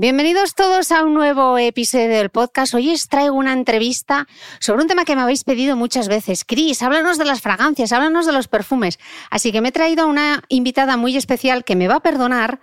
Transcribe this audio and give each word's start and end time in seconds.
Bienvenidos 0.00 0.54
todos 0.54 0.92
a 0.92 1.04
un 1.04 1.12
nuevo 1.12 1.58
episodio 1.58 2.08
del 2.08 2.30
podcast. 2.30 2.72
Hoy 2.72 2.90
os 2.90 3.06
traigo 3.10 3.34
una 3.34 3.52
entrevista 3.52 4.26
sobre 4.58 4.80
un 4.80 4.88
tema 4.88 5.04
que 5.04 5.14
me 5.14 5.20
habéis 5.20 5.44
pedido 5.44 5.76
muchas 5.76 6.08
veces. 6.08 6.46
Cris, 6.46 6.82
háblanos 6.82 7.18
de 7.18 7.26
las 7.26 7.42
fragancias, 7.42 7.92
háblanos 7.92 8.24
de 8.24 8.32
los 8.32 8.48
perfumes. 8.48 8.98
Así 9.28 9.52
que 9.52 9.60
me 9.60 9.68
he 9.68 9.72
traído 9.72 10.04
a 10.04 10.06
una 10.06 10.42
invitada 10.48 10.96
muy 10.96 11.18
especial 11.18 11.64
que 11.64 11.76
me 11.76 11.86
va 11.86 11.96
a 11.96 12.00
perdonar 12.00 12.60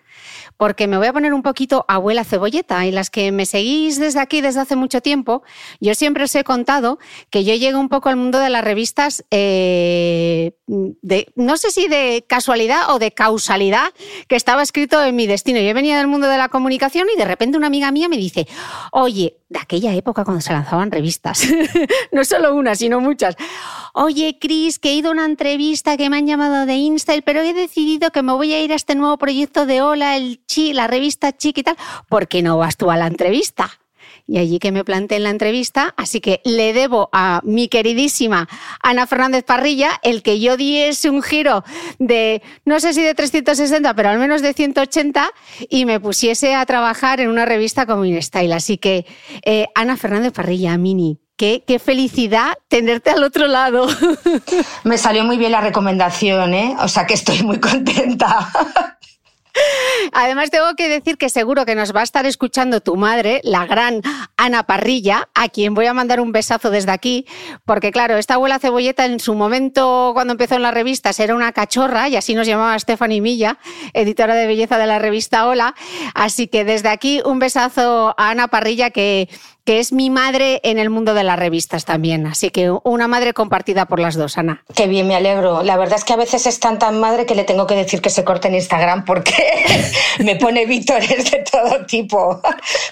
porque 0.57 0.87
me 0.87 0.97
voy 0.97 1.07
a 1.07 1.13
poner 1.13 1.33
un 1.33 1.43
poquito 1.43 1.85
abuela 1.87 2.23
cebolleta. 2.23 2.85
Y 2.85 2.91
las 2.91 3.09
que 3.09 3.31
me 3.31 3.45
seguís 3.45 3.99
desde 3.99 4.19
aquí 4.19 4.41
desde 4.41 4.61
hace 4.61 4.75
mucho 4.75 5.01
tiempo, 5.01 5.43
yo 5.79 5.95
siempre 5.95 6.23
os 6.23 6.35
he 6.35 6.43
contado 6.43 6.99
que 7.29 7.43
yo 7.43 7.55
llego 7.55 7.79
un 7.79 7.89
poco 7.89 8.09
al 8.09 8.15
mundo 8.15 8.39
de 8.39 8.49
las 8.49 8.63
revistas, 8.63 9.23
eh, 9.31 10.53
de, 10.65 11.31
no 11.35 11.57
sé 11.57 11.71
si 11.71 11.87
de 11.87 12.25
casualidad 12.27 12.89
o 12.89 12.99
de 12.99 13.11
causalidad, 13.11 13.93
que 14.27 14.35
estaba 14.35 14.63
escrito 14.63 15.03
en 15.03 15.15
mi 15.15 15.27
destino. 15.27 15.59
Yo 15.59 15.73
venía 15.73 15.97
del 15.97 16.07
mundo 16.07 16.27
de 16.27 16.37
la 16.37 16.49
comunicación 16.49 17.07
y 17.13 17.17
de 17.17 17.25
repente 17.25 17.57
una 17.57 17.67
amiga 17.67 17.91
mía 17.91 18.09
me 18.09 18.17
dice, 18.17 18.47
oye, 18.91 19.37
de 19.49 19.59
aquella 19.59 19.93
época 19.93 20.25
cuando 20.25 20.41
se 20.41 20.51
lanzaban 20.51 20.91
revistas, 20.91 21.47
no 22.11 22.25
solo 22.25 22.53
una, 22.53 22.75
sino 22.75 22.99
muchas. 22.99 23.35
Oye, 23.93 24.37
Cris, 24.39 24.77
que 24.79 24.89
he 24.89 24.93
ido 24.95 25.09
a 25.09 25.13
una 25.13 25.25
entrevista 25.25 25.95
que 25.97 26.09
me 26.09 26.17
han 26.17 26.27
llamado 26.27 26.65
de 26.65 26.75
Insta, 26.75 27.13
pero 27.23 27.41
he 27.41 27.53
decidido 27.53 28.11
que 28.11 28.21
me 28.21 28.33
voy 28.33 28.53
a 28.53 28.61
ir 28.61 28.71
a 28.73 28.75
este 28.75 28.95
nuevo 28.95 29.17
proyecto 29.17 29.65
de 29.65 29.81
Hola, 29.81 30.17
el 30.17 30.41
Chi, 30.47 30.73
la 30.73 30.87
revista 30.87 31.35
Chic 31.35 31.57
y 31.59 31.63
tal. 31.63 31.77
¿Por 32.09 32.27
qué 32.27 32.41
no 32.41 32.57
vas 32.57 32.77
tú 32.77 32.89
a 32.89 32.97
la 32.97 33.07
entrevista? 33.07 33.69
y 34.27 34.37
allí 34.37 34.59
que 34.59 34.71
me 34.71 34.83
planteé 34.83 35.17
en 35.17 35.23
la 35.23 35.29
entrevista, 35.29 35.93
así 35.95 36.19
que 36.19 36.41
le 36.43 36.73
debo 36.73 37.09
a 37.13 37.39
mi 37.43 37.69
queridísima 37.69 38.47
Ana 38.83 39.07
Fernández 39.07 39.43
Parrilla 39.45 39.91
el 40.03 40.21
que 40.21 40.39
yo 40.39 40.57
diese 40.57 41.09
un 41.09 41.23
giro 41.23 41.63
de, 41.97 42.41
no 42.65 42.79
sé 42.79 42.93
si 42.93 43.01
de 43.01 43.15
360, 43.15 43.93
pero 43.93 44.09
al 44.09 44.19
menos 44.19 44.41
de 44.41 44.53
180 44.53 45.29
y 45.69 45.85
me 45.85 45.99
pusiese 45.99 46.55
a 46.55 46.65
trabajar 46.65 47.21
en 47.21 47.29
una 47.29 47.45
revista 47.45 47.85
como 47.85 48.03
InStyle. 48.03 48.51
Así 48.53 48.77
que, 48.77 49.05
eh, 49.45 49.67
Ana 49.75 49.95
Fernández 49.95 50.33
Parrilla, 50.33 50.77
Mini, 50.77 51.19
Qué, 51.37 51.63
qué, 51.67 51.77
felicidad 51.77 52.57
tenerte 52.67 53.11
al 53.11 53.23
otro 53.23 53.45
lado. 53.45 53.85
Me 54.83 54.97
salió 54.97 55.23
muy 55.23 55.37
bien 55.37 55.51
la 55.51 55.61
recomendación, 55.61 56.55
¿eh? 56.55 56.75
O 56.79 56.87
sea 56.87 57.05
que 57.05 57.13
estoy 57.13 57.43
muy 57.43 57.59
contenta. 57.59 58.49
Además, 60.13 60.49
tengo 60.49 60.75
que 60.75 60.89
decir 60.89 61.17
que 61.17 61.29
seguro 61.29 61.65
que 61.65 61.75
nos 61.75 61.95
va 61.95 62.01
a 62.01 62.03
estar 62.03 62.25
escuchando 62.25 62.81
tu 62.81 62.95
madre, 62.95 63.41
la 63.43 63.65
gran 63.65 64.01
Ana 64.37 64.63
Parrilla, 64.63 65.29
a 65.33 65.49
quien 65.49 65.73
voy 65.73 65.85
a 65.85 65.93
mandar 65.93 66.19
un 66.19 66.31
besazo 66.31 66.69
desde 66.69 66.91
aquí, 66.91 67.25
porque 67.65 67.91
claro, 67.91 68.17
esta 68.17 68.35
abuela 68.35 68.59
cebolleta 68.59 69.05
en 69.05 69.19
su 69.19 69.33
momento, 69.35 70.11
cuando 70.13 70.33
empezó 70.33 70.55
en 70.55 70.63
las 70.63 70.73
revistas, 70.73 71.19
era 71.19 71.35
una 71.35 71.51
cachorra 71.51 72.09
y 72.09 72.15
así 72.15 72.35
nos 72.35 72.47
llamaba 72.47 72.77
Stephanie 72.79 73.21
Milla, 73.21 73.57
editora 73.93 74.35
de 74.35 74.47
belleza 74.47 74.77
de 74.77 74.87
la 74.87 74.99
revista 74.99 75.47
Hola. 75.47 75.75
Así 76.13 76.47
que 76.47 76.63
desde 76.63 76.89
aquí 76.89 77.21
un 77.25 77.39
besazo 77.39 78.15
a 78.17 78.29
Ana 78.29 78.47
Parrilla, 78.47 78.89
que 78.89 79.29
que 79.67 79.79
es 79.79 79.91
mi 79.91 80.09
madre 80.09 80.61
en 80.63 80.79
el 80.79 80.89
mundo 80.89 81.13
de 81.13 81.25
las 81.25 81.37
revistas 81.37 81.83
también. 81.83 82.25
Así 82.25 82.51
que 82.51 82.71
una 82.85 83.09
madre 83.09 83.33
compartida 83.33 83.85
por 83.85 83.99
las 83.99 84.15
dos, 84.15 84.37
Ana. 84.37 84.63
Qué 84.73 84.87
bien, 84.87 85.09
me 85.09 85.15
alegro. 85.17 85.61
La 85.61 85.75
verdad 85.75 85.97
es 85.97 86.05
que 86.05 86.13
a 86.13 86.15
veces 86.15 86.47
es 86.47 86.61
tan 86.61 86.79
tan 86.79 87.01
madre 87.01 87.25
que 87.25 87.35
le 87.35 87.43
tengo 87.43 87.67
que 87.67 87.75
decir 87.75 88.01
que 88.01 88.09
se 88.09 88.23
corte 88.23 88.47
en 88.47 88.55
Instagram 88.55 89.03
porque 89.03 89.33
me 90.19 90.37
pone 90.37 90.65
vítores 90.65 91.31
de 91.31 91.43
todo 91.51 91.85
tipo. 91.85 92.41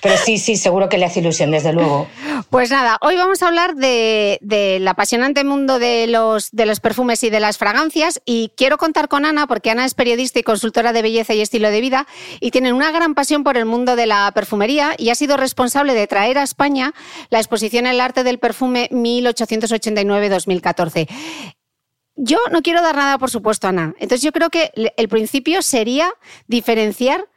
Pero 0.02 0.18
sí, 0.18 0.38
sí, 0.38 0.58
seguro 0.58 0.90
que 0.90 0.98
le 0.98 1.06
hace 1.06 1.22
ilusión, 1.22 1.52
desde 1.52 1.72
luego. 1.72 2.10
Pues 2.50 2.72
nada, 2.72 2.98
hoy 3.00 3.16
vamos 3.16 3.42
a 3.42 3.48
hablar 3.48 3.76
de, 3.76 4.38
del 4.42 4.86
apasionante 4.86 5.46
mundo 5.46 5.80
de 5.80 6.08
los, 6.08 6.52
de 6.52 6.66
los 6.66 6.82
perfumes 6.82 7.24
y 7.24 7.30
de 7.30 7.40
las 7.40 7.58
fragancias 7.58 8.20
y 8.26 8.52
quiero 8.58 8.78
contar 8.78 9.08
con 9.08 9.24
Ana 9.24 9.48
porque 9.48 9.70
Ana 9.70 9.86
es 9.86 9.94
periodista 9.94 10.40
y 10.40 10.44
consultora 10.44 10.92
de 10.92 11.02
belleza 11.02 11.34
y 11.34 11.40
estilo 11.40 11.72
de 11.72 11.80
vida 11.80 12.06
y 12.42 12.52
tiene 12.52 12.74
una 12.74 12.92
gran 12.92 13.16
pasión 13.16 13.46
por 13.46 13.56
el 13.56 13.64
mundo 13.64 13.96
de 13.96 14.08
la 14.08 14.30
perfumería 14.36 14.94
y 14.98 15.10
ha 15.10 15.16
sido 15.16 15.38
responsable 15.38 15.94
de 15.94 16.06
traer 16.08 16.38
a 16.38 16.44
España 16.44 16.65
la 17.30 17.40
exposición 17.40 17.88
El 17.88 18.02
arte 18.02 18.24
del 18.24 18.40
perfume 18.40 18.90
1889-2014. 18.92 21.08
Yo 22.16 22.38
no 22.52 22.62
quiero 22.62 22.82
dar 22.82 22.96
nada, 22.96 23.18
por 23.18 23.30
supuesto, 23.30 23.68
Ana. 23.68 23.94
Entonces 24.00 24.22
yo 24.22 24.32
creo 24.32 24.50
que 24.50 24.72
el 24.76 25.10
principio 25.10 25.62
sería 25.62 26.14
diferenciar 26.48 27.28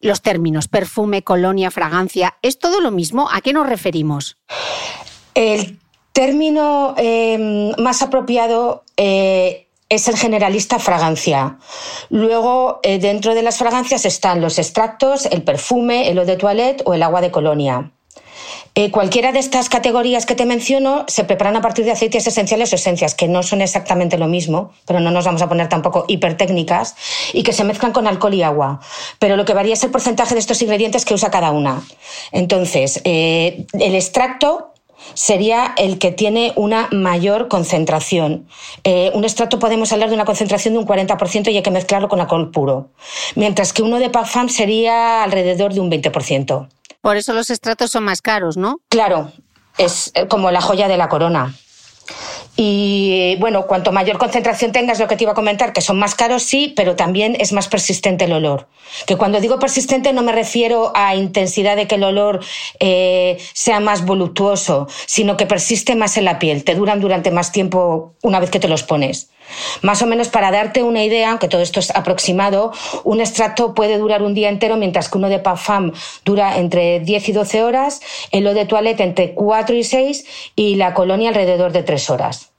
los 0.00 0.22
términos 0.22 0.68
perfume, 0.68 1.22
colonia, 1.22 1.70
fragancia. 1.70 2.36
¿Es 2.42 2.58
todo 2.58 2.80
lo 2.80 2.90
mismo? 2.90 3.28
¿A 3.30 3.40
qué 3.40 3.52
nos 3.52 3.68
referimos? 3.68 4.38
El 5.34 5.78
término 6.12 6.94
em, 6.96 7.72
más 7.78 8.02
apropiado 8.02 8.84
eh, 8.96 9.68
es 9.88 10.08
el 10.08 10.16
generalista 10.16 10.78
fragancia. 10.78 11.58
Luego, 12.10 12.80
eh, 12.82 12.98
dentro 12.98 13.34
de 13.34 13.42
las 13.42 13.58
fragancias 13.58 14.04
están 14.04 14.40
los 14.40 14.58
extractos, 14.58 15.26
el 15.26 15.42
perfume, 15.42 16.10
el 16.10 16.18
eau 16.18 16.26
de 16.26 16.36
toilette 16.36 16.82
o 16.84 16.94
el 16.94 17.02
agua 17.02 17.20
de 17.20 17.30
colonia. 17.30 17.92
Eh, 18.78 18.92
cualquiera 18.92 19.32
de 19.32 19.40
estas 19.40 19.68
categorías 19.68 20.24
que 20.24 20.36
te 20.36 20.46
menciono 20.46 21.04
se 21.08 21.24
preparan 21.24 21.56
a 21.56 21.60
partir 21.60 21.84
de 21.84 21.90
aceites 21.90 22.28
esenciales 22.28 22.72
o 22.72 22.76
esencias, 22.76 23.16
que 23.16 23.26
no 23.26 23.42
son 23.42 23.60
exactamente 23.60 24.18
lo 24.18 24.28
mismo, 24.28 24.70
pero 24.86 25.00
no 25.00 25.10
nos 25.10 25.24
vamos 25.24 25.42
a 25.42 25.48
poner 25.48 25.68
tampoco 25.68 26.04
hipertécnicas, 26.06 26.94
y 27.32 27.42
que 27.42 27.52
se 27.52 27.64
mezclan 27.64 27.90
con 27.90 28.06
alcohol 28.06 28.34
y 28.34 28.44
agua. 28.44 28.78
Pero 29.18 29.36
lo 29.36 29.44
que 29.44 29.52
varía 29.52 29.74
es 29.74 29.82
el 29.82 29.90
porcentaje 29.90 30.34
de 30.34 30.38
estos 30.38 30.62
ingredientes 30.62 31.04
que 31.04 31.12
usa 31.12 31.28
cada 31.28 31.50
una. 31.50 31.82
Entonces, 32.30 33.00
eh, 33.02 33.66
el 33.72 33.96
extracto 33.96 34.74
sería 35.14 35.74
el 35.76 35.98
que 35.98 36.12
tiene 36.12 36.52
una 36.54 36.86
mayor 36.92 37.48
concentración. 37.48 38.46
Eh, 38.84 39.10
un 39.12 39.24
extracto 39.24 39.58
podemos 39.58 39.92
hablar 39.92 40.08
de 40.08 40.14
una 40.14 40.24
concentración 40.24 40.74
de 40.74 40.78
un 40.78 40.86
40% 40.86 41.50
y 41.50 41.56
hay 41.56 41.62
que 41.64 41.72
mezclarlo 41.72 42.08
con 42.08 42.20
alcohol 42.20 42.52
puro, 42.52 42.90
mientras 43.34 43.72
que 43.72 43.82
uno 43.82 43.98
de 43.98 44.08
PAFAM 44.08 44.48
sería 44.48 45.24
alrededor 45.24 45.74
de 45.74 45.80
un 45.80 45.90
20%. 45.90 46.68
Por 47.00 47.16
eso 47.16 47.32
los 47.32 47.50
extractos 47.50 47.90
son 47.90 48.04
más 48.04 48.22
caros, 48.22 48.56
¿no? 48.56 48.80
Claro, 48.88 49.32
es 49.78 50.10
eh, 50.14 50.26
como 50.28 50.50
la 50.50 50.60
joya 50.60 50.88
de 50.88 50.96
la 50.96 51.08
corona. 51.08 51.54
Y 52.60 53.36
bueno, 53.38 53.68
cuanto 53.68 53.92
mayor 53.92 54.18
concentración 54.18 54.72
tengas, 54.72 54.98
lo 54.98 55.06
que 55.06 55.14
te 55.14 55.22
iba 55.22 55.30
a 55.30 55.36
comentar, 55.36 55.72
que 55.72 55.80
son 55.80 55.96
más 55.96 56.16
caros, 56.16 56.42
sí, 56.42 56.72
pero 56.74 56.96
también 56.96 57.36
es 57.38 57.52
más 57.52 57.68
persistente 57.68 58.24
el 58.24 58.32
olor. 58.32 58.66
Que 59.06 59.16
cuando 59.16 59.40
digo 59.40 59.60
persistente 59.60 60.12
no 60.12 60.22
me 60.22 60.32
refiero 60.32 60.90
a 60.96 61.14
intensidad 61.14 61.76
de 61.76 61.86
que 61.86 61.94
el 61.94 62.02
olor 62.02 62.40
eh, 62.80 63.38
sea 63.52 63.78
más 63.78 64.04
voluptuoso, 64.04 64.88
sino 65.06 65.36
que 65.36 65.46
persiste 65.46 65.94
más 65.94 66.16
en 66.16 66.24
la 66.24 66.40
piel, 66.40 66.64
te 66.64 66.74
duran 66.74 67.00
durante 67.00 67.30
más 67.30 67.52
tiempo 67.52 68.14
una 68.22 68.40
vez 68.40 68.50
que 68.50 68.58
te 68.58 68.66
los 68.66 68.82
pones. 68.82 69.30
Más 69.82 70.02
o 70.02 70.06
menos 70.06 70.28
para 70.28 70.50
darte 70.50 70.82
una 70.82 71.04
idea, 71.04 71.30
aunque 71.30 71.48
todo 71.48 71.60
esto 71.60 71.80
es 71.80 71.90
aproximado, 71.90 72.72
un 73.04 73.20
extracto 73.20 73.74
puede 73.74 73.98
durar 73.98 74.22
un 74.22 74.34
día 74.34 74.48
entero, 74.48 74.76
mientras 74.76 75.08
que 75.08 75.18
uno 75.18 75.28
de 75.28 75.38
Parfum 75.38 75.92
dura 76.24 76.58
entre 76.58 77.00
10 77.00 77.28
y 77.28 77.32
12 77.32 77.62
horas, 77.62 78.00
el 78.30 78.46
eau 78.46 78.54
de 78.54 78.66
toilette 78.66 79.00
entre 79.00 79.34
4 79.34 79.76
y 79.76 79.84
6 79.84 80.24
y 80.56 80.74
la 80.76 80.94
colonia 80.94 81.28
alrededor 81.28 81.72
de 81.72 81.82
3 81.82 82.10
horas. 82.10 82.52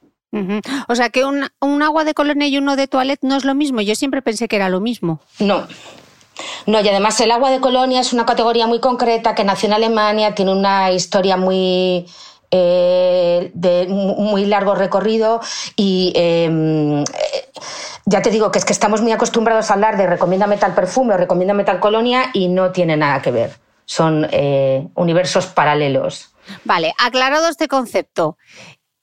O 0.88 0.96
sea 0.96 1.10
que 1.10 1.26
un, 1.26 1.48
un, 1.60 1.82
agua 1.82 2.04
de 2.04 2.14
colonia 2.14 2.48
y 2.48 2.58
uno 2.58 2.76
de 2.76 2.88
toilette 2.88 3.24
no 3.24 3.36
es 3.36 3.46
lo 3.46 3.56
mismo. 3.56 3.82
Yo 3.82 3.96
siempre 3.96 4.22
pensé 4.22 4.48
que 4.48 4.58
era 4.58 4.70
lo 4.70 4.80
mismo. 4.80 5.20
No. 5.40 5.68
No, 6.66 6.82
y 6.82 6.88
además 6.88 7.20
el 7.20 7.32
agua 7.32 7.50
de 7.52 7.60
colonia 7.60 8.00
es 8.00 8.14
una 8.14 8.26
categoría 8.26 8.68
muy 8.68 8.80
concreta 8.80 9.36
que 9.36 9.44
nació 9.44 9.68
en 9.68 9.74
Alemania, 9.74 10.36
tiene 10.36 10.52
una 10.54 10.92
historia 10.92 11.36
muy, 11.36 12.06
eh, 12.52 13.52
de 13.54 13.88
muy 13.88 14.46
largo 14.46 14.76
recorrido 14.76 15.40
y 15.76 16.14
em, 16.16 17.04
ya 18.06 18.22
te 18.22 18.32
digo 18.32 18.52
que 18.52 18.58
es 18.58 18.66
que 18.66 18.74
estamos 18.74 19.02
muy 19.02 19.12
acostumbrados 19.12 19.70
a 19.70 19.76
hablar 19.76 19.98
de 19.98 20.08
recomiéndame 20.08 20.58
tal 20.58 20.74
perfume 20.74 21.14
o 21.14 21.18
recomiéndame 21.18 21.64
tal 21.64 21.80
colonia 21.80 22.32
y 22.34 22.48
no 22.48 22.72
tiene 22.72 22.98
nada 22.98 23.22
que 23.22 23.32
ver. 23.32 23.60
Son 23.86 24.28
eh, 24.32 24.88
universos 24.96 25.48
paralelos. 25.48 26.34
Vale, 26.64 26.94
aclarado 26.98 27.48
este 27.50 27.68
concepto. 27.68 28.38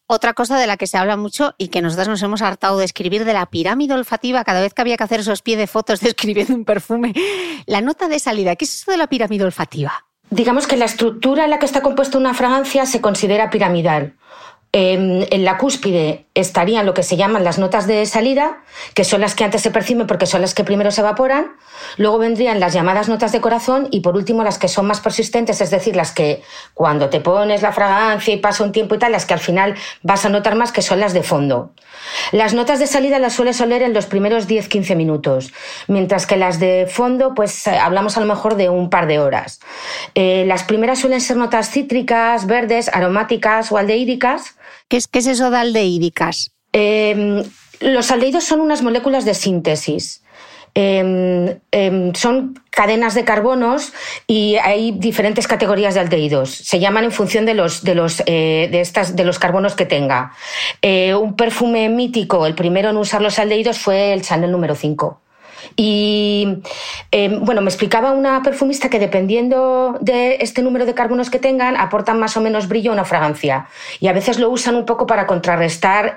Otra 0.08 0.34
cosa 0.34 0.58
de 0.58 0.68
la 0.68 0.76
que 0.76 0.86
se 0.86 0.98
habla 0.98 1.16
mucho 1.16 1.54
y 1.58 1.68
que 1.68 1.82
nosotros 1.82 2.08
nos 2.08 2.22
hemos 2.22 2.40
hartado 2.40 2.78
de 2.78 2.84
escribir 2.84 3.24
de 3.24 3.32
la 3.32 3.46
pirámide 3.46 3.94
olfativa 3.94 4.44
cada 4.44 4.60
vez 4.60 4.72
que 4.72 4.82
había 4.82 4.96
que 4.96 5.04
hacer 5.04 5.20
esos 5.20 5.42
pies 5.42 5.58
de 5.58 5.66
fotos 5.66 6.00
describiendo 6.00 6.54
un 6.54 6.64
perfume. 6.64 7.12
La 7.66 7.80
nota 7.80 8.08
de 8.08 8.18
salida, 8.18 8.56
¿qué 8.56 8.64
es 8.64 8.74
eso 8.74 8.90
de 8.90 8.96
la 8.96 9.08
pirámide 9.08 9.44
olfativa? 9.44 10.05
Digamos 10.30 10.66
que 10.66 10.76
la 10.76 10.84
estructura 10.86 11.44
en 11.44 11.50
la 11.50 11.58
que 11.58 11.66
está 11.66 11.82
compuesta 11.82 12.18
una 12.18 12.34
fragancia 12.34 12.84
se 12.86 13.00
considera 13.00 13.50
piramidal. 13.50 14.14
Em, 14.78 15.24
en 15.30 15.46
la 15.46 15.56
cúspide 15.56 16.26
estarían 16.34 16.84
lo 16.84 16.92
que 16.92 17.02
se 17.02 17.16
llaman 17.16 17.44
las 17.44 17.58
notas 17.58 17.86
de 17.86 18.04
salida, 18.04 18.58
que 18.92 19.04
son 19.04 19.22
las 19.22 19.34
que 19.34 19.42
antes 19.42 19.62
se 19.62 19.70
perciben 19.70 20.06
porque 20.06 20.26
son 20.26 20.42
las 20.42 20.52
que 20.52 20.64
primero 20.64 20.90
se 20.90 21.00
evaporan. 21.00 21.56
Luego 21.96 22.18
vendrían 22.18 22.60
las 22.60 22.74
llamadas 22.74 23.08
notas 23.08 23.32
de 23.32 23.40
corazón 23.40 23.88
y 23.90 24.00
por 24.00 24.16
último 24.16 24.44
las 24.44 24.58
que 24.58 24.68
son 24.68 24.86
más 24.86 25.00
persistentes, 25.00 25.62
es 25.62 25.70
decir, 25.70 25.96
las 25.96 26.12
que 26.12 26.42
cuando 26.74 27.08
te 27.08 27.20
pones 27.20 27.62
la 27.62 27.72
fragancia 27.72 28.34
y 28.34 28.36
pasa 28.36 28.64
un 28.64 28.72
tiempo 28.72 28.94
y 28.94 28.98
tal, 28.98 29.12
las 29.12 29.24
que 29.24 29.32
al 29.32 29.40
final 29.40 29.76
vas 30.02 30.26
a 30.26 30.28
notar 30.28 30.56
más 30.56 30.72
que 30.72 30.82
son 30.82 31.00
las 31.00 31.14
de 31.14 31.22
fondo. 31.22 31.72
Las 32.32 32.52
notas 32.52 32.78
de 32.78 32.86
salida 32.86 33.18
las 33.18 33.32
sueles 33.32 33.58
oler 33.62 33.80
en 33.80 33.94
los 33.94 34.04
primeros 34.04 34.46
10-15 34.46 34.94
minutos, 34.94 35.54
mientras 35.88 36.26
que 36.26 36.36
las 36.36 36.60
de 36.60 36.86
fondo, 36.86 37.32
pues 37.34 37.66
eh, 37.66 37.78
hablamos 37.78 38.18
a 38.18 38.20
lo 38.20 38.26
mejor 38.26 38.56
de 38.56 38.68
un 38.68 38.90
par 38.90 39.06
de 39.06 39.20
horas. 39.20 39.58
Eh, 40.14 40.44
las 40.46 40.64
primeras 40.64 40.98
suelen 40.98 41.22
ser 41.22 41.38
notas 41.38 41.70
cítricas, 41.70 42.46
verdes, 42.46 42.90
aromáticas 42.92 43.72
o 43.72 43.78
aldehídicas 43.78 44.56
¿Qué 44.88 44.96
es, 44.96 45.08
eso 45.26 45.50
de 45.50 45.56
aldehídicas? 45.58 46.52
Em, 46.72 47.42
los 47.80 48.10
aldehídos 48.10 48.44
son 48.44 48.60
unas 48.60 48.82
moléculas 48.82 49.24
de 49.24 49.34
síntesis. 49.34 50.22
Em, 50.78 51.58
em, 51.72 52.12
son 52.14 52.60
cadenas 52.68 53.14
de 53.14 53.24
carbonos 53.24 53.94
y 54.26 54.56
hay 54.56 54.92
diferentes 54.92 55.48
categorías 55.48 55.94
de 55.94 56.00
aldehídos. 56.00 56.50
Se 56.50 56.78
llaman 56.78 57.04
en 57.04 57.12
función 57.12 57.46
de 57.46 57.54
los, 57.54 57.82
de 57.82 57.94
los, 57.94 58.22
eh, 58.26 58.68
de 58.70 58.82
estas, 58.82 59.16
de 59.16 59.24
los 59.24 59.38
carbonos 59.38 59.74
que 59.74 59.86
tenga. 59.86 60.32
Eh, 60.82 61.14
un 61.14 61.34
perfume 61.34 61.88
mítico, 61.88 62.44
el 62.44 62.54
primero 62.54 62.90
en 62.90 62.98
usar 62.98 63.22
los 63.22 63.38
aldehídos 63.38 63.78
fue 63.78 64.12
el 64.12 64.20
Chanel 64.20 64.52
número 64.52 64.74
5. 64.74 65.18
Y 65.76 66.62
em, 67.10 67.44
bueno, 67.44 67.60
me 67.60 67.68
explicaba 67.68 68.12
una 68.12 68.42
perfumista 68.42 68.88
que 68.88 68.98
dependiendo 68.98 69.98
de 70.00 70.38
este 70.40 70.62
número 70.62 70.86
de 70.86 70.94
carbonos 70.94 71.28
que 71.28 71.38
tengan, 71.38 71.76
aportan 71.76 72.18
más 72.18 72.36
o 72.36 72.40
menos 72.40 72.66
brillo 72.66 72.90
a 72.90 72.94
una 72.94 73.04
fragancia. 73.04 73.68
Y 74.00 74.08
a 74.08 74.14
veces 74.14 74.38
lo 74.38 74.48
usan 74.48 74.74
un 74.74 74.86
poco 74.86 75.06
para 75.06 75.26
contrarrestar 75.26 76.14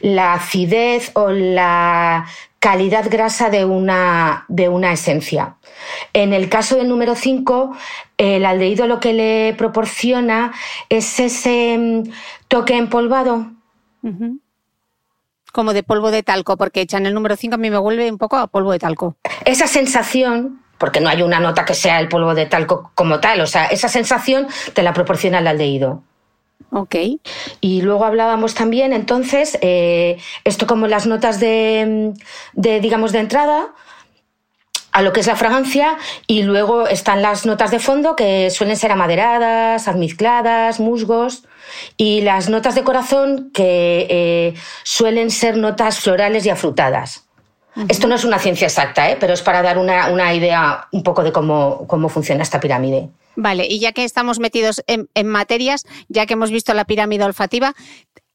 la 0.00 0.34
acidez 0.34 1.10
o 1.14 1.30
la 1.30 2.26
calidad 2.60 3.10
grasa 3.10 3.50
de 3.50 3.64
una, 3.64 4.46
de 4.48 4.68
una 4.68 4.92
esencia. 4.92 5.56
En 6.12 6.32
el 6.32 6.48
caso 6.48 6.76
del 6.76 6.88
número 6.88 7.14
5, 7.14 7.76
el 8.16 8.46
aldehído 8.46 8.86
lo 8.86 9.00
que 9.00 9.12
le 9.12 9.54
proporciona 9.58 10.52
es 10.88 11.20
ese 11.20 11.76
mm, 11.76 12.10
toque 12.48 12.76
empolvado 12.76 13.50
como 15.54 15.72
de 15.72 15.84
polvo 15.84 16.10
de 16.10 16.24
talco, 16.24 16.56
porque 16.56 16.80
echan 16.80 17.06
el 17.06 17.14
número 17.14 17.36
5 17.36 17.54
a 17.54 17.58
mí 17.58 17.70
me 17.70 17.78
vuelve 17.78 18.10
un 18.10 18.18
poco 18.18 18.36
a 18.36 18.48
polvo 18.48 18.72
de 18.72 18.80
talco. 18.80 19.16
Esa 19.44 19.68
sensación, 19.68 20.60
porque 20.78 21.00
no 21.00 21.08
hay 21.08 21.22
una 21.22 21.38
nota 21.38 21.64
que 21.64 21.74
sea 21.74 22.00
el 22.00 22.08
polvo 22.08 22.34
de 22.34 22.46
talco 22.46 22.90
como 22.96 23.20
tal, 23.20 23.40
o 23.40 23.46
sea, 23.46 23.66
esa 23.66 23.88
sensación 23.88 24.48
te 24.74 24.82
la 24.82 24.92
proporciona 24.92 25.38
el 25.38 25.46
aldehído. 25.46 26.02
Ok. 26.70 26.96
Y 27.60 27.82
luego 27.82 28.04
hablábamos 28.04 28.54
también, 28.54 28.92
entonces, 28.92 29.56
eh, 29.62 30.18
esto 30.42 30.66
como 30.66 30.88
las 30.88 31.06
notas 31.06 31.38
de, 31.38 32.12
de, 32.54 32.80
digamos, 32.80 33.12
de 33.12 33.20
entrada, 33.20 33.68
a 34.94 35.02
lo 35.02 35.12
que 35.12 35.20
es 35.20 35.26
la 35.26 35.34
fragancia 35.34 35.98
y 36.28 36.44
luego 36.44 36.86
están 36.86 37.20
las 37.20 37.44
notas 37.44 37.72
de 37.72 37.80
fondo 37.80 38.14
que 38.14 38.48
suelen 38.50 38.76
ser 38.76 38.92
amaderadas, 38.92 39.88
almizcladas, 39.88 40.78
musgos 40.78 41.42
y 41.96 42.20
las 42.20 42.48
notas 42.48 42.76
de 42.76 42.84
corazón 42.84 43.50
que 43.52 44.06
eh, 44.08 44.54
suelen 44.84 45.32
ser 45.32 45.56
notas 45.56 45.98
florales 45.98 46.46
y 46.46 46.50
afrutadas. 46.50 47.24
Esto 47.88 48.06
no 48.06 48.14
es 48.14 48.22
una 48.22 48.38
ciencia 48.38 48.68
exacta, 48.68 49.10
¿eh? 49.10 49.16
pero 49.18 49.32
es 49.34 49.42
para 49.42 49.62
dar 49.62 49.78
una, 49.78 50.32
idea 50.32 50.86
un 50.92 51.02
poco 51.02 51.24
de 51.24 51.32
cómo, 51.32 51.88
cómo, 51.88 52.08
funciona 52.08 52.44
esta 52.44 52.60
pirámide. 52.60 53.08
Vale, 53.34 53.66
y 53.66 53.80
ya 53.80 53.90
que 53.90 54.04
estamos 54.04 54.38
metidos 54.38 54.84
en, 54.86 55.08
en 55.14 55.26
materias, 55.26 55.84
ya 56.08 56.24
que 56.26 56.34
hemos 56.34 56.52
visto 56.52 56.72
la 56.72 56.84
pirámide 56.84 57.24
olfativa, 57.24 57.74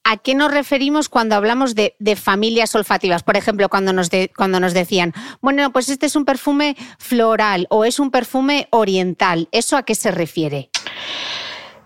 ¿A 0.03 0.17
qué 0.17 0.33
nos 0.33 0.51
referimos 0.51 1.09
cuando 1.09 1.35
hablamos 1.35 1.75
de, 1.75 1.95
familias 2.15 2.73
olfativas? 2.73 3.23
Por 3.23 3.37
ejemplo, 3.37 3.69
cuando 3.69 3.93
nos, 3.93 4.09
cuando 4.35 4.59
nos 4.59 4.73
decían, 4.73 5.13
bueno, 5.41 5.71
pues 5.71 5.89
este 5.89 6.07
es 6.07 6.15
un 6.15 6.25
perfume 6.25 6.75
floral 6.97 7.67
o 7.69 7.85
es 7.85 7.99
un 7.99 8.09
perfume 8.09 8.67
oriental. 8.71 9.49
¿Eso 9.51 9.77
a 9.77 9.83
qué 9.83 9.95
se 9.95 10.11
refiere? 10.11 10.69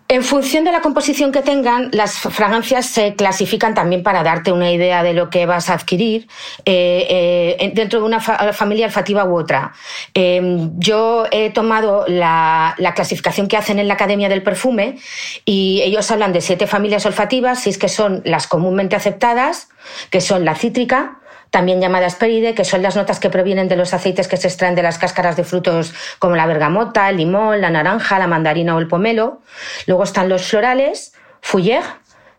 En 0.10 0.24
función 0.24 0.63
de 0.63 0.72
la 0.72 0.81
composición 0.81 1.31
que 1.31 1.41
tengan, 1.41 1.89
las 1.91 2.13
fragancias 2.13 2.86
se 2.86 3.15
clasifican 3.15 3.74
también 3.74 4.03
para 4.03 4.22
darte 4.22 4.51
una 4.51 4.72
idea 4.72 5.01
de 5.01 5.13
lo 5.13 5.29
que 5.29 5.45
vas 5.45 5.69
a 5.69 5.74
adquirir 5.74 6.27
eh, 6.65 7.57
eh, 7.60 7.72
dentro 7.74 8.00
de 8.00 8.05
una 8.05 8.19
familia 8.19 8.86
olfativa 8.86 9.24
u 9.25 9.38
otra. 9.38 9.74
Em, 10.13 10.72
yo 10.77 11.25
he 11.31 11.50
tomado 11.51 12.05
la, 12.07 12.75
clasificación 12.95 13.48
que 13.48 13.57
hacen 13.57 13.79
en 13.79 13.88
la 13.88 13.95
Academia 13.95 14.29
del 14.29 14.43
Perfume 14.43 14.98
y 15.45 15.81
ellos 15.81 16.12
hablan 16.12 16.33
de 16.33 16.41
siete 16.41 16.67
familias 16.67 17.05
olfativas, 17.05 17.63
seis 17.63 17.77
que 17.77 17.89
son 17.89 18.22
las 18.25 18.45
comúnmente 18.45 18.95
aceptadas, 18.95 19.69
que 20.12 20.22
son 20.22 20.45
la 20.45 20.53
cítrica, 20.53 21.23
también 21.53 21.79
llamada 21.79 22.07
asperide, 22.07 22.55
que 22.55 22.65
son 22.65 22.81
las 22.81 22.95
notas 22.95 23.19
que 23.19 23.29
provienen 23.29 23.67
de 23.67 23.75
los 23.75 23.93
aceites 23.93 24.27
que 24.27 24.38
se 24.38 24.48
extraen 24.48 24.74
de 24.74 24.81
las 24.81 24.98
cáscaras 24.98 25.36
de 25.36 25.43
frutos 25.43 25.93
como 26.17 26.36
la 26.36 26.48
bergamota, 26.48 27.07
el 27.12 27.17
limón, 27.17 27.62
la 27.62 27.69
naranja, 27.69 28.17
la 28.17 28.25
mandarina 28.25 28.75
o 28.75 28.79
el 28.79 28.88
pomelo. 28.88 29.39
Luego 29.86 30.03
están 30.03 30.29
los 30.29 30.48
florales, 30.48 31.13
fouillère, 31.41 31.86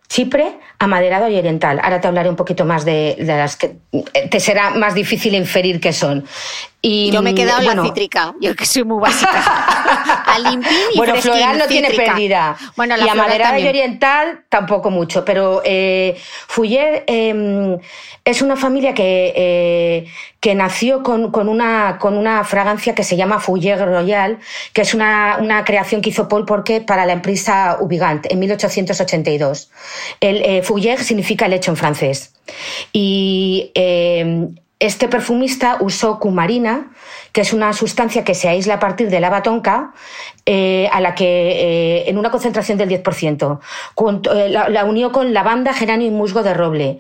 Chipre, 0.08 0.58
amaderado 0.80 1.28
y 1.28 1.38
oriental. 1.38 1.80
Ahora 1.82 2.00
te 2.00 2.08
hablaré 2.08 2.28
un 2.28 2.34
poquito 2.34 2.64
más 2.64 2.84
de, 2.84 3.16
las 3.20 3.56
que 3.56 3.76
te 4.30 4.40
será 4.40 4.70
más 4.70 4.94
difícil 4.94 5.34
inferir 5.34 5.80
qué 5.80 5.92
son. 5.92 6.26
Y, 6.82 7.10
yo 7.12 7.22
me 7.22 7.30
he 7.30 7.34
quedado 7.34 7.60
en 7.70 7.76
la 7.76 7.82
cítrica, 7.84 8.34
yo 8.40 8.54
que 8.56 8.66
soy 8.66 8.82
muy 8.82 9.00
básica. 9.00 10.23
y 10.38 10.96
Bueno, 10.96 11.16
floral 11.16 11.58
no 11.58 11.66
tiene 11.66 11.90
pérdida. 11.90 12.56
Bueno, 12.76 12.96
y 12.96 13.08
amaderada 13.08 13.58
y 13.58 13.66
oriental 13.66 14.44
tampoco 14.48 14.90
mucho. 14.90 15.24
Pero 15.24 15.62
eh, 15.64 16.16
em, 17.06 17.78
es 18.24 18.42
una 18.42 18.56
familia 18.56 18.94
que, 18.94 19.32
eh, 19.36 20.06
que 20.40 20.54
nació 20.54 21.02
con, 21.02 21.48
una, 21.48 21.98
con 21.98 22.16
una 22.16 22.44
fragancia 22.44 22.94
que 22.94 23.04
se 23.04 23.16
llama 23.16 23.40
Fouiller 23.40 23.84
Royal, 23.84 24.38
que 24.72 24.82
es 24.82 24.94
una, 24.94 25.62
creación 25.64 26.00
que 26.00 26.10
hizo 26.10 26.28
Paul 26.28 26.44
Porquet 26.44 26.84
para 26.84 27.06
la 27.06 27.12
empresa 27.12 27.78
Ubigant 27.80 28.26
en 28.30 28.38
1882. 28.38 29.70
El 30.20 30.42
eh, 30.42 30.62
Fouiller 30.62 31.02
significa 31.02 31.48
lecho 31.48 31.70
en 31.70 31.76
francés. 31.76 32.34
Y 32.92 33.70
em, 33.74 34.54
este 34.80 35.08
perfumista 35.08 35.78
usó 35.80 36.18
cumarina, 36.18 36.90
que 37.32 37.40
es 37.40 37.52
una 37.52 37.72
sustancia 37.72 38.24
que 38.24 38.34
se 38.34 38.48
aísla 38.48 38.74
a 38.74 38.80
partir 38.80 39.08
de 39.08 39.20
lava 39.20 39.42
tonka, 39.42 39.92
eh, 40.46 40.88
a 40.92 41.00
la 41.00 41.14
que 41.14 41.24
eh, 41.24 42.10
en 42.10 42.18
una 42.18 42.30
concentración 42.30 42.76
del 42.76 42.88
10%. 42.88 43.60
Eh, 44.34 44.48
la, 44.50 44.84
unió 44.84 45.12
con 45.12 45.32
lavanda, 45.32 45.72
geranio 45.72 46.08
y 46.08 46.10
musgo 46.10 46.42
de 46.42 46.54
roble 46.54 46.98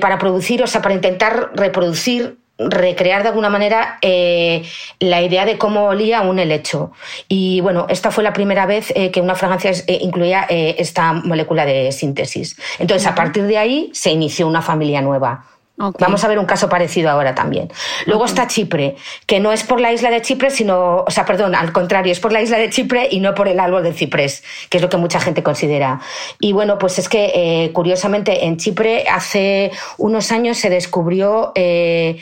para 0.00 0.18
producir, 0.18 0.62
o 0.62 0.66
sea, 0.66 0.82
para 0.82 0.94
intentar 0.94 1.50
reproducir 1.54 2.38
recrear 2.60 3.22
de 3.22 3.28
alguna 3.28 3.50
manera 3.50 4.00
la 4.02 5.22
idea 5.22 5.44
de 5.44 5.58
cómo 5.58 5.84
olía 5.84 6.22
un 6.22 6.40
helecho. 6.40 6.90
Y 7.28 7.60
bueno, 7.60 7.86
esta 7.88 8.10
fue 8.10 8.24
la 8.24 8.32
primera 8.32 8.66
vez 8.66 8.92
que 9.12 9.20
una 9.20 9.36
fragancia 9.36 9.70
incluía 9.86 10.44
esta 10.48 11.12
molécula 11.12 11.64
de 11.64 11.92
síntesis. 11.92 12.58
Entonces, 12.80 13.06
a 13.06 13.14
partir 13.14 13.44
de 13.44 13.58
ahí 13.58 13.90
se 13.92 14.10
inició 14.10 14.48
una 14.48 14.62
familia 14.62 15.00
nueva. 15.00 15.44
Vamos 15.78 16.24
a 16.24 16.28
ver 16.28 16.40
un 16.40 16.44
caso 16.44 16.68
parecido 16.68 17.08
ahora 17.08 17.36
también. 17.36 17.70
Luego 18.06 18.24
está 18.24 18.48
Chipre, 18.48 18.96
que 19.26 19.38
no 19.38 19.52
es 19.52 19.62
por 19.62 19.80
la 19.80 19.92
isla 19.92 20.10
de 20.10 20.20
Chipre, 20.20 20.50
sino, 20.50 21.04
o 21.06 21.10
sea, 21.10 21.24
perdón, 21.24 21.54
al 21.54 21.72
contrario, 21.72 22.10
es 22.10 22.18
por 22.18 22.32
la 22.32 22.42
isla 22.42 22.58
de 22.58 22.68
Chipre 22.68 23.06
y 23.10 23.20
no 23.20 23.32
por 23.32 23.46
el 23.46 23.60
árbol 23.60 23.84
de 23.84 23.92
ciprés, 23.92 24.42
que 24.70 24.78
es 24.78 24.82
lo 24.82 24.88
que 24.88 24.96
mucha 24.96 25.20
gente 25.20 25.44
considera. 25.44 26.00
Y 26.40 26.52
bueno, 26.52 26.78
pues 26.78 26.98
es 26.98 27.08
que 27.08 27.30
eh, 27.32 27.72
curiosamente 27.72 28.46
en 28.46 28.56
Chipre 28.56 29.04
hace 29.08 29.70
unos 29.98 30.32
años 30.32 30.58
se 30.58 30.68
descubrió 30.68 31.52
eh, 31.54 32.18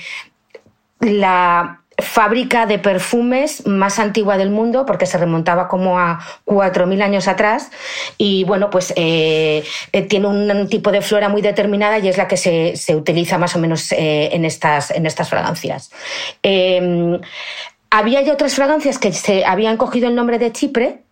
la 1.01 1.81
fábrica 1.99 2.67
de 2.67 2.79
perfumes 2.79 3.67
más 3.67 3.99
antigua 3.99 4.37
del 4.37 4.51
mundo, 4.51 4.85
porque 4.85 5.07
se 5.07 5.17
remontaba 5.17 5.67
como 5.69 5.99
a 5.99 6.21
4.000 6.45 7.03
años 7.03 7.29
atrás. 7.29 7.71
Y 8.19 8.45
bueno, 8.45 8.71
pues 8.71 8.93
eh, 8.97 9.65
eh, 9.93 10.03
tiene 10.03 10.27
un 10.27 10.69
tipo 10.69 10.93
de 10.93 11.01
flora 11.01 11.29
muy 11.29 11.43
determinada 11.43 11.99
y 11.99 12.09
es 12.09 12.19
la 12.19 12.29
que 12.29 12.37
se, 12.37 12.77
se 12.77 12.95
utiliza 12.95 13.39
más 13.39 13.57
o 13.57 13.59
menos 13.59 13.93
eh, 13.93 14.31
en, 14.33 14.45
estas, 14.45 14.91
en 14.91 15.07
estas 15.07 15.31
fragancias. 15.31 15.91
Em, 16.43 17.19
había 17.91 18.21
ya 18.23 18.35
otras 18.35 18.55
fragancias 18.55 18.99
que 18.99 19.13
se 19.13 19.45
habían 19.45 19.77
cogido 19.77 20.09
el 20.09 20.15
nombre 20.15 20.39
de 20.39 20.53
Chipre, 20.53 21.06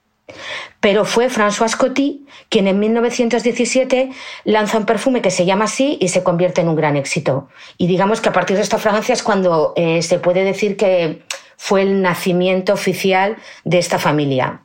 pero 0.80 1.04
fue 1.04 1.28
François 1.28 1.76
Coty 1.76 2.26
quien 2.48 2.66
en 2.66 2.78
1917 2.78 4.10
lanza 4.44 4.78
un 4.78 4.86
perfume 4.86 5.22
que 5.22 5.30
se 5.30 5.44
llama 5.44 5.64
así 5.64 5.98
y 6.00 6.08
se 6.08 6.22
convierte 6.22 6.60
en 6.60 6.68
un 6.68 6.76
gran 6.76 6.96
éxito. 6.96 7.48
Y 7.78 7.86
digamos 7.86 8.20
que 8.20 8.28
a 8.28 8.32
partir 8.32 8.56
de 8.56 8.62
esta 8.62 8.78
fragancia 8.78 9.12
es 9.12 9.22
cuando 9.22 9.72
eh, 9.76 10.02
se 10.02 10.18
puede 10.18 10.44
decir 10.44 10.76
que 10.76 11.22
fue 11.56 11.82
el 11.82 12.02
nacimiento 12.02 12.72
oficial 12.72 13.36
de 13.64 13.78
esta 13.78 13.98
familia. 13.98 14.60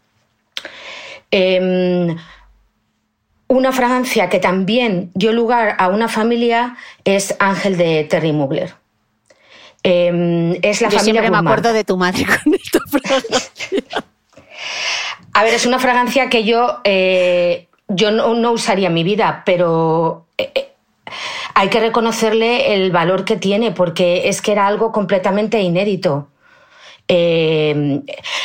Em, 1.32 2.18
una 3.48 3.72
fragancia 3.72 4.30
que 4.30 4.40
también 4.40 5.12
dio 5.14 5.34
lugar 5.34 5.76
a 5.80 5.88
una 5.88 6.08
familia 6.08 6.76
es 7.04 7.36
Ángel 7.40 7.78
de 7.78 8.04
Terry 8.04 8.32
Mugler. 8.32 8.76
Em, 9.82 10.58
es 10.62 10.82
la 10.82 10.90
Yo 10.90 11.00
familia 11.00 11.22
siempre 11.22 11.32
me 11.32 11.38
acuerdo 11.38 11.72
de 11.72 11.84
tu 11.84 11.98
madre 11.98 12.26
con 12.26 12.54
esta 12.54 12.80
fragancia. 12.88 13.84
A 15.34 15.44
ver, 15.44 15.54
es 15.54 15.66
una 15.66 15.80
fragancia 15.80 16.30
que 16.30 16.44
yo, 16.44 16.80
eh, 16.84 17.68
yo 17.88 18.12
no, 18.12 18.52
usaría 18.52 18.88
en 18.88 18.94
mi 18.94 19.04
vida, 19.04 19.44
pero 19.46 20.26
eh, 20.38 20.52
eh, 20.56 20.70
hay 21.54 21.70
que 21.70 21.80
reconocerle 21.80 22.74
el 22.74 22.92
valor 22.92 23.26
que 23.26 23.38
tiene, 23.38 23.72
porque 23.72 24.28
es 24.28 24.42
que 24.42 24.52
era 24.52 24.68
algo 24.68 24.92
completamente 24.92 25.62
inédito. 25.62 26.30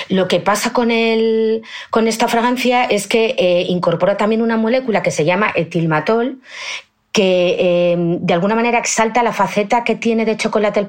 lo 0.09 0.29
que 0.29 0.41
pasa 0.41 0.73
con, 0.73 0.91
el, 0.91 1.63
con 1.91 2.09
esta 2.09 2.29
fragancia 2.29 2.85
es 2.85 3.07
que 3.07 3.67
incorpora 3.69 4.17
también 4.17 4.41
una 4.41 4.57
molécula 4.57 5.03
que 5.03 5.11
se 5.11 5.25
llama 5.25 5.53
etilmatol, 5.55 6.39
que 7.13 7.97
de 8.21 8.35
alguna 8.35 8.55
manera 8.55 8.79
exalta 8.79 9.23
la 9.23 9.33
faceta 9.33 9.85
que 9.85 9.97
tiene 9.97 10.25
de 10.25 10.37
chocolate 10.37 10.81
el 10.81 10.87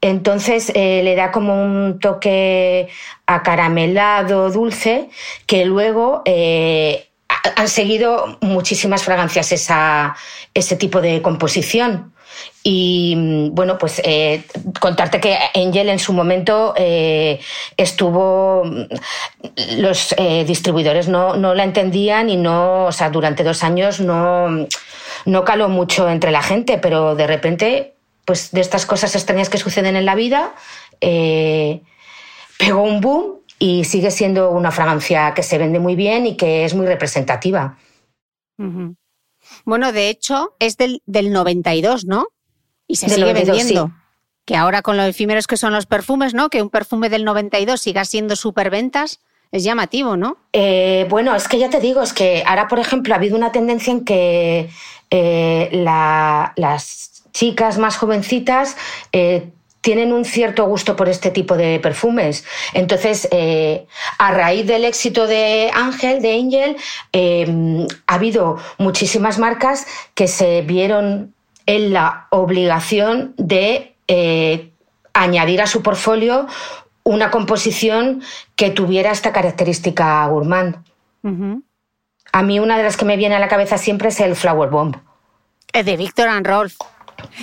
Entonces 0.00 0.72
eh, 0.74 1.02
le 1.02 1.14
da 1.14 1.30
como 1.30 1.62
un 1.62 1.98
toque 1.98 2.88
acaramelado, 3.26 4.50
dulce, 4.50 5.08
que 5.46 5.64
luego 5.64 6.22
eh, 6.24 7.08
han 7.56 7.68
seguido 7.68 8.38
muchísimas 8.40 9.02
fragancias 9.02 9.52
ese 10.54 10.76
tipo 10.76 11.00
de 11.00 11.20
composición. 11.22 12.12
Y 12.64 13.14
bueno, 13.52 13.78
pues 13.78 14.00
eh, 14.02 14.42
contarte 14.80 15.20
que 15.20 15.38
Angel 15.54 15.88
en 15.88 15.98
su 15.98 16.12
momento 16.12 16.74
estuvo, 17.76 18.64
los 19.76 20.14
distribuidores 20.46 21.06
no, 21.06 21.36
no, 21.36 21.54
la 21.54 21.62
entendían 21.62 22.30
y 22.30 22.36
no, 22.36 22.86
o 22.86 22.92
sea, 22.92 23.10
durante 23.10 23.44
dos 23.44 23.62
años 23.62 24.00
no, 24.00 24.66
no 25.26 25.44
caló 25.44 25.68
mucho 25.68 26.08
entre 26.08 26.32
la 26.32 26.42
gente, 26.42 26.78
pero 26.78 27.14
de 27.14 27.26
repente 27.26 27.93
pues 28.24 28.50
de 28.52 28.60
estas 28.60 28.86
cosas 28.86 29.14
extrañas 29.14 29.48
que 29.48 29.58
suceden 29.58 29.96
en 29.96 30.04
la 30.04 30.14
vida, 30.14 30.54
eh, 31.00 31.82
pegó 32.58 32.82
un 32.82 33.00
boom 33.00 33.40
y 33.58 33.84
sigue 33.84 34.10
siendo 34.10 34.50
una 34.50 34.70
fragancia 34.70 35.34
que 35.34 35.42
se 35.42 35.58
vende 35.58 35.78
muy 35.78 35.96
bien 35.96 36.26
y 36.26 36.36
que 36.36 36.64
es 36.64 36.74
muy 36.74 36.86
representativa. 36.86 37.78
Bueno, 39.64 39.92
de 39.92 40.08
hecho, 40.08 40.54
es 40.58 40.76
del, 40.76 41.00
92, 41.06 42.04
¿no? 42.04 42.26
Y 42.86 42.96
se 42.96 43.08
sigue 43.08 43.32
vendiendo. 43.32 43.92
Que 44.44 44.56
ahora 44.56 44.82
con 44.82 44.98
lo 44.98 45.04
efímeros 45.04 45.46
que 45.46 45.56
son 45.56 45.72
los 45.72 45.86
perfumes, 45.86 46.34
¿no? 46.34 46.50
Que 46.50 46.60
un 46.60 46.68
perfume 46.68 47.08
del 47.08 47.24
92 47.24 47.80
siga 47.80 48.04
siendo 48.04 48.36
superventas, 48.36 49.20
es 49.52 49.64
llamativo, 49.64 50.16
¿no? 50.18 50.36
Eh, 50.52 51.06
bueno, 51.08 51.34
es 51.34 51.48
que 51.48 51.58
ya 51.58 51.70
te 51.70 51.80
digo, 51.80 52.02
es 52.02 52.12
que 52.12 52.42
ahora, 52.46 52.68
por 52.68 52.78
ejemplo, 52.78 53.14
ha 53.14 53.16
habido 53.16 53.36
una 53.36 53.52
tendencia 53.52 53.92
en 53.92 54.04
que 54.04 54.68
eh, 55.10 55.70
las 55.72 57.13
chicas 57.34 57.76
más 57.78 57.98
jovencitas 57.98 58.76
eh, 59.12 59.50
tienen 59.82 60.14
un 60.14 60.24
cierto 60.24 60.64
gusto 60.64 60.96
por 60.96 61.10
este 61.10 61.30
tipo 61.30 61.58
de 61.58 61.78
perfumes. 61.78 62.46
Entonces, 62.72 63.28
eh, 63.30 63.86
a 64.16 64.30
raíz 64.30 64.66
del 64.66 64.86
éxito 64.86 65.26
de 65.26 65.70
Ángel, 65.74 66.22
de 66.22 66.40
Angel, 66.40 66.76
eh, 67.12 67.86
ha 68.06 68.14
habido 68.14 68.56
muchísimas 68.78 69.38
marcas 69.38 69.86
que 70.14 70.26
se 70.26 70.62
vieron 70.62 71.34
en 71.66 71.92
la 71.92 72.28
obligación 72.30 73.34
de 73.36 73.90
añadir 75.14 75.62
a 75.62 75.66
su 75.66 75.82
portfolio 75.82 76.46
una 77.04 77.30
composición 77.30 78.22
que 78.56 78.70
tuviera 78.70 79.10
esta 79.10 79.32
característica 79.32 80.26
gourmand. 80.26 80.76
A 82.32 82.42
mí 82.42 82.58
una 82.58 82.76
de 82.76 82.82
las 82.82 82.96
que 82.96 83.04
me 83.04 83.16
viene 83.16 83.34
a 83.34 83.38
la 83.38 83.48
cabeza 83.48 83.78
siempre 83.78 84.08
es 84.08 84.20
el 84.20 84.34
Flower 84.34 84.70
Bomb. 84.70 84.96
De 85.72 85.96
Victor 85.96 86.28
and 86.28 86.46
Rolf. 86.46 86.74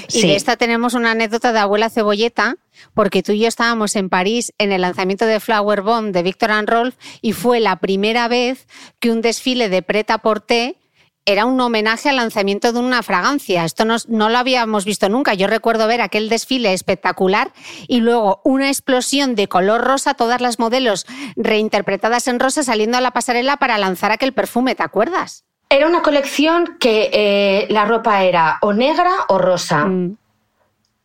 Y 0.09 0.21
de 0.21 0.35
esta 0.35 0.57
tenemos 0.57 0.93
una 0.93 1.11
anécdota 1.11 1.53
de 1.53 1.59
abuela 1.59 1.89
cebolleta, 1.89 2.57
porque 2.93 3.23
tú 3.23 3.31
y 3.31 3.39
yo 3.39 3.47
estábamos 3.47 3.95
en 3.95 4.09
París 4.09 4.53
en 4.57 4.71
el 4.71 4.81
lanzamiento 4.81 5.25
de 5.25 5.39
Flower 5.39 5.81
Bomb 5.81 6.13
de 6.13 6.23
Victor 6.23 6.51
and 6.51 6.69
Rolf 6.69 6.95
y 7.21 7.33
fue 7.33 7.59
la 7.59 7.77
primera 7.77 8.27
vez 8.27 8.67
que 8.99 9.11
un 9.11 9.21
desfile 9.21 9.69
de 9.69 9.81
Preta 9.81 10.19
Porté 10.19 10.77
era 11.25 11.45
un 11.45 11.59
homenaje 11.59 12.09
al 12.09 12.15
lanzamiento 12.15 12.73
de 12.73 12.79
una 12.79 13.03
fragancia. 13.03 13.63
Esto 13.63 13.85
no, 13.85 13.97
no, 14.07 14.29
lo 14.29 14.37
habíamos 14.37 14.85
visto 14.85 15.07
nunca. 15.07 15.33
Yo 15.33 15.47
recuerdo 15.47 15.87
ver 15.87 16.01
aquel 16.01 16.29
desfile 16.29 16.73
espectacular 16.73 17.53
y 17.87 17.99
luego 17.99 18.41
una 18.43 18.69
explosión 18.69 19.35
de 19.35 19.47
color 19.47 19.81
rosa, 19.81 20.15
todas 20.15 20.41
las 20.41 20.57
modelos 20.57 21.05
reinterpretadas 21.35 22.27
en 22.27 22.39
rosa 22.39 22.63
saliendo 22.63 22.97
a 22.97 23.01
la 23.01 23.11
pasarela 23.11 23.57
para 23.57 23.77
lanzar 23.77 24.11
aquel 24.11 24.33
perfume, 24.33 24.75
¿te 24.75 24.83
acuerdas? 24.83 25.45
Era 25.71 25.87
una 25.87 26.01
colección 26.01 26.75
que 26.81 27.09
eh, 27.13 27.65
la 27.69 27.85
ropa 27.85 28.25
era 28.25 28.57
o 28.59 28.73
negra 28.73 29.09
o 29.29 29.37
rosa. 29.37 29.85
Mm. 29.85 30.17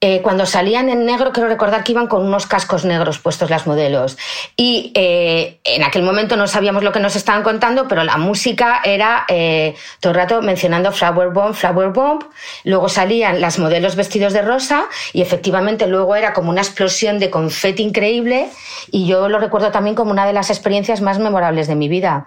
Eh, 0.00 0.20
cuando 0.23 0.44
salían 0.44 0.88
en 0.88 1.06
negro, 1.06 1.30
quiero 1.32 1.49
recordar 1.49 1.85
que 1.85 1.92
iban 1.92 2.08
con 2.08 2.26
unos 2.26 2.46
cascos 2.46 2.85
negros 2.85 3.20
puestos 3.20 3.49
las 3.49 3.68
modelos. 3.68 4.18
Y 4.56 4.90
eh, 4.96 5.61
en 5.62 5.85
aquel 5.85 6.02
momento 6.02 6.37
no 6.37 6.49
sabíamos 6.49 6.82
lo 6.82 6.90
que 6.90 6.99
nos 6.99 7.14
estaban 7.14 7.44
contando, 7.44 7.87
pero 7.87 8.02
la 8.02 8.16
música 8.16 8.80
era 8.85 9.25
todo 10.00 10.11
el 10.11 10.16
rato 10.16 10.42
mencionando 10.42 10.90
Flower 10.90 11.28
Bomb, 11.28 11.54
Flower 11.54 11.90
Bomb. 11.90 12.25
Luego 12.64 12.88
salían 12.88 13.40
las 13.40 13.61
modelos 13.61 13.94
vestidos 13.94 14.32
de 14.32 14.42
rosa 14.42 14.87
y 15.12 15.23
efectivamente 15.23 15.87
luego 15.87 16.16
era 16.16 16.32
como 16.32 16.50
una 16.50 16.62
explosión 16.62 17.20
de 17.20 17.30
confeti 17.30 17.85
increíble. 17.85 18.49
Y 18.90 19.06
yo 19.06 19.28
lo 19.28 19.38
recuerdo 19.38 19.70
también 19.70 19.94
como 19.94 20.11
una 20.11 20.26
de 20.26 20.32
las 20.32 20.50
experiencias 20.50 21.00
más 21.00 21.20
memorables 21.20 21.68
de 21.68 21.76
mi 21.76 21.88
vida. 21.88 22.26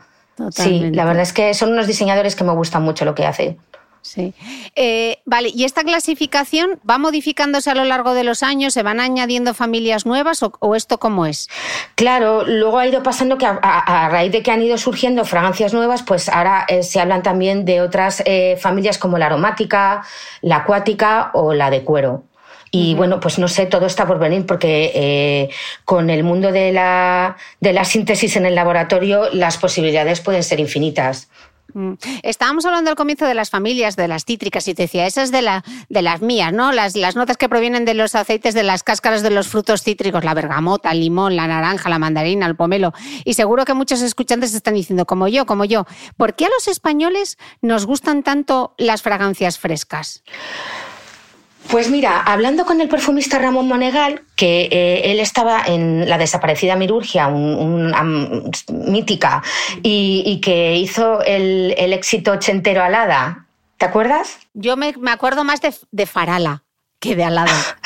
Sí, 0.51 0.91
la 0.91 1.05
verdad 1.05 1.23
es 1.23 1.33
que 1.33 1.53
son 1.53 1.73
unos 1.73 1.87
diseñadores 1.87 2.35
que 2.35 2.43
me 2.43 2.53
gustan 2.53 2.83
mucho 2.83 3.05
lo 3.05 3.15
que 3.15 3.25
hacen. 3.25 3.57
Sí. 4.01 4.33
Eh, 4.75 5.17
vale, 5.25 5.51
¿y 5.53 5.65
esta 5.65 5.83
clasificación 5.83 6.79
va 6.89 6.97
modificándose 6.97 7.69
a 7.69 7.75
lo 7.75 7.83
largo 7.83 8.13
de 8.13 8.23
los 8.23 8.43
años? 8.43 8.73
¿Se 8.73 8.81
van 8.81 8.99
añadiendo 8.99 9.53
familias 9.53 10.05
nuevas 10.05 10.41
o, 10.41 10.75
esto 10.75 10.99
cómo 10.99 11.25
es? 11.25 11.49
Claro, 11.95 12.45
luego 12.45 12.79
ha 12.79 12.87
ido 12.87 13.03
pasando 13.03 13.37
que 13.37 13.45
a, 13.45 14.09
raíz 14.09 14.31
de 14.31 14.41
que 14.41 14.51
han 14.51 14.61
ido 14.61 14.77
surgiendo 14.77 15.25
fragancias 15.25 15.73
nuevas, 15.73 16.03
pues 16.03 16.29
ahora 16.29 16.65
eh, 16.69 16.83
se 16.83 16.99
hablan 16.99 17.23
también 17.23 17.65
de 17.65 17.81
otras 17.81 18.23
eh, 18.25 18.57
familias 18.59 18.97
como 18.97 19.17
la 19.17 19.25
aromática, 19.25 20.03
la 20.41 20.57
acuática 20.57 21.31
o 21.33 21.53
la 21.53 21.69
de 21.69 21.83
cuero. 21.83 22.23
Y 22.71 22.93
bueno, 22.95 23.19
pues 23.19 23.39
no 23.39 23.47
sé, 23.47 23.65
todo 23.65 23.85
está 23.85 24.05
por 24.05 24.19
venir 24.19 24.45
porque 24.45 25.49
con 25.85 26.09
el 26.09 26.23
mundo 26.23 26.51
de 26.51 26.71
la, 26.71 27.37
de 27.59 27.73
la 27.73 27.83
síntesis 27.83 28.35
en 28.35 28.45
el 28.45 28.55
laboratorio 28.55 29.29
las 29.33 29.57
posibilidades 29.57 30.21
pueden 30.21 30.43
ser 30.43 30.59
infinitas. 30.59 31.29
Mm. 31.73 31.93
Estábamos 32.23 32.65
hablando 32.65 32.89
al 32.89 32.95
comienzo 32.95 33.25
de 33.25 33.33
las 33.33 33.49
familias, 33.49 33.95
de 33.95 34.07
las 34.07 34.25
cítricas, 34.25 34.67
y 34.67 34.73
te 34.73 34.83
decía, 34.83 35.05
esas 35.05 35.31
de, 35.31 35.41
la, 35.41 35.63
de 35.89 36.01
las 36.01 36.21
mías, 36.21 36.51
¿no? 36.53 36.71
Las, 36.71 36.95
las 36.95 37.15
notas 37.15 37.37
que 37.37 37.49
provienen 37.49 37.85
de 37.85 37.93
los 37.93 38.15
aceites 38.15 38.53
de 38.53 38.63
las 38.63 38.83
cáscaras 38.83 39.23
de 39.23 39.29
los 39.29 39.47
frutos 39.47 39.83
cítricos, 39.83 40.23
la 40.23 40.33
bergamota, 40.33 40.91
el 40.91 41.01
limón, 41.01 41.35
la 41.35 41.47
naranja, 41.47 41.89
la 41.89 41.99
mandarina, 41.99 42.45
el 42.45 42.55
pomelo. 42.55 42.93
Y 43.23 43.33
seguro 43.35 43.65
que 43.65 43.73
muchos 43.73 44.01
escuchantes 44.01 44.53
están 44.53 44.73
diciendo, 44.73 45.05
como 45.05 45.27
yo, 45.27 45.45
como 45.45 45.65
yo, 45.65 45.85
¿por 46.17 46.35
qué 46.35 46.45
a 46.45 46.49
los 46.49 46.67
españoles 46.67 47.37
nos 47.61 47.85
gustan 47.85 48.23
tanto 48.23 48.73
las 48.77 49.01
fragancias 49.01 49.59
frescas? 49.59 50.23
Pues 51.69 51.91
mira, 51.91 52.21
hablando 52.21 52.65
con 52.65 52.81
el 52.81 52.89
perfumista 52.89 53.37
Ramón 53.37 53.67
Monegal, 53.67 54.23
que 54.35 54.69
eh, 54.71 55.11
él 55.11 55.19
estaba 55.19 55.61
en 55.67 56.09
la 56.09 56.17
desaparecida 56.17 56.75
Mirurgia, 56.75 57.27
una 57.27 58.03
mítica, 58.69 59.43
y, 59.83 60.41
que 60.41 60.77
hizo 60.77 61.21
el, 61.21 61.75
éxito 61.77 62.31
ochentero 62.31 62.83
Alada. 62.83 63.45
¿Te 63.77 63.85
acuerdas? 63.85 64.39
Yo 64.55 64.77
me, 64.77 64.95
acuerdo 65.11 65.43
más 65.43 65.61
de, 65.61 66.05
Farala 66.07 66.63
que 66.99 67.15
de 67.15 67.23
Alada. 67.23 67.53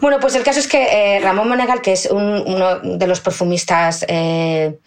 bueno, 0.00 0.20
pues 0.20 0.36
el 0.36 0.44
caso 0.44 0.60
es 0.60 0.68
que 0.68 1.16
eh, 1.16 1.20
Ramón 1.20 1.48
Monegal, 1.48 1.82
que 1.82 1.92
es 1.92 2.08
uno 2.08 2.78
de 2.78 3.06
los 3.08 3.20
perfumistas 3.20 4.04
eh, 4.06 4.78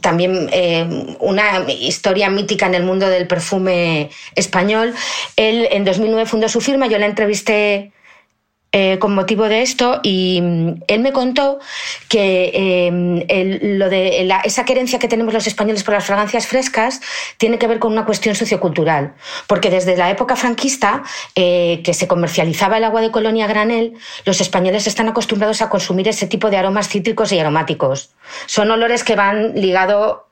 también 0.00 0.48
eh, 0.52 1.16
una 1.20 1.68
historia 1.68 2.28
mítica 2.30 2.66
en 2.66 2.74
el 2.74 2.82
mundo 2.82 3.08
del 3.08 3.26
perfume 3.26 4.10
español. 4.34 4.94
Él 5.36 5.68
en 5.70 5.84
2009 5.84 6.26
fundó 6.26 6.48
su 6.48 6.60
firma, 6.60 6.86
yo 6.86 6.98
la 6.98 7.06
entrevisté 7.06 7.92
eh, 8.70 8.98
con 8.98 9.14
motivo 9.14 9.48
de 9.48 9.62
esto 9.62 10.00
y 10.02 10.40
mm, 10.42 10.82
él 10.88 11.00
me 11.00 11.10
contó 11.10 11.58
que 12.10 12.50
eh, 12.52 13.58
lo 13.62 13.88
de 13.88 14.28
esa 14.44 14.66
querencia 14.66 14.98
que 14.98 15.08
tenemos 15.08 15.32
los 15.32 15.46
españoles 15.46 15.84
por 15.84 15.94
las 15.94 16.04
fragancias 16.04 16.46
frescas 16.46 17.00
tiene 17.38 17.58
que 17.58 17.66
ver 17.66 17.78
con 17.78 17.92
una 17.92 18.04
cuestión 18.04 18.34
sociocultural, 18.34 19.14
porque 19.46 19.70
desde 19.70 19.96
la 19.96 20.10
época 20.10 20.36
franquista, 20.36 21.02
eh, 21.34 21.80
que 21.82 21.94
se 21.94 22.06
comercializaba 22.06 22.76
el 22.76 22.84
agua 22.84 23.00
de 23.00 23.10
colonia 23.10 23.46
granel, 23.46 23.94
los 24.26 24.42
españoles 24.42 24.86
están 24.86 25.08
acostumbrados 25.08 25.62
a 25.62 25.70
consumir 25.70 26.06
ese 26.06 26.26
tipo 26.26 26.50
de 26.50 26.58
aromas 26.58 26.88
cítricos 26.88 27.32
y 27.32 27.38
aromáticos. 27.38 28.10
Son 28.44 28.70
olores 28.70 29.02
que 29.02 29.16
van 29.16 29.54
ligados 29.54 30.27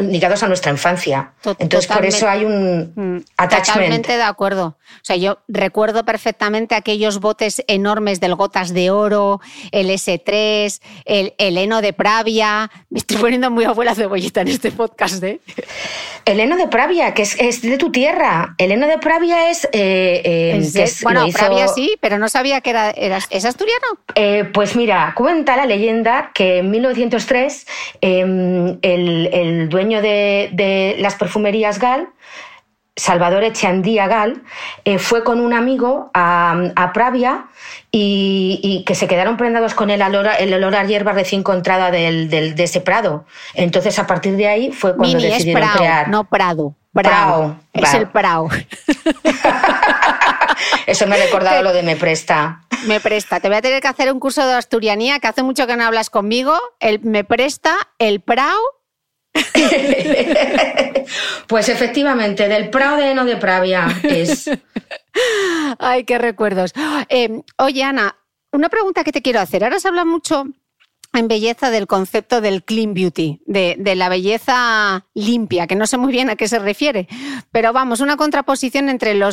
ligados 0.00 0.42
a 0.42 0.48
nuestra 0.48 0.72
infancia. 0.72 1.32
Entonces, 1.58 1.86
por 1.90 2.04
eso 2.04 2.28
hay 2.28 2.44
un 2.44 2.92
mm, 2.94 3.24
attachment. 3.36 3.66
Totalmente 3.66 4.16
de 4.16 4.22
acuerdo. 4.22 4.66
O 4.66 5.04
sea, 5.04 5.16
yo 5.16 5.38
recuerdo 5.48 6.04
perfectamente 6.04 6.74
aquellos 6.74 7.20
botes 7.20 7.62
enormes 7.68 8.20
del 8.20 8.34
Gotas 8.34 8.72
de 8.72 8.90
Oro, 8.90 9.40
el 9.72 9.90
S3, 9.90 10.80
el, 11.04 11.34
el 11.38 11.58
heno 11.58 11.82
de 11.82 11.92
Pravia. 11.92 12.70
Me 12.90 12.98
estoy 12.98 13.18
poniendo 13.18 13.50
muy 13.50 13.64
abuela 13.64 13.94
cebollita 13.94 14.40
en 14.40 14.48
este 14.48 14.72
podcast, 14.72 15.22
¿eh? 15.22 15.40
El 16.24 16.40
heno 16.40 16.56
de 16.56 16.66
Pravia, 16.66 17.14
que 17.14 17.22
es, 17.22 17.62
de 17.62 17.78
tu 17.78 17.92
tierra. 17.92 18.54
El 18.58 18.72
heno 18.72 18.86
de 18.88 18.98
Pravia 18.98 19.50
es... 19.50 19.64
Eh, 19.72 20.22
eh, 20.24 20.88
bueno, 21.02 21.26
Pravia 21.32 21.68
sí, 21.68 21.96
pero 22.00 22.18
no 22.18 22.28
sabía 22.28 22.60
que 22.60 22.70
era... 22.70 22.90
¿Es 22.90 23.44
asturiano? 23.44 23.86
Eh, 24.14 24.44
pues 24.52 24.74
mira, 24.74 25.12
cuenta 25.16 25.56
la 25.56 25.66
leyenda 25.66 26.32
que 26.34 26.58
en 26.58 26.70
1903 26.70 27.66
em, 28.00 28.78
el 29.32 29.56
el, 29.56 29.68
dueño 29.68 30.02
de, 30.02 30.96
las 30.98 31.14
perfumerías 31.16 31.78
Gal, 31.78 32.08
Salvador 32.94 33.44
Echandía 33.44 34.06
Gal, 34.06 34.42
eh, 34.84 34.98
fue 34.98 35.22
con 35.22 35.40
un 35.40 35.52
amigo 35.52 36.10
a, 36.14 36.90
Pravia 36.94 37.46
y, 37.90 38.84
que 38.86 38.94
se 38.94 39.06
quedaron 39.06 39.36
prendados 39.36 39.74
con 39.74 39.90
el 39.90 40.00
olor, 40.02 40.28
el 40.38 40.54
olor 40.54 40.76
a 40.76 40.84
hierba 40.84 41.12
recién 41.12 41.40
encontrada 41.40 41.90
del, 41.90 42.28
de 42.30 42.62
ese 42.62 42.80
prado. 42.80 43.26
Entonces, 43.54 43.98
a 43.98 44.06
partir 44.06 44.36
de 44.36 44.48
ahí 44.48 44.72
fue 44.72 44.96
cuando 44.96 45.18
decidieron 45.18 45.64
es 45.64 45.70
crear. 45.76 46.08
No 46.08 46.24
Prado. 46.24 46.74
Prado. 46.92 47.56
Es 47.74 47.92
el 47.92 48.08
Prado. 48.08 48.48
Eso 50.86 51.06
me 51.06 51.16
ha 51.16 51.18
recordado 51.18 51.62
lo 51.62 51.72
de 51.72 51.82
Me 51.82 51.96
Presta. 51.96 52.62
Me 52.86 53.00
Presta. 53.00 53.40
Te 53.40 53.48
voy 53.48 53.58
a 53.58 53.62
tener 53.62 53.82
que 53.82 53.88
hacer 53.88 54.10
un 54.10 54.20
curso 54.20 54.46
de 54.46 54.54
asturianía, 54.54 55.18
que 55.18 55.26
hace 55.26 55.42
mucho 55.42 55.66
que 55.66 55.76
no 55.76 55.84
hablas 55.84 56.08
conmigo. 56.08 56.58
El 56.80 57.00
Me 57.00 57.24
Presta, 57.24 57.76
el 57.98 58.20
Prado 58.20 58.56
pues 61.46 61.68
efectivamente, 61.68 62.48
del 62.48 62.70
Prado 62.70 62.96
de 62.96 63.10
Eno 63.10 63.24
de 63.24 63.36
Pravia 63.36 63.88
es. 64.02 64.50
Ay, 65.78 66.04
qué 66.04 66.18
recuerdos. 66.18 66.72
Eh, 67.08 67.42
oye, 67.58 67.82
Ana, 67.82 68.16
una 68.52 68.68
pregunta 68.68 69.04
que 69.04 69.12
te 69.12 69.22
quiero 69.22 69.40
hacer. 69.40 69.64
Ahora 69.64 69.80
se 69.80 69.88
habla 69.88 70.04
mucho 70.04 70.44
en 71.18 71.28
belleza 71.28 71.70
del 71.70 71.86
concepto 71.86 72.40
del 72.40 72.64
clean 72.64 72.94
beauty, 72.94 73.40
de, 73.46 73.94
la 73.96 74.08
belleza 74.08 75.06
limpia, 75.14 75.66
que 75.66 75.74
no 75.74 75.86
sé 75.86 75.98
muy 75.98 76.12
bien 76.12 76.30
a 76.30 76.36
qué 76.36 76.48
se 76.48 76.58
refiere, 76.58 77.08
pero 77.50 77.72
vamos, 77.72 78.00
una 78.00 78.16
contraposición 78.16 78.88
entre 78.88 79.14
lo, 79.14 79.32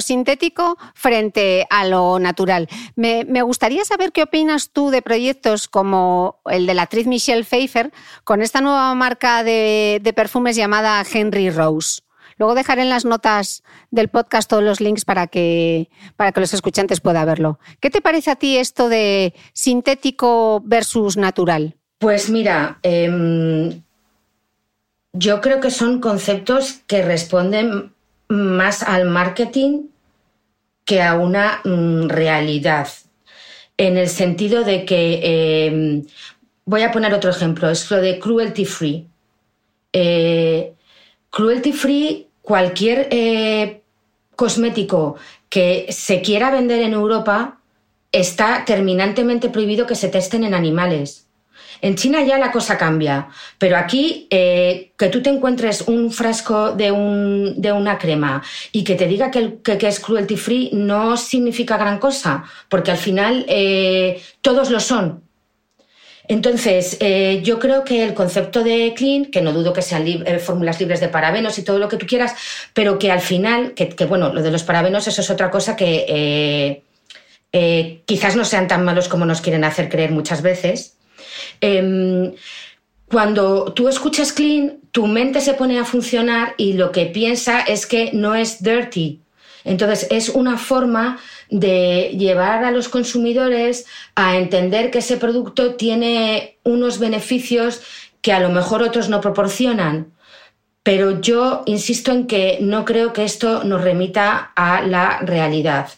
sintético 0.00 0.76
frente 0.94 1.66
a 1.70 1.86
lo 1.86 2.18
natural. 2.18 2.68
Me, 2.96 3.24
gustaría 3.42 3.84
saber 3.84 4.12
qué 4.12 4.24
opinas 4.24 4.70
tú 4.70 4.90
de 4.90 5.02
proyectos 5.02 5.68
como 5.68 6.40
el 6.46 6.66
de 6.66 6.74
la 6.74 6.82
actriz 6.82 7.06
Michelle 7.06 7.44
Pfeiffer 7.44 7.92
con 8.24 8.42
esta 8.42 8.60
nueva 8.60 8.94
marca 8.94 9.42
de 9.44 10.12
perfumes 10.14 10.56
llamada 10.56 11.04
Henry 11.10 11.50
Rose. 11.50 12.02
Luego 12.42 12.56
dejaré 12.56 12.82
en 12.82 12.88
las 12.88 13.04
notas 13.04 13.62
del 13.92 14.08
podcast 14.08 14.50
todos 14.50 14.64
los 14.64 14.80
links 14.80 15.04
para 15.04 15.28
que, 15.28 15.88
para 16.16 16.32
que 16.32 16.40
los 16.40 16.52
escuchantes 16.52 17.00
puedan 17.00 17.24
verlo. 17.24 17.60
¿Qué 17.78 17.88
te 17.88 18.00
parece 18.00 18.32
a 18.32 18.34
ti 18.34 18.56
esto 18.56 18.88
de 18.88 19.32
sintético 19.52 20.60
versus 20.64 21.16
natural? 21.16 21.76
Pues 22.00 22.30
mira, 22.30 22.80
em, 22.82 23.80
yo 25.12 25.40
creo 25.40 25.60
que 25.60 25.70
son 25.70 26.00
conceptos 26.00 26.80
que 26.88 27.02
responden 27.02 27.92
más 28.26 28.82
al 28.82 29.04
marketing 29.04 29.82
que 30.84 31.00
a 31.00 31.14
una 31.14 31.60
mm, 31.62 32.08
realidad. 32.08 32.88
En 33.76 33.96
el 33.96 34.08
sentido 34.08 34.64
de 34.64 34.84
que, 34.84 35.66
em, 35.68 36.06
voy 36.64 36.82
a 36.82 36.90
poner 36.90 37.14
otro 37.14 37.30
ejemplo, 37.30 37.70
es 37.70 37.88
lo 37.88 37.98
de 37.98 38.18
cruelty 38.18 38.64
free. 38.64 39.06
Eh, 39.92 40.74
cruelty 41.30 41.72
free 41.72 42.26
cualquier 42.42 43.08
eh, 43.10 43.82
cosmético 44.36 45.16
que 45.48 45.86
se 45.90 46.20
quiera 46.20 46.50
vender 46.50 46.82
en 46.82 46.92
Europa 46.92 47.58
está 48.10 48.64
terminantemente 48.64 49.48
prohibido 49.48 49.86
que 49.86 49.94
se 49.94 50.08
testen 50.08 50.44
en 50.44 50.54
animales. 50.54 51.26
En 51.80 51.96
China 51.96 52.22
ya 52.22 52.38
la 52.38 52.52
cosa 52.52 52.78
cambia, 52.78 53.28
pero 53.58 53.76
aquí 53.76 54.28
eh, 54.30 54.92
que 54.96 55.08
tú 55.08 55.20
te 55.20 55.30
encuentres 55.30 55.82
un 55.82 56.12
frasco 56.12 56.72
de, 56.72 56.92
una 56.92 57.98
crema 57.98 58.40
y 58.70 58.84
que 58.84 58.94
te 58.94 59.08
diga 59.08 59.32
que, 59.32 59.58
es 59.64 59.98
cruelty 59.98 60.36
free 60.36 60.70
no 60.72 61.16
significa 61.16 61.76
gran 61.76 61.98
cosa, 61.98 62.44
porque 62.68 62.92
al 62.92 62.98
final 62.98 63.44
eh, 63.48 64.22
todos 64.42 64.70
lo 64.70 64.78
son. 64.78 65.24
Entonces, 66.32 66.96
eh, 67.00 67.42
yo 67.44 67.58
creo 67.58 67.84
que 67.84 68.02
el 68.02 68.14
concepto 68.14 68.64
de 68.64 68.94
clean, 68.96 69.26
que 69.26 69.42
no 69.42 69.52
dudo 69.52 69.74
que 69.74 69.82
sean 69.82 70.06
eh, 70.06 70.38
fórmulas 70.38 70.80
libres 70.80 70.98
de 70.98 71.08
parabenos 71.08 71.58
y 71.58 71.62
todo 71.62 71.78
lo 71.78 71.90
que 71.90 71.98
tú 71.98 72.06
quieras, 72.06 72.34
pero 72.72 72.98
que 72.98 73.10
al 73.10 73.20
final, 73.20 73.74
que, 73.74 74.06
bueno, 74.06 74.32
lo 74.32 74.42
de 74.42 74.50
los 74.50 74.62
parabenos, 74.62 75.06
eso 75.06 75.20
es 75.20 75.28
otra 75.28 75.50
cosa 75.50 75.76
que 75.76 76.06
eh, 77.52 78.00
quizás 78.06 78.34
no 78.34 78.46
sean 78.46 78.66
tan 78.66 78.82
malos 78.82 79.08
como 79.08 79.26
nos 79.26 79.42
quieren 79.42 79.62
hacer 79.62 79.90
creer 79.90 80.10
muchas 80.10 80.40
veces. 80.40 80.96
Em, 81.60 82.32
cuando 83.10 83.74
tú 83.74 83.90
escuchas 83.90 84.32
clean, 84.32 84.78
tu 84.90 85.06
mente 85.06 85.42
se 85.42 85.52
pone 85.52 85.78
a 85.78 85.84
funcionar 85.84 86.54
y 86.56 86.72
lo 86.72 86.92
que 86.92 87.04
piensa 87.04 87.60
es 87.60 87.84
que 87.84 88.08
no 88.14 88.34
es 88.34 88.62
dirty. 88.62 89.20
Entonces, 89.64 90.06
es 90.10 90.28
una 90.28 90.58
forma 90.58 91.18
de 91.50 92.14
llevar 92.18 92.64
a 92.64 92.70
los 92.70 92.88
consumidores 92.88 93.86
a 94.14 94.36
entender 94.36 94.90
que 94.90 94.98
ese 94.98 95.16
producto 95.16 95.74
tiene 95.74 96.58
unos 96.64 96.98
beneficios 96.98 97.82
que 98.20 98.32
a 98.32 98.40
lo 98.40 98.50
mejor 98.50 98.82
otros 98.82 99.08
no 99.08 99.20
proporcionan. 99.20 100.12
Pero 100.82 101.20
yo 101.20 101.62
insisto 101.66 102.10
en 102.10 102.26
que 102.26 102.58
no 102.60 102.84
creo 102.84 103.12
que 103.12 103.24
esto 103.24 103.62
nos 103.64 103.82
remita 103.82 104.52
a 104.56 104.82
la 104.82 105.18
realidad. 105.20 105.90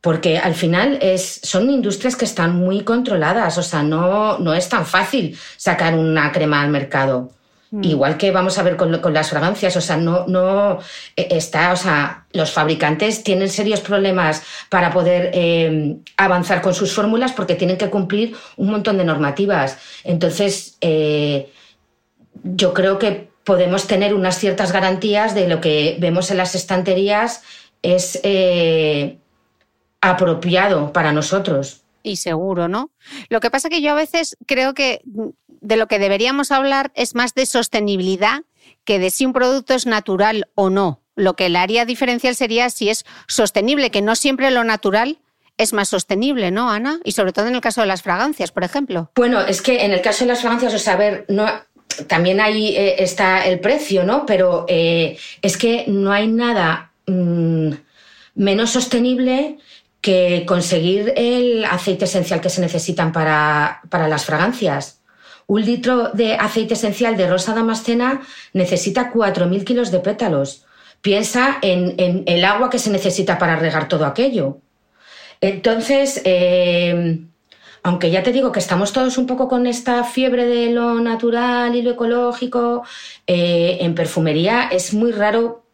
Porque 0.00 0.38
al 0.38 0.54
final 0.54 0.98
es, 1.00 1.40
son 1.42 1.70
industrias 1.70 2.16
que 2.16 2.24
están 2.24 2.56
muy 2.56 2.82
controladas, 2.82 3.56
o 3.58 3.62
sea, 3.62 3.82
no, 3.82 4.38
no 4.38 4.54
es 4.54 4.68
tan 4.68 4.86
fácil 4.86 5.38
sacar 5.56 5.94
una 5.94 6.30
crema 6.32 6.62
al 6.62 6.70
mercado. 6.70 7.30
Mm. 7.74 7.82
Igual 7.82 8.16
que 8.16 8.30
vamos 8.30 8.56
a 8.56 8.62
ver 8.62 8.76
con, 8.76 8.92
las 9.12 9.30
fragancias, 9.30 9.76
o 9.76 9.80
sea, 9.80 9.96
no, 9.96 10.26
no 10.28 10.78
eh, 11.16 11.26
está, 11.32 11.72
o 11.72 11.76
sea, 11.76 12.24
los 12.32 12.52
fabricantes 12.52 13.24
tienen 13.24 13.48
serios 13.48 13.80
problemas 13.80 14.44
para 14.68 14.92
poder 14.92 15.32
eh, 15.34 15.96
avanzar 16.16 16.62
con 16.62 16.72
sus 16.72 16.94
fórmulas 16.94 17.32
porque 17.32 17.56
tienen 17.56 17.76
que 17.76 17.90
cumplir 17.90 18.36
un 18.56 18.70
montón 18.70 18.96
de 18.96 19.04
normativas. 19.04 19.76
Entonces, 20.04 20.76
eh, 20.82 21.50
yo 22.44 22.72
creo 22.74 23.00
que 23.00 23.28
podemos 23.42 23.88
tener 23.88 24.14
unas 24.14 24.38
ciertas 24.38 24.70
garantías 24.70 25.34
de 25.34 25.48
lo 25.48 25.60
que 25.60 25.96
vemos 25.98 26.30
en 26.30 26.36
las 26.36 26.54
estanterías 26.54 27.42
es 27.82 28.20
apropiado 30.00 30.92
para 30.92 31.12
nosotros. 31.12 31.82
Y 32.06 32.16
seguro, 32.16 32.68
¿no? 32.68 32.90
Lo 33.30 33.40
que 33.40 33.50
pasa 33.50 33.70
que 33.70 33.80
yo 33.80 33.92
a 33.92 33.94
veces 33.94 34.36
creo 34.46 34.74
que 34.74 35.00
de 35.64 35.76
lo 35.76 35.88
que 35.88 35.98
deberíamos 35.98 36.52
hablar 36.52 36.92
es 36.94 37.14
más 37.14 37.34
de 37.34 37.46
sostenibilidad 37.46 38.42
que 38.84 38.98
de 38.98 39.10
si 39.10 39.24
un 39.24 39.32
producto 39.32 39.74
es 39.74 39.86
natural 39.86 40.46
o 40.54 40.68
no. 40.68 41.00
Lo 41.16 41.34
que 41.34 41.48
le 41.48 41.58
haría 41.58 41.86
diferencial 41.86 42.34
sería 42.34 42.68
si 42.70 42.90
es 42.90 43.06
sostenible, 43.26 43.90
que 43.90 44.02
no 44.02 44.14
siempre 44.14 44.50
lo 44.50 44.62
natural 44.62 45.18
es 45.56 45.72
más 45.72 45.88
sostenible, 45.88 46.50
¿no, 46.50 46.70
Ana? 46.70 47.00
Y 47.04 47.12
sobre 47.12 47.32
todo 47.32 47.46
en 47.46 47.54
el 47.54 47.60
caso 47.60 47.80
de 47.80 47.86
las 47.86 48.02
fragancias, 48.02 48.52
por 48.52 48.64
ejemplo. 48.64 49.10
Bueno, 49.14 49.40
es 49.40 49.62
que 49.62 49.84
en 49.84 49.92
el 49.92 50.02
caso 50.02 50.24
de 50.24 50.32
las 50.32 50.40
fragancias, 50.40 50.74
o 50.74 50.78
sea, 50.78 50.94
a 50.94 50.96
ver, 50.96 51.24
no, 51.28 51.46
también 52.08 52.40
ahí 52.40 52.76
eh, 52.76 53.02
está 53.02 53.46
el 53.46 53.60
precio, 53.60 54.04
¿no? 54.04 54.26
Pero 54.26 54.66
eh, 54.68 55.16
es 55.40 55.56
que 55.56 55.84
no 55.86 56.12
hay 56.12 56.26
nada 56.26 56.92
mm, 57.06 57.70
menos 58.34 58.70
sostenible 58.70 59.58
que 60.00 60.44
conseguir 60.46 61.14
el 61.16 61.64
aceite 61.64 62.04
esencial 62.04 62.42
que 62.42 62.50
se 62.50 62.60
necesitan 62.60 63.12
para, 63.12 63.80
para 63.88 64.08
las 64.08 64.26
fragancias. 64.26 65.00
Un 65.46 65.64
litro 65.64 66.10
de 66.10 66.34
aceite 66.34 66.74
esencial 66.74 67.16
de 67.16 67.28
rosa 67.28 67.54
damascena 67.54 68.22
necesita 68.52 69.12
4.000 69.12 69.64
kilos 69.64 69.90
de 69.90 70.00
pétalos. 70.00 70.64
Piensa 71.02 71.58
en, 71.60 72.24
el 72.26 72.44
agua 72.44 72.70
que 72.70 72.78
se 72.78 72.90
necesita 72.90 73.38
para 73.38 73.56
regar 73.56 73.88
todo 73.88 74.06
aquello. 74.06 74.58
Entonces, 75.40 76.22
eh, 76.24 77.18
aunque 77.82 78.10
ya 78.10 78.22
te 78.22 78.32
digo 78.32 78.50
que 78.50 78.60
estamos 78.60 78.94
todos 78.94 79.18
un 79.18 79.26
poco 79.26 79.46
con 79.46 79.66
esta 79.66 80.02
fiebre 80.04 80.46
de 80.46 80.72
lo 80.72 81.00
natural 81.00 81.76
y 81.76 81.82
lo 81.82 81.90
ecológico, 81.90 82.82
eh, 83.26 83.76
en 83.80 83.94
perfumería 83.94 84.68
es 84.72 84.94
muy 84.94 85.12
raro. 85.12 85.64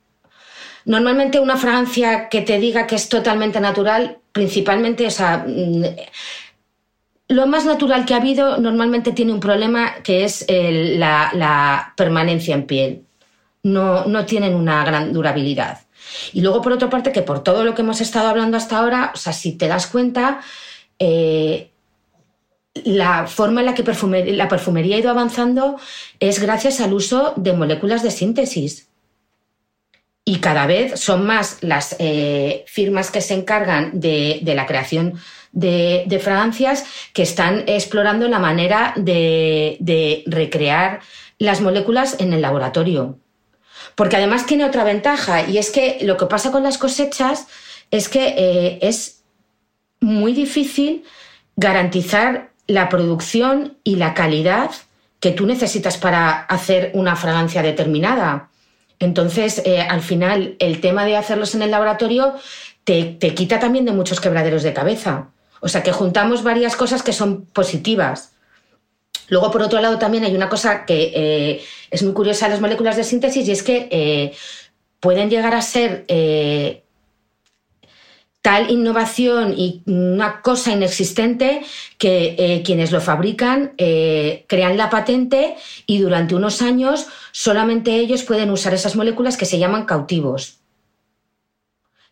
Normalmente 0.85 1.39
una 1.39 1.57
fragancia 1.57 2.29
que 2.29 2.41
te 2.41 2.59
diga 2.59 2.89
que 2.89 2.97
es 2.97 3.09
totalmente 3.09 3.61
natural, 3.61 4.19
principalmente, 4.33 5.07
o 5.07 5.11
sea, 5.11 5.45
mm, 5.47 5.85
lo 7.31 7.47
más 7.47 7.65
natural 7.65 8.07
que 8.07 8.15
ha 8.15 8.17
habido 8.17 8.59
normalmente 8.59 9.13
tiene 9.13 9.33
un 9.33 9.39
problema 9.39 10.03
que 10.03 10.25
es 10.25 10.45
la, 10.49 11.93
permanencia 11.97 12.57
en 12.57 12.67
piel. 12.67 13.05
No, 13.63 14.05
no 14.07 14.27
tienen 14.27 14.55
una 14.55 14.85
gran 14.85 15.13
durabilidad. 15.13 15.79
Y 16.33 16.41
luego, 16.41 16.61
por 16.61 16.73
otra 16.73 16.91
parte, 16.91 17.13
que 17.13 17.23
por 17.23 17.45
todo 17.45 17.63
lo 17.63 17.75
que 17.75 17.83
hemos 17.83 18.01
estado 18.01 18.29
hablando 18.29 18.57
hasta 18.57 18.79
ahora, 18.79 19.13
o 19.15 19.17
sea, 19.17 19.33
si 19.33 19.53
te 19.53 19.69
das 19.69 19.87
cuenta, 19.87 20.41
eh, 20.99 21.71
la 22.75 23.29
forma 23.29 23.61
en 23.61 23.67
la 23.67 23.75
que 23.75 23.85
la 24.33 24.49
perfumería 24.49 24.97
ha 24.97 24.99
ido 24.99 25.11
avanzando 25.11 25.79
es 26.19 26.41
gracias 26.41 26.81
al 26.81 26.93
uso 26.93 27.35
de 27.37 27.53
moléculas 27.53 28.03
de 28.03 28.11
síntesis. 28.11 28.89
Y 30.25 30.39
cada 30.39 30.67
vez 30.67 30.99
son 30.99 31.25
más 31.27 31.59
las 31.61 31.95
eh, 32.01 32.65
firmas 32.67 33.13
que 33.13 33.21
se 33.21 33.35
encargan 33.35 34.01
de, 34.01 34.41
de 34.43 34.55
la 34.57 34.67
creación 34.67 35.15
de, 35.53 36.21
fragancias 36.23 36.85
que 37.13 37.23
están 37.23 37.65
explorando 37.67 38.29
la 38.29 38.39
manera 38.39 38.93
de, 38.97 40.25
recrear 40.27 41.01
las 41.39 41.61
moléculas 41.61 42.17
en 42.21 42.33
el 42.33 42.43
laboratorio. 42.43 43.19
Porque 43.95 44.17
además 44.17 44.47
tiene 44.47 44.65
otra 44.65 44.85
ventaja 44.85 45.49
y 45.49 45.59
es 45.59 45.71
que 45.71 45.99
lo 46.03 46.17
que 46.17 46.27
pasa 46.27 46.53
con 46.53 46.63
las 46.63 46.79
cosechas 46.79 47.47
es 47.91 48.09
que 48.09 48.35
eh, 48.37 48.79
es 48.83 49.23
muy 50.01 50.33
difícil 50.33 51.05
garantizar 51.57 52.51
la 52.67 52.89
producción 52.89 53.77
y 53.85 53.97
la 53.97 54.15
calidad 54.15 54.71
que 55.19 55.33
tú 55.33 55.47
necesitas 55.47 55.99
para 55.99 56.31
hacer 56.31 56.93
una 56.95 57.17
fragancia 57.17 57.63
determinada. 57.63 58.49
Entonces, 58.99 59.63
eh, 59.65 59.81
al 59.81 60.03
final, 60.03 60.57
el 60.59 60.81
tema 60.81 61.05
de 61.05 61.17
hacerlos 61.17 61.55
en 61.55 61.63
el 61.63 61.71
laboratorio 61.71 62.35
te, 62.85 63.05
te, 63.05 63.35
quita 63.35 63.59
también 63.59 63.85
de 63.85 63.93
muchos 63.93 64.21
quebraderos 64.21 64.63
de 64.63 64.73
cabeza. 64.73 65.29
O 65.61 65.69
sea 65.69 65.83
que 65.83 65.93
juntamos 65.93 66.43
varias 66.43 66.77
cosas 66.77 67.03
que 67.03 67.13
son 67.13 67.47
positivas. 67.47 68.33
Luego, 69.29 69.51
por 69.51 69.63
otro 69.63 69.81
lado, 69.81 69.99
también 69.99 70.25
hay 70.25 70.35
una 70.35 70.49
cosa 70.49 70.85
que 70.85 71.13
eh, 71.15 71.63
es 71.91 72.03
muy 72.03 72.13
curiosa 72.13 72.47
en 72.47 72.53
las 72.53 72.61
moléculas 72.61 72.97
de 72.97 73.05
síntesis 73.05 73.47
y 73.47 73.53
es 73.53 73.63
que 73.63 73.89
eh, 73.91 74.33
pueden 74.99 75.31
llegar 75.31 75.55
a 75.55 75.63
ser 75.63 76.05
eh, 76.09 76.83
tal 78.43 78.71
innovación 78.71 79.55
y 79.57 79.83
una 79.87 80.41
cosa 80.43 80.73
inexistente 80.73 81.63
que 81.99 82.63
quienes 82.65 82.91
lo 82.91 83.03
fabrican 83.03 83.75
crean 83.77 84.79
la 84.79 84.89
patente 84.89 85.57
y 85.87 85.99
durante 85.99 86.35
unos 86.35 86.63
años 86.63 87.07
solamente 87.33 87.97
ellos 87.97 88.23
pueden 88.23 88.51
usar 88.51 88.73
esas 88.73 88.97
moléculas 88.97 89.37
que 89.37 89.45
se 89.45 89.59
llaman 89.59 89.85
cautivos. 89.85 90.60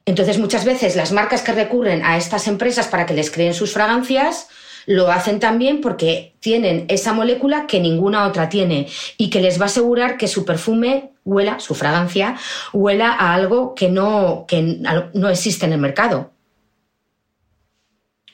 Entonces, 0.08 0.38
muchas 0.38 0.64
veces 0.64 0.96
las 0.96 1.12
marcas 1.12 1.42
que 1.42 1.52
recurren 1.52 2.02
a 2.02 2.16
estas 2.16 2.48
empresas 2.48 2.88
para 2.88 3.04
que 3.04 3.12
les 3.12 3.30
creen 3.30 3.52
sus 3.52 3.74
fragancias 3.74 4.48
lo 4.86 5.10
hacen 5.10 5.38
también 5.38 5.82
porque 5.82 6.34
tienen 6.40 6.86
esa 6.88 7.12
molécula 7.12 7.66
que 7.66 7.78
ninguna 7.78 8.26
otra 8.26 8.48
tiene 8.48 8.88
y 9.18 9.28
que 9.28 9.42
les 9.42 9.60
va 9.60 9.64
a 9.64 9.66
asegurar 9.66 10.16
que 10.16 10.26
su 10.26 10.46
perfume 10.46 11.10
huela, 11.26 11.60
su 11.60 11.74
fragancia, 11.74 12.38
huela 12.72 13.12
a 13.12 13.34
algo 13.34 13.74
que 13.74 13.90
no, 13.90 14.46
que 14.48 14.80
no 15.12 15.28
existe 15.28 15.66
en 15.66 15.74
el 15.74 15.78
mercado. 15.78 16.30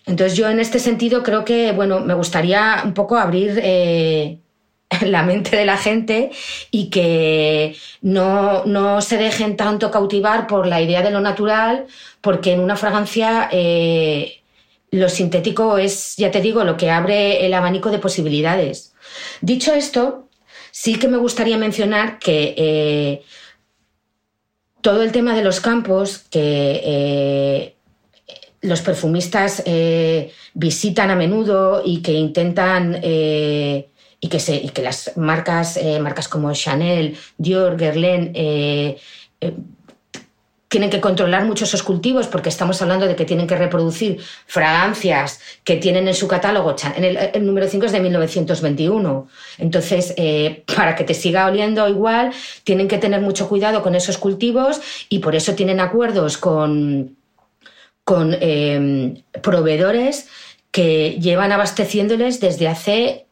Entonces 0.06 0.38
yo 0.38 0.48
en 0.48 0.60
este 0.60 0.78
sentido 0.78 1.24
creo 1.24 1.44
que, 1.44 1.72
bueno, 1.72 1.98
me 1.98 2.14
gustaría 2.14 2.82
un 2.84 2.94
poco 2.94 3.16
abrir 3.16 3.58
eh, 3.60 4.38
la 5.02 5.22
mente 5.22 5.56
de 5.56 5.64
la 5.64 5.76
gente 5.76 6.30
y 6.70 6.90
que 6.90 7.76
no, 8.02 9.00
se 9.00 9.16
dejen 9.16 9.56
tanto 9.56 9.90
cautivar 9.90 10.46
por 10.46 10.66
la 10.66 10.80
idea 10.80 11.02
de 11.02 11.10
lo 11.10 11.20
natural, 11.20 11.86
porque 12.20 12.52
en 12.52 12.60
una 12.60 12.76
fragancia 12.76 13.48
eh, 13.52 14.42
lo 14.90 15.08
sintético 15.08 15.78
es, 15.78 16.16
ya 16.16 16.30
te 16.30 16.40
digo, 16.40 16.64
lo 16.64 16.76
que 16.76 16.90
abre 16.90 17.44
el 17.46 17.54
abanico 17.54 17.90
de 17.90 17.98
posibilidades. 17.98 18.94
Dicho 19.40 19.74
esto, 19.74 20.28
sí 20.70 20.98
que 20.98 21.08
me 21.08 21.18
gustaría 21.18 21.58
mencionar 21.58 22.18
que 22.18 22.54
eh, 22.56 23.22
todo 24.80 25.02
el 25.02 25.12
tema 25.12 25.34
de 25.34 25.42
los 25.42 25.60
campos 25.60 26.18
que 26.30 26.80
eh, 26.84 27.76
los 28.60 28.80
perfumistas 28.80 29.62
visitan 30.54 31.10
a 31.10 31.16
menudo 31.16 31.82
y 31.84 32.00
que 32.00 32.12
intentan 32.12 32.98
y 34.24 34.28
que, 34.28 34.40
se, 34.40 34.56
y 34.56 34.70
que 34.70 34.80
las 34.80 35.18
marcas, 35.18 35.76
eh, 35.76 36.00
marcas 36.00 36.28
como 36.28 36.50
Chanel, 36.54 37.14
Dior, 37.36 37.76
Guerlain, 37.76 38.32
eh, 38.34 38.96
eh, 39.42 39.52
tienen 40.68 40.88
que 40.88 40.98
controlar 40.98 41.44
mucho 41.44 41.66
esos 41.66 41.82
cultivos 41.82 42.26
porque 42.28 42.48
estamos 42.48 42.80
hablando 42.80 43.06
de 43.06 43.16
que 43.16 43.26
tienen 43.26 43.46
que 43.46 43.54
reproducir 43.54 44.22
fragancias 44.46 45.40
que 45.62 45.76
tienen 45.76 46.08
en 46.08 46.14
su 46.14 46.26
catálogo. 46.26 46.74
En 46.96 47.04
el, 47.04 47.44
número 47.44 47.68
5 47.68 47.84
es 47.84 47.92
de 47.92 48.00
1921. 48.00 49.28
Entonces, 49.58 50.14
para 50.74 50.96
que 50.96 51.04
te 51.04 51.12
siga 51.12 51.46
oliendo 51.46 51.86
igual, 51.86 52.32
tienen 52.64 52.88
que 52.88 52.96
tener 52.96 53.20
mucho 53.20 53.46
cuidado 53.46 53.82
con 53.82 53.94
esos 53.94 54.16
cultivos 54.16 54.80
y 55.10 55.18
por 55.18 55.36
eso 55.36 55.54
tienen 55.54 55.80
acuerdos 55.80 56.38
con, 56.38 57.14
con 58.04 58.34
proveedores 59.42 60.28
que 60.72 61.18
llevan 61.20 61.52
abasteciéndoles 61.52 62.40
desde 62.40 62.66
hace 62.66 63.23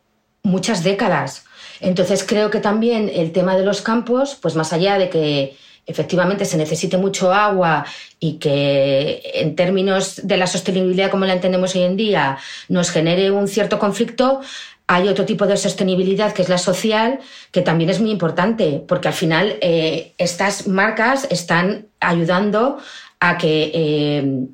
muchas 0.43 0.83
décadas. 0.83 1.45
Entonces 1.81 2.25
creo 2.25 2.51
que 2.51 2.61
también 2.61 3.11
el 3.13 3.33
tema 3.33 3.57
de 3.57 3.65
los 3.65 3.83
campos, 3.83 4.37
pues 4.41 4.55
más 4.55 4.73
allá 4.73 4.99
de 4.99 5.09
que 5.09 5.57
efectivamente 5.85 6.45
se 6.45 6.57
necesite 6.57 6.97
mucho 6.97 7.33
agua 7.33 7.85
y 8.21 8.35
que 8.35 9.21
en 9.35 9.57
términos 9.57 10.21
de 10.23 10.37
la 10.37 10.47
sostenibilidad 10.47 11.11
como 11.11 11.25
la 11.25 11.33
entendemos 11.33 11.75
hoy 11.75 11.83
en 11.83 11.97
día 11.97 12.39
nos 12.69 12.91
genere 12.91 13.33
un 13.33 13.49
cierto 13.49 13.81
conflicto, 13.81 14.41
hay 14.87 15.09
otro 15.09 15.25
tipo 15.25 15.47
de 15.47 15.57
sostenibilidad 15.57 16.33
que 16.33 16.43
es 16.43 16.49
la 16.49 16.59
social, 16.59 17.19
que 17.51 17.63
también 17.63 17.91
es 17.91 18.01
muy 18.01 18.11
importante, 18.11 18.85
porque 18.87 19.09
al 19.09 19.15
final 19.15 19.57
eh, 19.61 20.13
estas 20.19 20.69
marcas 20.69 21.27
están 21.31 21.87
ayudando 21.99 22.79
a 23.19 23.39
que 23.39 23.71
eh, 23.75 24.47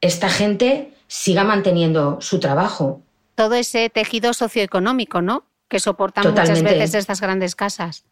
esta 0.00 0.28
gente 0.28 0.92
siga 1.06 1.44
manteniendo 1.44 2.18
su 2.20 2.40
trabajo 2.40 3.02
todo 3.36 3.54
ese 3.54 3.88
tejido 3.90 4.34
socioeconómico, 4.34 5.22
¿no? 5.22 5.46
Que 5.68 5.78
soportan 5.78 6.28
muchas 6.28 6.62
veces 6.62 6.94
estas 6.94 7.20
grandes 7.20 7.54
casas. 7.54 8.04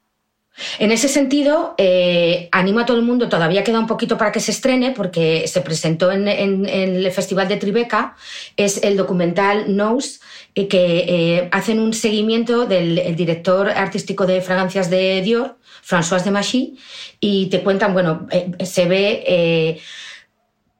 En 0.79 0.93
ese 0.93 1.09
sentido, 1.09 1.75
eh, 1.79 2.49
animo 2.53 2.79
a 2.79 2.87
todo 2.87 2.97
el 2.97 3.03
mundo, 3.03 3.29
todavía 3.29 3.65
queda 3.65 3.81
un 3.81 3.89
poquito 3.89 4.17
para 4.17 4.31
que 4.31 4.39
se 4.39 4.53
estrene, 4.53 4.93
porque 4.93 5.49
se 5.49 5.61
presentó 5.63 6.13
en, 6.13 6.29
el 6.29 7.11
Festival 7.11 7.49
de 7.49 7.57
Tribeca, 7.57 8.15
es 8.57 8.85
el 8.85 8.97
documental 8.97 9.75
Nose, 9.75 10.21
eh, 10.55 10.69
que 10.69 11.05
eh, 11.09 11.49
hacen 11.51 11.81
un 11.81 11.93
seguimiento 11.93 12.67
del 12.67 13.17
director 13.17 13.69
artístico 13.69 14.27
de 14.27 14.41
fragancias 14.43 14.91
de 14.91 15.23
Dior, 15.23 15.59
François 15.85 16.23
de 16.23 16.31
Machy, 16.31 16.79
y 17.19 17.47
te 17.47 17.63
cuentan, 17.63 17.93
bueno, 17.93 18.29
se 18.65 18.87
ve 18.87 19.81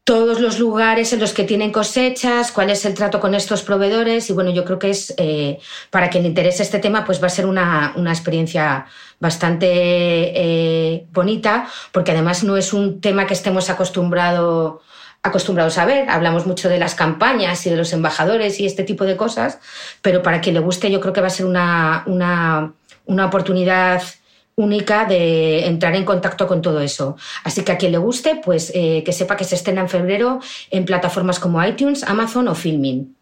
todos 0.05 0.39
los 0.39 0.59
lugares 0.59 1.15
en 1.15 1.21
los 1.21 1.33
que 1.33 1.45
tienen 1.45 1.73
cosechas, 1.73 2.53
cuál 2.53 2.69
es 2.69 2.85
el 2.85 2.93
trato 2.93 3.21
con 3.21 3.35
estos 3.35 3.63
proveedores. 3.63 4.29
Y 4.29 4.35
bueno, 4.35 4.51
yo 4.51 4.65
creo 4.65 4.79
que 4.79 4.91
es, 4.91 5.15
eh, 5.17 5.59
para 5.91 6.11
quien 6.11 6.25
le 6.25 6.29
interese 6.29 6.63
este 6.63 6.79
tema, 6.79 7.07
pues 7.07 7.23
va 7.23 7.29
a 7.29 7.31
ser 7.31 7.47
una, 7.47 7.95
experiencia 7.97 8.87
bastante 9.19 9.67
eh, 9.67 11.07
bonita, 11.11 11.67
porque 11.91 12.13
además 12.13 12.45
no 12.45 12.59
es 12.59 12.75
un 12.75 13.01
tema 13.01 13.27
que 13.27 13.33
estemos 13.33 13.71
acostumbrado, 13.71 14.83
acostumbrados 15.23 15.79
a 15.79 15.87
ver. 15.87 16.11
Hablamos 16.11 16.47
mucho 16.47 16.69
de 16.69 16.79
las 16.79 16.95
campañas 16.95 17.67
y 17.67 17.71
de 17.71 17.77
los 17.77 17.95
embajadores 17.95 18.61
y 18.61 18.67
este 18.67 18.85
tipo 18.85 19.05
de 19.05 19.17
cosas, 19.17 19.59
pero 20.03 20.23
para 20.23 20.43
quien 20.43 20.55
le 20.55 20.61
guste, 20.61 20.91
yo 20.91 21.01
creo 21.01 21.15
que 21.15 21.23
va 21.23 21.29
a 21.29 21.31
ser 21.31 21.47
una, 21.47 22.03
una, 22.07 22.75
una 23.07 23.25
oportunidad 23.25 24.03
única 24.57 25.05
de 25.05 25.67
entrar 25.67 25.95
en 25.97 26.05
contacto 26.05 26.47
con 26.47 26.63
todo 26.63 26.81
eso. 26.81 27.17
Así 27.43 27.65
que 27.65 27.73
a 27.73 27.79
quien 27.79 27.93
le 27.93 27.99
guste, 27.99 28.41
pues 28.45 28.71
eh, 28.75 29.03
que 29.05 29.13
sepa 29.13 29.37
que 29.37 29.45
se 29.45 29.55
estrena 29.55 29.83
en 29.83 29.89
febrero 29.89 30.41
en 30.71 30.85
plataformas 30.85 31.39
como 31.39 31.65
iTunes, 31.65 32.05
Amazon 32.05 32.49
o 32.49 32.55
Filmin. 32.55 33.17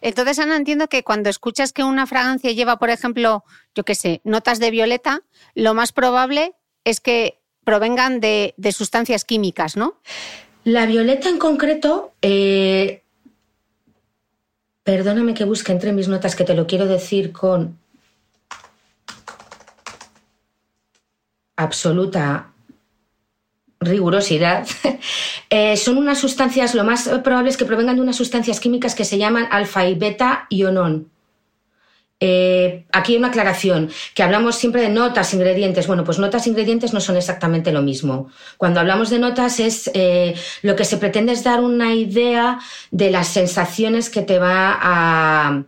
Entonces, 0.00 0.38
Ana, 0.38 0.56
entiendo 0.56 0.88
que 0.88 1.04
cuando 1.04 1.30
escuchas 1.30 1.72
que 1.72 1.84
una 1.84 2.06
fragancia 2.06 2.50
lleva, 2.52 2.78
por 2.78 2.90
ejemplo, 2.90 3.44
yo 3.74 3.84
qué 3.84 3.94
sé, 3.94 4.20
notas 4.24 4.58
de 4.58 4.70
violeta, 4.70 5.22
lo 5.54 5.74
más 5.74 5.92
probable 5.92 6.54
es 6.84 7.00
que 7.00 7.38
provengan 7.62 8.20
de, 8.20 8.54
sustancias 8.72 9.24
químicas, 9.24 9.76
¿no? 9.76 9.94
La 10.64 10.86
violeta 10.86 11.28
en 11.28 11.38
concreto, 11.38 12.12
eh, 12.22 13.02
perdóname 14.82 15.34
que 15.34 15.44
busque 15.44 15.72
entre 15.72 15.92
mis 15.92 16.08
notas, 16.08 16.34
que 16.34 16.44
te 16.44 16.54
lo 16.54 16.66
quiero 16.66 16.86
decir 16.86 17.32
con 17.32 17.78
absoluta 21.62 22.48
rigurosidad, 23.80 24.66
eh, 25.50 25.76
son 25.76 25.98
unas 25.98 26.18
sustancias, 26.18 26.74
lo 26.74 26.84
más 26.84 27.08
probable 27.24 27.50
es 27.50 27.56
que 27.56 27.64
provengan 27.64 27.96
de 27.96 28.02
unas 28.02 28.16
sustancias 28.16 28.60
químicas 28.60 28.94
que 28.94 29.04
se 29.04 29.18
llaman 29.18 29.48
alfa 29.50 29.86
y 29.86 29.94
beta 29.94 30.46
ionón. 30.50 31.12
Eh, 32.24 32.84
aquí 32.92 33.12
hay 33.12 33.18
una 33.18 33.28
aclaración, 33.28 33.90
que 34.14 34.22
hablamos 34.22 34.54
siempre 34.54 34.80
de 34.82 34.90
notas, 34.90 35.34
ingredientes. 35.34 35.88
Bueno, 35.88 36.04
pues 36.04 36.20
notas, 36.20 36.46
ingredientes 36.46 36.92
no 36.92 37.00
son 37.00 37.16
exactamente 37.16 37.72
lo 37.72 37.82
mismo. 37.82 38.30
Cuando 38.58 38.78
hablamos 38.78 39.10
de 39.10 39.18
notas 39.18 39.58
es 39.58 39.90
eh, 39.92 40.36
lo 40.62 40.76
que 40.76 40.84
se 40.84 40.98
pretende 40.98 41.32
es 41.32 41.42
dar 41.42 41.60
una 41.60 41.96
idea 41.96 42.60
de 42.92 43.10
las 43.10 43.26
sensaciones 43.26 44.08
que 44.08 44.22
te 44.22 44.38
va 44.38 44.78
a, 44.80 45.64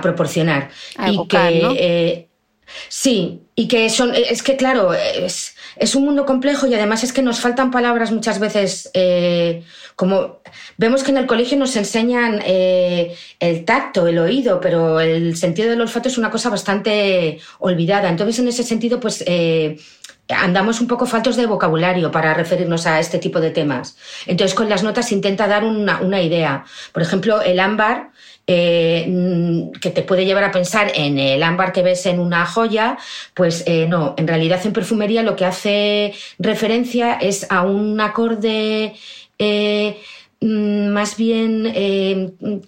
proporcionar. 0.00 0.70
y 1.06 1.28
que, 1.28 2.29
Sí, 2.88 3.42
y 3.54 3.68
que 3.68 3.90
son, 3.90 4.14
es 4.14 4.42
que 4.42 4.56
claro, 4.56 4.92
es, 4.94 5.54
un 5.94 6.04
mundo 6.04 6.24
complejo 6.24 6.66
y 6.66 6.74
además 6.74 7.04
es 7.04 7.12
que 7.12 7.22
nos 7.22 7.40
faltan 7.40 7.70
palabras 7.70 8.12
muchas 8.12 8.38
veces, 8.38 8.90
eh, 8.94 9.64
como 9.96 10.40
vemos 10.76 11.02
que 11.02 11.10
en 11.10 11.18
el 11.18 11.26
colegio 11.26 11.58
nos 11.58 11.76
enseñan 11.76 12.40
eh, 12.44 13.14
el 13.38 13.64
tacto, 13.64 14.06
el 14.06 14.18
oído, 14.18 14.60
pero 14.60 15.00
el 15.00 15.36
sentido 15.36 15.70
del 15.70 15.80
olfato 15.80 16.08
es 16.08 16.18
una 16.18 16.30
cosa 16.30 16.50
bastante 16.50 17.38
olvidada. 17.58 18.08
Entonces, 18.08 18.38
en 18.38 18.48
ese 18.48 18.62
sentido, 18.62 19.00
pues... 19.00 19.22
Eh, 19.26 19.78
andamos 20.28 20.80
un 20.80 20.86
poco 20.86 21.06
faltos 21.06 21.34
de 21.34 21.46
vocabulario 21.46 22.12
para 22.12 22.34
referirnos 22.34 22.86
a 22.86 23.00
este 23.00 23.18
tipo 23.18 23.40
de 23.40 23.50
temas. 23.50 23.96
Entonces, 24.26 24.54
con 24.54 24.68
las 24.68 24.84
notas 24.84 25.10
intenta 25.10 25.48
dar 25.48 25.64
una 25.64 26.22
idea. 26.22 26.64
Por 26.92 27.02
ejemplo, 27.02 27.42
el 27.42 27.58
ámbar 27.58 28.10
eh, 28.52 29.70
que 29.80 29.90
te 29.90 30.02
puede 30.02 30.24
llevar 30.24 30.42
a 30.42 30.50
pensar 30.50 30.90
en 30.96 31.20
el 31.20 31.40
ámbar 31.44 31.72
que 31.72 31.84
ves 31.84 32.04
en 32.06 32.18
una 32.18 32.44
joya, 32.46 32.98
pues 33.32 33.62
eh, 33.68 33.86
no, 33.86 34.14
en 34.16 34.26
realidad 34.26 34.60
en 34.66 34.72
perfumería 34.72 35.22
lo 35.22 35.36
que 35.36 35.44
hace 35.44 36.14
referencia 36.40 37.12
es 37.14 37.46
a 37.48 37.62
un 37.62 38.00
acorde 38.00 38.94
eh, 39.38 40.02
mm, 40.40 40.88
más 40.88 41.16
bien 41.16 42.66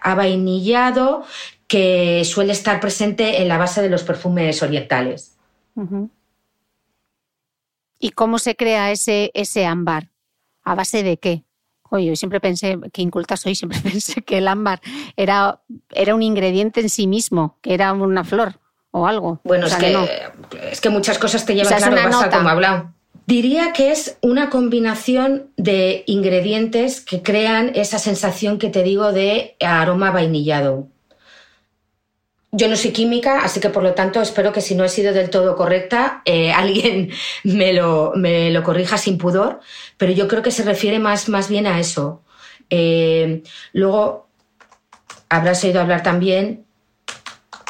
avainillado 0.00 1.24
que 1.66 2.24
suele 2.24 2.54
estar 2.54 2.80
presente 2.80 3.42
en 3.42 3.48
la 3.48 3.58
base 3.58 3.82
de 3.82 3.90
los 3.90 4.04
perfumes 4.04 4.62
orientales. 4.62 5.36
¿Y 7.98 8.10
cómo 8.12 8.38
se 8.38 8.56
crea 8.56 8.90
ese, 8.92 9.30
ese 9.34 9.66
ámbar? 9.66 10.08
¿A 10.62 10.74
base 10.74 11.02
de 11.02 11.18
qué? 11.18 11.44
Oye, 11.92 12.06
yo 12.06 12.16
siempre 12.16 12.40
pensé, 12.40 12.78
que 12.90 13.02
inculta 13.02 13.36
soy, 13.36 13.54
siempre 13.54 13.78
pensé 13.80 14.22
que 14.22 14.38
el 14.38 14.48
ámbar 14.48 14.80
era, 15.16 15.60
era 15.90 16.14
un 16.14 16.22
ingrediente 16.22 16.80
en 16.80 16.88
sí 16.88 17.06
mismo, 17.06 17.58
que 17.60 17.74
era 17.74 17.92
una 17.92 18.24
flor 18.24 18.58
o 18.92 19.06
algo. 19.06 19.40
Bueno, 19.44 19.66
es, 19.66 19.74
que, 19.76 19.96
es 20.70 20.80
que 20.80 20.90
muchas 20.90 21.18
cosas 21.18 21.44
te 21.44 21.54
llevan, 21.54 21.72
a 21.72 21.90
claro, 21.90 22.30
como 22.30 22.48
hablado. 22.48 22.92
Diría 23.26 23.72
que 23.72 23.92
es 23.92 24.16
una 24.20 24.50
combinación 24.50 25.50
de 25.56 26.02
ingredientes 26.06 27.00
que 27.00 27.22
crean 27.22 27.72
esa 27.74 27.98
sensación 27.98 28.58
que 28.58 28.68
te 28.68 28.82
digo 28.82 29.12
de 29.12 29.56
aroma 29.60 30.10
vainillado. 30.10 30.88
Yo 32.54 32.68
no 32.68 32.76
soy 32.76 32.92
química, 32.92 33.42
así 33.42 33.60
que 33.60 33.70
por 33.70 33.82
lo 33.82 33.94
tanto 33.94 34.20
espero 34.20 34.52
que 34.52 34.60
si 34.60 34.74
no 34.74 34.84
he 34.84 34.88
sido 34.90 35.14
del 35.14 35.30
todo 35.30 35.56
correcta, 35.56 36.20
eh, 36.26 36.52
alguien 36.56 37.10
me 37.44 37.72
lo, 37.72 38.12
me 38.14 38.50
lo, 38.50 38.62
corrija 38.62 38.98
sin 38.98 39.16
pudor, 39.16 39.60
pero 39.96 40.12
yo 40.12 40.28
creo 40.28 40.42
que 40.42 40.50
se 40.50 40.62
refiere 40.62 40.98
más, 40.98 41.28
más 41.28 41.48
bien 41.48 41.66
a 41.66 41.80
eso. 41.80 42.22
Eh, 42.68 43.42
luego, 43.72 44.28
habrás 45.30 45.64
oído 45.64 45.80
hablar 45.80 46.02
también 46.02 46.66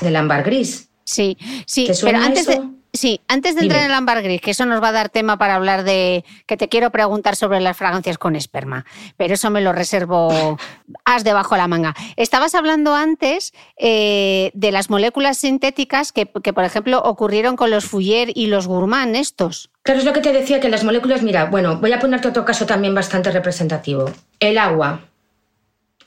del 0.00 0.16
ámbar 0.16 0.42
gris. 0.42 0.88
Sí, 1.04 1.36
sí, 1.66 1.88
pero 2.02 2.18
antes 2.18 2.46
de, 2.46 2.60
Sí, 2.94 3.22
antes 3.26 3.54
de 3.54 3.62
entrar 3.62 3.80
en 3.80 3.86
el 3.86 3.94
ámbar 3.94 4.22
gris, 4.22 4.42
que 4.42 4.50
eso 4.50 4.66
nos 4.66 4.82
va 4.82 4.88
a 4.88 4.92
dar 4.92 5.08
tema 5.08 5.38
para 5.38 5.54
hablar 5.54 5.82
de 5.82 6.26
que 6.46 6.58
te 6.58 6.68
quiero 6.68 6.90
preguntar 6.90 7.36
sobre 7.36 7.58
las 7.60 7.74
fragancias 7.74 8.18
con 8.18 8.36
esperma, 8.36 8.84
pero 9.16 9.32
eso 9.32 9.48
me 9.48 9.62
lo 9.62 9.72
reservo 9.72 10.58
as 11.06 11.24
debajo 11.24 11.54
de 11.54 11.62
la 11.62 11.68
manga. 11.68 11.94
Estabas 12.16 12.54
hablando 12.54 12.94
antes 12.94 13.54
eh, 13.78 14.50
de 14.52 14.72
las 14.72 14.90
moléculas 14.90 15.38
sintéticas 15.38 16.12
que, 16.12 16.26
por 16.26 16.64
ejemplo, 16.64 17.00
ocurrieron 17.02 17.56
con 17.56 17.70
los 17.70 17.86
Fuller 17.86 18.30
y 18.34 18.48
los 18.48 18.66
Gourmand 18.66 19.16
estos. 19.16 19.70
Claro, 19.80 20.00
es 20.00 20.04
lo 20.04 20.12
que 20.12 20.20
te 20.20 20.34
decía, 20.34 20.60
que 20.60 20.68
las 20.68 20.84
moléculas, 20.84 21.22
mira, 21.22 21.46
bueno, 21.46 21.78
voy 21.78 21.92
a 21.92 21.98
ponerte 21.98 22.28
otro 22.28 22.44
caso 22.44 22.66
también 22.66 22.94
bastante 22.94 23.30
representativo. 23.30 24.10
El 24.38 24.58
agua, 24.58 25.00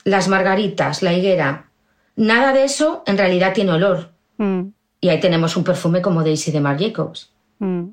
las 0.04 0.28
margaritas, 0.28 1.02
la 1.02 1.12
higuera, 1.12 1.68
nada 2.14 2.52
de 2.52 2.62
eso 2.62 3.02
en 3.06 3.18
realidad 3.18 3.54
tiene 3.54 3.72
olor. 3.72 4.12
Mm. 4.36 4.75
Y 5.06 5.08
ahí 5.08 5.20
tenemos 5.20 5.56
un 5.56 5.62
perfume 5.62 6.02
como 6.02 6.24
Daisy 6.24 6.50
de 6.50 6.58
Marc 6.58 6.80
Jacobs. 6.80 7.30
Mm. 7.60 7.90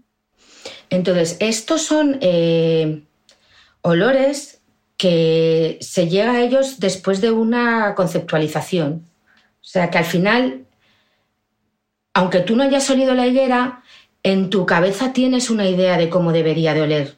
Entonces, 0.89 1.37
estos 1.39 1.83
son 1.83 2.17
eh, 2.21 3.03
olores 3.81 4.61
que 4.97 5.77
se 5.79 6.09
llega 6.09 6.31
a 6.31 6.41
ellos 6.41 6.79
después 6.79 7.21
de 7.21 7.29
una 7.29 7.93
conceptualización. 7.93 9.05
O 9.61 9.63
sea, 9.63 9.91
que 9.91 9.99
al 9.99 10.05
final, 10.05 10.65
aunque 12.15 12.39
tú 12.39 12.55
no 12.55 12.63
hayas 12.63 12.89
olido 12.89 13.13
la 13.13 13.27
higuera, 13.27 13.83
en 14.23 14.49
tu 14.49 14.65
cabeza 14.65 15.13
tienes 15.13 15.51
una 15.51 15.67
idea 15.67 15.99
de 15.99 16.09
cómo 16.09 16.31
debería 16.31 16.73
de 16.73 16.81
oler. 16.81 17.17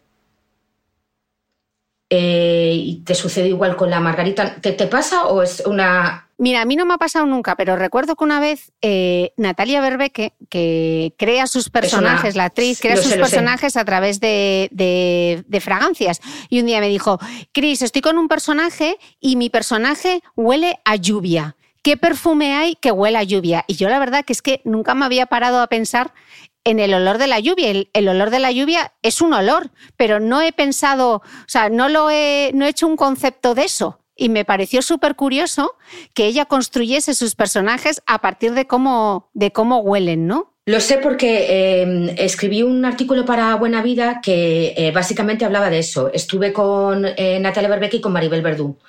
Eh, 2.10 2.74
y 2.76 3.04
te 3.04 3.16
sucede 3.16 3.50
igual 3.50 3.76
con 3.76 3.90
la 3.90 4.00
margarita. 4.00 4.56
¿Te, 4.62 4.74
¿Te 4.74 4.88
pasa 4.88 5.26
o 5.26 5.42
es 5.42 5.64
una 5.66 6.26
Mira, 6.38 6.62
a 6.62 6.66
mí 6.66 6.76
no 6.76 6.86
me 6.86 6.96
ha 6.96 6.98
pasado 6.98 7.26
nunca, 7.26 7.56
pero 7.56 7.78
recuerdo 7.78 8.18
que 8.18 8.24
una 8.26 8.42
vez 8.42 8.74
eh, 8.82 9.32
Natalia 9.38 9.80
Berbeque, 9.80 10.34
que 10.50 11.14
crea 11.18 11.48
sus 11.48 11.70
personajes, 11.70 12.36
la 12.36 12.46
actriz, 12.46 12.82
crea 12.82 12.98
sus 12.98 13.14
personajes 13.14 13.78
a 13.78 13.86
través 13.86 14.20
de, 14.20 14.70
de, 14.72 15.62
fragancias. 15.62 16.20
Y 16.50 16.60
un 16.60 16.66
día 16.66 16.82
me 16.82 16.90
dijo, 16.90 17.20
Cris, 17.54 17.82
estoy 17.82 18.02
con 18.02 18.18
un 18.18 18.28
personaje 18.28 18.98
y 19.22 19.38
mi 19.38 19.50
personaje 19.50 20.22
huele 20.36 20.80
a 20.84 20.98
lluvia. 20.98 21.56
¿Qué 21.82 21.96
perfume 21.96 22.54
hay 22.54 22.76
que 22.76 22.92
huele 22.92 23.18
a 23.18 23.24
lluvia? 23.24 23.64
Y 23.68 23.76
yo 23.76 23.88
la 23.88 24.00
verdad 24.00 24.26
que 24.26 24.34
es 24.34 24.42
que 24.42 24.60
nunca 24.66 24.94
me 24.94 25.06
había 25.06 25.28
parado 25.28 25.62
a 25.62 25.68
pensar 25.68 26.14
en 26.66 26.80
el 26.80 26.94
olor 26.94 27.18
de 27.18 27.28
la 27.28 27.40
lluvia. 27.40 27.70
El, 27.94 28.08
olor 28.10 28.30
de 28.30 28.40
la 28.40 28.52
lluvia 28.52 28.92
es 29.02 29.22
un 29.22 29.34
olor, 29.34 29.72
pero 29.96 30.20
no 30.20 30.42
he 30.42 30.52
pensado, 30.52 31.16
o 31.16 31.48
sea, 31.48 31.70
no 31.70 31.88
lo 31.88 32.10
he, 32.10 32.52
no 32.54 32.66
he 32.66 32.70
hecho 32.70 32.88
un 32.88 32.98
concepto 32.98 33.56
de 33.56 33.64
eso 33.64 34.00
y 34.18 34.30
me 34.30 34.46
pareció 34.46 34.82
súper 34.82 35.16
curioso 35.16 35.76
que 36.14 36.26
ella 36.26 36.46
construyese 36.46 37.14
sus 37.14 37.36
personajes 37.36 38.02
a 38.06 38.20
partir 38.20 38.54
de 38.54 38.66
cómo, 38.66 39.30
de 39.34 39.52
cómo 39.52 39.80
huelen, 39.80 40.28
¿no? 40.28 40.54
Lo 40.68 40.80
sé 40.80 40.98
porque 40.98 41.82
em, 41.82 42.10
escribí 42.18 42.64
un 42.64 42.86
artículo 42.86 43.24
para 43.24 43.54
Buena 43.56 43.84
Vida 43.84 44.20
que 44.24 44.74
eh, 44.76 44.92
básicamente 44.92 45.46
hablaba 45.46 45.70
de 45.70 45.78
eso. 45.78 46.10
Estuve 46.12 46.54
con 46.54 47.06
eh, 47.06 47.40
Natalia 47.40 47.70
Berbeck 47.70 47.94
y 47.94 48.02
con 48.02 48.14
Maribel 48.14 48.42
Verdú. 48.42 48.80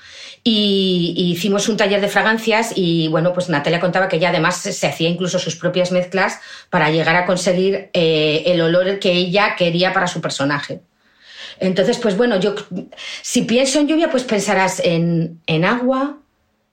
Y, 0.48 1.32
hicimos 1.32 1.68
un 1.68 1.76
taller 1.76 2.00
de 2.00 2.06
fragancias 2.06 2.72
y 2.76 3.08
bueno, 3.08 3.32
pues 3.32 3.48
Natalia 3.48 3.80
contaba 3.80 4.06
que 4.06 4.14
ella 4.14 4.28
además 4.28 4.58
se, 4.58 4.86
hacía 4.86 5.08
incluso 5.08 5.40
sus 5.40 5.56
propias 5.56 5.90
mezclas 5.90 6.38
para 6.70 6.88
llegar 6.88 7.16
a 7.16 7.26
conseguir 7.26 7.90
eh, 7.92 8.44
el 8.46 8.60
olor 8.60 9.00
que 9.00 9.10
ella 9.10 9.56
quería 9.56 9.92
para 9.92 10.06
su 10.06 10.20
personaje. 10.20 10.82
Entonces, 11.58 11.98
pues 11.98 12.16
bueno, 12.16 12.38
yo 12.38 12.54
si 13.22 13.42
pienso 13.42 13.80
en 13.80 13.88
lluvia, 13.88 14.08
pues 14.08 14.22
pensarás 14.22 14.80
en, 14.84 15.40
en 15.48 15.64
agua, 15.64 16.18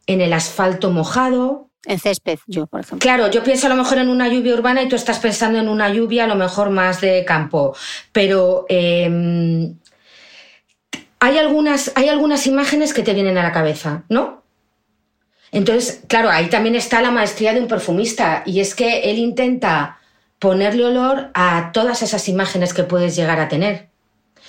en 0.06 0.22
el 0.22 0.34
asfalto 0.34 0.92
mojado. 0.92 1.70
En 1.86 1.98
césped, 1.98 2.38
yo, 2.46 2.68
por 2.68 2.82
ejemplo. 2.82 3.00
Claro, 3.00 3.32
yo 3.32 3.44
pienso 3.44 3.66
a 3.66 3.70
lo 3.72 3.76
mejor 3.76 3.98
en 3.98 4.10
una 4.10 4.28
lluvia 4.28 4.54
urbana 4.54 4.84
y 4.84 4.88
tú 4.88 4.96
estás 4.96 5.18
pensando 5.18 5.58
en 5.58 5.68
una 5.68 5.90
lluvia 5.90 6.26
a 6.26 6.28
lo 6.28 6.36
mejor 6.36 6.70
más 6.70 7.02
de 7.02 7.26
campo. 7.26 7.76
Pero 8.12 8.68
em, 8.70 9.78
hay 11.24 11.38
algunas, 11.38 11.94
hay 11.96 12.10
algunas 12.10 12.48
imágenes 12.48 12.94
que 12.94 13.02
te 13.02 13.14
vienen 13.14 13.38
a 13.38 13.44
la 13.44 13.54
cabeza, 13.54 14.04
¿no? 14.10 14.44
Entonces, 15.54 16.02
claro, 16.10 16.30
ahí 16.30 16.48
también 16.48 16.76
está 16.76 17.02
la 17.02 17.12
maestría 17.12 17.54
de 17.54 17.62
un 17.62 17.70
perfumista 17.70 18.44
y 18.46 18.60
es 18.60 18.76
que 18.76 19.10
él 19.10 19.20
intenta 19.20 20.00
ponerle 20.38 20.84
olor 20.84 21.30
a 21.34 21.72
todas 21.72 22.02
esas 22.02 22.28
imágenes 22.28 22.74
que 22.74 22.84
puedes 22.84 23.16
llegar 23.16 23.40
a 23.40 23.48
tener. 23.48 23.88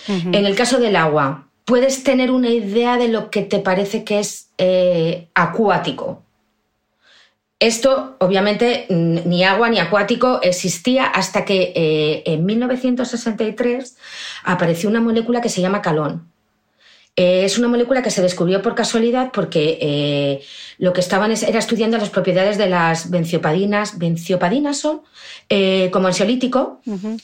En 0.09 0.35
el 0.35 0.57
caso 0.57 0.81
del 0.81 0.97
agua, 0.97 1.47
puedes 1.65 2.03
tener 2.03 2.33
una 2.33 2.49
idea 2.49 2.97
de 2.97 3.07
lo 3.07 3.31
que 3.31 3.43
te 3.43 3.61
parece 3.61 4.03
que 4.03 4.19
es 4.19 4.49
eh, 4.59 5.29
acuático. 5.33 6.25
Esto, 7.61 8.17
obviamente, 8.19 8.87
ni 8.91 9.45
agua 9.45 9.71
ni 9.71 9.79
acuático 9.79 10.41
existía 10.43 11.07
hasta 11.07 11.45
que 11.45 11.73
eh, 11.77 12.23
en 12.27 12.45
1963 12.45 13.97
apareció 14.43 14.91
una 14.91 15.01
molécula 15.01 15.41
que 15.41 15.49
se 15.49 15.61
llama 15.61 15.81
calón. 15.81 16.34
Eh, 17.17 17.45
es 17.45 17.59
una 17.59 17.69
molécula 17.69 18.03
que 18.03 18.11
se 18.11 18.23
descubrió 18.23 18.61
por 18.61 18.75
casualidad 18.75 19.31
porque 19.33 19.79
eh, 19.81 20.43
lo 20.79 20.93
que 20.93 21.01
estaban 21.01 21.31
era 21.31 21.59
estudiando 21.59 21.97
las 21.97 22.11
propiedades 22.11 22.59
de 22.59 22.69
las 22.69 23.11
benciopadinas. 23.11 23.99
Benciopadinas 23.99 24.79
son 24.79 25.03
eh, 25.49 25.91
como 25.93 26.09
ansiolítico, 26.09 26.81
uh 26.87 27.17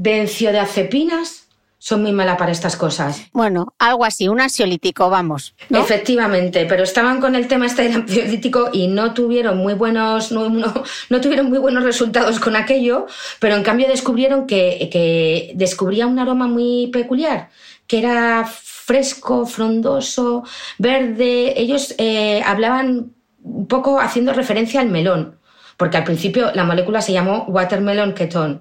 benciodiazepinas 0.00 1.48
son 1.80 2.02
muy 2.02 2.12
malas 2.12 2.36
para 2.38 2.52
estas 2.52 2.76
cosas. 2.76 3.22
Bueno, 3.32 3.74
algo 3.78 4.04
así, 4.04 4.28
un 4.28 4.40
ansiolítico, 4.40 5.10
vamos. 5.10 5.54
Efectivamente, 5.70 6.66
pero 6.66 6.82
estaban 6.82 7.20
con 7.20 7.34
el 7.34 7.48
tema 7.48 7.66
este 7.66 7.84
del 7.84 7.94
ansiolítico 7.94 8.70
y 8.72 8.88
no 8.88 9.14
tuvieron 9.14 9.58
muy 9.58 9.74
buenos, 9.74 10.32
no, 10.32 10.48
no, 10.48 11.20
tuvieron 11.20 11.48
muy 11.48 11.58
buenos 11.58 11.84
resultados 11.84 12.40
con 12.40 12.56
aquello, 12.56 13.06
pero 13.38 13.56
en 13.56 13.62
cambio 13.62 13.88
descubrieron 13.88 14.46
que, 14.46 14.88
que 14.92 15.52
descubría 15.54 16.06
un 16.06 16.18
aroma 16.18 16.46
muy 16.46 16.88
peculiar, 16.92 17.50
que 17.86 17.98
era 17.98 18.48
fresco, 18.88 19.44
frondoso, 19.44 20.44
verde. 20.78 21.52
Ellos 21.60 21.94
eh, 21.98 22.40
hablaban 22.42 23.12
un 23.42 23.66
poco 23.68 24.00
haciendo 24.00 24.32
referencia 24.32 24.80
al 24.80 24.88
melón, 24.88 25.38
porque 25.76 25.98
al 25.98 26.04
principio 26.04 26.52
la 26.54 26.64
molécula 26.64 27.02
se 27.02 27.12
llamó 27.12 27.44
watermelon 27.48 28.14
ketone. 28.14 28.60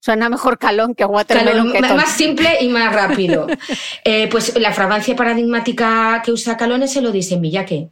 Suena 0.00 0.28
mejor 0.28 0.58
calón 0.58 0.96
que 0.96 1.04
watermelon 1.04 1.70
ketone. 1.70 1.94
Más 1.94 2.10
simple 2.10 2.58
y 2.60 2.68
más 2.68 2.92
rápido. 2.92 3.46
Eh, 4.04 4.26
pues 4.28 4.58
la 4.58 4.72
fragancia 4.72 5.14
paradigmática 5.14 6.22
que 6.24 6.32
usa 6.32 6.56
calón 6.56 6.82
es 6.82 6.96
el 6.96 7.06
Odisei 7.06 7.38
Miyake. 7.38 7.88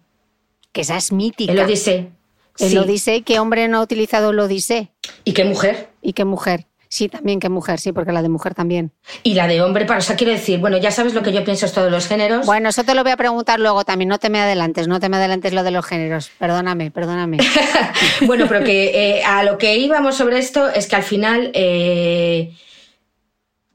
Que 0.72 0.80
esa 0.80 0.96
es 0.96 1.12
mítica. 1.12 1.52
El 1.52 1.61
Odisei. 1.61 2.11
El 2.59 2.78
Odisei, 2.78 3.22
¿qué 3.22 3.38
hombre 3.38 3.68
no 3.68 3.78
ha 3.78 3.83
utilizado 3.83 4.30
el 4.30 4.40
Odisei? 4.40 4.90
¿Y 5.24 5.35
qué 5.35 5.44
mujer? 5.44 5.90
¿Y 6.02 6.14
qué 6.14 6.24
mujer? 6.24 6.66
Sí, 6.92 7.09
también 7.09 7.38
que 7.38 7.48
mujer, 7.48 7.79
sí, 7.79 7.92
porque 7.92 8.11
la 8.11 8.20
de 8.20 8.29
mujer 8.29 8.53
también. 8.53 8.90
Y 9.22 9.35
la 9.35 9.46
de 9.46 9.62
hombre, 9.62 9.87
para, 9.87 10.00
o 10.00 10.03
sea, 10.03 10.16
quiero 10.16 10.33
decir, 10.33 10.59
bueno, 10.59 10.76
ya 10.76 10.90
sabes 10.90 11.14
lo 11.14 11.22
que 11.22 11.33
yo 11.33 11.44
pienso 11.44 11.66
de 11.66 11.72
todos 11.72 11.88
los 11.88 12.09
géneros. 12.09 12.46
Bueno, 12.46 12.68
eso 12.68 12.83
te 12.83 12.96
lo 12.96 13.05
voy 13.05 13.12
a 13.12 13.16
preguntar 13.16 13.61
luego 13.61 13.85
también, 13.85 14.09
no 14.09 14.18
te 14.18 14.29
me 14.29 14.40
adelantes, 14.40 14.88
no 14.88 14.98
te 14.98 15.09
me 15.09 15.16
adelantes 15.16 15.53
lo 15.53 15.62
de 15.62 15.70
los 15.70 15.87
géneros, 15.87 16.33
perdóname, 16.37 16.90
perdóname. 16.90 17.38
bueno, 18.26 18.46
pero 18.48 18.64
que 18.64 19.18
eh, 19.18 19.24
a 19.24 19.44
lo 19.44 19.57
que 19.57 19.76
íbamos 19.79 20.16
sobre 20.16 20.40
esto 20.40 20.68
es 20.68 20.88
que 20.88 20.96
al 20.96 21.05
final... 21.05 21.53
Eh, 21.55 22.57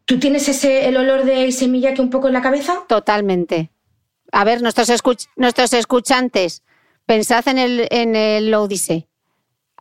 ¿Tú 0.03 0.19
tienes 0.19 0.47
ese, 0.49 0.87
el 0.87 0.97
olor 0.97 1.23
de 1.23 1.51
semilla 1.51 1.93
que 1.93 2.01
un 2.01 2.11
poco 2.11 2.27
en 2.27 2.33
la 2.33 2.41
cabeza? 2.41 2.83
Totalmente. 2.87 3.71
A 4.31 4.43
ver, 4.43 4.61
nuestros, 4.61 4.89
nuestros 5.35 5.73
escuchantes, 5.73 6.63
pensad 7.05 7.47
en 7.47 7.57
el, 7.57 7.87
en 7.89 8.15
el 8.15 8.53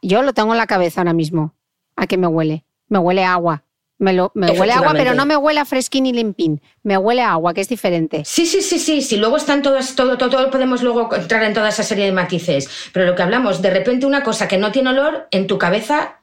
Yo 0.00 0.22
lo 0.22 0.32
tengo 0.32 0.52
en 0.52 0.58
la 0.58 0.66
cabeza 0.66 1.00
ahora 1.00 1.12
mismo. 1.12 1.54
¿A 1.96 2.06
qué 2.06 2.16
me 2.16 2.26
huele? 2.26 2.63
Me 2.88 2.98
huele 2.98 3.24
a 3.24 3.34
agua. 3.34 3.64
Me, 3.98 4.12
lo, 4.12 4.32
me 4.34 4.50
huele 4.50 4.72
a 4.72 4.78
agua, 4.78 4.92
pero 4.92 5.14
no 5.14 5.24
me 5.24 5.36
huele 5.36 5.60
a 5.60 5.64
fresquín 5.64 6.06
y 6.06 6.12
limpín. 6.12 6.60
Me 6.82 6.98
huele 6.98 7.22
a 7.22 7.32
agua, 7.32 7.54
que 7.54 7.60
es 7.60 7.68
diferente. 7.68 8.22
Sí, 8.24 8.44
sí, 8.44 8.60
sí, 8.60 8.78
sí. 8.78 9.02
Si 9.02 9.16
luego 9.16 9.36
están 9.36 9.62
todos, 9.62 9.94
todo, 9.94 10.18
todo, 10.18 10.30
todo, 10.30 10.50
podemos 10.50 10.82
luego 10.82 11.14
entrar 11.14 11.44
en 11.44 11.54
toda 11.54 11.68
esa 11.68 11.82
serie 11.82 12.04
de 12.04 12.12
matices. 12.12 12.68
Pero 12.92 13.06
lo 13.06 13.14
que 13.14 13.22
hablamos, 13.22 13.62
de 13.62 13.70
repente 13.70 14.04
una 14.04 14.22
cosa 14.22 14.48
que 14.48 14.58
no 14.58 14.72
tiene 14.72 14.90
olor, 14.90 15.28
en 15.30 15.46
tu 15.46 15.58
cabeza 15.58 16.20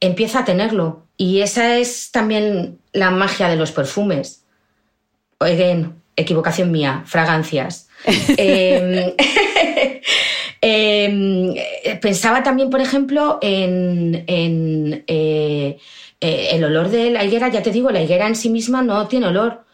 empieza 0.00 0.40
a 0.40 0.44
tenerlo. 0.44 1.06
Y 1.16 1.42
esa 1.42 1.76
es 1.76 2.10
también 2.10 2.80
la 2.92 3.10
magia 3.10 3.48
de 3.48 3.56
los 3.56 3.72
perfumes. 3.72 4.44
Oigan, 5.38 6.02
equivocación 6.16 6.70
mía, 6.70 7.02
fragancias. 7.06 7.88
Em, 8.36 9.14
em, 10.62 11.54
pensaba 12.00 12.42
también, 12.42 12.70
por 12.70 12.80
ejemplo, 12.80 13.38
en, 13.42 14.24
eh, 14.26 15.78
eh, 16.20 16.48
el 16.52 16.64
olor 16.64 16.88
de 16.88 17.10
la 17.10 17.24
higuera, 17.24 17.48
ya 17.48 17.62
te 17.62 17.72
digo, 17.72 17.90
la 17.90 18.00
higuera 18.00 18.28
en 18.28 18.36
sí 18.36 18.48
misma 18.48 18.82
no 18.82 19.08
tiene 19.08 19.26
olor. 19.26 19.64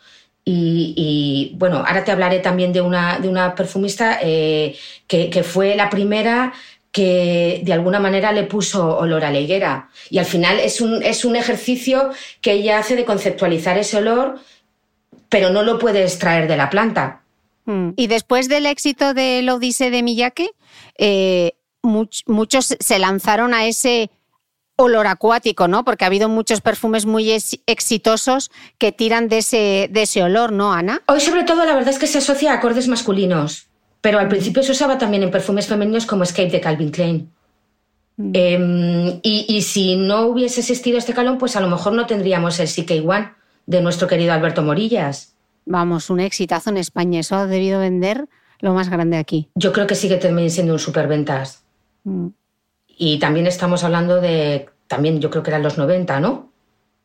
Y, 0.51 1.53
bueno, 1.57 1.85
ahora 1.87 2.05
te 2.05 2.11
hablaré 2.11 2.39
también 2.39 2.73
de 2.73 2.81
una, 2.81 3.19
de 3.19 3.29
una 3.29 3.55
perfumista 3.55 4.19
eh, 4.23 4.75
que, 5.07 5.43
fue 5.43 5.77
la 5.77 5.91
primera 5.91 6.55
que 6.91 7.61
de 7.65 7.73
alguna 7.75 8.01
manera 8.01 8.33
le 8.33 8.45
puso 8.45 8.97
olor 8.97 9.25
a 9.25 9.31
la 9.31 9.41
higuera. 9.41 9.91
Y 10.09 10.19
al 10.19 10.25
final 10.25 10.59
es 10.59 10.81
un, 10.81 11.03
es 11.03 11.27
un 11.27 11.37
ejercicio 11.37 12.11
que 12.41 12.53
ella 12.53 12.79
hace 12.79 12.97
de 12.97 13.05
conceptualizar 13.05 13.77
ese 13.77 13.99
olor, 13.99 14.41
pero 15.29 15.51
no 15.51 15.63
lo 15.63 15.79
puede 15.79 16.03
extraer 16.03 16.49
de 16.49 16.57
la 16.57 16.71
planta. 16.71 17.21
Mm. 17.69 17.91
Y 17.97 18.07
después 18.07 18.49
del 18.49 18.65
éxito 18.65 19.13
del 19.13 19.49
Odisea 19.51 19.91
de 19.91 20.03
Miyake, 20.03 20.51
eh, 20.97 21.53
muchos 21.83 22.77
se 22.81 22.99
lanzaron 22.99 23.53
a 23.53 23.67
ese 23.67 24.11
olor 24.77 25.07
acuático, 25.07 25.69
¿no? 25.69 25.85
Porque 25.85 26.05
ha 26.05 26.07
habido 26.07 26.29
muchos 26.29 26.61
perfumes 26.63 27.05
muy 27.05 27.31
exitosos 27.67 28.51
que 28.79 28.91
tiran 28.91 29.29
de 29.29 29.39
ese, 29.39 29.89
de 29.91 30.03
ese 30.03 30.23
olor, 30.23 30.53
¿no, 30.53 30.73
Ana? 30.73 31.03
Hoy 31.07 31.21
sobre 31.21 31.43
todo 31.43 31.65
la 31.67 31.75
verdad 31.75 31.91
es 31.91 31.99
que 31.99 32.07
se 32.07 32.19
asocia 32.19 32.53
a 32.53 32.55
acordes 32.55 32.89
masculinos, 32.89 33.67
pero 34.01 34.19
al 34.19 34.29
principio 34.29 34.63
se 34.63 34.73
usaba 34.73 34.97
también 34.97 35.25
en 35.25 35.31
perfumes 35.31 35.67
femeninos 35.67 36.07
como 36.07 36.23
Escape 36.23 36.51
de 36.51 36.61
Calvin 36.61 36.91
Klein. 36.91 37.31
Mm. 38.17 38.31
Em, 38.35 39.21
y, 39.23 39.61
si 39.63 39.97
no 39.97 40.27
hubiese 40.27 40.61
existido 40.61 40.97
este 40.97 41.13
calón, 41.13 41.39
pues 41.39 41.57
a 41.57 41.61
lo 41.61 41.69
mejor 41.69 41.93
no 41.93 42.07
tendríamos 42.07 42.59
el 42.61 42.69
CK1 42.69 43.35
de 43.67 43.83
nuestro 43.83 44.09
querido 44.09 44.33
Alberto 44.33 44.63
Morillas. 44.63 45.35
Vamos, 45.69 46.09
un 46.09 46.21
exitazo 46.21 46.71
en 46.71 46.79
España. 46.79 47.21
Eso 47.21 47.37
ha 47.37 47.47
debido 47.47 47.79
vender 47.81 48.27
lo 48.61 48.73
más 48.73 48.89
grande 48.89 49.19
aquí. 49.19 49.51
Yo 49.55 49.73
creo 49.73 49.87
que 49.87 49.95
sigue 49.95 50.17
también 50.17 50.51
siendo 50.51 50.73
un 50.73 50.79
superventas. 50.79 51.63
Mm. 52.05 52.29
Y 52.89 53.19
también 53.19 53.47
estamos 53.47 53.85
hablando 53.85 54.21
de, 54.21 54.67
también 54.87 55.21
yo 55.21 55.31
creo 55.31 55.43
que 55.43 55.51
eran 55.51 55.63
los 55.63 55.79
90, 55.79 56.21
¿no? 56.21 56.51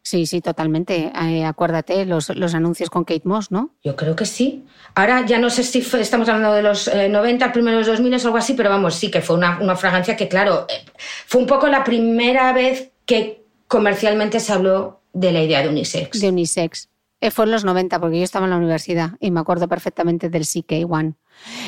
Sí, 0.02 0.26
sí, 0.26 0.42
totalmente. 0.42 1.12
Eh, 1.14 1.46
acuérdate, 1.46 2.06
los, 2.06 2.30
los, 2.36 2.54
anuncios 2.56 2.90
con 2.90 3.04
Kate 3.04 3.22
Moss, 3.26 3.52
¿no? 3.52 3.76
Yo 3.84 3.96
creo 3.96 4.16
que 4.16 4.26
sí. 4.26 4.66
Ahora 4.96 5.26
ya 5.26 5.40
no 5.40 5.50
sé 5.50 5.64
si 5.64 5.80
estamos 5.80 6.28
hablando 6.28 6.54
de 6.54 6.62
los 6.62 6.90
90, 6.94 7.46
eh, 7.46 7.50
primeros 7.52 7.88
2000 7.88 8.14
o 8.14 8.18
algo 8.26 8.38
así, 8.38 8.54
pero 8.54 8.70
vamos, 8.70 8.96
sí 8.96 9.12
que 9.12 9.22
fue 9.22 9.38
una, 9.38 9.60
una 9.62 9.76
fragancia 9.76 10.18
que, 10.18 10.28
claro, 10.28 10.66
eh, 10.70 10.86
fue 11.26 11.42
un 11.42 11.48
poco 11.48 11.68
la 11.68 11.84
primera 11.84 12.52
vez 12.54 12.92
que 13.06 13.44
comercialmente 13.68 14.40
se 14.40 14.52
habló 14.52 15.02
de 15.14 15.32
la 15.32 15.42
idea 15.42 15.62
de 15.62 15.70
unisex. 15.70 16.20
De 16.20 16.30
unisex. 16.30 16.90
Eh, 17.24 17.32
fue 17.32 17.46
en 17.46 17.52
los 17.52 17.64
90, 17.64 18.02
porque 18.02 18.18
yo 18.18 18.24
estaba 18.26 18.48
en 18.48 18.50
la 18.50 18.58
universidad 18.58 19.12
y 19.22 19.32
me 19.32 19.40
acuerdo 19.40 19.70
perfectamente 19.70 20.28
del 20.30 20.44
CK1. 20.44 21.16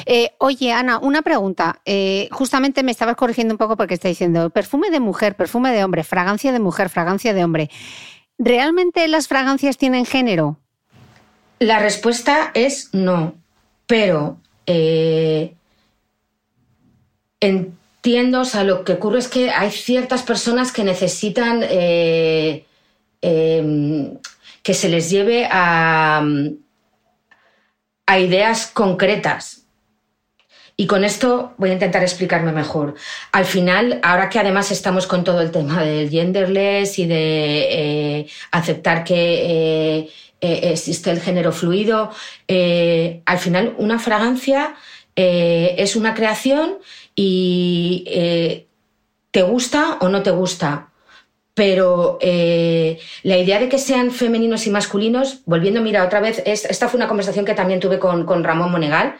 Eh, 0.05 0.31
oye, 0.39 0.73
Ana, 0.73 0.99
una 0.99 1.21
pregunta. 1.21 1.79
Eh, 1.85 2.27
justamente 2.29 2.83
me 2.83 2.91
estabas 2.91 3.15
corrigiendo 3.15 3.53
un 3.53 3.57
poco 3.57 3.77
porque 3.77 3.93
está 3.93 4.09
diciendo 4.09 4.49
perfume 4.49 4.89
de 4.89 4.99
mujer, 4.99 5.37
perfume 5.37 5.71
de 5.71 5.85
hombre, 5.85 6.03
fragancia 6.03 6.51
de 6.51 6.59
mujer, 6.59 6.89
fragancia 6.89 7.33
de 7.33 7.45
hombre. 7.45 7.69
¿Realmente 8.37 9.07
las 9.07 9.29
fragancias 9.29 9.77
tienen 9.77 10.03
género? 10.05 10.59
La 11.59 11.79
respuesta 11.79 12.51
es 12.53 12.89
no, 12.91 13.35
pero 13.87 14.37
entiendo, 17.39 18.41
o 18.41 18.45
sea, 18.45 18.65
lo 18.65 18.83
que 18.83 18.91
ocurre 18.91 19.19
es 19.19 19.29
que 19.29 19.51
hay 19.51 19.71
ciertas 19.71 20.23
personas 20.23 20.73
que 20.73 20.83
necesitan 20.83 21.63
que 24.65 24.73
se 24.73 24.89
les 24.89 25.11
lleve 25.11 25.47
a, 25.51 26.25
a 28.07 28.19
ideas 28.19 28.65
concretas. 28.65 29.67
Y 30.75 30.87
con 30.87 31.03
esto 31.03 31.53
voy 31.59 31.69
a 31.69 31.73
intentar 31.73 32.01
explicarme 32.01 32.51
mejor. 32.51 32.95
Al 33.31 33.45
final, 33.45 33.99
ahora 34.01 34.27
que 34.27 34.39
además 34.39 34.71
estamos 34.71 35.05
con 35.05 35.23
todo 35.23 35.39
el 35.41 35.51
tema 35.51 35.83
del 35.83 36.09
genderless 36.09 36.97
y 36.97 37.05
de 37.05 37.67
eh, 37.69 38.27
aceptar 38.49 39.03
que 39.03 39.13
eh, 39.15 40.09
eh, 40.41 40.59
existe 40.71 41.11
el 41.11 41.21
género 41.21 41.51
fluido, 41.51 42.09
al 42.47 43.37
final 43.37 43.75
una 43.77 43.99
fragancia 43.99 44.75
es 45.15 45.95
una 45.95 46.15
creación 46.15 46.79
y 47.15 48.65
te 49.29 49.41
gusta 49.43 49.99
o 50.01 50.09
no 50.09 50.23
te 50.23 50.31
gusta 50.31 50.89
pero 51.55 52.17
eh, 52.19 52.99
la 53.23 53.37
idea 53.37 53.59
de 53.59 53.69
que 53.69 53.79
sean 53.79 54.11
femeninos 54.11 54.67
y 54.67 54.69
masculinos, 54.69 55.39
volviendo, 55.45 55.81
mira, 55.81 56.03
otra 56.03 56.19
vez, 56.19 56.43
esta 56.45 56.89
fue 56.89 56.97
una 56.97 57.07
conversación 57.07 57.45
que 57.45 57.53
también 57.53 57.79
tuve 57.79 57.97
con, 57.97 58.43
Ramón 58.43 58.71
Monegal, 58.71 59.15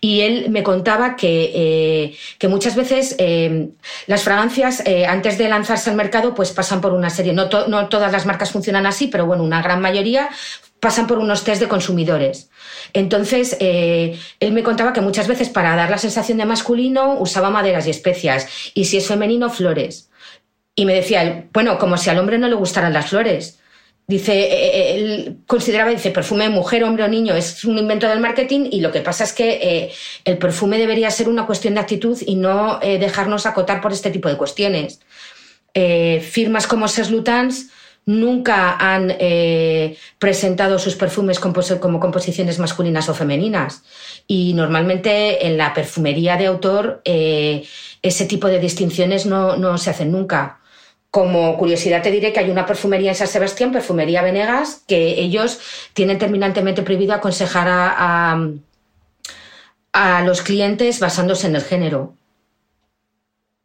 y 0.00 0.20
él 0.20 0.50
me 0.50 0.62
contaba 0.62 1.16
que, 1.16 1.50
eh, 1.52 2.16
que 2.38 2.46
muchas 2.46 2.76
veces 2.76 3.16
eh, 3.18 3.70
las 4.06 4.22
fragancias, 4.22 4.84
antes 5.08 5.36
de 5.36 5.48
lanzarse 5.48 5.90
al 5.90 5.96
mercado, 5.96 6.32
pues 6.32 6.52
pasan 6.52 6.80
por 6.80 6.92
una 6.92 7.10
serie, 7.10 7.32
no, 7.32 7.48
no 7.66 7.88
todas 7.88 8.12
las 8.12 8.24
marcas 8.24 8.52
funcionan 8.52 8.86
así, 8.86 9.08
pero 9.08 9.26
bueno, 9.26 9.42
una 9.42 9.60
gran 9.60 9.80
mayoría 9.80 10.30
pasan 10.78 11.08
por 11.08 11.18
unos 11.18 11.42
test 11.42 11.60
de 11.60 11.68
consumidores. 11.68 12.50
Entonces, 12.92 13.56
él 13.58 14.52
me 14.52 14.62
contaba 14.62 14.92
que 14.92 15.00
muchas 15.00 15.26
veces 15.26 15.48
para 15.48 15.74
dar 15.74 15.90
la 15.90 15.98
sensación 15.98 16.38
de 16.38 16.44
masculino 16.44 17.14
usaba 17.18 17.50
maderas 17.50 17.88
y 17.88 17.90
especias, 17.90 18.46
y 18.74 18.84
si 18.84 18.98
es 18.98 19.08
femenino, 19.08 19.50
flores. 19.50 20.09
Y 20.74 20.84
me 20.84 20.94
decía, 20.94 21.48
bueno, 21.52 21.78
como 21.78 21.96
si 21.96 22.10
al 22.10 22.18
hombre 22.18 22.38
no 22.38 22.48
le 22.48 22.54
gustaran 22.54 22.92
las 22.92 23.10
flores. 23.10 23.60
Dice, 24.10 24.32
eh, 24.32 24.70
eh, 24.74 24.94
él 24.96 25.36
consideraba, 25.46 25.92
dice, 25.92 26.10
perfume 26.10 26.42
de 26.42 26.50
mujer, 26.50 26.82
hombre 26.82 27.04
o 27.04 27.08
niño 27.08 27.32
es 27.36 27.64
un 27.64 27.78
invento 27.78 28.08
del 28.08 28.18
marketing 28.18 28.68
y 28.72 28.80
lo 28.80 28.90
que 28.90 29.02
pasa 29.02 29.22
es 29.22 29.32
que 29.32 29.60
eh, 29.62 29.92
el 30.24 30.36
perfume 30.36 30.78
debería 30.78 31.08
ser 31.12 31.28
una 31.28 31.46
cuestión 31.46 31.74
de 31.74 31.80
actitud 31.80 32.18
y 32.26 32.34
no 32.34 32.80
dejarnos 32.80 33.46
acotar 33.46 33.80
por 33.80 33.92
este 33.92 34.10
tipo 34.10 34.28
de 34.28 34.36
cuestiones. 34.36 34.98
firmas 35.72 36.66
como 36.66 36.88
Ses 36.88 37.12
Lutans 37.12 37.68
nunca 38.04 38.76
han 38.80 39.14
presentado 40.18 40.80
sus 40.80 40.96
perfumes 40.96 41.38
como 41.38 42.00
composiciones 42.00 42.58
masculinas 42.58 43.08
o 43.08 43.14
femeninas 43.14 43.84
y 44.26 44.54
normalmente 44.54 45.46
en 45.46 45.56
la 45.56 45.72
perfumería 45.72 46.36
de 46.36 46.46
autor 46.46 47.00
ese 47.04 48.24
tipo 48.26 48.48
de 48.48 48.58
distinciones 48.58 49.24
no 49.24 49.78
se 49.78 49.90
hacen 49.90 50.10
nunca. 50.10 50.59
Como 51.10 51.56
curiosidad 51.58 52.02
te 52.02 52.12
diré 52.12 52.32
que 52.32 52.38
hay 52.38 52.50
una 52.50 52.66
perfumería 52.66 53.10
en 53.10 53.16
San 53.16 53.26
Sebastián, 53.26 53.72
Perfumería 53.72 54.22
Venegas, 54.22 54.84
que 54.86 55.20
ellos 55.20 55.58
tienen 55.92 56.18
terminantemente 56.18 56.82
prohibido 56.82 57.14
aconsejar 57.14 57.66
a, 57.68 58.38
los 60.24 60.42
clientes 60.42 61.00
basándose 61.00 61.48
en 61.48 61.56
el 61.56 61.62
género. 61.62 62.14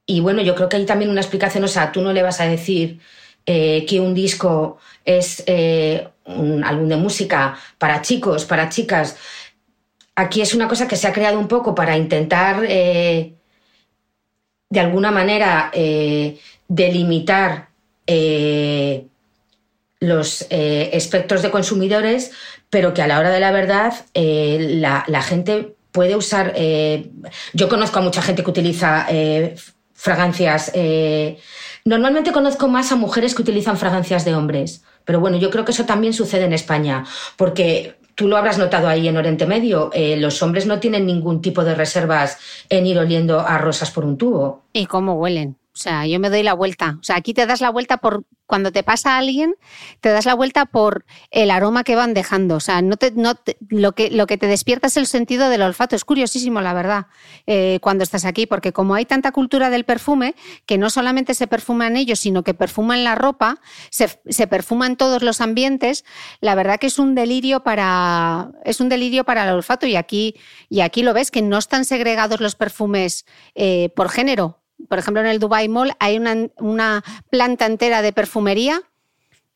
Y 0.07 0.21
bueno, 0.21 0.41
yo 0.41 0.55
creo 0.55 0.69
que 0.69 0.77
hay 0.77 0.85
también 0.85 1.11
una 1.11 1.21
explicación, 1.21 1.63
o 1.63 1.67
sea, 1.67 1.91
tú 1.91 2.01
no 2.01 2.13
le 2.13 2.23
vas 2.23 2.41
a 2.41 2.47
decir 2.47 2.99
eh, 3.45 3.85
que 3.87 3.99
un 3.99 4.15
disco 4.15 4.79
es 5.03 5.43
eh, 5.45 6.07
un 6.25 6.63
álbum 6.63 6.87
de 6.87 6.97
música 6.97 7.57
para 7.77 8.01
chicos, 8.01 8.45
para 8.45 8.69
chicas. 8.69 9.17
Aquí 10.15 10.41
es 10.41 10.55
una 10.55 10.67
cosa 10.67 10.87
que 10.87 10.95
se 10.95 11.07
ha 11.07 11.13
creado 11.13 11.39
un 11.39 11.47
poco 11.47 11.75
para 11.75 11.95
intentar, 11.95 12.65
eh, 12.67 13.33
de 14.69 14.79
alguna 14.79 15.11
manera, 15.11 15.71
delimitar 16.67 17.69
eh, 18.07 19.07
los 19.99 20.45
eh, 20.49 20.91
espectros 20.93 21.41
de 21.41 21.51
consumidores, 21.51 22.31
pero 22.69 22.93
que 22.93 23.01
a 23.01 23.07
la 23.07 23.19
hora 23.19 23.31
de 23.31 23.39
la 23.39 23.51
verdad 23.51 23.93
eh, 24.13 24.77
la, 24.79 25.21
gente 25.21 25.75
puede 25.91 26.15
usar. 26.15 26.53
yo 27.53 27.69
conozco 27.69 27.99
a 27.99 28.01
mucha 28.01 28.21
gente 28.21 28.43
que 28.43 28.49
utiliza 28.49 29.07
fragancias. 29.93 30.73
normalmente 31.85 32.33
conozco 32.33 32.67
más 32.67 32.91
a 32.91 32.97
mujeres 32.97 33.33
que 33.33 33.41
utilizan 33.41 33.77
fragancias 33.77 34.25
de 34.25 34.35
hombres, 34.35 34.83
pero 35.05 35.21
bueno, 35.21 35.37
yo 35.37 35.49
creo 35.49 35.63
que 35.63 35.71
eso 35.71 35.85
también 35.85 36.13
sucede 36.13 36.43
en 36.43 36.51
España, 36.51 37.05
porque 37.37 37.95
tú 38.13 38.27
lo 38.27 38.35
habrás 38.35 38.57
notado 38.57 38.89
ahí 38.89 39.07
en 39.07 39.15
Oriente 39.15 39.45
Medio, 39.45 39.89
los 40.17 40.43
hombres 40.43 40.65
no 40.65 40.81
tienen 40.81 41.05
ningún 41.05 41.41
tipo 41.41 41.63
de 41.63 41.75
reservas 41.75 42.37
en 42.67 42.85
ir 42.85 42.99
oliendo 42.99 43.39
a 43.39 43.57
rosas 43.57 43.89
por 43.89 44.03
un 44.03 44.17
tubo. 44.17 44.63
¿Y 44.73 44.87
cómo 44.87 45.13
huelen? 45.13 45.55
O 45.75 45.77
sea, 45.77 46.07
yo 46.07 46.21
me 46.21 46.29
doy 46.29 46.41
la 46.41 46.53
vuelta. 46.53 46.95
O 47.01 47.03
sea, 47.03 47.17
aquí 47.17 47.33
te 47.33 47.45
das 47.45 47.59
la 47.59 47.69
vuelta 47.69 47.97
por 47.97 48.23
cuando 48.45 48.71
te 48.71 48.81
pasa 48.81 49.15
a 49.15 49.17
alguien, 49.17 49.55
te 49.99 50.09
das 50.09 50.25
la 50.25 50.33
vuelta 50.33 50.65
por 50.65 51.05
el 51.31 51.51
aroma 51.51 51.83
que 51.83 51.97
van 51.97 52.13
dejando. 52.13 52.55
O 52.55 52.59
sea, 52.61 52.81
no 52.81 52.95
te, 52.95 53.11
no 53.11 53.33
lo, 53.67 53.91
que, 53.91 54.09
lo 54.09 54.25
que 54.25 54.37
te 54.37 54.47
despierta 54.47 54.87
es 54.87 54.95
el 54.95 55.05
sentido 55.05 55.49
del 55.49 55.63
olfato. 55.63 55.97
Es 55.97 56.05
curiosísimo, 56.05 56.61
la 56.61 56.73
verdad, 56.73 57.07
eh, 57.45 57.79
cuando 57.81 58.05
estás 58.05 58.23
aquí, 58.23 58.45
porque 58.45 58.71
como 58.71 58.95
hay 58.95 59.03
tanta 59.03 59.33
cultura 59.33 59.69
del 59.69 59.83
perfume, 59.83 60.35
que 60.65 60.77
no 60.77 60.89
solamente 60.89 61.33
se 61.33 61.45
perfuman 61.45 61.97
ellos, 61.97 62.19
sino 62.19 62.43
que 62.43 62.53
perfuman 62.53 63.03
la 63.03 63.15
ropa, 63.15 63.59
se, 63.89 64.07
se 64.29 64.47
perfuman 64.47 64.95
todos 64.95 65.23
los 65.23 65.41
ambientes, 65.41 66.05
la 66.39 66.55
verdad 66.55 66.79
que 66.79 66.87
es 66.87 66.99
un 66.99 67.15
delirio 67.15 67.63
para, 67.63 68.51
es 68.63 68.79
un 68.79 68.87
delirio 68.87 69.25
para 69.25 69.43
el 69.43 69.53
olfato. 69.53 69.87
Y 69.87 69.97
aquí, 69.97 70.35
y 70.69 70.79
aquí 70.79 71.03
lo 71.03 71.13
ves, 71.13 71.31
que 71.31 71.41
no 71.41 71.57
están 71.57 71.83
segregados 71.83 72.39
los 72.39 72.55
perfumes 72.55 73.25
eh, 73.55 73.89
por 73.93 74.07
género 74.07 74.61
por 74.87 74.99
ejemplo, 74.99 75.21
en 75.21 75.27
el 75.27 75.39
Dubai 75.39 75.67
Mall 75.67 75.93
hay 75.99 76.17
una, 76.17 77.03
planta 77.29 77.65
entera 77.65 78.01
de 78.01 78.13
perfumería 78.13 78.81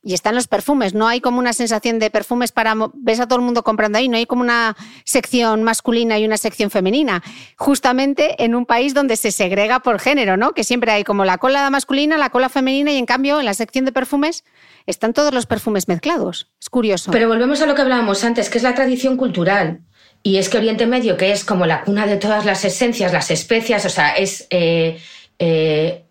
y 0.02 0.14
están 0.14 0.36
los 0.36 0.48
perfumes. 0.48 0.94
No 0.94 1.08
hay 1.08 1.20
como 1.20 1.40
una 1.40 1.52
sensación 1.54 2.00
de 2.00 2.10
perfumes 2.10 2.52
para. 2.52 2.74
Ves 2.94 3.20
a 3.20 3.28
todo 3.28 3.40
el 3.40 3.46
mundo 3.46 3.64
comprando 3.64 3.98
ahí, 3.98 4.08
no 4.08 4.16
hay 4.18 4.26
como 4.26 4.42
una 4.42 4.78
sección 5.04 5.64
masculina 5.64 6.18
y 6.18 6.26
una 6.26 6.38
sección 6.38 6.70
femenina. 6.70 7.22
Justamente 7.58 8.42
en 8.44 8.56
un 8.56 8.66
país 8.66 8.94
donde 8.94 9.18
se 9.18 9.32
segrega 9.32 9.82
por 9.82 10.00
género, 10.00 10.38
¿no? 10.38 10.54
Que 10.54 10.64
siempre 10.64 10.92
hay 10.92 11.04
como 11.04 11.26
la 11.26 11.38
cola 11.38 11.70
masculina, 11.70 12.18
la 12.18 12.30
cola 12.30 12.48
femenina 12.48 12.92
y 12.92 12.98
en 12.98 13.06
cambio 13.06 13.40
en 13.40 13.46
la 13.46 13.54
sección 13.54 13.86
de 13.86 13.92
perfumes 13.92 14.46
están 14.86 15.14
todos 15.14 15.34
los 15.34 15.46
perfumes 15.46 15.88
mezclados. 15.88 16.50
Es 16.62 16.70
curioso. 16.70 17.12
Pero 17.12 17.28
volvemos 17.28 17.62
a 17.62 17.66
lo 17.66 17.76
que 17.76 17.82
hablábamos 17.82 18.24
antes, 18.24 18.50
que 18.50 18.58
es 18.58 18.64
la 18.64 18.76
tradición 18.76 19.18
cultural. 19.18 19.82
Y 20.22 20.38
es 20.38 20.50
que 20.50 20.58
Oriente 20.58 20.86
Medio, 20.86 21.16
que 21.16 21.32
es 21.32 21.46
como 21.46 21.66
la 21.66 21.84
cuna 21.84 22.06
de 22.06 22.18
todas 22.18 22.46
las 22.46 22.66
esencias, 22.66 23.14
las 23.14 23.32
especias, 23.32 23.86
o 23.86 23.90
sea, 23.90 24.16
es. 24.16 24.48
Eh, 24.50 25.00
eh, 25.40 26.04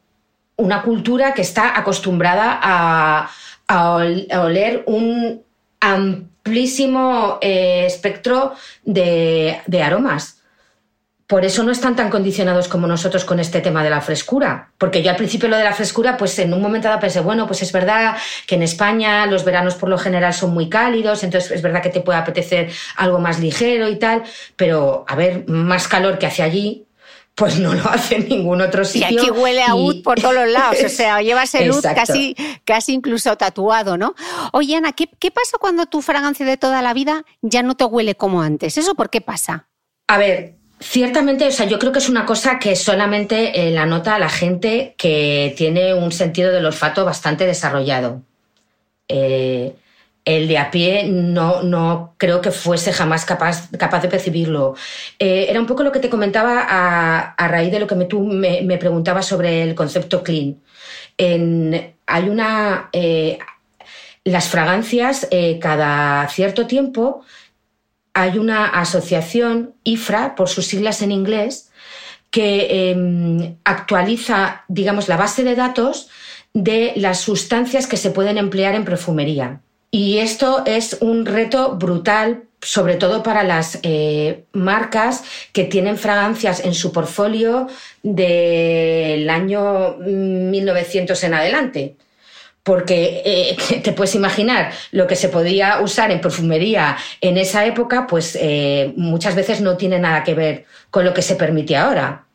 una 0.56 0.82
cultura 0.82 1.34
que 1.34 1.42
está 1.42 1.78
acostumbrada 1.78 2.58
a, 2.60 3.30
oler 4.42 4.82
un 4.86 5.42
amplísimo 5.80 7.38
eh, 7.40 7.84
espectro 7.86 8.54
de, 8.82 9.60
aromas. 9.84 10.36
Por 11.26 11.44
eso 11.44 11.62
no 11.62 11.70
están 11.70 11.94
tan 11.94 12.08
condicionados 12.08 12.68
como 12.68 12.86
nosotros 12.86 13.26
con 13.26 13.38
este 13.38 13.60
tema 13.60 13.84
de 13.84 13.90
la 13.90 14.00
frescura. 14.00 14.70
Porque 14.78 15.02
yo 15.02 15.10
al 15.10 15.16
principio 15.16 15.50
lo 15.50 15.58
de 15.58 15.64
la 15.64 15.74
frescura, 15.74 16.16
pues 16.16 16.38
en 16.38 16.54
un 16.54 16.62
momento 16.62 16.88
dado 16.88 17.00
pensé, 17.00 17.20
bueno, 17.20 17.46
pues 17.46 17.60
es 17.62 17.70
verdad 17.70 18.16
que 18.46 18.54
en 18.54 18.62
España 18.62 19.26
los 19.26 19.44
veranos 19.44 19.74
por 19.74 19.90
lo 19.90 19.98
general 19.98 20.32
son 20.32 20.54
muy 20.54 20.70
cálidos, 20.70 21.22
entonces 21.22 21.50
es 21.50 21.60
verdad 21.60 21.82
que 21.82 21.90
te 21.90 22.00
puede 22.00 22.18
apetecer 22.18 22.70
algo 22.96 23.18
más 23.20 23.38
ligero 23.38 23.90
y 23.90 23.96
tal, 23.96 24.22
pero 24.56 25.04
a 25.06 25.14
ver, 25.14 25.46
más 25.46 25.86
calor 25.86 26.18
que 26.18 26.26
hacia 26.26 26.46
allí, 26.46 26.87
pues 27.38 27.58
no 27.60 27.72
lo 27.72 27.88
hace 27.88 28.16
en 28.16 28.28
ningún 28.28 28.60
otro 28.60 28.84
sitio. 28.84 29.08
Y 29.10 29.18
aquí 29.18 29.30
huele 29.30 29.62
a 29.62 29.74
ud 29.74 30.02
por 30.02 30.20
todos 30.20 30.34
los 30.34 30.48
lados, 30.48 30.76
o 30.84 30.88
sea, 30.88 31.22
llevas 31.22 31.54
el 31.54 31.70
ud 31.70 31.82
casi, 31.82 32.34
casi 32.64 32.92
incluso 32.92 33.36
tatuado, 33.36 33.96
¿no? 33.96 34.14
Oye, 34.52 34.76
Ana, 34.76 34.92
¿qué, 34.92 35.08
¿qué 35.18 35.30
pasa 35.30 35.56
cuando 35.58 35.86
tu 35.86 36.02
fragancia 36.02 36.44
de 36.44 36.56
toda 36.56 36.82
la 36.82 36.92
vida 36.94 37.24
ya 37.40 37.62
no 37.62 37.76
te 37.76 37.84
huele 37.84 38.16
como 38.16 38.42
antes? 38.42 38.76
¿Eso 38.76 38.94
por 38.94 39.08
qué 39.08 39.20
pasa? 39.20 39.68
A 40.08 40.18
ver, 40.18 40.58
Ciertamente, 40.80 41.44
o 41.44 41.50
sea, 41.50 41.66
yo 41.66 41.76
creo 41.80 41.90
que 41.90 41.98
es 41.98 42.08
una 42.08 42.24
cosa 42.24 42.60
que 42.60 42.76
solamente 42.76 43.66
eh, 43.66 43.72
la 43.72 43.84
nota 43.84 44.16
la 44.20 44.28
gente 44.28 44.94
que 44.96 45.52
tiene 45.56 45.92
un 45.92 46.12
sentido 46.12 46.52
del 46.52 46.66
olfato 46.66 47.04
bastante 47.04 47.46
desarrollado. 47.46 48.22
Eh, 49.08 49.74
el 50.28 50.46
de 50.46 50.58
a 50.58 50.70
pie 50.70 51.04
no, 51.08 51.62
no 51.62 52.14
creo 52.18 52.42
que 52.42 52.50
fuese 52.50 52.92
jamás 52.92 53.24
capaz, 53.24 53.70
capaz 53.78 54.02
de 54.02 54.08
percibirlo. 54.08 54.74
Eh, 55.18 55.46
era 55.48 55.58
un 55.58 55.66
poco 55.66 55.82
lo 55.82 55.90
que 55.90 56.00
te 56.00 56.10
comentaba 56.10 56.66
a, 56.68 57.48
raíz 57.48 57.72
de 57.72 57.80
lo 57.80 57.86
que 57.86 57.94
me, 57.94 58.04
tú 58.04 58.20
me, 58.20 58.76
preguntabas 58.76 59.24
sobre 59.24 59.62
el 59.62 59.74
concepto 59.74 60.22
clean. 60.22 60.58
hay 61.18 62.28
una. 62.28 62.90
Eh, 62.92 63.38
las 64.24 64.48
fragancias, 64.48 65.26
eh, 65.30 65.58
cada 65.58 66.28
cierto 66.28 66.66
tiempo, 66.66 67.22
hay 68.12 68.36
una 68.36 68.66
asociación, 68.66 69.74
IFRA, 69.82 70.34
por 70.34 70.50
sus 70.50 70.66
siglas 70.66 71.00
en 71.00 71.10
inglés, 71.10 71.70
que 72.30 72.90
em, 72.90 73.56
actualiza, 73.64 74.64
digamos, 74.68 75.08
la 75.08 75.16
base 75.16 75.42
de 75.44 75.54
datos 75.54 76.10
de 76.52 76.92
las 76.96 77.20
sustancias 77.20 77.86
que 77.86 77.96
se 77.96 78.10
pueden 78.10 78.36
emplear 78.36 78.74
en 78.74 78.84
perfumería. 78.84 79.62
Y 79.90 80.18
esto 80.18 80.64
es 80.66 80.98
un 81.00 81.24
reto 81.24 81.76
brutal, 81.76 82.42
sobre 82.60 82.96
todo 82.96 83.22
para 83.22 83.42
las 83.42 83.78
eh, 83.82 84.44
marcas 84.52 85.24
que 85.52 85.64
tienen 85.64 85.96
fragancias 85.96 86.64
en 86.64 86.74
su 86.74 86.92
portfolio 86.92 87.68
del 88.02 89.30
año 89.30 89.96
1900 89.98 91.24
en 91.24 91.34
adelante. 91.34 91.96
porque 92.64 93.22
eh, 93.24 93.56
te 93.82 93.92
puedes 93.92 94.14
imaginar 94.14 94.72
lo 94.92 95.06
que 95.06 95.16
se 95.16 95.30
podía 95.30 95.80
usar 95.80 96.10
en 96.10 96.20
perfumería 96.20 96.98
en 97.22 97.38
esa 97.38 97.64
época, 97.64 98.06
pues 98.06 98.36
eh, 98.38 98.92
muchas 98.96 99.34
veces 99.34 99.62
no 99.62 99.78
tiene 99.78 99.98
nada 99.98 100.22
que 100.22 100.34
ver 100.34 100.66
con 100.90 101.04
lo 101.06 101.14
que 101.14 101.22
se 101.22 101.36
permite 101.36 101.76
ahora. 101.76 102.26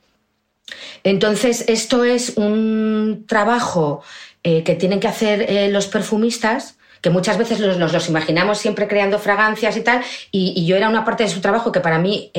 Entonces, 1.03 1.65
esto 1.67 2.03
es 2.03 2.33
un 2.37 3.25
trabajo 3.27 4.01
que 4.41 4.75
tienen 4.77 4.99
que 4.99 5.07
hacer 5.07 5.71
los 5.71 5.87
perfumistas 5.87 6.77
que 7.03 7.09
muchas 7.09 7.37
veces 7.37 7.59
nos 7.59 7.91
los, 7.91 8.09
imaginamos 8.09 8.57
siempre 8.57 8.87
creando 8.87 9.19
fragancias 9.19 9.75
y 9.75 9.81
tal, 9.81 10.01
y, 10.31 10.65
yo 10.65 10.77
era 10.77 10.87
una 10.87 11.03
parte 11.03 11.23
de 11.23 11.29
su 11.29 11.41
trabajo 11.41 11.71
que 11.73 11.81
para 11.81 11.99
mí 11.99 12.31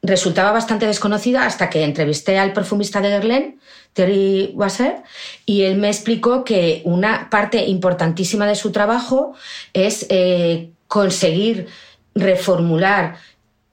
resultaba 0.00 0.52
bastante 0.52 0.86
desconocida 0.86 1.44
hasta 1.44 1.68
que 1.68 1.82
entrevisté 1.82 2.38
al 2.38 2.52
perfumista 2.52 3.00
de 3.00 3.10
Guerlain, 3.10 3.60
Terry 3.92 4.52
Wasser, 4.54 5.02
y 5.44 5.62
él 5.62 5.76
me 5.76 5.88
explicó 5.88 6.44
que 6.44 6.82
una 6.84 7.28
parte 7.30 7.64
importantísima 7.66 8.46
de 8.46 8.54
su 8.54 8.70
trabajo 8.70 9.34
es 9.72 10.06
eh, 10.08 10.70
conseguir 10.86 11.66
reformular 12.14 13.16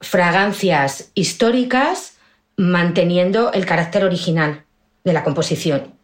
fragancias 0.00 1.10
históricas 1.14 2.18
manteniendo 2.56 3.52
el 3.52 3.66
carácter 3.66 4.04
original 4.04 4.64
de 5.04 5.12
la 5.12 5.22
composición. 5.22 5.97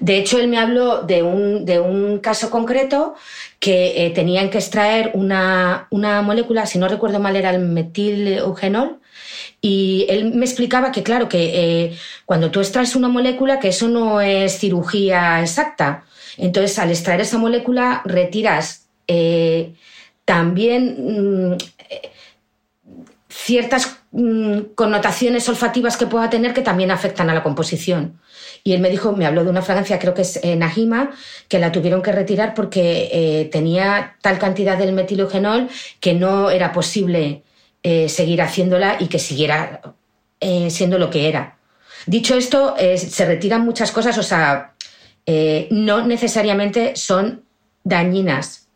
De 0.00 0.18
hecho, 0.18 0.38
él 0.38 0.48
me 0.48 0.58
habló 0.58 1.02
de 1.02 1.22
un, 1.22 1.64
de 1.64 1.80
un 1.80 2.18
caso 2.18 2.50
concreto 2.50 3.14
que 3.60 4.06
eh, 4.06 4.10
tenían 4.10 4.50
que 4.50 4.58
extraer 4.58 5.10
una, 5.14 5.86
una, 5.90 6.22
molécula, 6.22 6.66
si 6.66 6.78
no 6.78 6.88
recuerdo 6.88 7.20
mal, 7.20 7.36
era 7.36 7.50
el 7.50 7.60
metil-eugenol, 7.60 9.00
y 9.60 10.06
él 10.08 10.34
me 10.34 10.44
explicaba 10.44 10.92
que, 10.92 11.02
claro, 11.02 11.28
que 11.28 11.84
eh, 11.84 11.98
cuando 12.26 12.50
tú 12.50 12.60
extraes 12.60 12.94
una 12.96 13.08
molécula, 13.08 13.60
que 13.60 13.68
eso 13.68 13.88
no 13.88 14.20
es 14.20 14.58
cirugía 14.58 15.40
exacta. 15.40 16.04
Entonces, 16.36 16.78
al 16.78 16.90
extraer 16.90 17.20
esa 17.22 17.38
molécula, 17.38 18.02
retiras 18.04 18.86
eh, 19.08 19.74
también 20.24 21.52
mm, 21.52 21.56
ciertas 23.28 23.98
mm, 24.12 24.60
connotaciones 24.74 25.48
olfativas 25.48 25.96
que 25.96 26.06
pueda 26.06 26.30
tener 26.30 26.54
que 26.54 26.62
también 26.62 26.90
afectan 26.90 27.30
a 27.30 27.34
la 27.34 27.42
composición. 27.42 28.18
Y 28.64 28.72
él 28.72 28.80
me 28.80 28.88
dijo, 28.88 29.12
me 29.12 29.26
habló 29.26 29.44
de 29.44 29.50
una 29.50 29.62
fragancia, 29.62 29.98
creo 29.98 30.14
que 30.14 30.22
es 30.22 30.40
eh, 30.42 30.56
Najima, 30.56 31.12
que 31.48 31.58
la 31.58 31.70
tuvieron 31.70 32.02
que 32.02 32.12
retirar 32.12 32.54
porque 32.54 33.48
tenía 33.52 34.16
tal 34.22 34.38
cantidad 34.38 34.78
del 34.78 34.94
metilogenol 34.94 35.68
que 36.00 36.14
no 36.14 36.50
era 36.50 36.72
posible 36.72 37.42
eh, 37.86 38.08
seguir 38.08 38.40
haciéndola 38.40 38.96
y 38.98 39.08
que 39.08 39.18
siguiera 39.18 39.82
eh, 40.40 40.70
siendo 40.70 40.98
lo 40.98 41.10
que 41.10 41.28
era. 41.28 41.58
Dicho 42.06 42.34
esto, 42.34 42.74
eh, 42.78 42.96
se 42.96 43.26
retiran 43.26 43.62
muchas 43.62 43.92
cosas, 43.92 44.16
o 44.16 44.22
sea, 44.22 44.72
no 45.70 46.06
necesariamente 46.06 46.96
son 46.96 47.44
dañinas. 47.82 48.68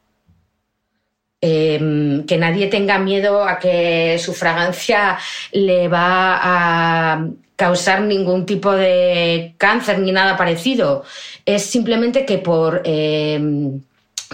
Em, 1.41 2.27
que 2.27 2.37
nadie 2.37 2.67
tenga 2.67 2.99
miedo 2.99 3.45
a 3.45 3.59
que 3.59 4.19
su 4.19 4.35
fragancia 4.35 5.19
le 5.53 5.89
va 5.89 6.39
a 6.43 7.27
causar 7.59 8.03
ningún 8.03 8.47
tipo 8.47 8.73
de 8.73 9.55
cáncer 9.59 9.99
ni 9.99 10.13
nada 10.13 10.37
parecido. 10.37 11.03
Es 11.45 11.65
simplemente 11.65 12.25
que 12.25 12.39
por 12.39 12.83
em, 12.85 13.81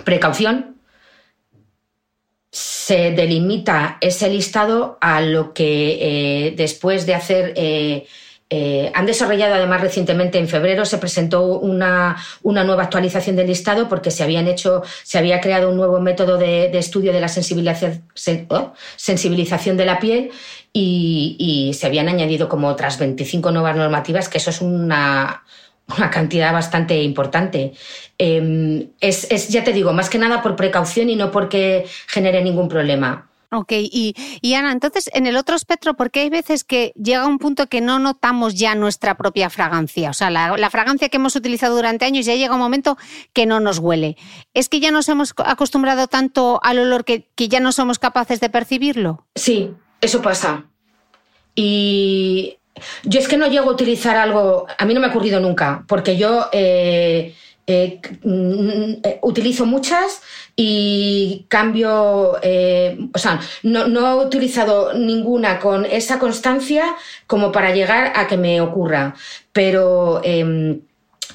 precaución 0.04 0.76
se 2.50 3.12
delimita 3.12 3.96
ese 4.02 4.28
listado 4.28 4.98
a 5.00 5.22
lo 5.22 5.54
que 5.54 6.48
eh, 6.48 6.54
después 6.54 7.06
de 7.06 7.14
hacer... 7.14 7.54
Eh, 7.56 8.06
eh, 8.50 8.92
han 8.94 9.06
desarrollado 9.06 9.54
además 9.54 9.80
recientemente 9.80 10.38
en 10.38 10.46
febrero 10.46 10.84
se 10.84 10.98
presentó 10.98 11.44
una, 11.44 12.16
nueva 12.42 12.82
actualización 12.84 13.36
del 13.36 13.46
listado 13.46 13.88
porque 13.88 14.10
se 14.10 14.22
habían 14.22 14.46
hecho, 14.46 14.82
se 15.02 15.16
había 15.18 15.40
creado 15.40 15.70
un 15.70 15.76
nuevo 15.76 15.98
método 15.98 16.36
de, 16.36 16.66
estudio 16.78 17.12
de 17.12 17.20
la 17.20 17.26
oh, 17.26 18.72
sensibilización 18.96 19.76
de 19.78 19.84
la 19.86 19.98
piel 19.98 20.30
y, 20.76 21.36
y, 21.38 21.72
se 21.74 21.86
habían 21.86 22.08
añadido 22.08 22.48
como 22.48 22.66
otras 22.66 22.98
25 22.98 23.52
nuevas 23.52 23.76
normativas, 23.76 24.28
que 24.28 24.38
eso 24.38 24.50
es 24.50 24.60
una, 24.60 25.44
una 25.96 26.10
cantidad 26.10 26.52
bastante 26.52 27.02
importante. 27.02 27.72
Em, 28.18 28.90
es, 29.00 29.48
ya 29.48 29.64
te 29.64 29.72
digo, 29.72 29.92
más 29.92 30.10
que 30.10 30.18
nada 30.18 30.42
por 30.42 30.56
precaución 30.56 31.08
y 31.10 31.16
no 31.16 31.30
porque 31.30 31.86
genere 32.08 32.42
ningún 32.42 32.68
problema. 32.68 33.30
Ok, 33.52 33.70
y, 33.70 34.54
Ana, 34.54 34.72
entonces 34.72 35.08
en 35.12 35.26
el 35.26 35.36
otro 35.36 35.54
espectro, 35.54 35.94
¿por 35.94 36.10
qué 36.10 36.22
hay 36.22 36.30
veces 36.30 36.64
que 36.64 36.92
llega 37.00 37.24
un 37.24 37.38
punto 37.38 37.68
que 37.68 37.80
no 37.80 38.00
notamos 38.00 38.56
ya 38.56 38.74
nuestra 38.74 39.16
propia 39.16 39.48
fragancia? 39.48 40.10
O 40.10 40.12
sea, 40.12 40.28
la, 40.28 40.70
fragancia 40.70 41.08
que 41.08 41.18
hemos 41.18 41.36
utilizado 41.36 41.76
durante 41.76 42.04
años 42.04 42.26
ya 42.26 42.34
llega 42.34 42.54
un 42.54 42.60
momento 42.60 42.98
que 43.32 43.46
no 43.46 43.60
nos 43.60 43.78
huele. 43.78 44.16
¿Es 44.54 44.68
que 44.68 44.80
ya 44.80 44.90
nos 44.90 45.08
hemos 45.08 45.34
acostumbrado 45.36 46.08
tanto 46.08 46.58
al 46.64 46.80
olor 46.80 47.04
que, 47.04 47.28
que 47.36 47.46
ya 47.46 47.60
no 47.60 47.70
somos 47.70 48.00
capaces 48.00 48.40
de 48.40 48.50
percibirlo? 48.50 49.24
Sí, 49.36 49.72
eso 50.04 50.20
pasa. 50.22 50.64
Y 51.54 52.58
yo 53.04 53.20
es 53.20 53.28
que 53.28 53.36
no 53.36 53.48
llego 53.48 53.70
a 53.70 53.72
utilizar 53.72 54.16
algo, 54.16 54.66
a 54.78 54.84
mí 54.84 54.94
no 54.94 55.00
me 55.00 55.06
ha 55.06 55.10
ocurrido 55.10 55.40
nunca, 55.40 55.84
porque 55.86 56.16
yo 56.16 56.48
eh, 56.52 57.34
eh, 57.66 58.00
mm, 58.22 58.92
eh, 59.02 59.18
utilizo 59.22 59.64
muchas 59.66 60.20
y 60.56 61.46
cambio, 61.48 62.32
o 62.32 63.18
sea, 63.18 63.40
no, 63.62 63.88
no, 63.88 64.22
he 64.22 64.26
utilizado 64.26 64.94
ninguna 64.94 65.58
con 65.58 65.84
esa 65.84 66.18
constancia 66.18 66.94
como 67.26 67.50
para 67.52 67.74
llegar 67.74 68.12
a 68.16 68.26
que 68.26 68.36
me 68.36 68.60
ocurra. 68.60 69.14
Pero, 69.52 70.20
em, 70.24 70.80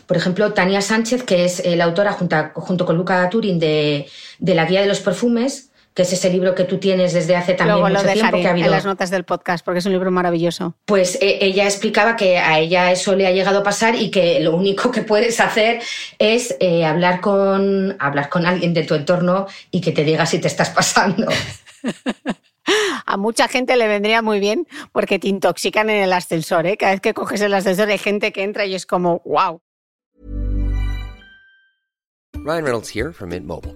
por 0.07 0.17
ejemplo, 0.17 0.53
Tania 0.53 0.81
Sánchez, 0.81 1.23
que 1.23 1.45
es 1.45 1.63
la 1.65 1.83
autora 1.85 2.13
junto, 2.13 2.85
con 2.85 2.97
Luca 2.97 3.29
Turin 3.29 3.59
de, 3.59 4.07
de 4.39 4.55
la 4.55 4.65
Guía 4.65 4.81
de 4.81 4.87
los 4.87 5.01
Perfumes, 5.01 5.68
que 5.99 6.03
es 6.03 6.13
ese 6.13 6.29
libro 6.29 6.55
que 6.55 6.63
tú 6.63 6.77
tienes 6.77 7.11
desde 7.11 7.35
hace 7.35 7.55
también 7.55 7.81
mucho 7.81 8.13
tiempo 8.13 8.37
que 8.37 8.47
ha 8.47 8.51
habido. 8.51 8.67
en 8.67 8.71
las 8.71 8.85
notas 8.85 9.09
del 9.09 9.25
podcast 9.25 9.65
porque 9.65 9.79
es 9.79 9.85
un 9.85 9.91
libro 9.91 10.11
maravilloso. 10.11 10.73
Pues 10.85 11.15
eh, 11.15 11.39
ella 11.41 11.65
explicaba 11.65 12.15
que 12.15 12.37
a 12.37 12.57
ella 12.57 12.89
eso 12.89 13.17
le 13.17 13.27
ha 13.27 13.31
llegado 13.31 13.59
a 13.59 13.63
pasar 13.63 13.95
y 13.95 14.09
que 14.09 14.39
lo 14.39 14.55
único 14.55 14.91
que 14.91 15.01
puedes 15.01 15.41
hacer 15.41 15.81
es 16.17 16.55
eh, 16.61 16.85
hablar 16.85 17.19
con 17.19 17.97
hablar 17.99 18.29
con 18.29 18.45
alguien 18.45 18.73
de 18.73 18.85
tu 18.85 18.95
entorno 18.95 19.47
y 19.71 19.81
que 19.81 19.91
te 19.91 20.05
diga 20.05 20.25
si 20.25 20.39
te 20.39 20.47
estás 20.47 20.69
pasando. 20.69 21.27
a 23.05 23.17
mucha 23.17 23.49
gente 23.49 23.75
le 23.75 23.89
vendría 23.89 24.21
muy 24.21 24.39
bien 24.39 24.67
porque 24.93 25.19
te 25.19 25.27
intoxican 25.27 25.89
en 25.89 26.01
el 26.01 26.13
ascensor. 26.13 26.65
¿eh? 26.65 26.77
Cada 26.77 26.93
vez 26.93 27.01
que 27.01 27.13
coges 27.13 27.41
el 27.41 27.53
ascensor 27.53 27.89
hay 27.89 27.97
gente 27.97 28.31
que 28.31 28.43
entra 28.43 28.65
y 28.65 28.73
es 28.73 28.85
como, 28.85 29.21
wow. 29.25 29.59
Ryan 32.35 32.63
Reynolds 32.63 32.87
here 32.87 33.11
from 33.11 33.31
Mint 33.31 33.45
Mobile. 33.45 33.75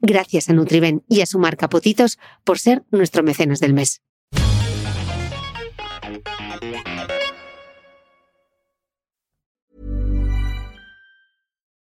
Gracias 0.00 0.48
a 0.48 0.52
Nutriben 0.52 1.02
y 1.08 1.22
a 1.22 1.26
su 1.26 1.38
marca 1.38 1.68
Potitos 1.68 2.18
por 2.44 2.58
ser 2.58 2.84
nuestro 2.90 3.22
mecenas 3.22 3.60
del 3.60 3.72
mes. 3.72 4.00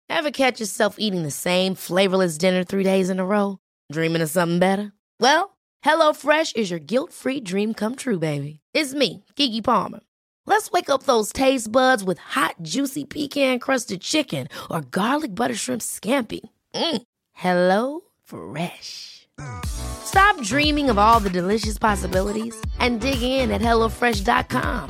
Ever 0.10 0.32
catch 0.32 0.62
yourself 0.62 0.96
eating 1.00 1.24
the 1.24 1.32
same 1.32 1.76
flavorless 1.76 2.38
dinner 2.38 2.64
three 2.64 2.84
days 2.84 3.10
in 3.10 3.20
a 3.20 3.26
row? 3.26 3.58
Dreaming 3.92 4.22
of 4.22 4.30
something 4.30 4.60
better? 4.60 4.94
Well, 5.20 5.58
HelloFresh 5.84 6.56
is 6.56 6.70
your 6.70 6.80
guilt-free 6.80 7.42
dream 7.42 7.74
come 7.74 7.96
true, 7.96 8.20
baby. 8.20 8.62
It's 8.74 8.94
me, 8.94 9.26
Kiki 9.36 9.62
Palmer. 9.62 10.00
Let's 10.46 10.72
wake 10.72 10.90
up 10.90 11.04
those 11.04 11.34
taste 11.34 11.72
buds 11.72 12.04
with 12.04 12.20
hot, 12.20 12.56
juicy 12.62 13.04
pecan-crusted 13.06 14.02
chicken 14.02 14.48
or 14.70 14.82
garlic 14.82 15.36
butter 15.36 15.56
shrimp 15.56 15.82
scampi. 15.82 16.42
Mm. 16.76 17.02
Hello 17.34 18.02
Fresh. 18.24 19.28
Stop 19.66 20.40
dreaming 20.42 20.90
of 20.90 20.98
all 20.98 21.20
the 21.20 21.30
delicious 21.30 21.78
possibilities 21.78 22.56
and 22.80 23.02
dig 23.02 23.22
in 23.22 23.52
at 23.52 23.62
HelloFresh.com. 23.62 24.90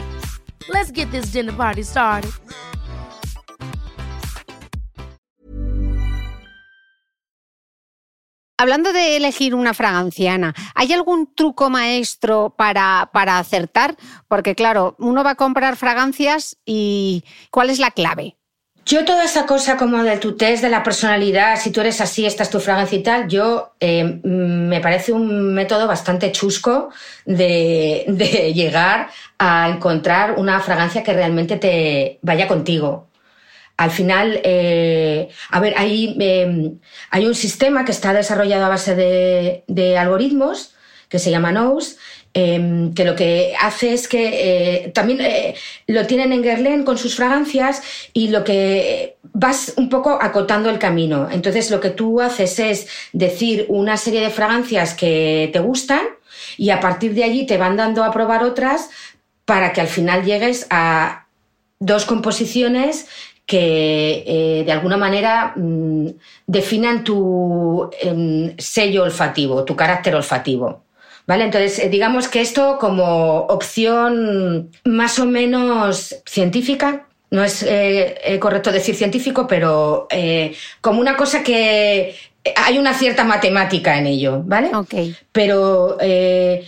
Let's 0.69 0.91
get 0.91 1.09
this 1.11 1.31
dinner 1.31 1.53
party 1.53 1.83
started. 1.83 2.31
Hablando 8.63 8.93
de 8.93 9.17
elegir 9.17 9.55
una 9.55 9.73
fragancia, 9.73 10.35
Ana, 10.35 10.53
¿hay 10.75 10.93
algún 10.93 11.33
truco 11.35 11.69
maestro 11.69 12.55
para, 12.55 13.09
para 13.11 13.37
acertar? 13.39 13.97
Porque 14.29 14.55
claro, 14.55 14.95
uno 14.99 15.21
va 15.23 15.31
a 15.31 15.35
comprar 15.35 15.75
fragancias 15.75 16.55
y 16.65 17.25
¿cuál 17.51 17.71
es 17.71 17.79
la 17.79 17.91
clave? 17.91 18.37
Yo 18.85 19.05
toda 19.05 19.23
esa 19.23 19.45
cosa 19.45 19.77
como 19.77 20.03
de 20.03 20.17
tu 20.17 20.35
test 20.35 20.61
de 20.61 20.69
la 20.69 20.83
personalidad, 20.83 21.57
si 21.59 21.71
tú 21.71 21.79
eres 21.79 22.01
así, 22.01 22.25
esta 22.25 22.43
es 22.43 22.49
tu 22.49 22.59
fragancia 22.59 22.97
y 22.97 23.03
tal, 23.03 23.29
yo 23.29 23.73
eh, 23.79 24.19
me 24.23 24.81
parece 24.81 25.13
un 25.13 25.53
método 25.53 25.87
bastante 25.87 26.31
chusco 26.33 26.89
de, 27.25 28.05
llegar 28.53 29.09
a 29.39 29.69
encontrar 29.69 30.35
una 30.37 30.59
fragancia 30.59 31.01
que 31.01 31.13
realmente 31.13 31.55
te 31.57 32.19
vaya 32.21 32.47
contigo. 32.47 33.07
Al 33.77 33.89
final, 33.89 34.41
eh, 34.43 35.29
a 35.49 35.59
ver, 35.61 35.75
hay, 35.77 36.15
eh, 36.19 36.73
hay 37.09 37.25
un 37.25 37.35
sistema 37.35 37.85
que 37.85 37.91
está 37.91 38.13
desarrollado 38.13 38.65
a 38.65 38.69
base 38.69 38.95
de, 38.95 39.63
de 39.67 39.97
algoritmos 39.97 40.75
que 41.09 41.19
se 41.19 41.31
llama 41.31 41.51
Nose, 41.51 41.97
eh, 42.33 42.89
que 42.95 43.05
lo 43.05 43.15
que 43.15 43.53
hace 43.59 43.93
es 43.93 44.07
que 44.07 44.85
eh, 44.85 44.89
también 44.89 45.21
eh, 45.21 45.55
lo 45.87 46.07
tienen 46.07 46.31
en 46.33 46.41
Guerlain 46.41 46.83
con 46.83 46.97
sus 46.97 47.15
fragancias 47.15 47.81
y 48.13 48.29
lo 48.29 48.43
que 48.43 49.17
vas 49.33 49.73
un 49.77 49.89
poco 49.89 50.17
acotando 50.21 50.69
el 50.69 50.79
camino. 50.79 51.29
Entonces 51.31 51.69
lo 51.71 51.79
que 51.79 51.89
tú 51.89 52.21
haces 52.21 52.59
es 52.59 52.87
decir 53.11 53.65
una 53.69 53.97
serie 53.97 54.21
de 54.21 54.29
fragancias 54.29 54.93
que 54.93 55.49
te 55.53 55.59
gustan 55.59 56.01
y 56.57 56.69
a 56.69 56.79
partir 56.79 57.13
de 57.13 57.23
allí 57.23 57.45
te 57.45 57.57
van 57.57 57.77
dando 57.77 58.03
a 58.03 58.11
probar 58.11 58.43
otras 58.43 58.89
para 59.45 59.73
que 59.73 59.81
al 59.81 59.87
final 59.87 60.23
llegues 60.23 60.67
a 60.69 61.27
dos 61.79 62.05
composiciones 62.05 63.07
que 63.45 64.23
eh, 64.25 64.63
de 64.65 64.71
alguna 64.71 64.97
manera 64.97 65.53
mmm, 65.55 66.07
definan 66.47 67.03
tu 67.03 67.89
eh, 68.01 68.55
sello 68.57 69.03
olfativo, 69.03 69.65
tu 69.65 69.75
carácter 69.75 70.15
olfativo. 70.15 70.83
¿Vale? 71.25 71.45
Entonces, 71.45 71.79
eh, 71.79 71.89
digamos 71.89 72.27
que 72.27 72.41
esto 72.41 72.77
como 72.79 73.41
opción 73.47 74.69
más 74.83 75.19
o 75.19 75.25
menos 75.25 76.15
científica, 76.25 77.07
no 77.33 77.43
es 77.43 77.63
eh, 77.63 78.15
eh, 78.23 78.37
correcto 78.37 78.71
decir 78.71 78.93
científico, 78.93 79.47
pero 79.47 80.05
eh, 80.11 80.55
como 80.81 81.01
una 81.01 81.17
cosa 81.17 81.41
que 81.41 82.15
hay 82.55 82.77
una 82.77 82.93
cierta 82.93 83.23
matemática 83.23 83.97
en 83.97 84.05
ello, 84.05 84.43
¿vale? 84.45 84.69
Ok. 84.75 84.93
Pero 85.31 85.97
eh, 85.99 86.63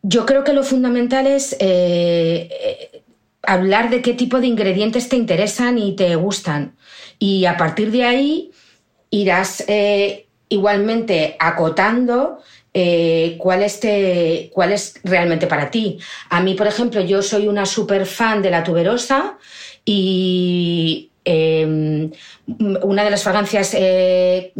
yo 0.00 0.24
creo 0.24 0.42
que 0.42 0.54
lo 0.54 0.62
fundamental 0.62 1.26
es 1.26 1.54
hablar 3.42 3.90
de 3.90 4.00
qué 4.00 4.14
tipo 4.14 4.40
de 4.40 4.46
ingredientes 4.46 5.10
te 5.10 5.16
interesan 5.16 5.76
y 5.76 5.94
te 5.96 6.16
gustan. 6.16 6.76
Y 7.18 7.44
a 7.44 7.58
partir 7.58 7.90
de 7.90 8.04
ahí 8.04 8.52
irás 9.10 9.66
igualmente 10.48 11.36
acotando 11.38 12.38
eh, 12.78 13.36
cuál, 13.38 13.62
es 13.62 15.00
realmente 15.02 15.46
para 15.46 15.70
ti. 15.70 15.98
A 16.28 16.42
mí, 16.42 16.52
por 16.54 16.66
ejemplo, 16.66 17.00
yo 17.00 17.22
soy 17.22 17.48
una 17.48 17.64
super 17.64 18.04
fan 18.04 18.42
de 18.42 18.50
la 18.50 18.62
tuberosa 18.62 19.38
y 19.82 21.10
eh, 21.24 22.10
una 22.44 23.04
de 23.04 23.10
las 23.10 23.22
fragancias 23.22 23.72
eh, 23.72 24.52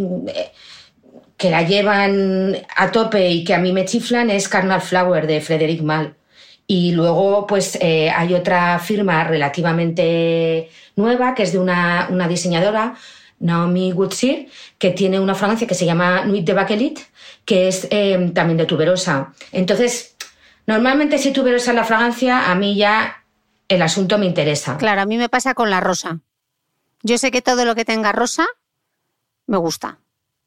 que 1.36 1.50
la 1.50 1.62
llevan 1.62 2.56
a 2.74 2.90
tope 2.90 3.28
y 3.28 3.44
que 3.44 3.52
a 3.52 3.58
mí 3.58 3.72
me 3.72 3.84
chiflan 3.84 4.30
es 4.30 4.48
Carnal 4.48 4.80
Flower 4.80 5.26
de 5.26 5.42
Frederic 5.42 5.82
Mal. 5.82 6.14
Y 6.66 6.92
luego, 6.92 7.46
pues 7.46 7.76
eh, 7.82 8.08
hay 8.08 8.32
otra 8.32 8.78
firma 8.78 9.24
relativamente 9.24 10.70
nueva 10.96 11.34
que 11.34 11.42
es 11.42 11.52
de 11.52 11.58
una, 11.58 12.08
una 12.10 12.26
diseñadora, 12.28 12.96
Naomi 13.40 13.92
Woodsir, 13.92 14.48
que 14.78 14.90
tiene 14.90 15.20
una 15.20 15.34
fragancia 15.34 15.66
que 15.66 15.74
se 15.74 15.84
llama 15.84 16.24
Nuit 16.24 16.46
de 16.46 16.54
Bakelit, 16.54 17.00
que 17.46 17.68
es 17.68 17.88
eh, 17.90 18.32
también 18.34 18.58
de 18.58 18.66
tuberosa. 18.66 19.32
Entonces, 19.52 20.16
normalmente 20.66 21.16
si 21.16 21.32
tuberosa 21.32 21.70
es 21.70 21.76
la 21.76 21.84
fragancia, 21.84 22.50
a 22.50 22.54
mí 22.54 22.76
ya 22.76 23.24
el 23.68 23.80
asunto 23.80 24.18
me 24.18 24.26
interesa. 24.26 24.76
Claro, 24.76 25.00
a 25.00 25.06
mí 25.06 25.16
me 25.16 25.30
pasa 25.30 25.54
con 25.54 25.70
la 25.70 25.80
rosa. 25.80 26.20
Yo 27.02 27.16
sé 27.16 27.30
que 27.30 27.40
todo 27.40 27.64
lo 27.64 27.74
que 27.74 27.84
tenga 27.84 28.12
rosa 28.12 28.46
me 29.46 29.56
gusta, 29.56 29.98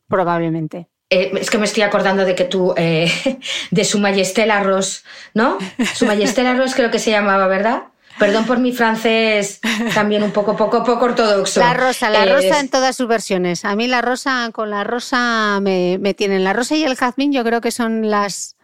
probablemente. 0.08 0.90
Eh, 1.10 1.32
es 1.40 1.50
que 1.50 1.58
me 1.58 1.66
estoy 1.66 1.84
acordando 1.84 2.26
de 2.26 2.36
que 2.36 2.44
tú, 2.44 2.74
eh, 2.78 3.12
de 3.72 3.86
Su 3.86 4.00
Majesté 4.00 4.46
la 4.46 4.62
Rose, 4.62 5.02
¿no? 5.34 5.58
Su 5.96 6.06
Majesté 6.06 6.44
la 6.44 6.54
Rose 6.54 6.76
creo 6.76 6.92
que 6.92 7.00
se 7.00 7.12
llamaba, 7.12 7.48
¿verdad? 7.48 7.84
Perdón 8.20 8.46
por 8.46 8.60
mi 8.60 8.74
francés 8.74 9.62
también 9.94 10.22
un 10.24 10.32
poco, 10.32 10.56
poco, 10.56 10.84
poco 10.84 11.06
ortodoxo. 11.06 11.60
La 11.60 11.74
rosa, 11.74 12.10
la 12.10 12.26
Eh, 12.26 12.34
rosa 12.34 12.60
en 12.60 12.70
todas 12.70 12.96
sus 12.96 13.08
versiones. 13.08 13.66
A 13.66 13.76
mí 13.76 13.88
la 13.88 14.02
rosa, 14.02 14.50
con 14.54 14.70
la 14.70 14.84
rosa 14.84 15.60
me, 15.62 15.98
me 16.00 16.14
tienen. 16.14 16.44
La 16.44 16.54
rosa 16.54 16.76
y 16.76 16.84
el 16.84 16.96
jazmín 16.96 17.32
yo 17.32 17.44
creo 17.44 17.62
que 17.62 17.72
son 17.72 18.10
las 18.10 18.58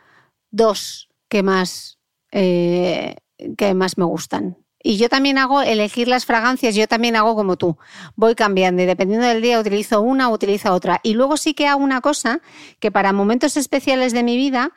dos 0.52 1.10
que 1.30 1.42
más, 1.42 1.98
eh, 2.32 3.16
que 3.58 3.74
más 3.74 3.98
me 3.98 4.06
gustan. 4.06 4.58
Y 4.84 4.98
yo 4.98 5.10
también 5.10 5.40
hago 5.40 5.64
elegir 5.64 6.08
las 6.08 6.26
fragancias, 6.26 6.76
yo 6.76 6.88
también 6.88 7.16
hago 7.16 7.34
como 7.36 7.56
tú. 7.56 7.76
Voy 8.16 8.36
cambiando 8.36 8.84
y 8.84 8.86
dependiendo 8.86 9.26
del 9.26 9.42
día 9.42 9.60
utilizo 9.60 10.02
una 10.02 10.30
o 10.30 10.34
utilizo 10.34 10.72
otra. 10.74 11.00
Y 11.02 11.16
luego 11.16 11.38
sí 11.38 11.56
que 11.56 11.68
hago 11.68 11.84
una 11.84 12.02
cosa 12.02 12.40
que 12.80 12.92
para 12.92 13.12
momentos 13.12 13.58
especiales 13.58 14.14
de 14.14 14.22
mi 14.22 14.38
vida 14.38 14.74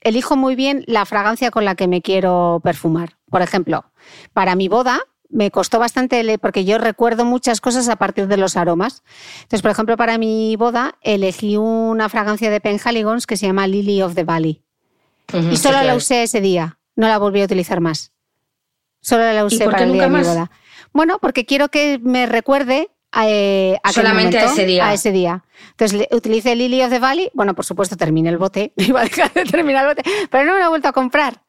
elijo 0.00 0.36
muy 0.36 0.54
bien 0.54 0.84
la 0.86 1.04
fragancia 1.04 1.50
con 1.50 1.64
la 1.64 1.74
que 1.74 1.88
me 1.88 2.00
quiero 2.00 2.60
perfumar. 2.62 3.16
Por 3.34 3.42
ejemplo, 3.42 3.84
para 4.32 4.54
mi 4.54 4.68
boda 4.68 5.00
me 5.28 5.50
costó 5.50 5.80
bastante, 5.80 6.38
porque 6.38 6.64
yo 6.64 6.78
recuerdo 6.78 7.24
muchas 7.24 7.60
cosas 7.60 7.88
a 7.88 7.96
partir 7.96 8.28
de 8.28 8.36
los 8.36 8.56
aromas. 8.56 9.02
Entonces, 9.38 9.60
por 9.60 9.72
ejemplo, 9.72 9.96
para 9.96 10.18
mi 10.18 10.54
boda 10.54 10.98
elegí 11.00 11.56
una 11.56 12.08
fragancia 12.08 12.48
de 12.48 12.60
Penhaligons 12.60 13.26
que 13.26 13.36
se 13.36 13.46
llama 13.46 13.66
Lily 13.66 14.02
of 14.02 14.14
the 14.14 14.22
Valley. 14.22 14.62
Y 15.32 15.56
sí, 15.56 15.56
solo 15.56 15.82
la 15.82 15.96
usé 15.96 16.22
ese 16.22 16.40
día, 16.40 16.78
no 16.94 17.08
la 17.08 17.18
volví 17.18 17.42
a 17.42 17.46
utilizar 17.46 17.80
más. 17.80 18.12
Solo 19.00 19.24
la 19.32 19.44
usé 19.44 19.64
para 19.64 19.82
el 19.82 19.94
día 19.94 20.04
de 20.04 20.10
mi 20.10 20.22
boda. 20.22 20.52
Bueno, 20.92 21.18
porque 21.20 21.44
quiero 21.44 21.70
que 21.70 21.98
me 22.00 22.26
recuerde 22.26 22.92
a, 23.10 23.28
eh, 23.28 23.80
aquel 23.82 24.04
Solamente 24.04 24.38
a 24.38 24.44
ese 24.44 24.64
día. 24.64 24.88
A 24.88 24.94
ese 24.94 25.10
día. 25.10 25.44
Entonces 25.70 26.06
utilicé 26.12 26.54
Lily 26.54 26.82
of 26.82 26.90
the 26.90 27.00
Valley. 27.00 27.32
Bueno, 27.34 27.56
por 27.56 27.64
supuesto, 27.64 27.96
terminé 27.96 28.28
el 28.28 28.38
bote. 28.38 28.72
Iba 28.76 29.00
a 29.00 29.02
dejar 29.02 29.32
de 29.32 29.42
terminar 29.42 29.86
el 29.86 29.96
bote, 29.96 30.08
pero 30.30 30.44
no 30.44 30.52
me 30.52 30.60
lo 30.60 30.66
he 30.66 30.68
vuelto 30.68 30.86
a 30.86 30.92
comprar. 30.92 31.42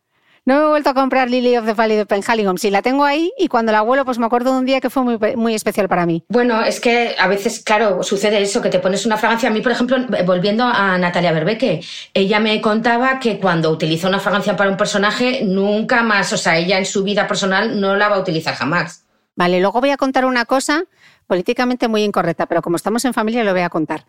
No 0.48 0.60
me 0.60 0.66
he 0.66 0.68
vuelto 0.68 0.92
a 0.92 0.94
comprar 0.94 1.28
Lily 1.28 1.58
of 1.58 1.66
the 1.66 1.74
Valley 1.74 1.98
de 1.98 2.06
Penhaligon. 2.06 2.60
Sí, 2.60 2.70
la 2.70 2.84
tengo 2.84 3.04
ahí 3.04 3.32
y 3.36 3.48
cuando 3.48 3.72
la 3.72 3.82
vuelo, 3.82 4.06
pues 4.06 4.20
me 4.20 4.28
acuerdo 4.28 4.54
de 4.54 4.60
un 4.60 4.66
día 4.66 4.80
que 4.80 4.92
fue 4.92 5.04
muy, 5.04 5.18
muy 5.36 5.56
especial 5.56 5.90
para 5.90 6.06
mí. 6.06 6.24
Bueno, 6.30 6.62
es 6.64 6.80
que 6.80 7.16
a 7.18 7.28
veces, 7.28 7.64
claro, 7.64 8.04
sucede 8.04 8.40
eso, 8.40 8.62
que 8.62 8.70
te 8.70 8.78
pones 8.78 9.08
una 9.08 9.18
fragancia. 9.18 9.50
A 9.50 9.52
mí, 9.52 9.62
por 9.62 9.72
ejemplo, 9.72 9.98
volviendo 10.24 10.64
a 10.64 11.00
Natalia 11.00 11.32
Berbeque, 11.32 11.82
ella 12.14 12.40
me 12.40 12.62
contaba 12.62 13.20
que 13.20 13.40
cuando 13.40 13.72
utiliza 13.72 14.08
una 14.08 14.20
fragancia 14.20 14.56
para 14.56 14.70
un 14.70 14.78
personaje, 14.78 15.42
nunca 15.44 16.04
más, 16.04 16.32
o 16.32 16.38
sea, 16.38 16.58
ella 16.58 16.78
en 16.78 16.86
su 16.86 17.04
vida 17.04 17.28
personal 17.28 17.82
no 17.82 17.96
la 17.96 18.08
va 18.08 18.18
a 18.18 18.20
utilizar 18.20 18.54
jamás. 18.54 19.04
Vale, 19.36 19.60
luego 19.60 19.82
voy 19.82 19.90
a 19.90 19.98
contar 19.98 20.26
una 20.26 20.46
cosa 20.46 20.84
políticamente 21.26 21.88
muy 21.88 22.04
incorrecta, 22.04 22.46
pero 22.46 22.62
como 22.62 22.76
estamos 22.76 23.04
en 23.06 23.16
familia 23.16 23.44
lo 23.44 23.52
voy 23.52 23.62
a 23.62 23.70
contar. 23.70 24.06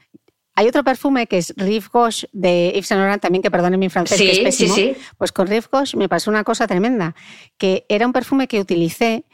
Hay 0.59 0.67
otro 0.67 0.83
perfume 0.83 1.27
que 1.27 1.37
es 1.37 1.53
Rive 1.57 1.87
Gauche 1.93 2.29
de 2.33 2.73
Yves 2.75 2.87
Saint 2.87 3.01
Laurent, 3.01 3.21
también 3.21 3.43
que 3.43 3.51
perdonen 3.51 3.79
mi 3.79 3.91
francés, 3.91 4.19
que 4.19 4.33
es 4.33 4.39
pésimo. 4.39 4.75
Sí, 4.75 4.95
sí. 4.95 5.03
Pues 5.19 5.31
con 5.31 5.47
Rive 5.47 5.67
Gauche 5.71 5.99
me 5.99 6.09
pasó 6.09 6.31
una 6.31 6.45
cosa 6.45 6.67
tremenda, 6.67 7.15
que 7.59 7.85
era 7.91 8.07
un 8.07 8.15
perfume 8.15 8.49
que 8.49 8.59
utilicé 8.59 9.27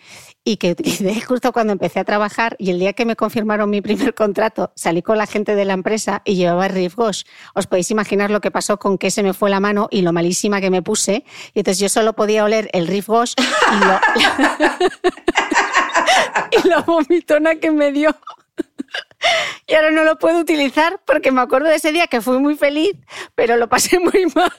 y 0.43 0.57
que 0.57 0.73
utilicé 0.73 1.21
justo 1.27 1.53
cuando 1.53 1.73
empecé 1.73 2.01
a 2.01 2.05
trabajar 2.05 2.57
y 2.59 2.71
el 2.71 2.81
día 2.81 2.93
que 2.93 3.05
me 3.05 3.15
confirmaron 3.15 3.71
mi 3.71 3.81
primer 3.81 4.15
contrato 4.15 4.73
salí 4.75 5.01
con 5.01 5.17
la 5.17 5.27
gente 5.27 5.55
de 5.55 5.65
la 5.65 5.75
empresa 5.75 6.23
y 6.25 6.35
llevaba 6.35 6.67
Rive 6.67 6.93
Gauche. 6.97 7.25
Os 7.55 7.69
podéis 7.69 7.93
imaginar 7.93 8.33
lo 8.33 8.41
que 8.41 8.51
pasó 8.51 8.79
con 8.79 8.99
que 8.99 9.13
se 9.13 9.23
me 9.23 9.33
fue 9.33 9.49
la 9.49 9.61
mano 9.61 9.87
y 9.93 10.03
lo 10.03 10.13
malísima 10.13 10.61
que 10.61 10.71
me 10.71 10.83
puse. 10.83 11.25
Y 11.55 11.61
entonces 11.61 11.79
yo 11.79 11.89
solo 11.89 12.15
podía 12.15 12.45
oler 12.45 12.69
el 12.73 12.89
Rive 12.89 13.05
Gauche 13.07 13.35
y 13.39 13.85
lo... 13.85 14.01
y 16.65 16.69
la 16.69 16.81
vomitona 16.81 17.55
que 17.55 17.71
me 17.71 17.93
dio. 17.93 18.13
Y 19.67 19.75
ahora 19.75 19.91
no 19.91 20.05
lo 20.05 20.19
puedo 20.19 20.39
utilizar 20.39 21.01
porque 21.07 21.31
me 21.31 21.41
acuerdo 21.41 21.69
de 21.69 21.77
ese 21.77 21.93
día 21.93 22.07
que 22.07 22.21
fui 22.21 22.39
muy 22.39 22.57
feliz, 22.57 22.93
pero 23.35 23.57
lo 23.57 23.69
pasé 23.69 23.99
muy 24.01 24.27
mal. 24.35 24.51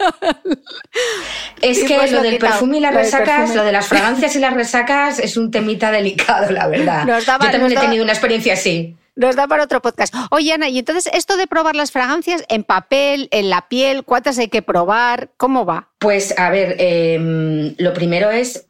Es 1.61 1.84
que 1.84 1.95
pues 1.95 2.11
lo, 2.11 2.22
del 2.22 2.38
perfume 2.38 2.78
y 2.78 2.80
las 2.80 2.93
resacas, 2.93 3.55
lo 3.55 3.64
de 3.64 3.72
las 3.72 3.88
fragancias 3.88 4.36
y 4.36 4.39
las 4.39 4.53
resacas 4.53 5.20
es 5.20 5.38
un 5.38 5.51
temita 5.51 5.91
delicado, 5.91 6.51
la 6.51 6.68
verdad. 6.68 7.05
Yo 7.07 7.24
también 7.26 7.72
he 7.72 7.76
tenido 7.76 8.03
una 8.03 8.14
experiencia 8.14 8.53
así. 8.53 8.95
Nos 9.16 9.36
da 9.36 9.47
para 9.47 9.64
otro 9.64 9.80
podcast. 9.82 10.14
Oye, 10.32 10.53
Ana, 10.53 10.70
y 10.70 10.80
entonces 10.80 11.11
esto 11.14 11.38
de 11.38 11.45
probar 11.45 11.76
las 11.76 11.91
fragancias 11.91 12.43
en 12.49 12.64
papel, 12.64 13.28
en 13.32 13.51
la 13.51 13.68
piel, 13.68 14.03
¿cuántas 14.03 14.39
hay 14.39 14.47
que 14.47 14.64
probar? 14.64 15.30
¿Cómo 15.38 15.66
va? 15.66 15.89
Pues 15.99 16.38
a 16.39 16.49
ver, 16.49 16.78
em, 16.80 17.76
lo 17.78 17.93
primero 17.93 18.32
es, 18.32 18.66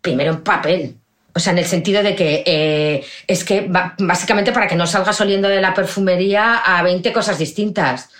primero 0.00 0.32
en 0.32 0.42
papel. 0.42 0.99
O 1.34 1.38
sea, 1.38 1.52
en 1.52 1.58
el 1.58 1.66
sentido 1.66 2.02
de 2.02 2.14
que 2.14 2.42
eh, 2.46 3.04
es 3.26 3.44
que 3.44 3.70
básicamente 3.98 4.52
para 4.52 4.66
que 4.66 4.76
no 4.76 4.86
salgas 4.86 5.20
oliendo 5.20 5.48
de 5.48 5.60
la 5.60 5.74
perfumería 5.74 6.56
a 6.56 6.82
20 6.82 7.12
cosas 7.12 7.38
distintas. 7.38 8.10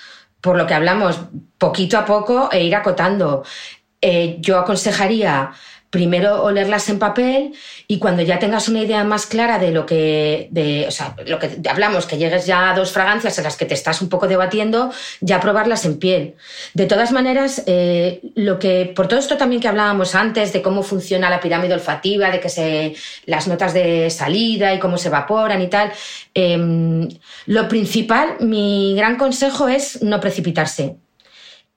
Por 0.40 0.56
lo 0.56 0.66
que 0.66 0.74
hablamos, 0.74 1.20
poquito 1.58 1.98
a 1.98 2.04
poco 2.04 2.48
e 2.52 2.64
ir 2.64 2.74
acotando. 2.74 3.44
Eh, 4.00 4.36
yo 4.40 4.58
aconsejaría 4.58 5.52
primero 5.90 6.44
olerlas 6.44 6.88
en 6.88 7.00
papel 7.00 7.52
y 7.88 7.98
cuando 7.98 8.22
ya 8.22 8.38
tengas 8.38 8.68
una 8.68 8.80
idea 8.80 9.02
más 9.02 9.26
clara 9.26 9.58
de 9.58 9.72
lo 9.72 9.86
que, 9.86 10.48
de, 10.52 10.86
o 10.86 10.90
sea, 10.92 11.16
lo 11.26 11.40
que 11.40 11.58
hablamos, 11.68 12.06
que 12.06 12.16
llegues 12.16 12.46
ya 12.46 12.70
a 12.70 12.76
dos 12.76 12.92
fragancias 12.92 13.36
en 13.38 13.44
las 13.44 13.56
que 13.56 13.66
te 13.66 13.74
estás 13.74 14.00
un 14.00 14.08
poco 14.08 14.28
debatiendo, 14.28 14.92
ya 15.20 15.40
probarlas 15.40 15.84
en 15.84 15.98
piel. 15.98 16.36
De 16.74 16.86
todas 16.86 17.10
maneras, 17.10 17.64
eh, 17.66 18.20
lo 18.36 18.60
que, 18.60 18.92
por 18.94 19.08
todo 19.08 19.18
esto 19.18 19.36
también 19.36 19.60
que 19.60 19.66
hablábamos 19.66 20.14
antes 20.14 20.52
de 20.52 20.62
cómo 20.62 20.84
funciona 20.84 21.28
la 21.28 21.40
pirámide 21.40 21.74
olfativa, 21.74 22.30
de 22.30 22.38
que 22.38 22.48
se, 22.48 22.94
las 23.26 23.48
notas 23.48 23.74
de 23.74 24.10
salida 24.10 24.72
y 24.72 24.78
cómo 24.78 24.96
se 24.96 25.08
evaporan 25.08 25.60
y 25.60 25.66
tal, 25.66 25.90
em, 26.34 27.08
lo 27.46 27.66
principal, 27.68 28.36
mi 28.38 28.94
gran 28.94 29.16
consejo 29.16 29.68
es 29.68 30.02
no 30.02 30.20
precipitarse. 30.20 30.96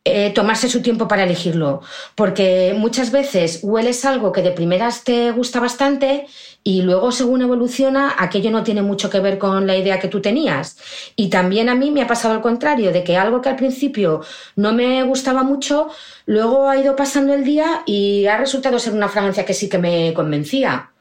Eh, 0.06 0.32
tomarse 0.36 0.68
su 0.68 0.82
tiempo 0.82 1.08
para 1.08 1.24
elegirlo, 1.24 1.80
porque 2.16 2.76
muchas 2.78 3.10
veces 3.10 3.62
hueles 3.64 4.04
algo 4.04 4.34
que 4.34 4.42
de 4.42 4.52
primeras 4.52 5.06
te 5.06 5.32
gusta 5.32 5.62
bastante 5.62 6.28
y 6.62 6.82
luego 6.82 7.14
según 7.14 7.42
evoluciona 7.42 8.14
aquello 8.20 8.52
no 8.52 8.64
tiene 8.64 8.82
mucho 8.82 9.10
que 9.10 9.22
ver 9.22 9.38
con 9.38 9.66
la 9.66 9.78
idea 9.78 10.02
que 10.02 10.10
tú 10.10 10.22
tenías. 10.22 10.78
Y 11.16 11.30
también 11.30 11.70
a 11.70 11.76
mí 11.76 11.90
me 11.90 12.02
ha 12.02 12.08
pasado 12.08 12.34
al 12.34 12.42
contrario, 12.42 12.92
de 12.92 13.06
que 13.06 13.16
algo 13.16 13.42
que 13.42 13.48
al 13.48 13.56
principio 13.56 14.22
no 14.58 14.74
me 14.74 15.04
gustaba 15.04 15.44
mucho, 15.44 15.88
luego 16.26 16.68
ha 16.68 16.78
ido 16.78 16.98
pasando 16.98 17.34
el 17.34 17.46
día 17.46 17.84
y 17.86 18.26
ha 18.26 18.38
resultado 18.38 18.80
ser 18.80 18.94
una 18.94 19.08
fragancia 19.08 19.46
que 19.46 19.54
sí 19.54 19.70
que 19.70 19.78
me 19.78 20.14
convencía. 20.14 20.93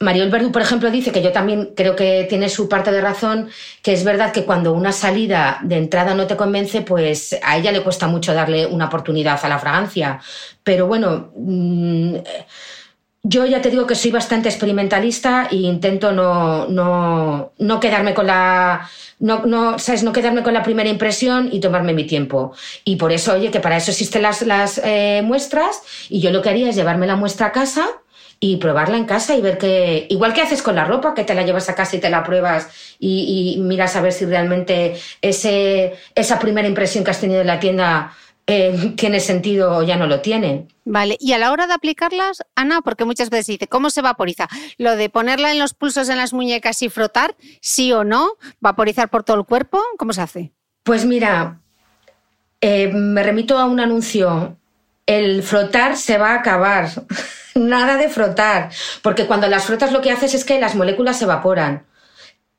Mariel 0.00 0.30
Verdú, 0.30 0.52
por 0.52 0.62
ejemplo, 0.62 0.90
dice 0.90 1.12
que 1.12 1.22
yo 1.22 1.32
también 1.32 1.72
creo 1.74 1.96
que 1.96 2.26
tiene 2.28 2.48
su 2.48 2.68
parte 2.68 2.92
de 2.92 3.00
razón, 3.00 3.48
que 3.82 3.92
es 3.92 4.04
verdad 4.04 4.32
que 4.32 4.44
cuando 4.44 4.72
una 4.72 4.92
salida 4.92 5.58
de 5.62 5.76
entrada 5.76 6.14
no 6.14 6.26
te 6.26 6.36
convence, 6.36 6.82
pues 6.82 7.36
a 7.42 7.56
ella 7.56 7.72
le 7.72 7.82
cuesta 7.82 8.06
mucho 8.06 8.32
darle 8.32 8.66
una 8.66 8.86
oportunidad 8.86 9.40
a 9.42 9.48
la 9.48 9.58
fragancia. 9.58 10.20
Pero 10.62 10.86
bueno, 10.86 11.30
mm, 11.36 12.16
yo 13.24 13.44
ya 13.46 13.60
te 13.60 13.70
digo 13.70 13.86
que 13.86 13.94
soy 13.96 14.10
bastante 14.12 14.48
experimentalista 14.48 15.48
e 15.50 15.56
intento 15.56 16.12
no, 16.12 16.66
no, 16.68 17.52
no 17.58 17.80
quedarme 17.80 18.14
con 18.14 18.26
la. 18.26 18.88
No, 19.18 19.44
no, 19.46 19.80
¿sabes? 19.80 20.04
no 20.04 20.12
quedarme 20.12 20.44
con 20.44 20.54
la 20.54 20.62
primera 20.62 20.88
impresión 20.88 21.48
y 21.52 21.58
tomarme 21.58 21.92
mi 21.92 22.04
tiempo. 22.04 22.52
Y 22.84 22.96
por 22.96 23.10
eso, 23.10 23.34
oye, 23.34 23.50
que 23.50 23.58
para 23.58 23.76
eso 23.76 23.90
existen 23.90 24.22
las, 24.22 24.42
las 24.42 24.80
eh, 24.84 25.22
muestras, 25.24 25.82
y 26.08 26.20
yo 26.20 26.30
lo 26.30 26.40
que 26.40 26.50
haría 26.50 26.68
es 26.68 26.76
llevarme 26.76 27.08
la 27.08 27.16
muestra 27.16 27.48
a 27.48 27.52
casa 27.52 27.88
y 28.40 28.56
probarla 28.58 28.96
en 28.96 29.04
casa 29.04 29.36
y 29.36 29.40
ver 29.40 29.58
que, 29.58 30.06
igual 30.10 30.32
que 30.32 30.42
haces 30.42 30.62
con 30.62 30.76
la 30.76 30.84
ropa, 30.84 31.14
que 31.14 31.24
te 31.24 31.34
la 31.34 31.42
llevas 31.42 31.68
a 31.68 31.74
casa 31.74 31.96
y 31.96 32.00
te 32.00 32.10
la 32.10 32.22
pruebas 32.22 32.68
y, 32.98 33.56
miras 33.60 33.96
a 33.96 34.00
ver 34.00 34.12
si 34.12 34.26
realmente 34.26 34.96
ese, 35.20 35.94
esa 36.14 36.38
primera 36.38 36.68
impresión 36.68 37.04
que 37.04 37.10
has 37.10 37.20
tenido 37.20 37.40
en 37.40 37.46
la 37.46 37.58
tienda 37.58 38.12
eh, 38.46 38.92
tiene 38.96 39.20
sentido 39.20 39.76
o 39.76 39.82
ya 39.82 39.96
no 39.96 40.06
lo 40.06 40.20
tiene. 40.20 40.68
Vale, 40.84 41.16
y 41.20 41.32
a 41.32 41.38
la 41.38 41.52
hora 41.52 41.66
de 41.66 41.74
aplicarlas, 41.74 42.42
Ana, 42.54 42.80
porque 42.82 43.04
muchas 43.04 43.28
veces 43.28 43.46
dice, 43.46 43.66
¿cómo 43.66 43.90
se 43.90 44.02
vaporiza? 44.02 44.48
Lo 44.78 44.96
de 44.96 45.10
ponerla 45.10 45.50
en 45.50 45.58
los 45.58 45.74
pulsos 45.74 46.08
en 46.08 46.16
las 46.16 46.32
muñecas 46.32 46.80
y 46.82 46.88
frotar, 46.88 47.36
sí 47.60 47.92
o 47.92 48.04
no, 48.04 48.30
vaporizar 48.60 49.10
por 49.10 49.24
todo 49.24 49.36
el 49.38 49.44
cuerpo, 49.44 49.82
¿cómo 49.98 50.12
se 50.12 50.22
hace? 50.22 50.52
Pues 50.84 51.04
mira, 51.04 51.60
eh, 52.60 52.88
me 52.88 53.22
remito 53.22 53.58
a 53.58 53.66
un 53.66 53.80
anuncio. 53.80 54.56
El 55.06 55.42
frotar 55.42 55.96
se 55.96 56.18
va 56.18 56.30
a 56.30 56.36
acabar. 56.36 56.88
nada 57.54 57.96
de 57.96 58.08
frotar, 58.08 58.70
porque 59.02 59.26
cuando 59.26 59.48
las 59.48 59.64
frotas 59.64 59.92
lo 59.92 60.00
que 60.00 60.10
haces 60.10 60.34
es 60.34 60.44
que 60.44 60.60
las 60.60 60.74
moléculas 60.74 61.18
se 61.18 61.24
evaporan. 61.24 61.86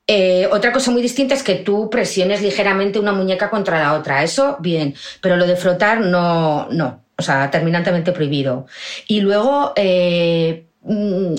Eh, 0.06 0.48
otra 0.50 0.72
cosa 0.72 0.90
muy 0.90 1.02
distinta 1.02 1.34
es 1.34 1.42
que 1.44 1.54
tú 1.54 1.88
presiones 1.88 2.42
ligeramente 2.42 2.98
una 2.98 3.12
muñeca 3.12 3.48
contra 3.48 3.78
la 3.78 3.94
otra. 3.94 4.24
Eso, 4.24 4.56
bien, 4.60 4.94
pero 5.20 5.36
lo 5.36 5.46
de 5.46 5.56
frotar 5.56 6.00
no, 6.00 6.68
no, 6.70 7.04
o 7.16 7.22
sea, 7.22 7.50
terminantemente 7.50 8.12
prohibido. 8.12 8.66
Y 9.06 9.20
luego, 9.20 9.72
eh, 9.76 10.66
mm, 10.82 11.34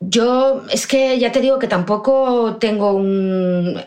yo 0.00 0.64
es 0.70 0.86
que 0.86 1.18
ya 1.18 1.32
te 1.32 1.40
digo 1.40 1.58
que 1.58 1.68
tampoco 1.68 2.56
tengo 2.58 2.92
un... 2.92 3.82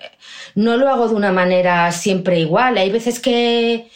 No 0.55 0.77
lo 0.77 0.89
hago 0.89 1.07
de 1.07 1.15
una 1.15 1.31
manera 1.31 1.91
siempre 1.91 2.39
igual. 2.39 2.77
Hay 2.77 2.91
veces 2.91 3.19
que 3.19 3.89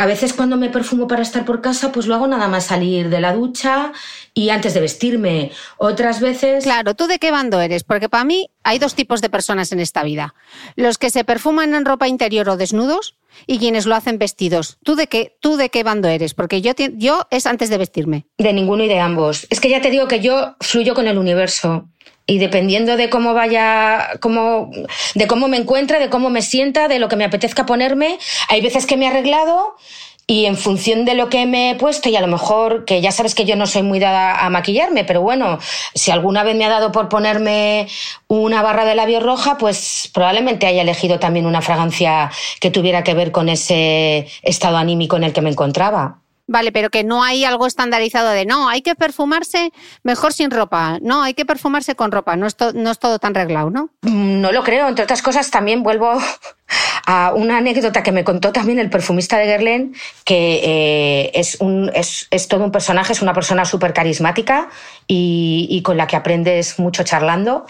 a 0.00 0.06
veces 0.06 0.32
cuando 0.32 0.56
me 0.56 0.70
perfumo 0.70 1.06
para 1.06 1.20
estar 1.20 1.44
por 1.44 1.60
casa, 1.60 1.92
pues 1.92 2.06
lo 2.06 2.14
hago 2.14 2.26
nada 2.26 2.48
más 2.48 2.64
salir 2.64 3.10
de 3.10 3.20
la 3.20 3.34
ducha 3.34 3.92
y 4.32 4.48
antes 4.48 4.72
de 4.72 4.80
vestirme. 4.80 5.50
Otras 5.76 6.20
veces... 6.20 6.64
Claro, 6.64 6.94
¿tú 6.94 7.06
de 7.06 7.18
qué 7.18 7.30
bando 7.30 7.60
eres? 7.60 7.84
Porque 7.84 8.08
para 8.08 8.24
mí 8.24 8.48
hay 8.64 8.78
dos 8.78 8.94
tipos 8.94 9.20
de 9.20 9.28
personas 9.28 9.72
en 9.72 9.80
esta 9.80 10.02
vida. 10.02 10.34
Los 10.74 10.96
que 10.96 11.10
se 11.10 11.22
perfuman 11.22 11.74
en 11.74 11.84
ropa 11.84 12.08
interior 12.08 12.48
o 12.48 12.56
desnudos 12.56 13.14
y 13.46 13.58
quienes 13.58 13.84
lo 13.84 13.94
hacen 13.94 14.16
vestidos. 14.16 14.78
¿Tú 14.82 14.96
de 14.96 15.06
qué, 15.06 15.36
tú 15.38 15.56
de 15.56 15.68
qué 15.68 15.82
bando 15.82 16.08
eres? 16.08 16.32
Porque 16.32 16.62
yo, 16.62 16.72
yo 16.94 17.26
es 17.30 17.44
antes 17.44 17.68
de 17.68 17.76
vestirme. 17.76 18.24
De 18.38 18.54
ninguno 18.54 18.82
y 18.84 18.88
de 18.88 19.00
ambos. 19.00 19.46
Es 19.50 19.60
que 19.60 19.68
ya 19.68 19.82
te 19.82 19.90
digo 19.90 20.08
que 20.08 20.20
yo 20.20 20.56
fluyo 20.60 20.94
con 20.94 21.08
el 21.08 21.18
universo 21.18 21.90
y 22.30 22.38
dependiendo 22.38 22.96
de 22.96 23.10
cómo 23.10 23.34
vaya, 23.34 24.10
cómo, 24.20 24.70
de 25.16 25.26
cómo 25.26 25.48
me 25.48 25.56
encuentre, 25.56 25.98
de 25.98 26.08
cómo 26.08 26.30
me 26.30 26.42
sienta, 26.42 26.86
de 26.86 27.00
lo 27.00 27.08
que 27.08 27.16
me 27.16 27.24
apetezca 27.24 27.66
ponerme, 27.66 28.20
hay 28.48 28.60
veces 28.60 28.86
que 28.86 28.96
me 28.96 29.06
he 29.06 29.08
arreglado 29.08 29.74
y 30.28 30.46
en 30.46 30.56
función 30.56 31.04
de 31.04 31.14
lo 31.14 31.28
que 31.28 31.44
me 31.46 31.70
he 31.70 31.74
puesto 31.74 32.08
y 32.08 32.14
a 32.14 32.20
lo 32.20 32.28
mejor 32.28 32.84
que 32.84 33.00
ya 33.00 33.10
sabes 33.10 33.34
que 33.34 33.46
yo 33.46 33.56
no 33.56 33.66
soy 33.66 33.82
muy 33.82 33.98
dada 33.98 34.46
a 34.46 34.48
maquillarme, 34.48 35.02
pero 35.02 35.22
bueno, 35.22 35.58
si 35.96 36.12
alguna 36.12 36.44
vez 36.44 36.54
me 36.54 36.64
ha 36.64 36.68
dado 36.68 36.92
por 36.92 37.08
ponerme 37.08 37.88
una 38.28 38.62
barra 38.62 38.84
de 38.84 38.94
labio 38.94 39.18
roja, 39.18 39.58
pues 39.58 40.08
probablemente 40.14 40.68
haya 40.68 40.82
elegido 40.82 41.18
también 41.18 41.46
una 41.46 41.62
fragancia 41.62 42.30
que 42.60 42.70
tuviera 42.70 43.02
que 43.02 43.14
ver 43.14 43.32
con 43.32 43.48
ese 43.48 44.28
estado 44.42 44.76
anímico 44.76 45.16
en 45.16 45.24
el 45.24 45.32
que 45.32 45.40
me 45.40 45.50
encontraba. 45.50 46.20
Vale, 46.50 46.72
pero 46.72 46.90
que 46.90 47.04
no 47.04 47.22
hay 47.22 47.44
algo 47.44 47.64
estandarizado 47.64 48.30
de 48.30 48.44
no, 48.44 48.68
hay 48.68 48.82
que 48.82 48.96
perfumarse 48.96 49.72
mejor 50.02 50.32
sin 50.32 50.50
ropa, 50.50 50.98
no, 51.00 51.22
hay 51.22 51.32
que 51.32 51.44
perfumarse 51.44 51.94
con 51.94 52.10
ropa, 52.10 52.34
no 52.34 52.48
es, 52.48 52.56
no 52.74 52.90
es 52.90 52.98
todo 52.98 53.20
tan 53.20 53.36
reglado, 53.36 53.70
¿no? 53.70 53.90
Mm, 54.02 54.40
no 54.40 54.50
lo 54.50 54.64
creo, 54.64 54.88
entre 54.88 55.04
otras 55.04 55.22
cosas 55.22 55.48
también 55.52 55.84
vuelvo 55.84 56.18
a 57.06 57.32
una 57.34 57.58
anécdota 57.58 58.02
que 58.02 58.12
me 58.12 58.24
contó 58.24 58.52
también 58.52 58.78
el 58.78 58.90
perfumista 58.90 59.38
de 59.38 59.46
Guerlain, 59.46 59.94
que 60.24 60.60
eh, 60.62 61.30
es, 61.34 61.56
un, 61.60 61.90
es, 61.94 62.26
es, 62.30 62.48
todo 62.48 62.64
un 62.64 62.72
personaje, 62.72 63.12
es 63.12 63.22
una 63.22 63.34
persona 63.34 63.64
súper 63.64 63.92
carismática 63.92 64.68
y, 65.06 65.66
y, 65.70 65.82
con 65.82 65.96
la 65.96 66.06
que 66.06 66.16
aprendes 66.16 66.78
mucho 66.78 67.02
charlando. 67.02 67.66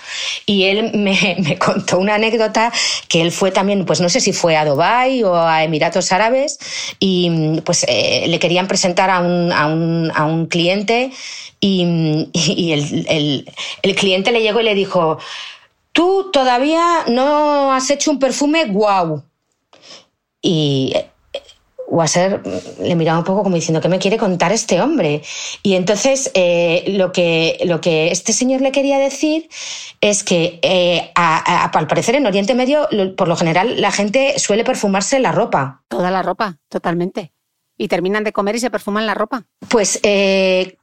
Y 0.47 0.65
él 0.65 0.93
me, 0.95 1.59
contó 1.59 1.99
una 1.99 2.15
anécdota 2.15 2.73
que 3.09 3.23
él 3.23 3.33
fue 3.33 3.51
también, 3.51 3.85
pues 3.85 4.01
no 4.01 4.09
sé 4.09 4.21
si 4.21 4.33
fue 4.33 4.57
a 4.57 4.65
Dubái 4.65 5.23
o 5.23 5.37
a 5.37 5.65
Emiratos 5.65 6.13
Árabes, 6.13 6.59
y 6.99 7.61
pues 7.65 7.85
eh, 7.89 8.25
le 8.27 8.39
querían 8.39 8.69
presentar 8.69 9.11
a 9.11 9.21
un, 9.21 9.53
a 9.53 9.67
un, 9.67 10.13
a 10.15 10.25
un 10.25 10.47
cliente 10.47 11.11
y, 11.61 12.29
y 12.33 12.73
el, 12.73 13.07
el, 13.09 13.53
el 13.83 13.95
cliente 13.95 14.33
le 14.33 14.43
llegó 14.43 14.61
y 14.61 14.65
le 14.65 14.75
dijo, 14.75 15.19
tú 15.93 16.31
todavía 16.33 17.05
no 17.09 17.73
has 17.73 17.91
hecho 17.91 18.11
un 18.11 18.19
perfume 18.19 18.67
guau. 18.67 19.23
Y 20.43 20.93
eh, 20.95 21.11
Wasser 21.91 22.41
le 22.81 22.95
miraba 22.95 23.19
un 23.19 23.25
poco 23.25 23.43
como 23.43 23.57
diciendo, 23.57 23.81
¿qué 23.81 23.89
me 23.89 23.99
quiere 23.99 24.17
contar 24.17 24.53
este 24.53 24.81
hombre? 24.81 25.23
Y 25.63 25.75
entonces 25.75 26.31
eh, 26.35 26.85
lo, 26.89 27.13
que, 27.13 27.59
lo 27.65 27.81
que 27.81 28.11
este 28.11 28.33
señor 28.33 28.61
le 28.61 28.73
quería 28.73 28.99
decir 28.99 29.49
es 30.01 30.23
que 30.23 30.61
eh, 30.63 31.11
a, 31.15 31.65
a, 31.65 31.65
al 31.67 31.87
parecer 31.87 32.15
en 32.15 32.27
Oriente 32.27 32.55
Medio, 32.55 32.89
por 33.17 33.29
lo 33.29 33.37
general, 33.37 33.81
la 33.81 33.91
gente 33.91 34.39
suele 34.39 34.65
perfumarse 34.65 35.19
la 35.19 35.33
ropa. 35.33 35.83
Toda 35.89 36.11
la 36.11 36.23
ropa, 36.23 36.59
totalmente. 36.69 37.33
Y 37.77 37.89
terminan 37.89 38.25
de 38.25 38.33
comer 38.33 38.57
y 38.57 38.61
se 38.61 38.71
perfuman 38.71 39.07
la 39.07 39.15
ropa. 39.15 39.45
Pues 39.69 40.01
eh, 40.03 40.77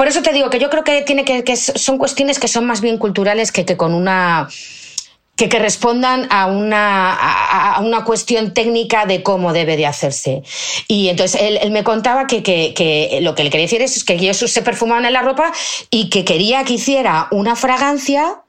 por 0.00 0.08
eso 0.08 0.22
te 0.22 0.32
digo 0.32 0.48
que 0.48 0.58
yo 0.58 0.70
creo 0.70 0.82
que, 0.82 1.02
tiene 1.02 1.26
que, 1.26 1.56
son 1.56 1.98
cuestiones 1.98 2.38
que 2.38 2.48
son 2.48 2.64
más 2.64 2.80
bien 2.80 2.96
culturales 2.96 3.52
que, 3.52 3.66
que 3.66 3.76
con 3.76 3.92
una 3.92 4.48
que, 5.36 5.50
que, 5.50 5.58
respondan 5.58 6.26
a 6.30 6.46
una, 6.46 7.12
a, 7.12 7.82
una 7.82 8.02
cuestión 8.02 8.54
técnica 8.54 9.04
de 9.04 9.22
cómo 9.22 9.52
debe 9.52 9.76
de 9.76 9.84
hacerse. 9.84 10.42
Y 10.88 11.10
entonces 11.10 11.42
él, 11.42 11.58
él 11.60 11.70
me 11.70 11.84
contaba 11.84 12.26
que, 12.26 12.42
que, 12.42 12.72
que, 12.74 13.18
lo 13.20 13.34
que 13.34 13.44
le 13.44 13.50
quería 13.50 13.66
decir 13.66 13.82
es 13.82 14.02
que 14.02 14.14
ellos 14.14 14.38
se 14.38 14.62
perfumaban 14.62 15.04
en 15.04 15.12
la 15.12 15.20
ropa 15.20 15.52
y 15.90 16.08
que 16.08 16.24
quería 16.24 16.64
que 16.64 16.72
hiciera 16.72 17.28
una 17.30 17.54
fragancia 17.54 18.40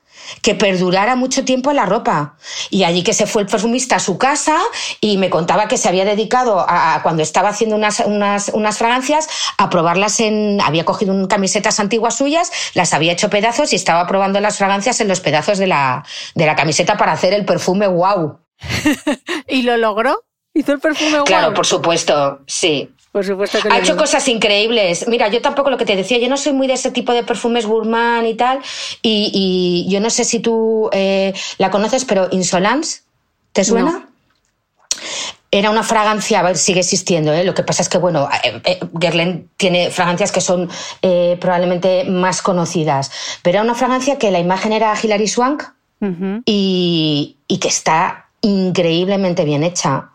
que 0.42 0.56
perdurara 0.56 1.16
mucho 1.16 1.44
tiempo 1.46 1.70
en 1.72 1.78
la 1.78 1.86
ropa. 1.86 2.36
Y 2.70 2.84
allí 2.84 3.04
que 3.04 3.14
se 3.14 3.28
fue 3.28 3.44
el 3.44 3.48
perfumista 3.48 3.98
a 3.98 4.00
su 4.00 4.18
casa 4.18 4.58
y 5.00 5.18
me 5.18 5.30
contaba 5.30 5.68
que 5.68 5.78
se 5.78 5.90
había 5.90 6.06
dedicado 6.06 6.60
a, 6.60 6.96
a 6.96 7.04
cuando 7.04 7.24
estaba 7.24 7.50
haciendo 7.50 7.76
unas, 7.76 8.02
unas, 8.06 8.50
unas, 8.50 8.78
fragancias 8.78 9.28
a 9.58 9.70
probarlas 9.70 10.20
en. 10.20 10.60
Había 10.62 10.86
cogido 10.86 11.14
un, 11.14 11.28
camisetas 11.28 11.80
antiguas 11.80 12.16
suyas, 12.16 12.52
las 12.74 12.94
había 12.94 13.12
hecho 13.12 13.30
pedazos 13.30 13.74
y 13.74 13.76
estaba 13.76 14.08
probando 14.08 14.40
las 14.40 14.58
fragancias 14.58 15.02
en 15.02 15.08
los 15.08 15.20
pedazos 15.20 15.58
de 15.58 15.68
la, 15.68 16.06
de 16.36 16.46
la 16.46 16.56
camiseta 16.56 16.98
para 16.98 17.14
hacer 17.14 17.34
el 17.34 17.46
perfume 17.46 17.88
wow. 17.88 18.40
¿Y 19.48 19.64
lo 19.64 19.78
logró? 19.78 20.24
¿Hizo 20.54 20.74
el 20.74 20.80
perfume 20.80 21.18
wow? 21.18 21.26
Claro, 21.26 21.54
por 21.54 21.66
supuesto, 21.66 22.42
sí. 22.48 22.90
Por 23.12 23.26
supuesto 23.26 23.60
que 23.60 23.68
ha 23.68 23.80
hecho 23.80 23.98
cosas 23.98 24.26
increíbles. 24.30 25.06
Mira, 25.08 25.28
yo 25.28 25.42
tampoco 25.42 25.70
lo 25.70 25.78
que 25.78 25.86
te 25.86 25.98
decía, 25.98 26.18
yo 26.18 26.30
no 26.30 26.38
soy 26.38 26.54
muy 26.54 26.68
de 26.68 26.74
ese 26.74 26.92
tipo 26.92 27.12
de 27.12 27.24
perfumes 27.24 27.66
gourmand 27.66 28.26
y 28.26 28.36
tal. 28.36 28.60
Y, 29.02 29.32
y 29.34 29.92
yo 29.92 30.00
no 30.00 30.10
sé 30.10 30.24
si 30.24 30.40
tú 30.40 30.90
eh, 30.94 31.34
la 31.58 31.70
conoces, 31.72 32.06
pero 32.06 32.30
Insolence, 32.32 33.02
¿te 33.52 33.66
suena? 33.66 33.92
No. 33.92 34.12
Era 35.54 35.70
una 35.70 35.84
fragancia, 35.84 36.40
a 36.40 36.44
ver, 36.44 36.58
sigue 36.58 36.80
existiendo, 36.80 37.34
¿eh? 37.34 37.44
lo 37.44 37.54
que 37.54 37.64
pasa 37.64 37.82
es 37.82 37.90
que, 37.90 37.98
bueno, 37.98 38.30
eh, 38.42 38.62
eh, 38.64 38.80
Guerlain 38.94 39.50
tiene 39.58 39.92
fragancias 39.92 40.32
que 40.32 40.40
son 40.40 40.70
eh, 41.02 41.38
probablemente 41.42 42.06
más 42.06 42.42
conocidas, 42.42 43.12
pero 43.42 43.58
era 43.58 43.64
una 43.64 43.76
fragancia 43.76 44.18
que 44.18 44.32
la 44.32 44.40
imagen 44.40 44.72
era 44.72 44.94
Hilary 44.96 45.28
Swank 45.28 45.64
uh 46.00 46.06
-huh. 46.06 46.44
y, 46.46 47.36
y 47.50 47.58
que 47.58 47.68
está 47.68 48.30
increíblemente 48.40 49.44
bien 49.44 49.64
hecha. 49.64 50.11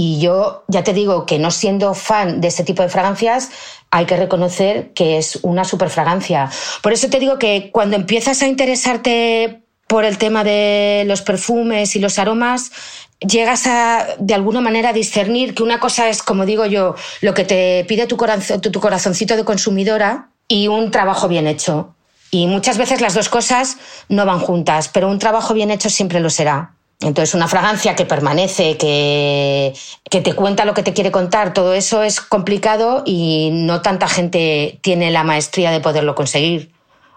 Y 0.00 0.20
yo 0.20 0.62
ya 0.68 0.84
te 0.84 0.92
digo 0.92 1.26
que 1.26 1.40
no 1.40 1.50
siendo 1.50 1.92
fan 1.92 2.40
de 2.40 2.46
este 2.46 2.62
tipo 2.62 2.84
de 2.84 2.88
fragancias, 2.88 3.50
hay 3.90 4.06
que 4.06 4.16
reconocer 4.16 4.92
que 4.92 5.18
es 5.18 5.40
una 5.42 5.64
super 5.64 5.90
fragancia. 5.90 6.52
Por 6.84 6.92
eso 6.92 7.10
te 7.10 7.18
digo 7.18 7.36
que 7.40 7.70
cuando 7.72 7.96
empiezas 7.96 8.40
a 8.42 8.46
interesarte 8.46 9.64
por 9.88 10.04
el 10.04 10.16
tema 10.16 10.44
de 10.44 11.02
los 11.08 11.22
perfumes 11.22 11.96
y 11.96 11.98
los 11.98 12.20
aromas, 12.20 12.70
llegas 13.18 13.66
a, 13.66 14.06
de 14.20 14.34
alguna 14.34 14.60
manera, 14.60 14.90
a 14.90 14.92
discernir 14.92 15.52
que 15.52 15.64
una 15.64 15.80
cosa 15.80 16.08
es, 16.08 16.22
como 16.22 16.46
digo 16.46 16.64
yo, 16.64 16.94
lo 17.20 17.34
que 17.34 17.42
te 17.42 17.84
pide 17.88 18.06
tu, 18.06 18.16
corazon, 18.16 18.60
tu, 18.60 18.70
tu 18.70 18.78
corazoncito 18.78 19.34
de 19.34 19.44
consumidora 19.44 20.30
y 20.46 20.68
un 20.68 20.92
trabajo 20.92 21.26
bien 21.26 21.48
hecho. 21.48 21.96
Y 22.30 22.46
muchas 22.46 22.78
veces 22.78 23.00
las 23.00 23.14
dos 23.14 23.28
cosas 23.28 23.78
no 24.08 24.24
van 24.26 24.38
juntas, 24.38 24.90
pero 24.90 25.08
un 25.08 25.18
trabajo 25.18 25.54
bien 25.54 25.72
hecho 25.72 25.90
siempre 25.90 26.20
lo 26.20 26.30
será. 26.30 26.77
Entonces, 27.00 27.34
una 27.34 27.46
fragancia 27.46 27.94
que 27.94 28.04
permanece, 28.04 28.76
que, 28.76 29.72
que, 30.10 30.20
te 30.20 30.34
cuenta 30.34 30.64
lo 30.64 30.74
que 30.74 30.82
te 30.82 30.92
quiere 30.92 31.12
contar, 31.12 31.54
todo 31.54 31.72
eso 31.74 32.02
es 32.02 32.20
complicado 32.20 33.04
y 33.06 33.50
no 33.52 33.82
tanta 33.82 34.08
gente 34.08 34.80
tiene 34.82 35.12
la 35.12 35.22
maestría 35.22 35.70
de 35.70 35.80
poderlo 35.80 36.16
conseguir. 36.16 36.72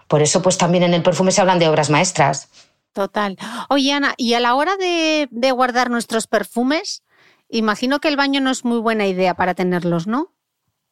Por 0.06 0.22
eso, 0.22 0.40
pues 0.40 0.56
también 0.56 0.84
en 0.84 0.94
el 0.94 1.02
perfume 1.02 1.32
se 1.32 1.40
hablan 1.40 1.58
de 1.58 1.68
obras 1.68 1.90
maestras. 1.90 2.48
Total. 2.92 3.36
Oye, 3.70 3.92
Ana, 3.92 4.14
y 4.16 4.34
a 4.34 4.40
la 4.40 4.54
hora 4.54 4.76
de, 4.76 5.26
de 5.30 5.50
guardar 5.50 5.90
nuestros 5.90 6.28
perfumes, 6.28 7.02
imagino 7.48 7.98
que 7.98 8.08
el 8.08 8.16
baño 8.16 8.40
no 8.40 8.50
es 8.50 8.64
muy 8.64 8.78
buena 8.78 9.06
idea 9.06 9.34
para 9.34 9.54
tenerlos, 9.54 10.06
¿no? 10.06 10.32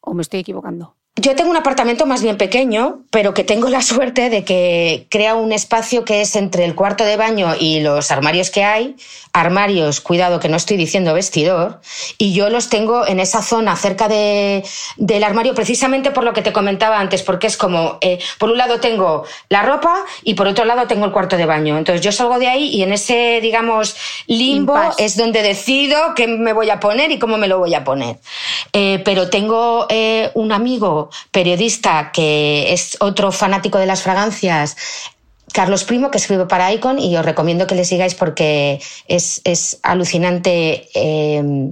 ¿O 0.01 0.13
me 0.13 0.21
estoy 0.21 0.41
equivocando? 0.41 0.97
Yo 1.17 1.35
tengo 1.35 1.51
un 1.51 1.57
apartamento 1.57 2.05
más 2.05 2.23
bien 2.23 2.37
pequeño, 2.37 3.01
pero 3.09 3.33
que 3.33 3.43
tengo 3.43 3.67
la 3.67 3.81
suerte 3.81 4.29
de 4.29 4.45
que 4.45 5.07
crea 5.09 5.35
un 5.35 5.51
espacio 5.51 6.05
que 6.05 6.21
es 6.21 6.37
entre 6.37 6.63
el 6.63 6.73
cuarto 6.73 7.03
de 7.03 7.17
baño 7.17 7.53
y 7.59 7.81
los 7.81 8.11
armarios 8.11 8.49
que 8.49 8.63
hay. 8.63 8.95
Armarios, 9.33 9.99
cuidado 9.99 10.39
que 10.39 10.47
no 10.47 10.55
estoy 10.55 10.77
diciendo 10.77 11.13
vestidor, 11.13 11.79
y 12.17 12.33
yo 12.33 12.49
los 12.49 12.69
tengo 12.69 13.07
en 13.07 13.19
esa 13.19 13.41
zona 13.41 13.75
cerca 13.77 14.07
de, 14.07 14.63
del 14.97 15.23
armario 15.23 15.53
precisamente 15.53 16.11
por 16.11 16.23
lo 16.23 16.33
que 16.33 16.41
te 16.41 16.51
comentaba 16.51 16.99
antes, 16.99 17.23
porque 17.23 17.47
es 17.47 17.55
como, 17.55 17.97
eh, 18.01 18.19
por 18.37 18.49
un 18.49 18.57
lado 18.57 18.79
tengo 18.79 19.23
la 19.47 19.63
ropa 19.63 20.03
y 20.23 20.33
por 20.33 20.47
otro 20.47 20.65
lado 20.65 20.87
tengo 20.87 21.05
el 21.05 21.11
cuarto 21.11 21.37
de 21.37 21.45
baño. 21.45 21.77
Entonces 21.77 22.03
yo 22.03 22.11
salgo 22.11 22.39
de 22.39 22.47
ahí 22.47 22.67
y 22.69 22.83
en 22.83 22.93
ese, 22.93 23.39
digamos, 23.41 23.95
limbo 24.27 24.79
es 24.97 25.17
donde 25.17 25.41
decido 25.41 26.13
qué 26.15 26.27
me 26.27 26.53
voy 26.53 26.69
a 26.69 26.79
poner 26.79 27.11
y 27.11 27.19
cómo 27.19 27.37
me 27.37 27.47
lo 27.47 27.59
voy 27.59 27.73
a 27.73 27.83
poner. 27.83 28.17
Eh, 28.73 29.01
pero 29.03 29.29
tengo 29.29 29.87
eh, 29.89 30.31
un 30.33 30.51
amigo 30.51 31.00
periodista 31.31 32.11
que 32.11 32.73
es 32.73 32.97
otro 32.99 33.31
fanático 33.31 33.77
de 33.77 33.85
las 33.85 34.03
fragancias, 34.03 34.75
Carlos 35.53 35.83
Primo, 35.83 36.11
que 36.11 36.17
escribe 36.17 36.45
para 36.45 36.71
Icon, 36.71 36.99
y 36.99 37.15
os 37.17 37.25
recomiendo 37.25 37.67
que 37.67 37.75
le 37.75 37.85
sigáis 37.85 38.15
porque 38.15 38.81
es, 39.07 39.41
es 39.43 39.79
alucinante 39.83 40.87
eh, 40.93 41.71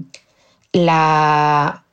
la, 0.73 1.83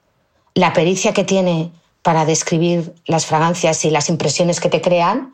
la 0.54 0.72
pericia 0.72 1.12
que 1.12 1.24
tiene 1.24 1.70
para 2.06 2.24
describir 2.24 2.94
las 3.06 3.26
fragancias 3.26 3.84
y 3.84 3.90
las 3.90 4.08
impresiones 4.08 4.60
que 4.60 4.68
te 4.68 4.80
crean. 4.80 5.32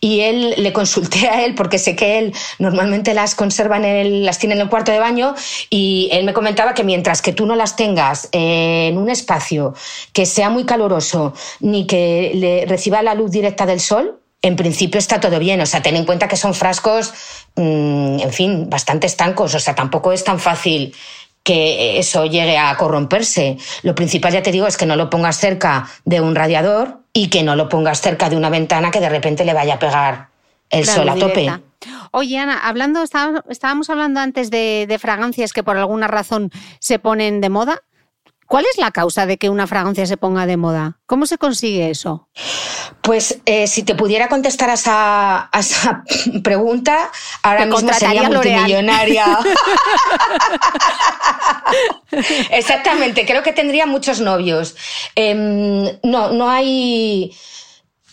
Y 0.00 0.20
él 0.20 0.54
le 0.56 0.72
consulté 0.72 1.26
a 1.28 1.44
él 1.44 1.56
porque 1.56 1.80
sé 1.80 1.96
que 1.96 2.20
él 2.20 2.32
normalmente 2.60 3.12
las 3.12 3.34
conserva 3.34 3.76
en 3.78 3.84
el, 3.84 4.24
las 4.24 4.38
tiene 4.38 4.54
en 4.54 4.60
el 4.60 4.68
cuarto 4.68 4.92
de 4.92 5.00
baño 5.00 5.34
y 5.68 6.08
él 6.12 6.24
me 6.24 6.32
comentaba 6.32 6.74
que 6.74 6.84
mientras 6.84 7.22
que 7.22 7.32
tú 7.32 7.44
no 7.44 7.56
las 7.56 7.74
tengas 7.74 8.28
en 8.30 8.98
un 8.98 9.10
espacio 9.10 9.74
que 10.12 10.24
sea 10.24 10.48
muy 10.48 10.64
caluroso 10.64 11.34
ni 11.58 11.88
que 11.88 12.30
le 12.36 12.66
reciba 12.66 13.02
la 13.02 13.14
luz 13.14 13.32
directa 13.32 13.66
del 13.66 13.80
sol, 13.80 14.20
en 14.42 14.54
principio 14.54 15.00
está 15.00 15.18
todo 15.18 15.40
bien. 15.40 15.60
O 15.60 15.66
sea, 15.66 15.82
ten 15.82 15.96
en 15.96 16.04
cuenta 16.04 16.28
que 16.28 16.36
son 16.36 16.54
frascos, 16.54 17.12
mmm, 17.56 18.20
en 18.20 18.32
fin, 18.32 18.70
bastante 18.70 19.08
estancos. 19.08 19.56
O 19.56 19.58
sea, 19.58 19.74
tampoco 19.74 20.12
es 20.12 20.22
tan 20.22 20.38
fácil 20.38 20.94
que 21.42 21.98
eso 21.98 22.26
llegue 22.26 22.56
a 22.56 22.76
corromperse. 22.76 23.58
Lo 23.82 23.94
principal, 23.94 24.32
ya 24.32 24.42
te 24.42 24.52
digo, 24.52 24.66
es 24.66 24.76
que 24.76 24.86
no 24.86 24.96
lo 24.96 25.10
pongas 25.10 25.36
cerca 25.36 25.88
de 26.04 26.20
un 26.20 26.34
radiador 26.34 27.00
y 27.12 27.28
que 27.28 27.42
no 27.42 27.56
lo 27.56 27.68
pongas 27.68 28.00
cerca 28.00 28.30
de 28.30 28.36
una 28.36 28.50
ventana 28.50 28.90
que 28.90 29.00
de 29.00 29.08
repente 29.08 29.44
le 29.44 29.54
vaya 29.54 29.74
a 29.74 29.78
pegar 29.78 30.28
el 30.70 30.84
claro, 30.84 31.00
sol 31.00 31.08
a 31.08 31.14
tope. 31.16 31.52
Oye, 32.12 32.38
Ana, 32.38 32.58
hablando, 32.58 33.02
estábamos 33.02 33.90
hablando 33.90 34.20
antes 34.20 34.50
de, 34.50 34.86
de 34.88 34.98
fragancias 34.98 35.52
que 35.52 35.62
por 35.62 35.76
alguna 35.76 36.08
razón 36.08 36.50
se 36.78 36.98
ponen 36.98 37.40
de 37.40 37.50
moda. 37.50 37.82
¿Cuál 38.52 38.66
es 38.70 38.76
la 38.76 38.90
causa 38.90 39.24
de 39.24 39.38
que 39.38 39.48
una 39.48 39.66
fragancia 39.66 40.04
se 40.04 40.18
ponga 40.18 40.44
de 40.44 40.58
moda? 40.58 40.98
¿Cómo 41.06 41.24
se 41.24 41.38
consigue 41.38 41.88
eso? 41.88 42.28
Pues 43.00 43.38
eh, 43.46 43.66
si 43.66 43.82
te 43.82 43.94
pudiera 43.94 44.28
contestar 44.28 44.68
a 44.68 44.74
esa, 44.74 45.48
a 45.50 45.58
esa 45.58 46.04
pregunta, 46.44 47.10
ahora 47.42 47.64
mismo 47.64 47.90
sería 47.94 48.24
multimillonaria. 48.24 49.38
Exactamente, 52.50 53.24
creo 53.24 53.42
que 53.42 53.54
tendría 53.54 53.86
muchos 53.86 54.20
novios. 54.20 54.76
Eh, 55.16 55.34
no, 56.02 56.32
no 56.32 56.50
hay 56.50 57.34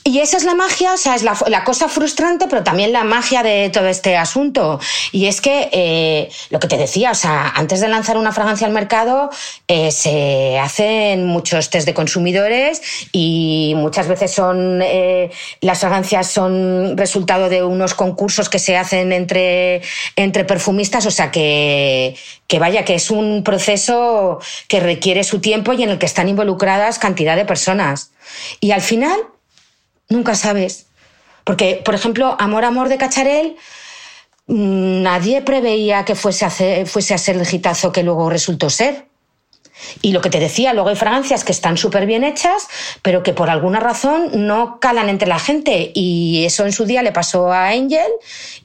Y 0.10 0.22
esa 0.22 0.38
es 0.38 0.44
la 0.44 0.56
magia, 0.56 0.94
o 0.94 0.98
sea, 0.98 1.14
es 1.14 1.22
la, 1.22 1.64
cosa 1.64 1.88
frustrante, 1.88 2.48
pero 2.50 2.64
también 2.64 2.92
la 2.92 3.04
magia 3.04 3.44
de 3.44 3.70
todo 3.70 3.88
este 3.90 4.18
asunto. 4.18 4.80
Y 5.12 5.28
es 5.28 5.40
que, 5.40 5.70
eh, 5.72 6.32
lo 6.50 6.60
que 6.60 6.68
te 6.68 6.78
decía, 6.78 7.12
o 7.12 7.14
sea, 7.14 7.50
antes 7.50 7.80
de 7.80 7.88
lanzar 7.90 8.18
una 8.18 8.32
fragancia 8.32 8.66
al 8.66 8.74
mercado, 8.74 9.30
eh, 9.68 9.92
se 9.92 10.58
hacen 10.58 11.28
muchos 11.28 11.70
test 11.70 11.86
de 11.86 11.94
consumidores 11.94 12.82
y 13.12 13.74
muchas 13.76 14.08
veces 14.08 14.32
son, 14.32 14.82
eh, 14.82 15.30
las 15.62 15.82
fragancias 15.82 16.26
son 16.26 16.98
resultado 16.98 17.48
de 17.48 17.62
unos 17.62 17.94
concursos 17.94 18.50
que 18.50 18.58
se 18.58 18.78
hacen 18.78 19.14
entre, 19.14 19.84
entre 20.16 20.44
perfumistas, 20.44 21.06
o 21.06 21.12
sea, 21.12 21.30
que, 21.30 22.16
que 22.48 22.58
vaya, 22.58 22.84
que 22.84 22.96
es 22.96 23.12
un 23.12 23.44
proceso 23.44 24.40
que 24.68 24.80
requiere 24.80 25.24
su 25.24 25.40
tiempo 25.40 25.74
y 25.74 25.84
en 25.84 25.92
el 25.92 26.00
que 26.00 26.08
están 26.08 26.30
involucradas 26.30 26.98
cantidad 26.98 27.36
de 27.36 27.46
personas. 27.46 28.10
Y 28.60 28.72
al 28.72 28.82
final, 28.82 29.20
nunca 30.10 30.36
sabes. 30.36 30.88
Porque, 31.44 31.82
por 31.84 31.96
ejemplo, 31.96 32.36
Amor, 32.40 32.66
Amor 32.66 32.90
de 32.90 32.98
Cacharel, 32.98 33.56
mm, 34.48 35.02
nadie 35.02 35.42
preveía 35.42 36.06
que 36.06 36.16
fuese 36.16 36.46
a, 36.46 36.50
fuese 36.86 37.14
a 37.14 37.18
ser 37.18 37.38
el 37.38 37.46
gitazo 37.46 37.92
que 37.92 38.04
luego 38.04 38.30
resultó 38.30 38.70
ser. 38.70 39.08
Y 40.02 40.12
lo 40.12 40.22
que 40.22 40.30
te 40.30 40.40
decía, 40.40 40.74
luego 40.74 40.90
hay 40.90 40.96
fragancias 40.96 41.44
que 41.46 41.54
están 41.54 41.78
súper 41.78 42.06
bien 42.06 42.24
hechas, 42.24 42.68
pero 43.02 43.24
que 43.24 43.34
por 43.34 43.50
alguna 43.50 43.80
razón 43.80 44.46
no 44.46 44.80
calan 44.80 45.08
entre 45.08 45.28
la 45.28 45.40
gente. 45.40 45.92
Y 45.96 46.44
eso 46.46 46.66
en 46.66 46.74
su 46.74 46.86
día 46.86 47.02
le 47.02 47.14
pasó 47.14 47.52
a 47.52 47.70
Angel 47.70 48.12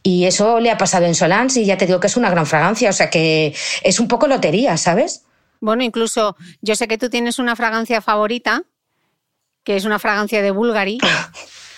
y 0.02 0.24
eso 0.24 0.58
le 0.58 0.70
ha 0.70 0.78
pasado 0.78 1.06
en 1.06 1.14
Solans 1.14 1.56
y 1.56 1.64
ya 1.64 1.78
te 1.78 1.86
digo 1.86 2.00
que 2.00 2.08
es 2.08 2.16
una 2.16 2.30
gran 2.30 2.46
fragancia. 2.46 2.90
O 2.90 2.92
sea 2.92 3.10
que 3.10 3.54
es 3.82 4.00
un 4.00 4.08
poco 4.08 4.26
lotería, 4.26 4.76
¿sabes? 4.76 5.22
Bueno, 5.60 5.84
incluso 5.84 6.36
yo 6.60 6.74
sé 6.74 6.88
que 6.88 6.98
tú 6.98 7.08
tienes 7.08 7.38
una 7.38 7.56
fragancia 7.56 8.02
favorita 8.02 8.64
que 9.64 9.76
es 9.76 9.84
una 9.84 9.98
fragancia 9.98 10.42
de 10.42 10.50
Bulgari. 10.50 10.98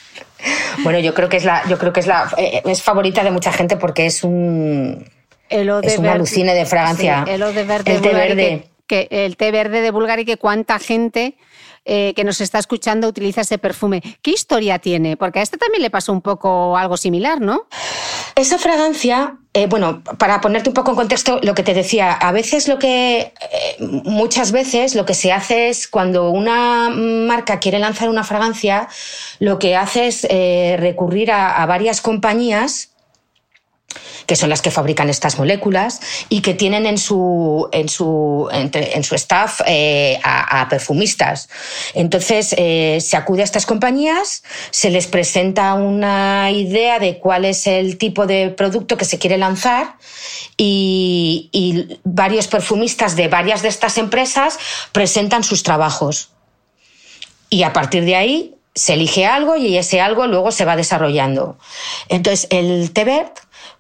bueno, 0.83 0.99
yo 0.99 1.15
creo 1.15 1.29
que 1.29 1.39
es 1.39 1.45
la, 1.45 1.67
yo 1.69 1.79
creo 1.79 1.93
que 1.93 2.01
es 2.01 2.07
la, 2.07 2.33
eh, 2.37 2.63
es 2.65 2.83
favorita 2.83 3.25
de 3.25 3.31
mucha 3.31 3.53
gente 3.53 3.77
porque 3.77 4.07
es 4.07 4.25
un, 4.25 5.09
es 5.49 5.99
un 5.99 6.07
alucine 6.07 6.55
de 6.55 6.67
fragancia. 6.67 7.25
el 7.27 7.41
de 7.41 7.65
verde, 7.65 7.95
el 7.95 8.03
té 8.03 8.13
verde. 8.13 8.69
Que, 8.87 9.09
el 9.11 9.37
té 9.37 9.51
verde 9.51 9.81
de 9.81 9.91
Bulgari 9.91 10.25
que 10.25 10.37
cuánta 10.37 10.79
gente 10.79 11.37
eh, 11.85 12.15
que 12.15 12.25
nos 12.25 12.41
está 12.41 12.59
escuchando 12.59 13.07
utiliza 13.07 13.43
ese 13.43 13.59
perfume. 13.59 14.03
¿Qué 14.23 14.33
historia 14.33 14.81
tiene? 14.81 15.17
Porque 15.17 15.39
a 15.39 15.43
este 15.43 15.57
también 15.57 15.83
le 15.83 15.91
pasó 15.91 16.13
un 16.13 16.21
poco 16.21 16.77
algo 16.77 16.97
similar, 16.97 17.41
¿no? 17.41 17.69
Esa 18.37 18.59
fragancia, 18.59 19.39
eh, 19.55 19.67
bueno, 19.67 20.03
para 20.19 20.43
ponerte 20.43 20.69
un 20.69 20.75
poco 20.75 20.91
en 20.91 20.97
contexto 20.97 21.41
lo 21.43 21.55
que 21.55 21.63
te 21.63 21.73
decía, 21.73 22.13
a 22.13 22.33
veces 22.33 22.69
lo 22.69 22.79
que, 22.79 23.19
eh, 23.21 23.33
muchas 24.05 24.53
veces 24.53 24.95
lo 24.95 25.07
que 25.07 25.15
se 25.15 25.33
hace 25.33 25.71
es 25.71 25.89
cuando 25.89 26.29
una 26.29 26.91
marca 26.91 27.61
quiere 27.61 27.79
lanzar 27.79 28.11
una 28.11 28.25
fragancia, 28.25 28.89
lo 29.39 29.59
que 29.59 29.75
hace 29.75 30.09
es 30.09 30.29
recurrir 30.79 31.33
a 31.33 31.65
varias 31.65 32.03
compañías 32.03 32.91
que 34.27 34.37
son 34.37 34.49
las 34.49 34.63
que 34.63 34.71
fabrican 34.71 35.11
estas 35.11 35.39
moléculas 35.39 36.01
y 36.29 36.41
que 36.41 36.55
tienen 36.55 36.87
en 36.87 36.99
su, 36.99 37.69
en 37.73 37.89
su, 37.89 38.49
en 38.51 39.05
su 39.05 39.15
staff 39.15 39.61
eh, 39.67 40.19
a, 40.23 40.67
perfumistas. 40.69 41.49
Entonces 41.95 42.55
eh, 42.57 42.99
se 43.01 43.17
acude 43.17 43.43
a 43.43 43.45
estas 43.45 43.67
compañías, 43.67 44.43
se 44.71 44.91
les 44.91 45.07
presenta 45.07 45.75
una 45.75 46.51
idea 46.51 46.99
de 46.99 47.19
cuál 47.19 47.45
es 47.45 47.67
el 47.67 47.99
tipo 47.99 48.27
de 48.27 48.51
producto 48.51 48.97
que 48.97 49.05
se 49.05 49.19
quiere 49.19 49.39
lanzar 49.39 49.97
y, 50.57 51.49
y 51.53 51.99
varios 52.05 52.49
perfumistas 52.49 53.17
de 53.17 53.29
varias 53.29 53.63
de 53.63 53.69
estas 53.69 53.99
empresas 53.99 54.59
presentan 54.93 55.45
sus 55.45 55.63
trabajos. 55.63 56.31
Y 57.49 57.63
a 57.63 57.73
partir 57.73 58.05
de 58.05 58.17
ahí 58.17 58.57
se 58.77 58.93
elige 58.93 59.25
algo 59.25 59.57
y 59.57 59.79
ese 59.79 60.01
algo 60.01 60.27
luego 60.27 60.53
se 60.53 60.67
va 60.67 60.77
desarrollando. 60.77 61.57
Entonces, 62.09 62.47
el 62.51 62.93
Tebert 62.93 63.39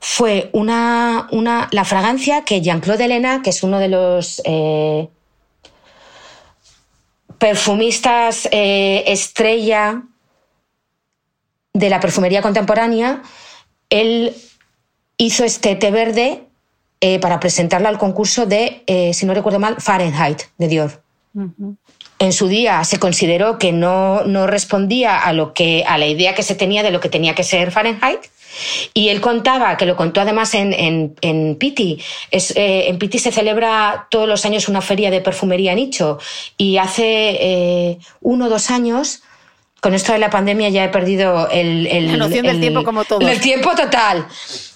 fue 0.09 0.51
una, 0.53 1.27
una, 1.33 1.69
la 1.73 1.85
fragancia 1.85 2.45
que 2.45 2.61
Jean-Claude 2.61 3.07
Elena, 3.07 3.43
que 3.43 3.51
es 3.51 3.65
uno 3.65 3.81
de 3.81 3.89
los 3.89 4.41
eh, 4.45 5.09
perfumistas 7.39 8.49
eh, 8.53 9.03
estrella 9.09 10.05
de 11.73 11.91
la 11.91 11.99
perfumería 11.99 12.41
contemporánea, 12.41 13.21
él 13.91 14.33
hizo 15.17 15.45
este 15.45 15.75
té 15.75 15.91
verde 15.91 16.45
eh, 17.01 17.19
para 17.19 17.41
presentarlo 17.41 17.89
al 17.89 17.99
concurso 17.99 18.47
de, 18.47 18.85
si 19.13 19.27
no 19.27 19.35
recuerdo 19.35 19.59
mal, 19.59 19.81
Fahrenheit 19.81 20.43
de 20.57 20.69
Dior. 20.69 21.03
En 22.21 22.33
su 22.33 22.47
día 22.47 22.85
se 22.85 23.01
consideró 23.01 23.59
que 23.59 23.73
no, 23.73 24.23
no 24.25 24.47
respondía 24.47 25.19
a, 25.19 25.33
lo 25.33 25.53
que, 25.53 25.85
a 25.85 25.99
la 25.99 26.07
idea 26.07 26.37
que 26.37 26.45
se 26.45 26.55
tenía 26.55 26.85
de 26.85 26.93
lo 26.93 27.01
que 27.01 27.09
tenía 27.09 27.35
que 27.35 27.43
ser 27.43 27.73
Fahrenheit 27.73 28.21
y 28.95 29.09
él 29.09 29.21
contaba, 29.21 29.77
que 29.77 29.87
lo 29.87 29.97
contó 29.97 30.21
además 30.21 30.55
en, 30.55 30.73
en, 30.73 31.15
en 31.21 31.57
Piti, 31.57 32.03
es, 32.31 32.53
eh, 32.53 32.89
en 32.89 32.99
Piti 32.99 33.19
se 33.19 33.33
celebra 33.33 34.07
todos 34.11 34.29
los 34.29 34.45
años 34.45 34.69
una 34.69 34.81
feria 34.81 35.11
de 35.11 35.21
perfumería 35.21 35.75
nicho 35.75 36.19
y 36.57 36.79
hace 36.79 37.39
eh, 37.41 37.99
uno 38.21 38.47
o 38.47 38.49
dos 38.49 38.71
años 38.71 39.23
con 39.81 39.95
esto 39.95 40.13
de 40.13 40.19
la 40.19 40.31
pandemia 40.31 40.69
ya 40.71 40.85
he 40.85 40.89
perdido 40.89 41.49
el, 41.51 41.87
el 41.87 42.07
la 42.09 42.17
noción 42.17 42.47
del 42.47 42.61
tiempo 42.61 42.83
como 42.83 43.05
todo. 43.05 43.21
El 43.21 43.41
tiempo 43.41 43.71
total. 43.77 44.27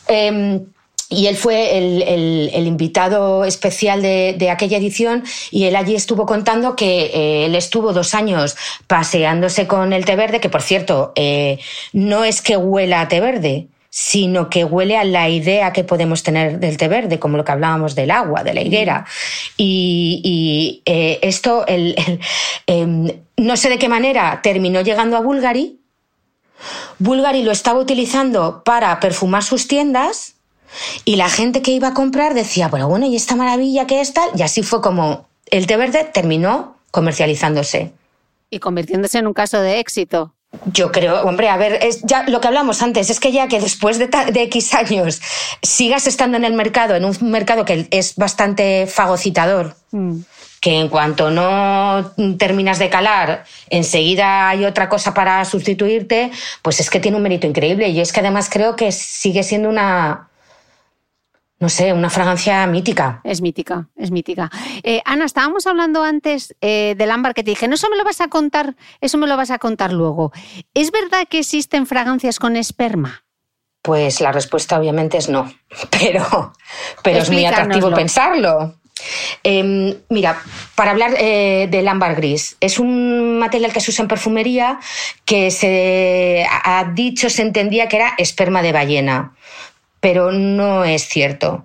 Eh, 0.07 0.61
y 1.11 1.27
él 1.27 1.37
fue 1.37 1.77
el, 1.77 2.03
el, 2.03 2.51
el 2.55 2.67
invitado 2.69 3.45
especial 3.45 4.01
de, 4.01 4.37
de, 4.39 4.49
aquella 4.49 4.79
edición 4.79 5.25
y 5.51 5.65
él 5.65 5.75
allí 5.75 5.97
estuvo 5.97 6.25
contando 6.25 6.77
que 6.77 7.07
eh, 7.07 7.47
él 7.47 7.57
estuvo 7.57 7.93
dos 7.93 8.15
años 8.15 8.57
paseándose 8.87 9.67
con 9.67 9.93
el 9.93 10.05
té 10.05 10.15
verde, 10.15 10.41
que 10.41 10.49
por 10.49 10.63
cierto, 10.63 11.13
eh, 11.17 11.59
no 11.93 12.25
es 12.25 12.41
que 12.41 12.57
huela 12.57 13.01
a 13.01 13.09
té 13.09 13.21
verde, 13.21 13.67
sino 13.91 14.49
que 14.49 14.63
huele 14.65 14.97
a 14.97 15.03
la 15.03 15.29
idea 15.29 15.73
que 15.73 15.83
podemos 15.83 16.23
tener 16.23 16.61
del 16.61 16.77
té 16.77 16.87
verde, 16.87 17.19
como 17.19 17.37
lo 17.37 17.45
que 17.45 17.53
hablábamos 17.53 17.97
del 17.97 18.13
agua, 18.13 18.45
de 18.45 18.55
la 18.55 18.63
higuera. 18.63 19.05
Y, 19.57 20.23
y 20.25 20.83
eh, 20.87 21.19
esto, 21.23 21.67
el, 21.67 21.97
em, 22.69 23.11
no 23.37 23.57
sé 23.57 23.69
de 23.69 23.79
qué 23.79 23.89
manera, 23.89 24.41
terminó 24.45 24.81
llegando 24.83 25.17
a 25.17 25.21
Bulgari. 25.21 25.81
Bulgari 27.01 27.43
lo 27.43 27.51
estaba 27.51 27.81
utilizando 27.81 28.63
para 28.65 29.01
perfumar 29.01 29.43
sus 29.43 29.67
tiendas 29.67 30.37
y 31.05 31.17
la 31.17 31.29
gente 31.29 31.63
que 31.63 31.73
iba 31.73 31.89
a 31.89 31.95
comprar 31.95 32.35
decía, 32.35 32.69
bueno, 32.69 32.89
bueno, 32.89 33.07
¿y 33.07 33.17
esta 33.17 33.37
maravilla 33.37 33.87
que 33.87 34.01
es 34.01 34.13
tal? 34.13 34.29
Y 34.37 34.43
así 34.43 34.63
fue 34.63 34.81
como 34.81 35.27
el 35.51 35.67
té 35.67 35.77
verde 35.77 36.05
terminó 36.05 36.77
comercializándose. 36.91 37.93
Y 38.51 38.59
convirtiéndose 38.59 39.19
en 39.19 39.27
un 39.27 39.35
caso 39.35 39.61
de 39.61 39.79
éxito. 39.79 40.35
Yo 40.73 40.91
creo, 40.91 41.23
hombre, 41.23 41.49
a 41.49 41.57
ver, 41.57 41.79
es 41.81 42.03
ya 42.03 42.25
lo 42.25 42.41
que 42.41 42.49
hablamos 42.49 42.83
antes, 42.83 43.09
es 43.09 43.21
que 43.21 43.31
ya 43.31 43.47
que 43.47 43.61
después 43.61 43.99
de, 43.99 44.09
de, 44.09 44.43
X 44.43 44.75
años 44.75 45.21
sigas 45.63 46.09
estando 46.09 46.37
en 46.37 46.45
el 46.45 46.55
mercado, 46.55 46.97
en 46.97 47.05
un 47.05 47.17
mercado 47.31 47.65
que 47.65 47.87
es 47.93 48.17
bastante 48.17 48.89
fagocitador, 48.89 49.77
mm. 49.93 50.17
que 50.61 50.81
en 50.81 50.89
cuanto 50.89 51.31
no 51.31 52.13
terminas 52.37 52.81
de 52.81 52.91
calar, 52.91 53.45
enseguida 53.69 54.49
hay 54.49 54.65
otra 54.65 54.89
cosa 54.89 55.15
para 55.15 55.45
sustituirte, 55.45 56.33
pues 56.63 56.81
es 56.81 56.91
que 56.91 56.99
tiene 56.99 57.17
un 57.17 57.23
mérito 57.23 57.47
increíble. 57.47 57.89
Y 57.89 58.01
es 58.01 58.13
que 58.13 58.19
además 58.19 58.51
creo 58.51 58.75
que 58.75 58.91
sigue 58.91 59.45
siendo 59.45 59.69
una, 59.69 60.30
no 61.61 61.69
sé, 61.69 61.93
una 61.93 62.09
fragancia 62.09 62.67
mítica. 62.67 63.21
Es 63.23 63.43
mítica, 63.43 63.87
es 63.95 64.11
mítica. 64.11 64.51
Eh, 64.83 65.03
Ana, 65.05 65.27
estábamos 65.27 65.67
hablando 65.67 66.03
antes 66.03 66.57
eh, 66.63 66.95
del 66.97 67.11
ámbar 67.11 67.35
que 67.35 67.45
te 67.45 67.51
dije, 67.51 67.69
no, 67.69 67.75
eso 67.75 67.89
me 67.91 67.99
lo 67.99 68.05
vas 68.05 68.23
a 68.23 68.29
contar, 68.29 68.77
eso 69.03 69.19
me 69.19 69.27
lo 69.27 69.37
vas 69.37 69.51
a 69.51 69.59
contar 69.59 69.93
luego. 69.93 70.33
¿Es 70.73 70.91
verdad 70.91 71.29
que 71.29 71.41
existen 71.41 71.87
fragancias 71.87 72.39
con 72.39 72.57
esperma? 72.57 73.25
Pues 73.83 74.23
la 74.23 74.33
respuesta 74.33 74.79
obviamente 74.79 75.19
es 75.19 75.29
no, 75.29 75.53
pero, 75.91 76.55
pero 77.03 77.19
es 77.19 77.31
muy 77.31 77.45
atractivo 77.45 77.93
pensarlo. 77.93 78.77
Eh, 79.45 79.99
mira, 80.09 80.43
para 80.75 80.91
hablar 80.93 81.15
eh, 81.19 81.69
del 81.71 81.89
ámbar 81.89 82.17
gris, 82.17 82.57
es 82.61 82.79
un 82.79 83.39
material 83.39 83.73
que 83.73 83.81
se 83.81 83.91
usa 83.91 84.03
en 84.03 84.09
perfumería 84.09 84.79
que 85.27 85.51
se 85.51 86.47
ha 86.51 86.91
dicho, 86.95 87.29
se 87.29 87.43
entendía 87.43 87.89
que 87.89 87.97
era 87.97 88.15
esperma 88.19 88.63
de 88.63 88.73
ballena 88.73 89.35
pero 90.01 90.33
no 90.33 90.85
es 90.85 91.09
cierto. 91.09 91.65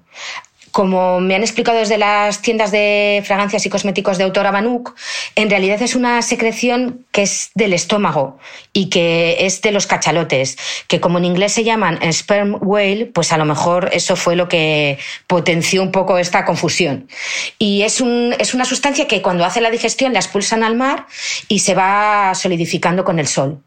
Como 0.72 1.22
me 1.22 1.36
han 1.36 1.42
explicado 1.42 1.78
desde 1.78 1.98
las 1.98 2.42
tiendas 2.42 2.70
de 2.70 3.24
fragancias 3.26 3.66
y 3.66 3.70
cosméticos 3.70 4.18
de 4.18 4.26
autora 4.26 4.52
Banuk, 4.52 4.94
en 5.36 5.50
realidad 5.50 5.82
es 5.82 5.96
una 5.96 6.22
secreción 6.22 7.06
que 7.14 7.22
es 7.22 7.52
del 7.56 7.72
estómago 7.72 8.40
y 8.74 8.90
que 8.90 9.46
es 9.46 9.62
de 9.62 9.72
los 9.72 9.88
cachalotes, 9.88 10.58
que 10.90 11.00
como 11.00 11.18
en 11.18 11.24
inglés 11.24 11.54
se 11.54 11.64
llaman 11.64 11.98
sperm 12.12 12.58
whale, 12.60 13.06
pues 13.06 13.32
a 13.32 13.38
lo 13.38 13.46
mejor 13.46 13.90
eso 13.94 14.18
fue 14.18 14.36
lo 14.36 14.50
que 14.50 15.00
potenció 15.28 15.82
un 15.82 15.94
poco 15.94 16.18
esta 16.18 16.44
confusión. 16.44 17.08
Y 17.58 17.84
es, 17.84 18.02
un, 18.02 18.36
es 18.38 18.54
una 18.54 18.66
sustancia 18.66 19.08
que 19.08 19.22
cuando 19.22 19.46
hace 19.46 19.62
la 19.62 19.72
digestión 19.72 20.12
la 20.12 20.20
expulsan 20.20 20.62
al 20.62 20.76
mar 20.76 21.08
y 21.48 21.60
se 21.60 21.74
va 21.74 22.34
solidificando 22.36 23.06
con 23.06 23.20
el 23.20 23.28
sol. 23.28 23.62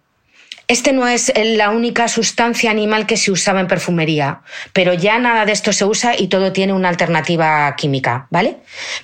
Este 0.69 0.93
no 0.93 1.09
es 1.09 1.33
la 1.35 1.71
única 1.71 2.09
sustancia 2.09 2.71
animal 2.71 3.07
que 3.07 3.17
se 3.17 3.31
usaba 3.31 3.61
en 3.61 3.67
perfumería, 3.67 4.43
pero 4.75 4.93
ya 4.93 5.19
nada 5.19 5.47
de 5.47 5.53
esto 5.53 5.73
se 5.73 5.87
usa 5.87 6.15
y 6.17 6.29
todo 6.29 6.53
tiene 6.53 6.75
una 6.75 6.91
alternativa 6.91 7.75
química, 7.77 8.27
¿vale? 8.31 8.59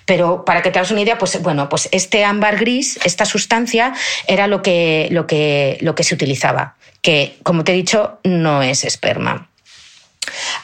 Pero 0.04 0.44
para 0.44 0.60
que 0.60 0.70
te 0.70 0.78
hagas 0.78 0.90
una 0.90 1.00
idea, 1.00 1.18
pues 1.18 1.40
bueno, 1.42 1.70
pues 1.70 1.88
este 1.90 2.24
ámbar 2.24 2.58
gris, 2.58 3.00
esta 3.04 3.24
sustancia, 3.24 3.94
era 4.28 4.46
lo 4.46 4.60
que, 4.60 5.08
lo 5.10 5.26
que, 5.26 5.78
lo 5.80 5.94
que 5.94 6.04
se 6.04 6.14
utilizaba, 6.14 6.76
que 7.00 7.38
como 7.42 7.64
te 7.64 7.72
he 7.72 7.74
dicho, 7.74 8.20
no 8.24 8.62
es 8.62 8.84
esperma. 8.84 9.48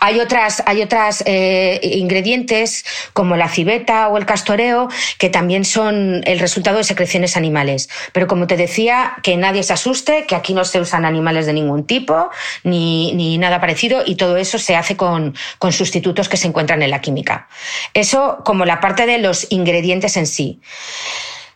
Hay 0.00 0.20
otras, 0.20 0.62
hay 0.66 0.82
otras 0.82 1.22
eh, 1.26 1.80
ingredientes 1.82 2.84
como 3.12 3.36
la 3.36 3.48
civeta 3.48 4.08
o 4.08 4.18
el 4.18 4.26
castoreo 4.26 4.88
que 5.18 5.28
también 5.28 5.64
son 5.64 6.22
el 6.26 6.38
resultado 6.38 6.78
de 6.78 6.84
secreciones 6.84 7.36
animales. 7.36 7.88
Pero 8.12 8.26
como 8.26 8.46
te 8.46 8.56
decía, 8.56 9.14
que 9.22 9.36
nadie 9.36 9.62
se 9.62 9.72
asuste, 9.72 10.26
que 10.26 10.34
aquí 10.34 10.54
no 10.54 10.64
se 10.64 10.80
usan 10.80 11.04
animales 11.04 11.46
de 11.46 11.52
ningún 11.52 11.84
tipo 11.84 12.30
ni, 12.64 13.12
ni 13.14 13.38
nada 13.38 13.60
parecido 13.60 14.02
y 14.04 14.16
todo 14.16 14.36
eso 14.36 14.58
se 14.58 14.76
hace 14.76 14.96
con, 14.96 15.34
con 15.58 15.72
sustitutos 15.72 16.28
que 16.28 16.36
se 16.36 16.48
encuentran 16.48 16.82
en 16.82 16.90
la 16.90 17.00
química. 17.00 17.48
Eso 17.94 18.38
como 18.44 18.64
la 18.64 18.80
parte 18.80 19.06
de 19.06 19.18
los 19.18 19.46
ingredientes 19.50 20.16
en 20.16 20.26
sí. 20.26 20.60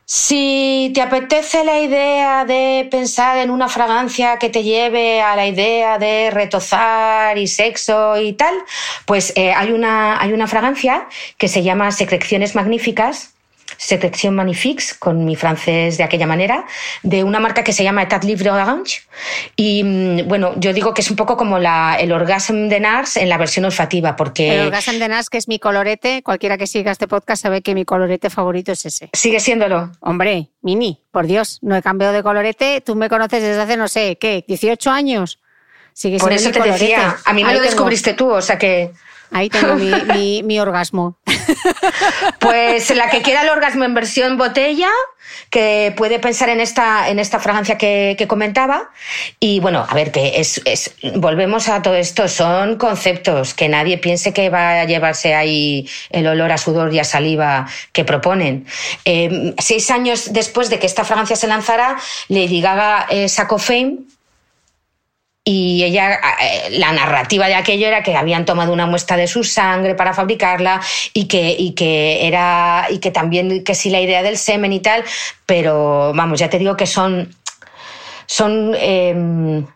Si 0.06 0.92
te 0.94 1.00
apetece 1.00 1.64
la 1.64 1.80
idea 1.80 2.44
de 2.44 2.86
pensar 2.90 3.38
en 3.38 3.50
una 3.50 3.68
fragancia 3.68 4.38
que 4.38 4.50
te 4.50 4.62
lleve 4.62 5.22
a 5.22 5.34
la 5.34 5.46
idea 5.46 5.98
de 5.98 6.30
retozar 6.30 7.38
y 7.38 7.46
sexo 7.46 8.18
y 8.20 8.34
tal, 8.34 8.54
pues 9.06 9.32
eh, 9.36 9.52
hay, 9.52 9.72
una, 9.72 10.20
hay 10.20 10.32
una 10.34 10.46
fragancia 10.46 11.08
que 11.38 11.48
se 11.48 11.62
llama 11.62 11.90
Secreciones 11.90 12.54
Magníficas, 12.54 13.33
Secreción 13.84 14.34
Magnifique, 14.34 14.82
con 14.98 15.26
mi 15.26 15.36
francés 15.36 15.98
de 15.98 16.04
aquella 16.04 16.26
manera, 16.26 16.64
de 17.02 17.22
una 17.22 17.38
marca 17.38 17.62
que 17.62 17.74
se 17.74 17.84
llama 17.84 18.02
Etat 18.02 18.24
Livre 18.24 18.50
Orange. 18.50 19.02
Y 19.56 19.84
mm, 19.84 20.26
bueno, 20.26 20.54
yo 20.56 20.72
digo 20.72 20.94
que 20.94 21.02
es 21.02 21.10
un 21.10 21.16
poco 21.16 21.36
como 21.36 21.58
la, 21.58 21.98
el 22.00 22.10
Orgasm 22.10 22.68
de 22.68 22.80
Nars 22.80 23.18
en 23.18 23.28
la 23.28 23.36
versión 23.36 23.66
olfativa, 23.66 24.16
porque... 24.16 24.54
El 24.54 24.66
Orgasm 24.68 24.98
de 24.98 25.08
Nars, 25.08 25.28
que 25.28 25.36
es 25.36 25.48
mi 25.48 25.58
colorete, 25.58 26.22
cualquiera 26.22 26.56
que 26.56 26.66
siga 26.66 26.92
este 26.92 27.06
podcast 27.06 27.42
sabe 27.42 27.60
que 27.60 27.74
mi 27.74 27.84
colorete 27.84 28.30
favorito 28.30 28.72
es 28.72 28.86
ese. 28.86 29.10
Sigue 29.12 29.38
siéndolo. 29.38 29.92
Hombre, 30.00 30.48
Mini, 30.62 31.02
por 31.10 31.26
Dios, 31.26 31.58
no 31.60 31.76
he 31.76 31.82
cambiado 31.82 32.14
de 32.14 32.22
colorete, 32.22 32.80
tú 32.80 32.94
me 32.94 33.10
conoces 33.10 33.42
desde 33.42 33.60
hace, 33.60 33.76
no 33.76 33.88
sé, 33.88 34.16
¿qué? 34.16 34.46
¿18 34.48 34.90
años? 34.90 35.40
Sigue 35.92 36.16
Por 36.18 36.32
eso 36.32 36.50
te 36.50 36.62
decía, 36.62 37.18
a 37.22 37.32
mí 37.34 37.44
me 37.44 37.52
lo 37.52 37.60
descubriste 37.60 38.14
tú, 38.14 38.30
o 38.30 38.40
sea 38.40 38.56
que... 38.56 38.92
Ahí 39.34 39.50
tengo 39.50 39.74
mi, 40.44 40.60
orgasmo. 40.60 41.18
Pues 42.38 42.94
la 42.94 43.10
que 43.10 43.20
quiera 43.20 43.42
el 43.42 43.48
orgasmo 43.48 43.84
en 43.84 43.92
versión 43.92 44.38
botella, 44.38 44.88
que 45.50 45.92
puede 45.96 46.20
pensar 46.20 46.50
en 46.50 46.60
esta, 46.60 47.08
en 47.08 47.18
esta 47.18 47.40
fragancia 47.40 47.76
que, 47.76 48.24
comentaba. 48.28 48.90
Y 49.40 49.58
bueno, 49.58 49.84
a 49.88 49.92
ver, 49.92 50.12
que 50.12 50.40
es, 50.40 50.62
volvemos 51.16 51.68
a 51.68 51.82
todo 51.82 51.96
esto, 51.96 52.28
son 52.28 52.76
conceptos, 52.76 53.54
que 53.54 53.68
nadie 53.68 53.98
piense 53.98 54.32
que 54.32 54.50
va 54.50 54.82
a 54.82 54.84
llevarse 54.84 55.34
ahí 55.34 55.88
el 56.10 56.28
olor 56.28 56.52
a 56.52 56.58
sudor 56.58 56.94
y 56.94 57.00
a 57.00 57.04
saliva 57.04 57.66
que 57.92 58.04
proponen. 58.04 58.66
Eh, 59.04 59.52
seis 59.58 59.90
años 59.90 60.32
después 60.32 60.70
de 60.70 60.78
que 60.78 60.86
esta 60.86 61.04
fragancia 61.04 61.34
se 61.34 61.48
lanzara, 61.48 61.96
Lady 62.28 62.60
Gaga 62.60 63.06
eh, 63.10 63.28
sacó 63.28 63.58
Fame 63.58 64.04
y 65.44 65.84
ella, 65.84 66.18
eh, 66.40 66.70
la 66.78 66.92
narrativa 66.92 67.46
de 67.46 67.54
aquello 67.54 67.86
era 67.86 68.02
que 68.02 68.16
habían 68.16 68.46
tomado 68.46 68.72
una 68.72 68.86
muestra 68.86 69.18
de 69.18 69.26
su 69.26 69.44
sangre 69.44 69.94
para 69.94 70.14
fabricarla 70.14 70.80
y 71.12 71.28
que, 71.28 71.54
y 71.58 71.72
que 71.72 72.26
era, 72.26 72.86
y 72.88 72.98
que 72.98 73.10
también, 73.10 73.62
que 73.62 73.74
sí 73.74 73.90
la 73.90 74.00
idea 74.00 74.22
del 74.22 74.38
semen 74.38 74.72
y 74.72 74.80
tal, 74.80 75.04
pero 75.44 76.12
vamos, 76.14 76.40
ya 76.40 76.48
te 76.48 76.58
digo 76.58 76.78
que 76.78 76.86
son, 76.86 77.34
son 78.24 78.74
em, 78.80 79.66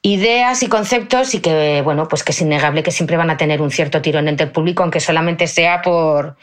ideas 0.00 0.62
y 0.62 0.68
conceptos 0.68 1.34
y 1.34 1.40
que, 1.40 1.82
bueno, 1.82 2.08
pues 2.08 2.24
que 2.24 2.32
es 2.32 2.40
innegable 2.40 2.82
que 2.82 2.90
siempre 2.90 3.18
van 3.18 3.28
a 3.28 3.36
tener 3.36 3.60
un 3.60 3.70
cierto 3.70 4.00
tirón 4.00 4.26
entre 4.26 4.46
el 4.46 4.52
público, 4.52 4.82
aunque 4.82 5.00
solamente 5.00 5.46
sea 5.48 5.82
por, 5.82 6.36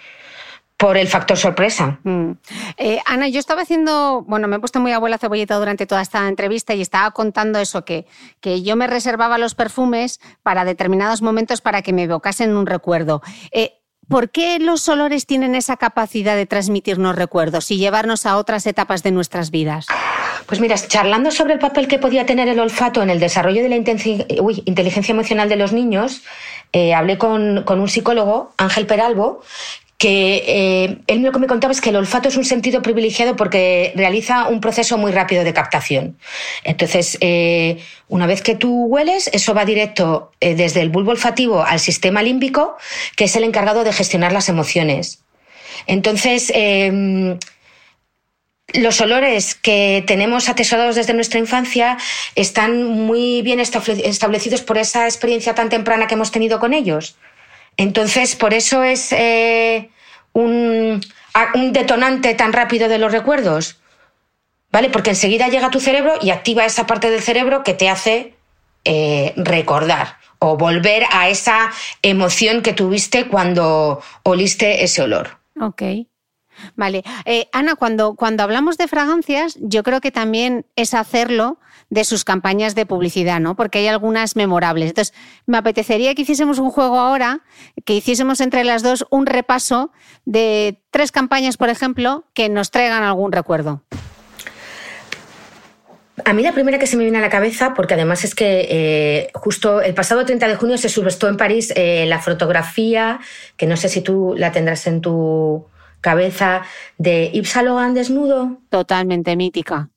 por 0.82 0.98
el 0.98 1.08
factor 1.08 1.38
sorpresa. 1.38 2.00
Mm. 2.04 2.32
Eh, 2.78 3.00
Ana, 3.06 3.28
yo 3.28 3.40
estaba 3.40 3.62
haciendo, 3.62 4.24
bueno, 4.28 4.48
me 4.48 4.56
he 4.56 4.60
puesto 4.60 4.80
muy 4.80 4.92
abuela 4.92 5.20
cebolleta 5.20 5.56
durante 5.58 5.86
toda 5.86 6.02
esta 6.02 6.28
entrevista 6.28 6.74
y 6.74 6.82
estaba 6.82 7.12
contando 7.12 7.60
eso, 7.60 7.86
que, 7.86 8.08
que 8.40 8.64
yo 8.64 8.76
me 8.76 8.88
reservaba 8.88 9.38
los 9.38 9.54
perfumes 9.54 10.20
para 10.42 10.66
determinados 10.66 11.22
momentos 11.22 11.62
para 11.62 11.84
que 11.84 11.94
me 11.94 12.04
evocasen 12.04 12.56
un 12.56 12.66
recuerdo. 12.66 13.22
Eh, 13.52 13.74
¿Por 14.10 14.32
qué 14.32 14.58
los 14.58 14.90
olores 14.90 15.28
tienen 15.28 15.54
esa 15.54 15.78
capacidad 15.78 16.36
de 16.36 16.48
transmitirnos 16.48 17.16
recuerdos 17.16 17.70
y 17.70 17.78
llevarnos 17.78 18.26
a 18.26 18.38
otras 18.38 18.66
etapas 18.66 19.04
de 19.04 19.12
nuestras 19.12 19.52
vidas? 19.52 19.86
Pues 20.48 20.60
mira, 20.60 20.76
charlando 20.76 21.30
sobre 21.30 21.54
el 21.54 21.60
papel 21.60 21.88
que 21.88 22.00
podía 22.00 22.26
tener 22.26 22.48
el 22.48 22.60
olfato 22.60 23.04
en 23.04 23.12
el 23.12 23.20
desarrollo 23.20 23.62
de 23.62 23.70
la 23.70 23.76
inteligencia 23.76 25.14
emocional 25.14 25.48
de 25.48 25.56
los 25.56 25.72
niños, 25.72 26.24
eh, 26.74 26.94
hablé 26.94 27.18
con, 27.18 27.64
con, 27.64 27.80
un 27.80 27.90
psicólogo, 27.90 28.54
Ángel 28.58 28.86
Peralbo, 28.86 29.42
que 30.02 30.43
eh, 30.47 30.97
él 31.06 31.22
lo 31.22 31.32
que 31.32 31.38
me 31.38 31.45
contaba 31.45 31.72
es 31.72 31.80
que 31.80 31.91
el 31.91 31.95
olfato 31.95 32.28
es 32.28 32.36
un 32.36 32.43
sentido 32.43 32.82
privilegiado 32.82 33.36
porque 33.36 33.93
realiza 33.95 34.47
un 34.47 34.60
proceso 34.60 34.97
muy 34.97 35.12
rápido 35.12 35.43
de 35.43 35.54
captación. 35.54 36.18
Entonces, 36.64 37.20
eh, 37.22 37.78
una 38.08 38.26
vez 38.26 38.41
que 38.41 38.56
tú 38.56 38.86
hueles, 38.86 39.30
eso 39.32 39.54
va 39.54 39.64
directo 39.64 40.32
eh, 40.39 40.56
desde 40.56 40.82
el 40.82 40.89
bulbo 40.89 41.12
olfativo 41.12 41.64
al 41.64 41.80
sistema 41.80 42.24
límbico, 42.24 42.78
que 43.16 43.26
es 43.26 43.36
el 43.36 43.43
encargado 43.43 43.84
de 43.84 43.93
gestionar 43.93 44.32
las 44.34 44.49
emociones. 44.49 45.20
Entonces, 45.86 46.52
em, 46.56 47.38
los 48.74 49.02
olores 49.02 49.54
que 49.54 50.04
tenemos 50.08 50.49
atesorados 50.49 50.95
desde 50.95 51.14
nuestra 51.14 51.38
infancia 51.38 51.99
están 52.34 52.86
muy 52.86 53.43
bien 53.43 53.60
establecidos 53.60 54.64
por 54.64 54.80
esa 54.80 55.06
experiencia 55.06 55.54
tan 55.54 55.70
temprana 55.70 56.08
que 56.08 56.16
hemos 56.16 56.32
tenido 56.32 56.60
con 56.60 56.74
ellos. 56.74 57.18
Entonces, 57.78 58.36
por 58.36 58.53
eso 58.53 58.84
es 58.84 59.11
eh, 59.11 59.89
un, 60.34 61.01
detonante 61.72 62.34
tan 62.36 62.53
rápido 62.53 62.89
de 62.89 62.97
los 62.97 63.11
recuerdos. 63.11 63.78
¿Vale? 64.72 64.89
Porque 64.89 65.09
enseguida 65.09 65.49
llega 65.49 65.67
a 65.67 65.72
tu 65.72 65.82
cerebro 65.82 66.13
y 66.22 66.30
activa 66.30 66.65
esa 66.65 66.88
parte 66.88 67.09
del 67.09 67.22
cerebro 67.22 67.63
que 67.63 67.74
te 67.74 67.89
hace 67.89 68.36
eh, 68.86 69.34
recordar 69.36 70.17
o 70.39 70.57
volver 70.57 71.03
a 71.11 71.30
esa 71.30 71.72
emoción 72.01 72.61
que 72.61 72.74
tuviste 72.74 73.28
cuando 73.28 74.01
oliste 74.24 74.84
ese 74.84 75.01
olor. 75.01 75.38
Ok. 75.59 75.84
Vale. 76.76 77.03
Eh, 77.26 77.47
Ana, 77.51 77.76
cuando, 77.76 78.15
cuando 78.15 78.43
hablamos 78.43 78.78
de 78.78 78.88
fragancias, 78.88 79.57
yo 79.59 79.84
creo 79.84 80.01
que 80.01 80.11
también 80.11 80.65
es 80.76 80.93
hacerlo 80.93 81.59
de 81.92 82.06
sus 82.06 82.24
campañas 82.24 82.74
de 82.74 82.86
publicidad, 82.86 83.42
¿no? 83.42 83.56
Porque 83.56 83.80
hay 83.80 83.88
algunas 83.88 84.38
memorables. 84.38 84.89
Entonces, 84.89 85.14
me 85.46 85.58
apetecería 85.58 86.16
que 86.16 86.22
hiciésemos 86.22 86.58
un 86.58 86.72
juego 86.72 86.98
ahora, 86.98 87.42
que 87.86 87.94
hiciésemos 87.94 88.39
entre 88.39 88.64
las 88.64 88.82
dos 88.82 89.06
un 89.12 89.26
repaso 89.26 89.92
de 90.24 90.82
tres 90.89 91.12
campañas, 91.12 91.58
por 91.58 91.68
ejemplo, 91.68 92.24
que 92.34 92.48
nos 92.48 92.72
traigan 92.72 93.04
algún 93.04 93.34
recuerdo. 93.34 93.84
A 96.24 96.32
mí 96.32 96.44
la 96.44 96.54
primera 96.54 96.80
que 96.80 96.88
se 96.88 96.96
me 96.96 97.04
viene 97.04 97.18
a 97.18 97.22
la 97.22 97.30
cabeza, 97.30 97.74
porque 97.74 97.96
además 97.96 98.24
es 98.24 98.36
que 98.36 98.68
eh, 98.70 99.32
justo 99.34 99.82
el 99.82 99.94
pasado 99.94 100.26
30 100.26 100.48
de 100.48 100.56
junio 100.56 100.78
se 100.78 100.88
subestó 100.88 101.28
en 101.28 101.36
París 101.36 101.74
eh, 101.76 102.06
la 102.08 102.20
fotografía, 102.20 103.20
que 103.58 103.66
no 103.68 103.76
sé 103.76 103.89
si 103.89 104.00
tú 104.00 104.34
la 104.38 104.54
tendrás 104.54 104.88
en 104.88 105.02
tu 105.02 105.68
cabeza, 106.00 106.62
de 106.98 107.32
Yves 107.34 107.50
Saint 107.50 107.68
Laurent 107.68 107.96
desnudo. 107.96 108.60
Totalmente 108.70 109.36
mítica. 109.36 109.89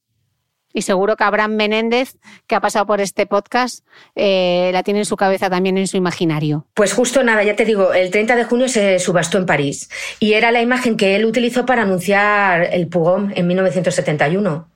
Y 0.75 0.83
seguro 0.83 1.17
que 1.17 1.23
Abraham 1.25 1.55
Menéndez, 1.55 2.17
que 2.49 2.57
ha 2.57 2.61
pasado 2.61 2.85
por 2.85 3.01
este 3.01 3.27
podcast, 3.27 3.87
eh, 4.17 4.71
la 4.73 4.83
tiene 4.83 4.99
en 4.99 5.07
su 5.07 5.17
cabeza 5.17 5.49
también 5.49 5.79
en 5.79 5.87
su 5.87 5.97
imaginario. 5.97 6.67
Pues 6.75 6.93
justo 6.93 7.23
nada, 7.23 7.45
ya 7.45 7.55
te 7.55 7.65
digo, 7.65 7.95
el 7.95 8.11
30 8.11 8.35
de 8.35 8.45
junio 8.45 8.69
se 8.69 8.99
subastó 8.99 9.39
en 9.39 9.47
París 9.47 9.89
y 10.19 10.33
era 10.33 10.51
la 10.51 10.61
imagen 10.61 10.97
que 10.97 11.15
él 11.15 11.25
utilizó 11.25 11.65
para 11.65 11.83
anunciar 11.83 12.69
el 12.73 12.89
Pugom 12.89 13.31
en 13.35 13.47
1971. 13.47 14.69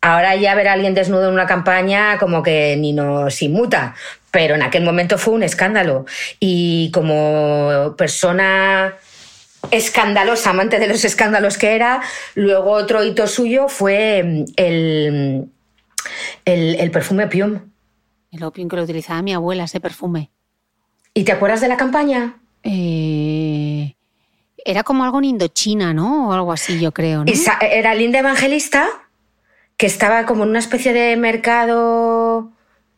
Ahora 0.00 0.36
ya 0.36 0.54
ver 0.54 0.68
a 0.68 0.72
alguien 0.74 0.94
desnudo 0.94 1.28
en 1.28 1.34
una 1.34 1.46
campaña 1.46 2.18
como 2.18 2.42
que 2.42 2.76
ni 2.76 2.92
nos 2.92 3.40
inmuta, 3.40 3.94
pero 4.30 4.56
en 4.56 4.62
aquel 4.62 4.82
momento 4.82 5.16
fue 5.16 5.34
un 5.34 5.42
escándalo. 5.44 6.06
Y 6.40 6.90
como 6.92 7.94
persona 7.96 8.94
escandalosa, 9.70 10.50
amante 10.50 10.78
de 10.78 10.86
los 10.86 11.04
escándalos 11.04 11.58
que 11.58 11.74
era. 11.74 12.02
Luego 12.34 12.70
otro 12.72 13.04
hito 13.04 13.26
suyo 13.26 13.68
fue 13.68 14.22
mm, 14.22 14.44
el, 14.56 15.50
el, 16.44 16.90
perfume 16.90 17.24
Opium. 17.24 17.60
El 18.30 18.44
Opium 18.44 18.68
que 18.68 18.76
lo 18.76 18.82
utilizaba 18.82 19.22
mi 19.22 19.34
abuela, 19.34 19.64
ese 19.64 19.80
perfume. 19.80 20.30
¿Y 21.14 21.24
te 21.24 21.32
acuerdas 21.32 21.60
de 21.60 21.68
la 21.68 21.76
campaña? 21.76 22.36
Eh, 22.62 23.94
era 24.64 24.82
como 24.82 25.04
algo 25.04 25.18
en 25.18 25.24
Indochina, 25.24 25.94
¿no? 25.94 26.28
O 26.28 26.32
algo 26.32 26.52
así, 26.52 26.78
yo 26.78 26.92
creo. 26.92 27.24
¿no? 27.24 27.32
Era 27.60 27.94
Linda 27.94 28.18
Evangelista, 28.18 28.88
que 29.76 29.86
estaba 29.86 30.26
como 30.26 30.44
en 30.44 30.50
una 30.50 30.58
especie 30.58 30.92
de 30.92 31.16
mercado 31.16 32.52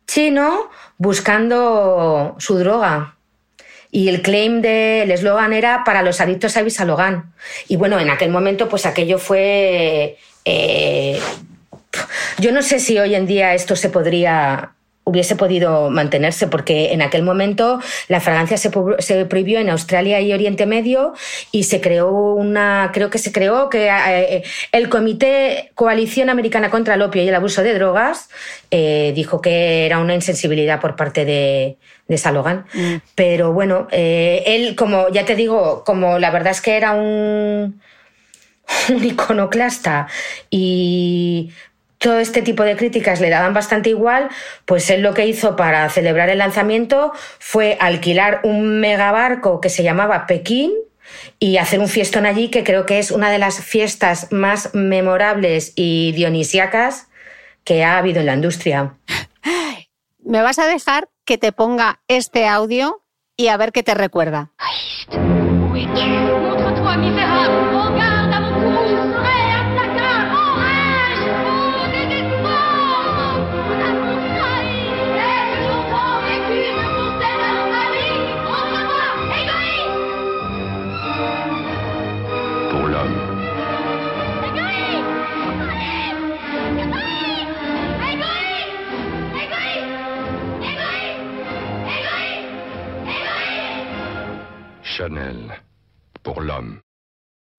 chino 0.06 0.68
buscando 0.98 2.34
su 2.38 2.58
droga. 2.58 3.16
Y 3.92 4.08
el 4.08 4.22
claim 4.22 4.60
del 4.62 5.10
eslogan 5.10 5.52
era 5.52 5.82
para 5.84 6.02
los 6.02 6.20
adictos 6.20 6.56
a 6.56 6.62
Visalogan. 6.62 7.32
Y 7.68 7.76
bueno, 7.76 7.98
en 7.98 8.10
aquel 8.10 8.30
momento, 8.30 8.68
pues 8.68 8.86
aquello 8.86 9.18
fue 9.18 10.16
eh, 10.44 11.20
Yo 12.38 12.52
no 12.52 12.62
sé 12.62 12.78
si 12.78 12.98
hoy 12.98 13.14
en 13.14 13.26
día 13.26 13.54
esto 13.54 13.74
se 13.76 13.90
podría 13.90 14.72
hubiese 15.04 15.34
podido 15.34 15.90
mantenerse, 15.90 16.46
porque 16.46 16.92
en 16.92 17.02
aquel 17.02 17.22
momento 17.22 17.80
la 18.08 18.20
fragancia 18.20 18.56
se, 18.56 18.70
se, 18.98 19.24
prohibió 19.24 19.58
en 19.58 19.70
Australia 19.70 20.20
y 20.20 20.32
Oriente 20.32 20.66
Medio 20.66 21.14
y 21.52 21.64
se 21.64 21.80
creó 21.80 22.10
una, 22.10 22.90
creo 22.92 23.10
que 23.10 23.18
se 23.18 23.32
creó 23.32 23.68
que 23.70 23.88
eh, 23.88 24.42
el 24.72 24.88
Comité 24.88 25.72
Coalición 25.74 26.30
Americana 26.30 26.70
contra 26.70 26.94
el 26.94 27.02
Opio 27.02 27.22
y 27.22 27.28
el 27.28 27.34
Abuso 27.34 27.62
de 27.62 27.74
Drogas 27.74 28.28
eh, 28.70 29.12
dijo 29.14 29.40
que 29.40 29.86
era 29.86 29.98
una 29.98 30.14
insensibilidad 30.14 30.80
por 30.80 30.96
parte 30.96 31.24
de, 31.24 31.78
de 32.06 32.18
Salogan. 32.18 32.66
Mm. 32.72 32.96
Pero 33.14 33.52
bueno, 33.52 33.88
eh, 33.90 34.42
él, 34.46 34.76
como 34.76 35.08
ya 35.08 35.24
te 35.24 35.34
digo, 35.34 35.82
como 35.84 36.18
la 36.18 36.30
verdad 36.30 36.52
es 36.52 36.60
que 36.60 36.76
era 36.76 36.92
un 36.92 37.80
un 38.90 39.04
iconoclasta 39.04 40.08
y 40.50 41.52
todo 42.00 42.18
este 42.18 42.40
tipo 42.40 42.62
de 42.62 42.76
críticas 42.76 43.20
le 43.20 43.28
daban 43.28 43.52
bastante 43.52 43.90
igual, 43.90 44.30
pues 44.64 44.88
él 44.88 45.02
lo 45.02 45.12
que 45.12 45.26
hizo 45.26 45.54
para 45.54 45.88
celebrar 45.90 46.30
el 46.30 46.38
lanzamiento 46.38 47.12
fue 47.38 47.76
alquilar 47.78 48.40
un 48.42 48.80
megabarco 48.80 49.60
que 49.60 49.68
se 49.68 49.82
llamaba 49.82 50.26
Pekín 50.26 50.72
y 51.38 51.58
hacer 51.58 51.78
un 51.78 51.88
fiestón 51.88 52.24
allí 52.24 52.48
que 52.48 52.64
creo 52.64 52.86
que 52.86 52.98
es 52.98 53.10
una 53.10 53.30
de 53.30 53.38
las 53.38 53.62
fiestas 53.62 54.32
más 54.32 54.74
memorables 54.74 55.74
y 55.76 56.12
dionisíacas 56.12 57.08
que 57.64 57.84
ha 57.84 57.98
habido 57.98 58.20
en 58.20 58.26
la 58.26 58.34
industria. 58.34 58.94
Me 60.24 60.40
vas 60.40 60.58
a 60.58 60.66
dejar 60.66 61.10
que 61.26 61.36
te 61.36 61.52
ponga 61.52 62.00
este 62.08 62.46
audio 62.46 63.02
y 63.36 63.48
a 63.48 63.58
ver 63.58 63.72
qué 63.72 63.82
te 63.82 63.94
recuerda. 63.94 64.52
Chanel, 94.96 95.50
por 96.22 96.44
l'homme. 96.44 96.80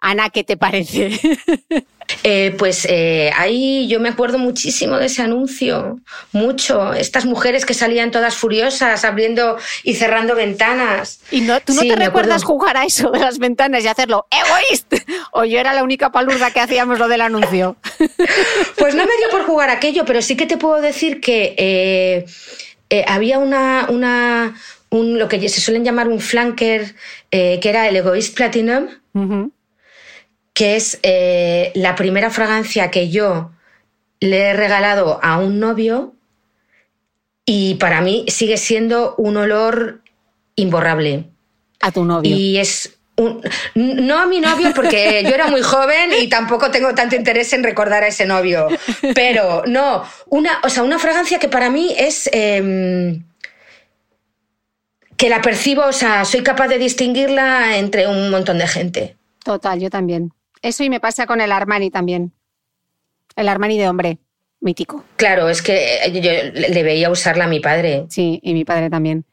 Ana, 0.02 0.30
¿qué 0.30 0.44
te 0.44 0.58
parece? 0.58 1.12
Eh, 2.24 2.53
pues 2.60 2.86
eh, 2.90 3.32
ahí 3.36 3.88
yo 3.88 3.99
me 3.99 4.10
acuerdo 4.10 4.38
muchísimo 4.38 4.98
de 4.98 5.06
ese 5.06 5.22
anuncio, 5.22 5.99
mucho. 6.34 6.94
Estas 6.94 7.26
mujeres 7.26 7.66
que 7.66 7.74
salían 7.74 8.12
todas 8.12 8.36
furiosas, 8.36 9.06
abriendo 9.06 9.58
y 9.84 9.95
cerrando 9.95 10.36
ventanas. 10.36 11.22
¿Y 11.32 11.41
no, 11.41 11.60
tú 11.62 11.74
no 11.74 11.82
te 11.82 11.95
recuerdas 11.95 12.44
jugar 12.44 12.78
a 12.78 12.84
eso 12.84 13.12
de 13.12 13.20
las 13.20 13.40
ventanas 13.40 13.84
y 13.86 13.88
hacerlo 13.88 14.28
egoísta? 14.30 14.98
¿O 15.32 15.45
yo 15.45 15.58
era 15.58 15.74
la 15.74 15.84
única 15.84 16.12
palurda 16.12 16.52
que 16.52 16.60
hacíamos 16.60 16.99
lo 16.99 17.08
del 17.08 17.22
anuncio? 17.22 17.78
Pues 18.78 18.94
no 18.94 19.06
me 19.06 19.18
dio 19.18 19.30
por 19.30 19.45
jugar 19.45 19.70
aquello, 19.70 20.06
pero 20.06 20.22
sí 20.22 20.36
que 20.36 20.45
te 20.45 20.58
puedo 20.58 20.82
decir 20.82 21.22
que 21.22 21.56
eh, 21.58 23.06
había 23.08 23.40
una, 23.40 23.86
una, 23.90 24.56
un, 24.91 25.18
lo 25.18 25.27
que 25.27 25.49
se 25.49 25.59
suelen 25.59 25.84
llamar 25.84 26.07
un 26.07 26.19
flanker, 26.19 26.93
que 27.31 27.59
era 27.63 27.88
el 27.89 27.95
Egoist 27.95 28.35
Platinum 28.35 28.89
que 30.53 30.76
es 30.76 30.99
eh, 31.03 31.72
la 31.76 31.95
primera 31.95 32.30
fragancia 32.30 32.91
que 32.91 33.09
yo 33.09 33.51
le 34.19 34.49
he 34.49 34.53
regalado 34.53 35.19
a 35.23 35.38
un 35.38 35.59
novio 35.59 36.13
y 37.45 37.76
para 37.76 38.01
mí 38.01 38.26
sigue 38.27 38.57
siendo 38.57 39.15
un 39.18 39.38
olor 39.38 40.01
imborrable. 40.55 41.26
A 41.80 41.91
tu 41.91 42.05
novio. 42.05 42.35
Y 42.35 42.57
es 42.57 42.97
un, 43.15 43.41
no 43.73 44.19
a 44.19 44.27
mi 44.27 44.39
novio 44.39 44.72
porque 44.76 45.23
yo 45.27 45.34
era 45.34 45.47
muy 45.47 45.61
joven 45.61 46.11
y 46.22 46.27
tampoco 46.27 46.69
tengo 46.69 46.93
tanto 46.93 47.15
interés 47.15 47.51
en 47.53 47.63
recordar 47.63 48.03
a 48.03 48.07
ese 48.07 48.26
novio. 48.26 48.68
Pero 49.15 49.63
no, 49.65 50.03
una, 50.27 50.59
o 50.63 50.69
sea, 50.69 50.84
una 50.84 50.99
fragancia 50.99 51.39
que 51.39 51.49
para 51.49 51.69
mí 51.72 51.93
es 51.97 52.30
em, 52.31 53.23
que 55.22 55.30
la 55.30 55.39
percibo, 55.39 55.85
o 55.85 55.93
sea, 55.93 56.26
soy 56.26 56.41
capaz 56.41 56.68
de 56.68 56.80
distinguirla 56.80 57.77
entre 57.77 58.07
un 58.07 58.31
montón 58.31 58.57
de 58.57 58.65
gente. 58.65 59.18
Total, 59.43 59.80
yo 59.80 59.91
también. 59.91 60.34
Eso 60.64 60.84
y 60.84 60.89
me 60.89 60.99
pasa 60.99 61.27
con 61.27 61.41
el 61.41 61.52
Armani 61.52 61.91
también. 61.91 62.34
El 63.35 63.48
Armani 63.48 63.77
de 63.77 63.88
hombre, 63.88 64.18
mítico. 64.61 65.06
Claro, 65.18 65.48
es 65.48 65.61
que 65.61 65.99
yo 66.11 66.60
le 66.60 66.81
veía 66.81 67.11
usarla 67.11 67.43
a 67.43 67.48
mi 67.48 67.60
padre. 67.60 68.07
Sí, 68.10 68.39
y 68.41 68.56
mi 68.56 68.65
padre 68.65 68.89
también. 68.89 69.23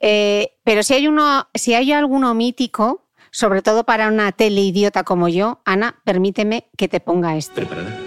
Eh, 0.00 0.56
pero 0.64 0.82
si 0.82 0.94
hay, 0.94 1.06
uno, 1.06 1.46
si 1.54 1.74
hay 1.74 1.92
alguno 1.92 2.34
mítico, 2.34 3.04
sobre 3.30 3.62
todo 3.62 3.84
para 3.84 4.08
una 4.08 4.32
teleidiota 4.32 5.04
como 5.04 5.28
yo, 5.28 5.60
Ana, 5.64 6.00
permíteme 6.04 6.66
que 6.76 6.88
te 6.88 6.98
ponga 6.98 7.36
esto. 7.36 7.54
¿Preparada? 7.54 8.05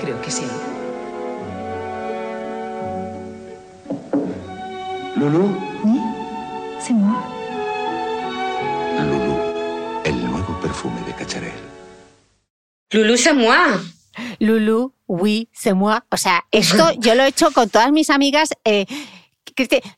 Creo 0.00 0.20
que 0.22 0.30
sí. 0.30 0.46
¿Lulu? 5.16 5.54
Oui, 5.84 6.00
c'est 6.80 6.94
moi. 6.94 7.22
Lulu, 8.98 9.34
el 10.04 10.30
nuevo 10.30 10.58
perfume 10.60 11.00
de 11.06 11.12
Cacharel. 11.12 11.52
Lulu, 12.92 13.16
c'est 13.16 13.34
moi. 13.34 13.78
Lulu, 14.40 14.88
oui, 15.06 15.48
c'est 15.52 15.74
moi. 15.74 16.04
O 16.10 16.16
sea, 16.16 16.44
esto 16.50 16.90
yo 16.98 17.14
lo 17.14 17.22
he 17.22 17.28
hecho 17.28 17.50
con 17.50 17.68
todas 17.68 17.92
mis 17.92 18.08
amigas. 18.08 18.50
Eh, 18.64 18.86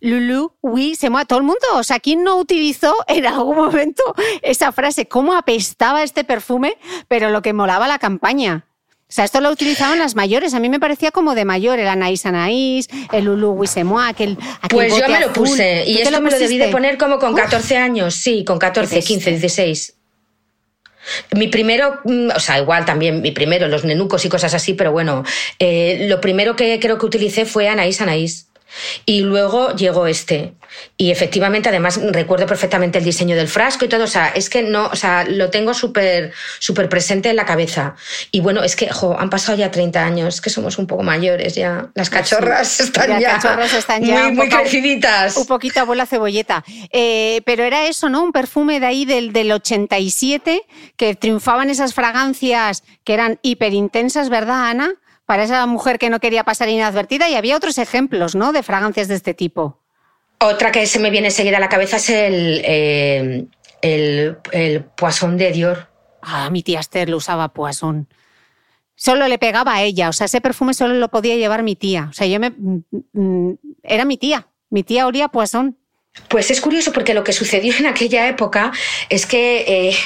Lulu, 0.00 0.52
oui, 0.60 0.96
se 0.96 1.08
mueve 1.10 1.26
todo 1.26 1.38
el 1.38 1.44
mundo. 1.44 1.66
O 1.74 1.84
sea, 1.84 2.00
¿quién 2.00 2.24
no 2.24 2.36
utilizó 2.36 2.94
en 3.06 3.26
algún 3.26 3.56
momento 3.56 4.02
esa 4.42 4.72
frase? 4.72 5.06
¿Cómo 5.06 5.34
apestaba 5.34 6.02
este 6.02 6.24
perfume? 6.24 6.76
Pero 7.06 7.30
lo 7.30 7.42
que 7.42 7.52
molaba 7.52 7.86
la 7.86 7.98
campaña. 7.98 8.66
O 9.12 9.14
sea, 9.14 9.26
esto 9.26 9.42
lo 9.42 9.50
utilizaban 9.50 9.98
las 9.98 10.14
mayores. 10.14 10.54
A 10.54 10.58
mí 10.58 10.70
me 10.70 10.80
parecía 10.80 11.10
como 11.10 11.34
de 11.34 11.44
mayor, 11.44 11.78
el 11.78 11.86
Anaís 11.86 12.24
Anaís, 12.24 12.88
el 13.12 13.26
Lulu 13.26 13.50
Wissemoi, 13.50 14.08
aquel, 14.08 14.38
aquel 14.62 14.70
Pues 14.70 14.96
yo 14.96 15.06
me 15.06 15.20
lo 15.20 15.30
puse. 15.34 15.84
Y 15.86 15.92
¿Tú 15.92 15.96
te 15.96 16.02
esto 16.04 16.16
lo 16.16 16.22
me 16.22 16.30
lo 16.30 16.38
debí 16.38 16.56
de 16.56 16.68
poner 16.68 16.96
como 16.96 17.18
con 17.18 17.34
14 17.34 17.76
años. 17.76 18.14
Sí, 18.14 18.42
con 18.42 18.58
14, 18.58 19.00
Qué 19.00 19.02
15, 19.02 19.32
bestia. 19.32 19.64
16. 19.64 19.94
Mi 21.32 21.48
primero, 21.48 22.00
mm, 22.04 22.30
o 22.34 22.40
sea, 22.40 22.58
igual 22.58 22.86
también 22.86 23.20
mi 23.20 23.32
primero, 23.32 23.68
los 23.68 23.84
nenucos 23.84 24.24
y 24.24 24.30
cosas 24.30 24.54
así, 24.54 24.72
pero 24.72 24.92
bueno, 24.92 25.24
eh, 25.58 26.06
lo 26.08 26.18
primero 26.22 26.56
que 26.56 26.80
creo 26.80 26.96
que 26.96 27.04
utilicé 27.04 27.44
fue 27.44 27.68
Anaís 27.68 28.00
Anaís. 28.00 28.46
Y 29.06 29.20
luego 29.20 29.74
llegó 29.74 30.06
este. 30.06 30.54
Y 30.96 31.10
efectivamente, 31.10 31.68
además, 31.68 32.00
recuerdo 32.12 32.46
perfectamente 32.46 32.98
el 32.98 33.04
diseño 33.04 33.36
del 33.36 33.48
frasco 33.48 33.84
y 33.84 33.88
todo. 33.88 34.04
O 34.04 34.06
sea, 34.08 34.28
es 34.28 34.48
que 34.48 34.62
no, 34.62 34.86
o 34.86 34.96
sea, 34.96 35.24
lo 35.28 35.50
tengo 35.50 35.74
súper 35.74 36.32
súper 36.58 36.88
presente 36.88 37.28
en 37.28 37.36
la 37.36 37.44
cabeza. 37.44 37.94
Y 38.30 38.40
bueno, 38.40 38.62
es 38.62 38.74
que, 38.76 38.88
jo, 38.90 39.14
han 39.18 39.28
pasado 39.28 39.58
ya 39.58 39.70
30 39.70 40.02
años, 40.04 40.40
que 40.40 40.48
somos 40.48 40.78
un 40.78 40.86
poco 40.86 41.02
mayores 41.02 41.54
ya. 41.54 41.90
Las 41.94 42.08
cachorras 42.08 42.80
están 42.80 43.10
Las 43.10 43.20
ya, 43.20 43.32
cachorras 43.38 43.74
están 43.74 44.02
ya 44.02 44.14
muy, 44.14 44.22
un 44.30 44.36
muy 44.36 44.48
poco- 44.48 44.62
creciditas. 44.62 45.36
Un 45.36 45.46
poquito 45.46 45.80
abuela 45.80 46.06
cebolleta. 46.06 46.64
Eh, 46.90 47.42
pero 47.44 47.64
era 47.64 47.86
eso, 47.86 48.08
¿no? 48.08 48.22
Un 48.22 48.32
perfume 48.32 48.80
de 48.80 48.86
ahí 48.86 49.04
del, 49.04 49.32
del 49.34 49.52
87 49.52 50.62
que 50.96 51.14
triunfaban 51.14 51.68
esas 51.70 51.94
fragancias 51.94 52.82
que 53.04 53.14
eran 53.14 53.38
hiperintensas, 53.42 54.28
¿verdad, 54.30 54.68
Ana? 54.70 54.94
Para 55.26 55.44
esa 55.44 55.64
mujer 55.66 55.98
que 55.98 56.10
no 56.10 56.20
quería 56.20 56.44
pasar 56.44 56.68
inadvertida. 56.68 57.28
Y 57.28 57.34
había 57.34 57.56
otros 57.56 57.78
ejemplos, 57.78 58.34
¿no? 58.34 58.52
De 58.52 58.62
fragancias 58.62 59.08
de 59.08 59.14
este 59.14 59.34
tipo. 59.34 59.78
Otra 60.40 60.72
que 60.72 60.86
se 60.86 60.98
me 60.98 61.10
viene 61.10 61.28
enseguida 61.28 61.58
a 61.58 61.60
la 61.60 61.68
cabeza 61.68 61.96
es 61.96 62.10
el, 62.10 62.62
eh, 62.64 63.46
el, 63.80 64.36
el 64.50 64.84
Poisson 64.84 65.36
de 65.36 65.52
Dior. 65.52 65.88
Ah, 66.20 66.50
mi 66.50 66.62
tía 66.62 66.80
Esther 66.80 67.08
lo 67.08 67.18
usaba 67.18 67.48
Poisson. 67.48 68.08
Solo 68.94 69.26
le 69.28 69.38
pegaba 69.38 69.74
a 69.74 69.82
ella, 69.82 70.08
o 70.08 70.12
sea, 70.12 70.26
ese 70.26 70.40
perfume 70.40 70.74
solo 70.74 70.94
lo 70.94 71.08
podía 71.08 71.34
llevar 71.36 71.62
mi 71.62 71.76
tía. 71.76 72.08
O 72.10 72.12
sea, 72.12 72.26
yo 72.26 72.38
me. 72.38 72.50
mm, 72.50 72.82
mm, 73.12 73.58
Era 73.82 74.04
mi 74.04 74.16
tía. 74.16 74.48
Mi 74.70 74.82
tía 74.82 75.06
olía 75.06 75.28
Poisson. 75.28 75.78
Pues 76.28 76.50
es 76.50 76.60
curioso 76.60 76.92
porque 76.92 77.14
lo 77.14 77.24
que 77.24 77.32
sucedió 77.32 77.74
en 77.76 77.86
aquella 77.86 78.28
época 78.28 78.72
es 79.08 79.24
que 79.26 79.64
eh, 79.66 79.96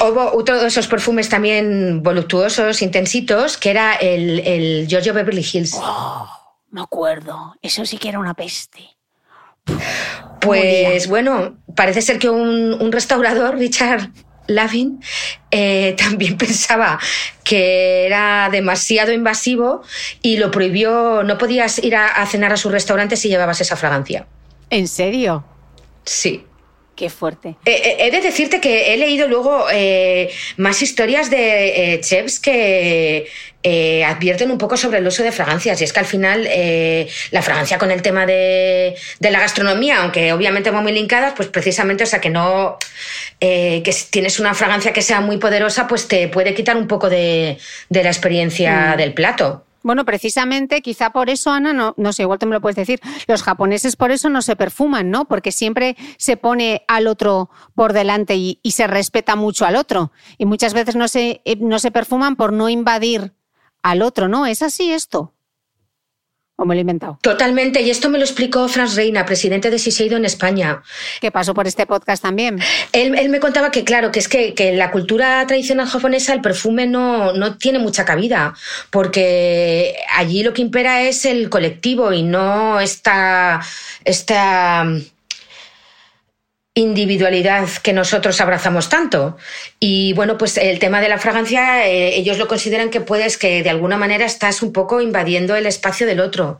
hubo 0.00 0.42
de 0.42 0.66
esos 0.66 0.86
perfumes 0.86 1.28
también 1.28 2.02
voluptuosos, 2.02 2.80
intensitos, 2.80 3.58
que 3.58 3.70
era 3.70 3.94
el, 3.94 4.40
el 4.40 4.86
Giorgio 4.88 5.12
Beverly 5.12 5.46
Hills. 5.52 5.78
Me 6.70 6.80
acuerdo. 6.80 7.54
Eso 7.62 7.84
sí 7.84 7.98
que 7.98 8.08
era 8.08 8.18
una 8.18 8.34
peste. 8.34 8.96
Pues 10.40 11.08
bueno, 11.08 11.58
parece 11.74 12.02
ser 12.02 12.18
que 12.18 12.28
un, 12.28 12.74
un 12.74 12.92
restaurador, 12.92 13.56
Richard, 13.56 14.10
Lavin 14.46 15.00
eh, 15.50 15.94
también 15.98 16.36
pensaba 16.36 16.98
que 17.42 18.06
era 18.06 18.48
demasiado 18.50 19.12
invasivo 19.12 19.82
y 20.22 20.36
lo 20.36 20.50
prohibió, 20.50 21.22
no 21.22 21.38
podías 21.38 21.78
ir 21.78 21.96
a, 21.96 22.08
a 22.08 22.26
cenar 22.26 22.52
a 22.52 22.56
su 22.56 22.68
restaurante 22.70 23.16
si 23.16 23.28
llevabas 23.28 23.60
esa 23.60 23.76
fragancia. 23.76 24.26
¿En 24.74 24.88
serio? 24.88 25.44
Sí. 26.04 26.44
Qué 26.96 27.10
fuerte. 27.10 27.56
Eh, 27.64 27.72
eh, 27.84 27.96
he 28.06 28.10
de 28.12 28.20
decirte 28.20 28.60
que 28.60 28.94
he 28.94 28.96
leído 28.96 29.26
luego 29.26 29.66
eh, 29.72 30.30
más 30.58 30.80
historias 30.80 31.28
de 31.28 31.94
eh, 31.94 32.00
chefs 32.00 32.38
que 32.38 33.26
advierten 34.06 34.50
un 34.52 34.58
poco 34.58 34.76
sobre 34.76 34.98
el 34.98 35.06
uso 35.06 35.22
de 35.24 35.32
fragancias. 35.32 35.80
Y 35.80 35.84
es 35.84 35.92
que 35.92 35.98
al 36.00 36.06
final 36.06 36.48
la 37.32 37.42
fragancia 37.42 37.78
con 37.78 37.90
el 37.90 38.00
tema 38.02 38.26
de, 38.26 38.94
de 39.18 39.30
la 39.30 39.40
gastronomía, 39.40 40.02
aunque 40.02 40.32
obviamente 40.32 40.70
muy 40.70 40.92
linkadas, 40.92 41.32
pues 41.34 41.48
precisamente, 41.48 42.04
o 42.04 42.06
sea, 42.06 42.20
que 42.20 42.30
no. 42.30 42.78
eh, 43.40 43.80
que 43.84 43.90
si 43.92 44.10
tienes 44.10 44.38
una 44.38 44.54
fragancia 44.54 44.92
que 44.92 45.02
sea 45.02 45.20
muy 45.20 45.38
poderosa, 45.38 45.88
pues 45.88 46.06
te 46.06 46.28
puede 46.28 46.54
quitar 46.54 46.76
un 46.76 46.86
poco 46.86 47.08
de, 47.10 47.58
de 47.88 48.02
la 48.04 48.10
experiencia 48.10 48.92
Mm. 48.94 48.98
del 48.98 49.14
plato. 49.14 49.64
Bueno, 49.84 50.06
precisamente, 50.06 50.80
quizá 50.80 51.10
por 51.10 51.28
eso, 51.28 51.52
Ana, 51.52 51.74
no, 51.74 51.92
no 51.98 52.14
sé, 52.14 52.22
igual 52.22 52.38
te 52.38 52.46
me 52.46 52.54
lo 52.54 52.62
puedes 52.62 52.74
decir, 52.74 53.00
los 53.28 53.42
japoneses 53.42 53.96
por 53.96 54.12
eso 54.12 54.30
no 54.30 54.40
se 54.40 54.56
perfuman, 54.56 55.10
¿no? 55.10 55.26
Porque 55.26 55.52
siempre 55.52 55.94
se 56.16 56.38
pone 56.38 56.84
al 56.88 57.06
otro 57.06 57.50
por 57.74 57.92
delante 57.92 58.34
y, 58.34 58.60
y 58.62 58.70
se 58.70 58.86
respeta 58.86 59.36
mucho 59.36 59.66
al 59.66 59.76
otro. 59.76 60.10
Y 60.38 60.46
muchas 60.46 60.72
veces 60.72 60.96
no 60.96 61.06
se, 61.06 61.42
eh, 61.44 61.56
no 61.60 61.78
se 61.78 61.90
perfuman 61.90 62.34
por 62.34 62.54
no 62.54 62.70
invadir 62.70 63.34
al 63.82 64.00
otro, 64.00 64.26
¿no? 64.26 64.46
¿Es 64.46 64.62
así 64.62 64.90
esto? 64.90 65.33
¿O 66.56 66.64
me 66.64 66.74
lo 66.74 66.78
he 66.78 66.82
inventado? 66.82 67.18
Totalmente, 67.20 67.82
y 67.82 67.90
esto 67.90 68.08
me 68.08 68.18
lo 68.18 68.24
explicó 68.24 68.68
Franz 68.68 68.94
Reina, 68.94 69.26
presidente 69.26 69.70
de 69.70 69.78
Siseido 69.80 70.16
en 70.16 70.24
España. 70.24 70.82
Que 71.20 71.32
pasó 71.32 71.52
por 71.52 71.66
este 71.66 71.84
podcast 71.84 72.22
también. 72.22 72.60
Él, 72.92 73.18
él 73.18 73.28
me 73.28 73.40
contaba 73.40 73.72
que, 73.72 73.82
claro, 73.82 74.12
que 74.12 74.20
es 74.20 74.28
que, 74.28 74.54
que 74.54 74.68
en 74.68 74.78
la 74.78 74.92
cultura 74.92 75.44
tradicional 75.48 75.88
japonesa 75.88 76.32
el 76.32 76.42
perfume 76.42 76.86
no, 76.86 77.32
no 77.32 77.56
tiene 77.56 77.80
mucha 77.80 78.04
cabida, 78.04 78.54
porque 78.90 79.96
allí 80.14 80.44
lo 80.44 80.52
que 80.52 80.62
impera 80.62 81.02
es 81.02 81.24
el 81.24 81.50
colectivo 81.50 82.12
y 82.12 82.22
no 82.22 82.78
esta, 82.78 83.60
esta 84.04 84.86
individualidad 86.76 87.68
que 87.82 87.92
nosotros 87.92 88.40
abrazamos 88.40 88.88
tanto. 88.88 89.36
Y 89.78 90.12
bueno, 90.14 90.36
pues 90.36 90.56
el 90.56 90.80
tema 90.80 91.00
de 91.00 91.08
la 91.08 91.18
fragancia, 91.18 91.86
eh, 91.86 92.16
ellos 92.16 92.36
lo 92.36 92.48
consideran 92.48 92.90
que 92.90 93.00
puedes, 93.00 93.38
que 93.38 93.62
de 93.62 93.70
alguna 93.70 93.96
manera 93.96 94.24
estás 94.24 94.60
un 94.60 94.72
poco 94.72 95.00
invadiendo 95.00 95.54
el 95.54 95.66
espacio 95.66 96.04
del 96.04 96.18
otro. 96.18 96.58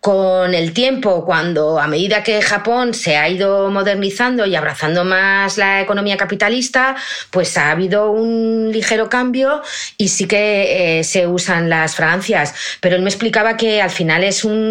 Con 0.00 0.54
el 0.54 0.72
tiempo, 0.72 1.24
cuando 1.24 1.78
a 1.78 1.86
medida 1.86 2.24
que 2.24 2.42
Japón 2.42 2.94
se 2.94 3.16
ha 3.16 3.28
ido 3.28 3.70
modernizando 3.70 4.44
y 4.44 4.56
abrazando 4.56 5.04
más 5.04 5.56
la 5.56 5.80
economía 5.80 6.16
capitalista, 6.16 6.96
pues 7.30 7.56
ha 7.56 7.70
habido 7.70 8.10
un 8.10 8.72
ligero 8.72 9.08
cambio 9.08 9.62
y 9.96 10.08
sí 10.08 10.26
que 10.26 10.98
eh, 10.98 11.04
se 11.04 11.28
usan 11.28 11.70
las 11.70 11.94
fragancias. 11.94 12.54
Pero 12.80 12.96
él 12.96 13.02
me 13.02 13.10
explicaba 13.10 13.56
que 13.56 13.80
al 13.80 13.90
final 13.90 14.24
es 14.24 14.44
un, 14.44 14.64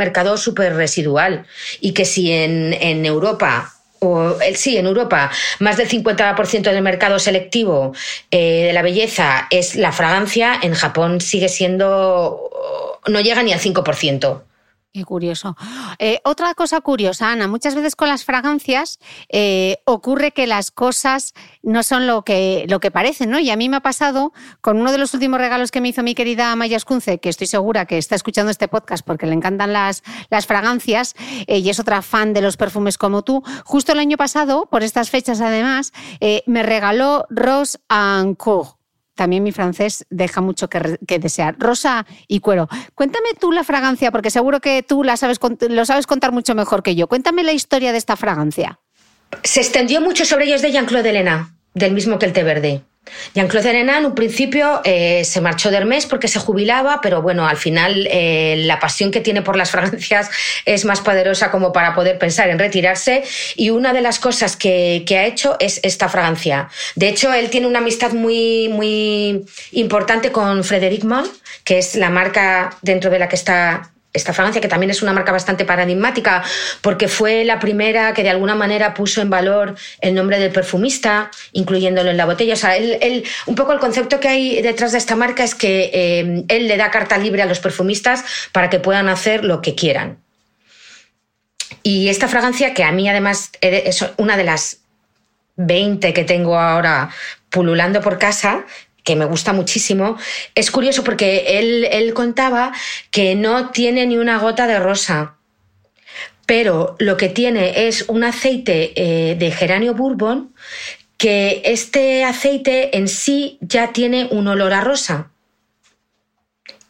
mercado 0.00 0.38
súper 0.38 0.76
residual 0.76 1.44
y 1.80 1.92
que 1.92 2.06
si 2.06 2.32
en 2.32 3.04
Europa 3.04 3.79
o 4.00 4.36
sí, 4.54 4.76
en 4.76 4.86
Europa, 4.86 5.30
más 5.58 5.76
del 5.76 5.88
50% 5.88 6.62
del 6.62 6.82
mercado 6.82 7.18
selectivo 7.18 7.92
eh, 8.30 8.64
de 8.66 8.72
la 8.72 8.82
belleza 8.82 9.46
es 9.50 9.76
la 9.76 9.92
fragancia, 9.92 10.58
en 10.62 10.74
Japón 10.74 11.20
sigue 11.20 11.48
siendo. 11.48 12.50
no 13.06 13.20
llega 13.20 13.42
ni 13.42 13.52
al 13.52 13.60
5%. 13.60 14.42
Qué 14.92 15.04
curioso. 15.04 15.56
Eh, 16.00 16.20
otra 16.24 16.52
cosa 16.54 16.80
curiosa, 16.80 17.30
Ana, 17.30 17.46
muchas 17.46 17.76
veces 17.76 17.94
con 17.94 18.08
las 18.08 18.24
fragancias 18.24 18.98
eh, 19.28 19.76
ocurre 19.84 20.32
que 20.32 20.48
las 20.48 20.72
cosas 20.72 21.32
no 21.62 21.84
son 21.84 22.08
lo 22.08 22.22
que, 22.22 22.66
lo 22.68 22.80
que 22.80 22.90
parecen, 22.90 23.30
¿no? 23.30 23.38
Y 23.38 23.50
a 23.50 23.56
mí 23.56 23.68
me 23.68 23.76
ha 23.76 23.82
pasado 23.82 24.32
con 24.60 24.80
uno 24.80 24.90
de 24.90 24.98
los 24.98 25.14
últimos 25.14 25.38
regalos 25.38 25.70
que 25.70 25.80
me 25.80 25.90
hizo 25.90 26.02
mi 26.02 26.16
querida 26.16 26.56
Maya 26.56 26.76
Escunce, 26.76 27.20
que 27.20 27.28
estoy 27.28 27.46
segura 27.46 27.86
que 27.86 27.98
está 27.98 28.16
escuchando 28.16 28.50
este 28.50 28.66
podcast 28.66 29.06
porque 29.06 29.26
le 29.26 29.34
encantan 29.34 29.72
las, 29.72 30.02
las 30.28 30.46
fragancias 30.46 31.14
eh, 31.46 31.58
y 31.58 31.70
es 31.70 31.78
otra 31.78 32.02
fan 32.02 32.32
de 32.32 32.42
los 32.42 32.56
perfumes 32.56 32.98
como 32.98 33.22
tú. 33.22 33.44
Justo 33.64 33.92
el 33.92 34.00
año 34.00 34.16
pasado, 34.16 34.66
por 34.66 34.82
estas 34.82 35.08
fechas 35.08 35.40
además, 35.40 35.92
me 36.46 36.64
regaló 36.64 37.26
Rose 37.30 37.78
en 37.88 38.34
Cour 38.34 38.79
también 39.20 39.42
mi 39.42 39.52
francés 39.52 40.06
deja 40.08 40.40
mucho 40.40 40.70
que, 40.70 41.18
desear. 41.18 41.54
Rosa 41.58 42.06
y 42.26 42.40
cuero. 42.40 42.70
Cuéntame 42.94 43.28
tú 43.38 43.52
la 43.52 43.64
fragancia, 43.64 44.10
porque 44.10 44.30
seguro 44.30 44.60
que 44.60 44.82
tú 44.82 45.04
la 45.04 45.18
sabes, 45.18 45.38
lo 45.68 45.84
sabes 45.84 46.06
contar 46.06 46.32
mucho 46.32 46.54
mejor 46.54 46.82
que 46.82 46.94
yo. 46.94 47.06
Cuéntame 47.06 47.42
la 47.42 47.52
historia 47.52 47.92
de 47.92 47.98
esta 47.98 48.16
fragancia. 48.16 48.80
Se 49.42 49.60
extendió 49.60 50.00
mucho 50.00 50.24
sobre 50.24 50.46
ellos 50.46 50.62
de 50.62 50.72
Jean-Claude 50.72 51.10
Helena, 51.10 51.54
del 51.74 51.92
mismo 51.92 52.18
que 52.18 52.24
el 52.24 52.32
té 52.32 52.42
verde. 52.44 52.82
Jean-Claude 53.34 53.70
Helena 53.70 53.98
en 53.98 54.06
un 54.06 54.14
principio 54.14 54.80
eh, 54.84 55.24
se 55.24 55.40
marchó 55.40 55.70
de 55.70 55.76
Hermès 55.76 56.06
porque 56.06 56.28
se 56.28 56.38
jubilaba, 56.38 57.00
pero 57.00 57.22
bueno, 57.22 57.46
al 57.46 57.56
final 57.56 58.06
eh, 58.10 58.56
la 58.66 58.80
pasión 58.80 59.10
que 59.10 59.20
tiene 59.20 59.42
por 59.42 59.56
las 59.56 59.70
fragancias 59.72 60.30
es 60.64 60.84
más 60.84 61.00
poderosa 61.00 61.50
como 61.50 61.72
para 61.72 61.94
poder 61.94 62.18
pensar 62.18 62.48
en 62.50 62.58
retirarse 62.58 63.22
y 63.56 63.70
una 63.70 63.92
de 63.92 64.00
las 64.00 64.18
cosas 64.18 64.56
que, 64.56 65.04
que 65.06 65.18
ha 65.18 65.26
hecho 65.26 65.56
es 65.60 65.80
esta 65.82 66.08
fragancia. 66.08 66.68
De 66.96 67.08
hecho, 67.08 67.32
él 67.32 67.50
tiene 67.50 67.66
una 67.66 67.78
amistad 67.78 68.12
muy, 68.12 68.68
muy 68.68 69.44
importante 69.72 70.32
con 70.32 70.64
Frédéric 70.64 71.04
Moll, 71.04 71.30
que 71.64 71.78
es 71.78 71.94
la 71.94 72.10
marca 72.10 72.76
dentro 72.82 73.10
de 73.10 73.18
la 73.18 73.28
que 73.28 73.36
está 73.36 73.92
esta 74.12 74.32
fragancia, 74.32 74.60
que 74.60 74.68
también 74.68 74.90
es 74.90 75.02
una 75.02 75.12
marca 75.12 75.30
bastante 75.32 75.64
paradigmática, 75.64 76.42
porque 76.80 77.06
fue 77.06 77.44
la 77.44 77.60
primera 77.60 78.12
que 78.12 78.22
de 78.22 78.30
alguna 78.30 78.54
manera 78.54 78.92
puso 78.94 79.20
en 79.22 79.30
valor 79.30 79.76
el 80.00 80.14
nombre 80.14 80.38
del 80.38 80.50
perfumista, 80.50 81.30
incluyéndolo 81.52 82.10
en 82.10 82.16
la 82.16 82.24
botella. 82.26 82.54
O 82.54 82.56
sea, 82.56 82.76
él, 82.76 82.98
él- 83.00 83.24
un 83.46 83.54
poco 83.54 83.72
el 83.72 83.78
concepto 83.78 84.18
que 84.18 84.28
hay 84.28 84.62
detrás 84.62 84.92
de 84.92 84.98
esta 84.98 85.14
marca 85.16 85.44
es 85.44 85.54
que 85.54 85.90
eh, 85.94 86.44
él 86.48 86.66
le 86.68 86.76
da 86.76 86.90
carta 86.90 87.18
libre 87.18 87.42
a 87.42 87.46
los 87.46 87.60
perfumistas 87.60 88.24
para 88.52 88.68
que 88.68 88.80
puedan 88.80 89.08
hacer 89.08 89.44
lo 89.44 89.62
que 89.62 89.74
quieran. 89.74 90.18
Y 91.82 92.08
esta 92.08 92.28
fragancia, 92.28 92.74
que 92.74 92.84
a 92.84 92.92
mí 92.92 93.08
además 93.08 93.52
es 93.60 94.04
una 94.16 94.36
de 94.36 94.44
las 94.44 94.78
20 95.56 96.12
que 96.12 96.24
tengo 96.24 96.58
ahora 96.58 97.10
pululando 97.48 98.00
por 98.00 98.18
casa, 98.18 98.64
que 99.04 99.16
me 99.16 99.24
gusta 99.24 99.52
muchísimo, 99.52 100.16
es 100.54 100.70
curioso 100.70 101.04
porque 101.04 101.58
él, 101.58 101.86
él 101.90 102.14
contaba 102.14 102.72
que 103.10 103.34
no 103.34 103.70
tiene 103.70 104.06
ni 104.06 104.18
una 104.18 104.38
gota 104.38 104.66
de 104.66 104.78
rosa, 104.78 105.36
pero 106.46 106.96
lo 106.98 107.16
que 107.16 107.28
tiene 107.28 107.86
es 107.86 108.04
un 108.08 108.24
aceite 108.24 108.92
eh, 108.96 109.36
de 109.36 109.50
geranio 109.52 109.94
bourbon, 109.94 110.52
que 111.16 111.62
este 111.64 112.24
aceite 112.24 112.96
en 112.96 113.06
sí 113.06 113.58
ya 113.60 113.92
tiene 113.92 114.26
un 114.30 114.48
olor 114.48 114.72
a 114.72 114.80
rosa. 114.80 115.30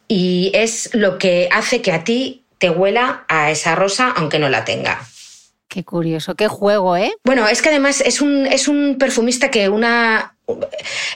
Y 0.08 0.50
es 0.54 0.90
lo 0.94 1.18
que 1.18 1.48
hace 1.52 1.82
que 1.82 1.92
a 1.92 2.04
ti 2.04 2.44
te 2.58 2.70
huela 2.70 3.24
a 3.28 3.50
esa 3.50 3.74
rosa, 3.74 4.12
aunque 4.16 4.38
no 4.38 4.48
la 4.48 4.64
tenga. 4.64 5.00
Qué 5.68 5.84
curioso, 5.84 6.34
qué 6.34 6.48
juego, 6.48 6.96
¿eh? 6.96 7.12
Bueno, 7.24 7.46
es 7.46 7.62
que 7.62 7.68
además 7.68 8.00
es 8.00 8.20
un, 8.20 8.46
es 8.46 8.66
un 8.66 8.98
perfumista 8.98 9.50
que 9.50 9.68
una. 9.68 10.36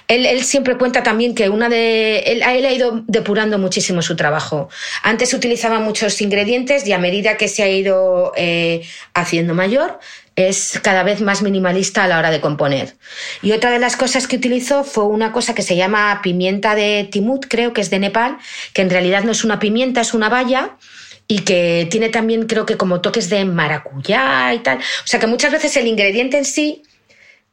Él, 0.09 0.44
siempre 0.44 0.77
cuenta 0.77 1.02
también 1.02 1.35
que 1.35 1.48
una 1.48 1.69
de. 1.69 2.19
Él 2.20 2.43
ha 2.43 2.73
ido 2.73 3.02
depurando 3.06 3.59
muchísimo 3.59 4.02
su 4.02 4.16
trabajo. 4.16 4.69
Antes 5.02 5.35
utilizaba 5.35 5.81
muchos 5.81 6.20
ingredientes 6.20 6.86
y 6.86 6.93
a 6.93 6.98
medida 6.98 7.36
que 7.36 7.48
se 7.48 7.62
ha 7.62 7.69
ido 7.69 8.32
eh, 8.36 8.86
haciendo 9.15 9.55
mayor, 9.55 9.98
es 10.36 10.81
cada 10.82 11.02
vez 11.02 11.20
más 11.20 11.43
minimalista 11.43 12.05
a 12.05 12.09
la 12.09 12.19
hora 12.19 12.31
de 12.31 12.40
componer. 12.40 12.97
Y 13.43 13.52
otra 13.52 13.70
de 13.70 13.78
las 13.78 13.97
cosas 13.97 14.27
que 14.27 14.36
utilizó 14.36 14.85
fue 14.85 15.05
una 15.05 15.32
cosa 15.32 15.55
que 15.55 15.62
se 15.62 15.77
llama 15.77 16.20
pimienta 16.23 16.74
de 16.74 17.09
Timut, 17.11 17.47
creo 17.48 17.73
que 17.73 17.81
es 17.81 17.90
de 17.90 17.98
Nepal, 17.98 18.39
que 18.73 18.82
en 18.82 18.90
realidad 18.90 19.24
no 19.24 19.32
es 19.32 19.44
una 19.44 19.59
pimienta, 19.59 20.01
es 20.01 20.15
una 20.15 20.28
valla 20.28 20.77
y 21.27 21.40
que 21.40 21.89
tiene 21.90 22.11
también 22.11 22.47
creo 22.47 22.66
que 22.66 22.77
como 22.77 23.01
toques 23.01 23.31
de 23.31 23.44
maracuyá 23.44 24.52
y 24.55 24.59
tal. 24.59 24.78
O 24.78 25.06
sea 25.06 25.20
que 25.20 25.27
muchas 25.27 25.52
veces 25.52 25.77
el 25.77 25.86
ingrediente 25.86 26.36
en 26.36 26.44
sí, 26.44 26.82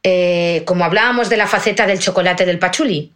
eh, 0.02 0.62
como 0.64 0.84
hablábamos 0.84 1.28
de 1.28 1.36
la 1.36 1.46
faceta 1.46 1.86
del 1.86 1.98
chocolate 2.00 2.44
del 2.44 2.58
pachuli, 2.58 3.12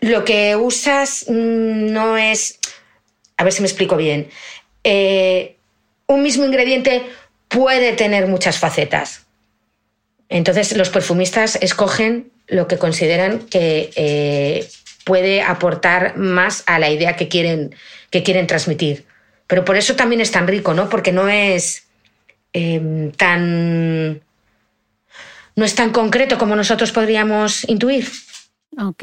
lo 0.00 0.24
que 0.24 0.56
usas 0.56 1.24
mm, 1.28 1.92
no 1.92 2.18
es, 2.18 2.58
a 3.36 3.44
ver 3.44 3.52
si 3.52 3.62
me 3.62 3.68
explico 3.68 3.96
bien, 3.96 4.28
Eh, 4.84 5.56
un 6.06 6.22
mismo 6.22 6.46
ingrediente 6.46 7.02
puede 7.48 7.92
tener 7.92 8.26
muchas 8.26 8.58
facetas. 8.58 9.26
Entonces 10.30 10.76
los 10.76 10.88
perfumistas 10.88 11.56
escogen 11.60 12.30
lo 12.46 12.66
que 12.68 12.78
consideran 12.78 13.40
que 13.50 13.90
eh, 13.96 14.66
puede 15.04 15.42
aportar 15.42 16.16
más 16.16 16.62
a 16.66 16.78
la 16.78 16.88
idea 16.90 17.16
que 17.16 17.28
quieren, 17.28 17.74
que 18.10 18.22
quieren 18.22 18.46
transmitir. 18.46 19.04
Pero 19.46 19.64
por 19.64 19.76
eso 19.76 19.96
también 19.96 20.20
es 20.20 20.30
tan 20.30 20.46
rico, 20.46 20.72
¿no? 20.74 20.88
Porque 20.88 21.12
no 21.12 21.28
es 21.28 21.86
eh, 22.54 23.12
tan. 23.16 24.20
No 25.58 25.64
es 25.64 25.74
tan 25.74 25.90
concreto 25.90 26.38
como 26.38 26.54
nosotros 26.54 26.92
podríamos 26.92 27.68
intuir. 27.68 28.08
Ok. 28.78 29.02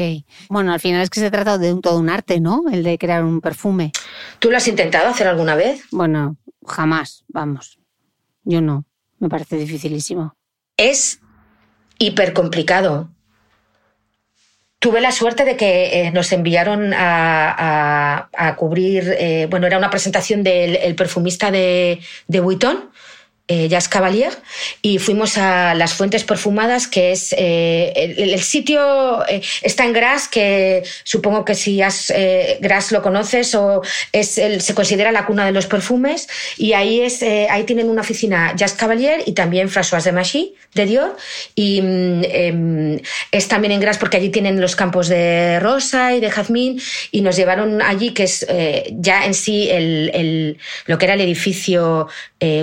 Bueno, 0.50 0.72
al 0.72 0.80
final 0.80 1.02
es 1.02 1.10
que 1.10 1.20
se 1.20 1.30
trata 1.30 1.58
de 1.58 1.74
un, 1.74 1.82
todo 1.82 2.00
un 2.00 2.10
arte, 2.10 2.40
¿no? 2.40 2.64
El 2.72 2.82
de 2.84 2.98
crear 2.98 3.24
un 3.26 3.42
perfume. 3.42 3.92
¿Tú 4.40 4.50
lo 4.50 4.58
has 4.58 4.68
intentado 4.68 5.10
hacer 5.10 5.28
alguna 5.28 5.56
vez? 5.56 5.84
Bueno, 5.92 6.38
jamás, 6.66 7.26
vamos. 7.28 7.78
Yo 8.44 8.62
no. 8.62 8.86
Me 9.20 9.28
parece 9.28 9.58
dificilísimo. 9.58 10.34
Es 10.78 11.20
hiper 12.00 12.32
complicado. 12.34 13.10
tuve 14.80 15.02
la 15.02 15.12
suerte 15.12 15.46
de 15.46 15.58
que 15.58 16.02
eh, 16.08 16.12
nos 16.12 16.32
enviaron 16.32 16.94
a, 16.94 17.50
a- 17.58 18.30
a 18.38 18.56
cubrir, 18.56 19.16
eh, 19.18 19.48
bueno, 19.50 19.66
era 19.66 19.78
una 19.80 19.90
presentación 19.90 20.44
del 20.44 20.76
el 20.76 20.96
perfumista 20.96 21.50
de, 21.50 22.00
de 22.28 22.40
Vuitton, 22.40 22.92
eh, 23.48 23.70
Cavalier, 23.90 24.32
y 24.82 24.98
fuimos 24.98 25.38
a 25.38 25.76
Las 25.76 25.94
Fuentes 25.94 26.24
Perfumadas, 26.24 26.88
que 26.88 27.12
es 27.12 27.34
eh, 27.38 27.94
el, 28.18 28.42
sitio 28.42 29.24
eh, 29.28 29.42
está 29.62 29.86
en 29.86 29.94
Gras, 29.94 30.28
que 30.28 30.84
supongo 31.04 31.46
que 31.46 31.54
si 31.54 31.82
has, 31.82 32.10
eh, 32.10 32.58
Gras 32.62 32.92
lo 32.92 33.02
conoces 33.02 33.54
o 33.54 33.82
es 34.12 34.38
el- 34.38 34.62
se 34.62 34.74
considera 34.74 35.12
la 35.12 35.26
cuna 35.26 35.46
de 35.46 35.52
los 35.52 35.68
perfumes, 35.68 36.28
y 36.58 36.74
ahí 36.74 37.02
es 37.02 37.22
ahí 37.24 37.64
tienen 37.66 37.90
una 37.90 38.02
oficina 38.02 38.54
Jazz 38.56 38.74
Cavalier 38.74 39.22
y 39.26 39.34
también 39.34 39.70
Françoise 39.70 40.04
de 40.06 40.12
Machy 40.12 40.56
de 40.74 40.86
Dior, 40.86 41.16
y 41.54 41.82
mm, 41.82 42.22
em, 42.26 43.00
es 43.32 43.48
también 43.48 43.72
en 43.74 43.80
Gras 43.80 43.98
porque 43.98 44.18
allí 44.18 44.30
tienen 44.30 44.60
los 44.60 44.76
campos 44.76 45.08
de 45.08 45.60
rosa 45.60 46.16
y 46.16 46.20
de 46.20 46.32
jazmín, 46.32 46.82
y 47.12 47.22
nos 47.22 47.36
llevaron 47.36 47.82
allí, 47.82 48.12
que 48.12 48.24
es 48.24 48.46
ya 48.92 49.26
en 49.26 49.34
sí 49.34 49.70
el, 49.70 50.10
el- 50.14 50.58
lo 50.88 50.98
que 50.98 51.06
era 51.06 51.14
el 51.14 51.22
edificio, 51.22 52.08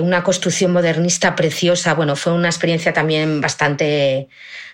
una 0.01 0.23
construcción 0.23 0.72
modernista 0.73 1.35
preciosa. 1.35 1.93
Bueno, 1.93 2.15
fue 2.15 2.33
una 2.33 2.49
experiencia 2.49 2.91
también 2.91 3.39
bastante, 3.39 4.27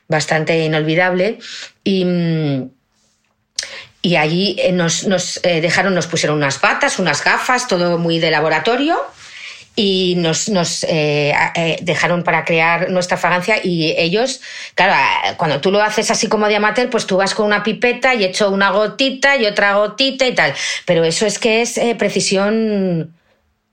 bastante 0.07 0.65
inolvidable. 0.65 1.39
Y. 1.83 2.05
mm, 2.05 2.69
y 4.01 4.15
allí 4.15 4.55
eh, 4.59 4.71
nos, 4.71 5.05
nos, 5.05 5.39
eh, 5.43 5.61
dejaron, 5.61 5.93
nos 5.93 6.07
pusieron 6.07 6.37
unas 6.37 6.61
batas, 6.61 6.99
unas 6.99 7.23
gafas, 7.23 7.67
todo 7.67 7.97
muy 7.97 8.19
de 8.19 8.31
laboratorio. 8.31 8.97
Y 9.75 10.15
nos, 10.17 10.49
nos 10.49 10.83
eh, 10.89 11.33
dejaron 11.81 12.23
para 12.23 12.43
crear 12.43 12.89
nuestra 12.89 13.15
fragancia. 13.15 13.61
Y 13.63 13.93
ellos, 13.97 14.41
claro, 14.75 14.93
cuando 15.37 15.61
tú 15.61 15.71
lo 15.71 15.81
haces 15.81 16.11
así 16.11 16.27
como 16.27 16.47
de 16.47 16.57
amateur, 16.57 16.89
pues 16.89 17.05
tú 17.05 17.15
vas 17.15 17.33
con 17.33 17.45
una 17.45 17.63
pipeta 17.63 18.13
y 18.13 18.25
echo 18.25 18.49
una 18.49 18.71
gotita 18.71 19.37
y 19.37 19.45
otra 19.45 19.75
gotita 19.75 20.27
y 20.27 20.35
tal. 20.35 20.53
Pero 20.85 21.05
eso 21.05 21.25
es 21.25 21.39
que 21.39 21.61
es 21.61 21.79
precisión 21.97 23.13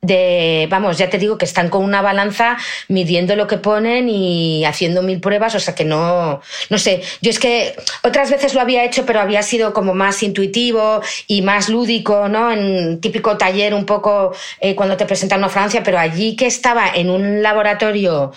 de, 0.03 0.69
vamos, 0.71 0.99
ya 0.99 1.11
te 1.11 1.19
digo 1.19 1.37
que 1.39 1.45
están 1.45 1.69
con 1.69 1.83
una 1.83 2.01
balanza 2.01 2.57
midiendo 2.89 3.35
lo 3.35 3.47
que 3.47 3.59
ponen 3.59 4.09
y 4.09 4.65
haciendo 4.65 5.03
mil 5.03 5.21
pruebas, 5.21 5.55
o 5.55 5.61
sea 5.61 5.75
que 5.75 5.85
no, 5.85 6.41
no 6.71 6.79
sé, 6.79 7.03
yo 7.23 7.31
es 7.31 7.39
que 7.39 7.75
otras 8.03 8.31
veces 8.31 8.55
lo 8.55 8.61
había 8.61 8.85
hecho, 8.85 9.05
pero 9.05 9.21
había 9.21 9.43
sido 9.43 9.73
como 9.73 9.95
más 9.95 10.23
intuitivo 10.23 11.01
y 11.27 11.43
más 11.43 11.69
lúdico, 11.69 12.29
¿no? 12.29 12.53
En 12.53 13.01
típico 13.01 13.37
taller 13.37 13.75
un 13.75 13.85
poco 13.85 14.33
eh, 14.61 14.75
cuando 14.75 14.97
te 14.97 15.07
presentan 15.07 15.41
una 15.41 15.49
Francia, 15.49 15.83
pero 15.83 15.99
allí 15.99 16.37
que 16.37 16.47
estaba 16.47 16.89
en 16.95 17.11
un 17.11 17.43
laboratorio 17.43 18.33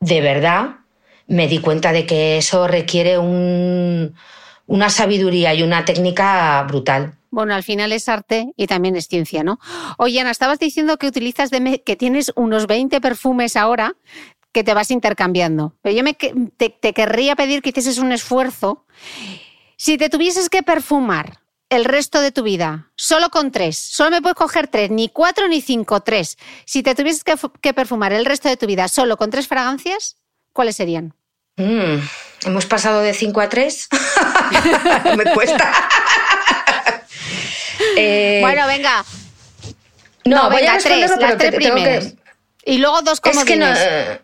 de 0.00 0.20
verdad, 0.20 0.76
me 1.26 1.48
di 1.48 1.58
cuenta 1.58 1.92
de 1.92 2.06
que 2.06 2.38
eso 2.38 2.68
requiere 2.68 3.18
un, 3.18 4.14
una 4.66 4.90
sabiduría 4.90 5.54
y 5.54 5.62
una 5.62 5.84
técnica 5.84 6.62
brutal. 6.68 7.17
Bueno, 7.30 7.54
al 7.54 7.62
final 7.62 7.92
es 7.92 8.08
arte 8.08 8.52
y 8.56 8.66
también 8.66 8.96
es 8.96 9.06
ciencia, 9.06 9.42
¿no? 9.44 9.58
Oye, 9.98 10.20
Ana, 10.20 10.30
estabas 10.30 10.58
diciendo 10.58 10.96
que 10.96 11.06
utilizas 11.06 11.50
de 11.50 11.82
que 11.84 11.96
tienes 11.96 12.32
unos 12.36 12.66
20 12.66 13.00
perfumes 13.00 13.56
ahora 13.56 13.94
que 14.52 14.64
te 14.64 14.72
vas 14.74 14.90
intercambiando. 14.90 15.74
Pero 15.82 15.94
yo 15.96 16.02
me 16.04 16.14
te, 16.14 16.70
te 16.70 16.92
querría 16.94 17.36
pedir 17.36 17.60
que 17.62 17.68
hicieses 17.70 17.98
un 17.98 18.12
esfuerzo. 18.12 18.86
Si 19.76 19.96
te 19.98 20.08
tuvieses 20.08 20.48
que 20.48 20.62
perfumar 20.62 21.40
el 21.70 21.84
resto 21.84 22.20
de 22.22 22.32
tu 22.32 22.42
vida, 22.42 22.90
solo 22.96 23.28
con 23.28 23.52
tres, 23.52 23.76
solo 23.76 24.10
me 24.10 24.22
puedes 24.22 24.36
coger 24.36 24.68
tres, 24.68 24.90
ni 24.90 25.08
cuatro 25.10 25.48
ni 25.48 25.60
cinco, 25.60 26.00
tres. 26.00 26.38
Si 26.64 26.82
te 26.82 26.94
tuvieses 26.94 27.22
que, 27.24 27.36
fu- 27.36 27.52
que 27.52 27.74
perfumar 27.74 28.12
el 28.14 28.24
resto 28.24 28.48
de 28.48 28.56
tu 28.56 28.66
vida 28.66 28.88
solo 28.88 29.18
con 29.18 29.28
tres 29.30 29.46
fragancias, 29.46 30.16
¿cuáles 30.54 30.76
serían? 30.76 31.14
Mm, 31.56 31.98
hemos 32.46 32.66
pasado 32.66 33.00
de 33.02 33.12
5 33.12 33.40
a 33.40 33.48
3. 33.48 33.88
Me 35.16 35.24
cuesta. 35.34 35.88
Eh, 37.96 38.38
bueno, 38.42 38.66
venga. 38.66 39.04
no, 40.24 40.50
voy 40.50 40.60
venga, 40.60 40.74
a 40.74 40.78
tres, 40.78 41.00
las 41.00 41.18
pero 41.18 41.36
te- 41.36 41.36
tres 41.36 41.50
tengo 41.58 41.74
que- 41.76 41.82
primeras. 41.82 42.14
Y 42.64 42.78
luego 42.78 43.00
dos 43.02 43.20
Es 43.24 43.44
que 43.44 43.56
no. 43.56 43.66
eh, 43.74 44.20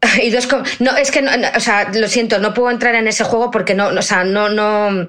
Y 0.22 0.30
dos 0.30 0.46
com- 0.46 0.62
no, 0.80 0.96
es 0.96 1.10
que 1.10 1.22
no, 1.22 1.36
no, 1.36 1.48
o 1.56 1.60
sea, 1.60 1.90
lo 1.92 2.08
siento, 2.08 2.38
no 2.38 2.52
puedo 2.54 2.70
entrar 2.70 2.94
en 2.94 3.08
ese 3.08 3.24
juego 3.24 3.50
porque 3.50 3.74
no, 3.74 3.90
no, 3.90 4.00
o 4.00 4.02
sea, 4.02 4.22
no, 4.24 4.48
no. 4.50 5.08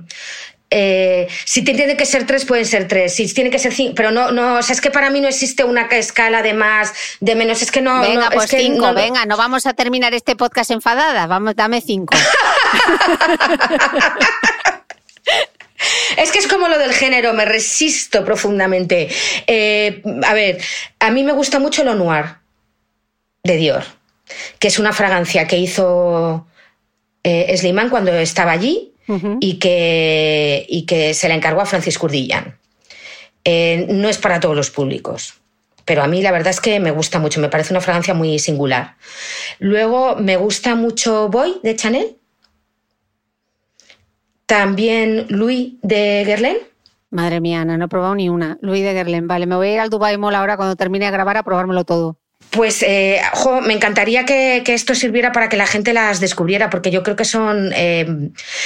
eh, 0.72 1.28
si 1.45 1.64
tiene 1.64 1.95
que 1.98 2.06
ser 2.06 2.26
tres, 2.26 2.44
pueden 2.45 2.66
ser 2.66 2.88
tres. 2.88 3.14
Si 3.14 3.32
tiene 3.34 3.49
que 3.49 3.60
ser 3.60 3.74
cinco, 3.74 3.94
pero 3.95 4.12
no, 4.12 4.32
no, 4.32 4.56
o 4.56 4.62
sea, 4.64 4.74
es 4.74 4.82
que 4.82 4.90
para 4.91 5.10
mí 5.10 5.20
no 5.22 5.28
existe 5.28 5.64
una 5.64 5.84
escala 5.91 6.41
de 6.41 6.53
más, 6.53 6.94
de 7.20 7.36
menos. 7.36 7.62
Es 7.62 7.72
que 7.72 7.82
no. 7.82 7.99
Venga, 8.02 8.22
no, 8.22 8.30
es 8.30 8.36
pues 8.36 8.49
que 8.52 8.57
cinco, 8.60 8.88
no- 8.88 8.94
venga, 8.94 9.26
no 9.26 9.36
vamos 9.38 9.66
a 9.68 9.74
terminar 9.74 10.14
este 10.14 10.36
podcast 10.36 10.72
enfadada, 10.72 11.28
vamos, 11.28 11.56
dame 11.56 11.82
cinco. 11.82 12.16
Es 16.18 16.31
que 16.31 16.39
es 16.39 16.47
como 16.47 16.68
lo 16.68 16.77
del 16.77 16.93
género, 16.93 17.34
me 17.34 17.45
resisto 17.45 18.23
profundamente. 18.23 19.10
Eh, 19.47 20.02
a 20.23 20.34
ver, 20.34 20.61
a 20.99 21.11
mí 21.11 21.23
me 21.23 21.34
gusta 21.34 21.60
mucho 21.60 21.84
lo 21.84 21.95
noir 21.95 22.38
de 23.43 23.57
Dior, 23.57 23.84
que 24.60 24.69
es 24.69 24.80
una 24.80 24.93
fragancia 24.93 25.47
que 25.47 25.57
hizo 25.57 26.47
eh, 27.23 27.73
cuando 27.89 28.11
estaba 28.14 28.52
allí 28.52 28.93
y, 29.39 29.60
que, 29.60 30.65
y 30.68 30.85
que 30.85 31.14
se 31.14 31.27
la 31.27 31.35
encargó 31.35 31.61
a 31.61 31.65
Francis 31.65 31.97
Curdillan. 31.97 32.57
Eh, 33.43 33.85
no 33.89 34.10
es 34.10 34.18
para 34.18 34.39
todos 34.39 34.56
los 34.56 34.72
públicos, 34.72 35.35
pero 35.85 36.02
a 36.02 36.07
mí 36.07 36.22
la 36.22 36.31
verdad 36.31 36.49
es 36.49 36.60
que 36.60 36.80
me 36.80 36.89
gusta 36.89 37.19
mucho, 37.19 37.39
me 37.39 37.49
parece 37.49 37.73
una 37.73 37.81
fragancia 37.81 38.15
muy 38.15 38.39
singular. 38.39 38.95
Luego 39.60 40.15
me 40.15 40.38
gusta 40.38 40.73
mucho 40.73 41.30
Boy 41.30 41.60
de 41.61 41.76
Chanel. 41.76 42.15
También 44.46 45.26
Louis 45.30 45.74
de 45.82 46.24
Guerlain. 46.26 46.58
Madre 47.10 47.40
mía, 47.40 47.62
Ana, 47.62 47.78
no 47.78 47.86
he 47.86 47.88
probado 47.88 48.16
ni 48.16 48.30
una. 48.30 48.58
Luis 48.62 48.84
de 48.84 48.94
Guerlain, 48.94 49.28
vale, 49.28 49.46
me 49.46 49.56
voy 49.56 49.70
a 49.70 49.74
ir 49.74 49.80
al 49.80 49.90
Dubai 49.90 50.18
Mall 50.18 50.36
ahora 50.36 50.58
cuando 50.58 50.76
termine 50.76 51.06
de 51.06 51.12
grabar 51.12 51.38
a 51.38 51.44
probármelo 51.44 51.84
todo. 51.84 52.18
Pues, 52.52 52.84
eh, 52.84 53.20
jo, 53.34 53.60
me 53.62 53.74
encantaría 53.74 54.24
que, 54.24 54.62
que 54.64 54.74
esto 54.74 54.96
sirviera 54.96 55.32
para 55.32 55.50
que 55.50 55.58
la 55.58 55.66
gente 55.66 55.94
las 55.94 56.20
descubriera, 56.20 56.70
porque 56.70 56.92
yo 56.92 57.04
creo 57.04 57.16
que 57.16 57.26
son. 57.26 57.72
eh, 57.76 58.06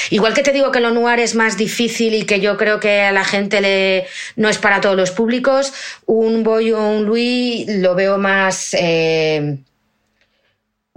igual 0.09 0.33
que 0.33 0.43
te 0.43 0.51
digo 0.51 0.71
que 0.71 0.79
lo 0.79 0.91
noir 0.91 1.19
es 1.19 1.33
más 1.33 1.57
difícil 1.57 2.13
y 2.13 2.25
que 2.25 2.39
yo 2.39 2.57
creo 2.57 2.79
que 2.79 3.01
a 3.01 3.11
la 3.11 3.23
gente 3.23 3.61
le, 3.61 4.05
no 4.35 4.49
es 4.49 4.57
para 4.57 4.81
todos 4.81 4.95
los 4.95 5.11
públicos, 5.11 5.73
un 6.05 6.43
Boy 6.43 6.71
o 6.71 6.87
un 6.87 7.05
Louis 7.05 7.65
lo 7.67 7.95
veo 7.95 8.17
más. 8.17 8.73
eh, 8.73 9.57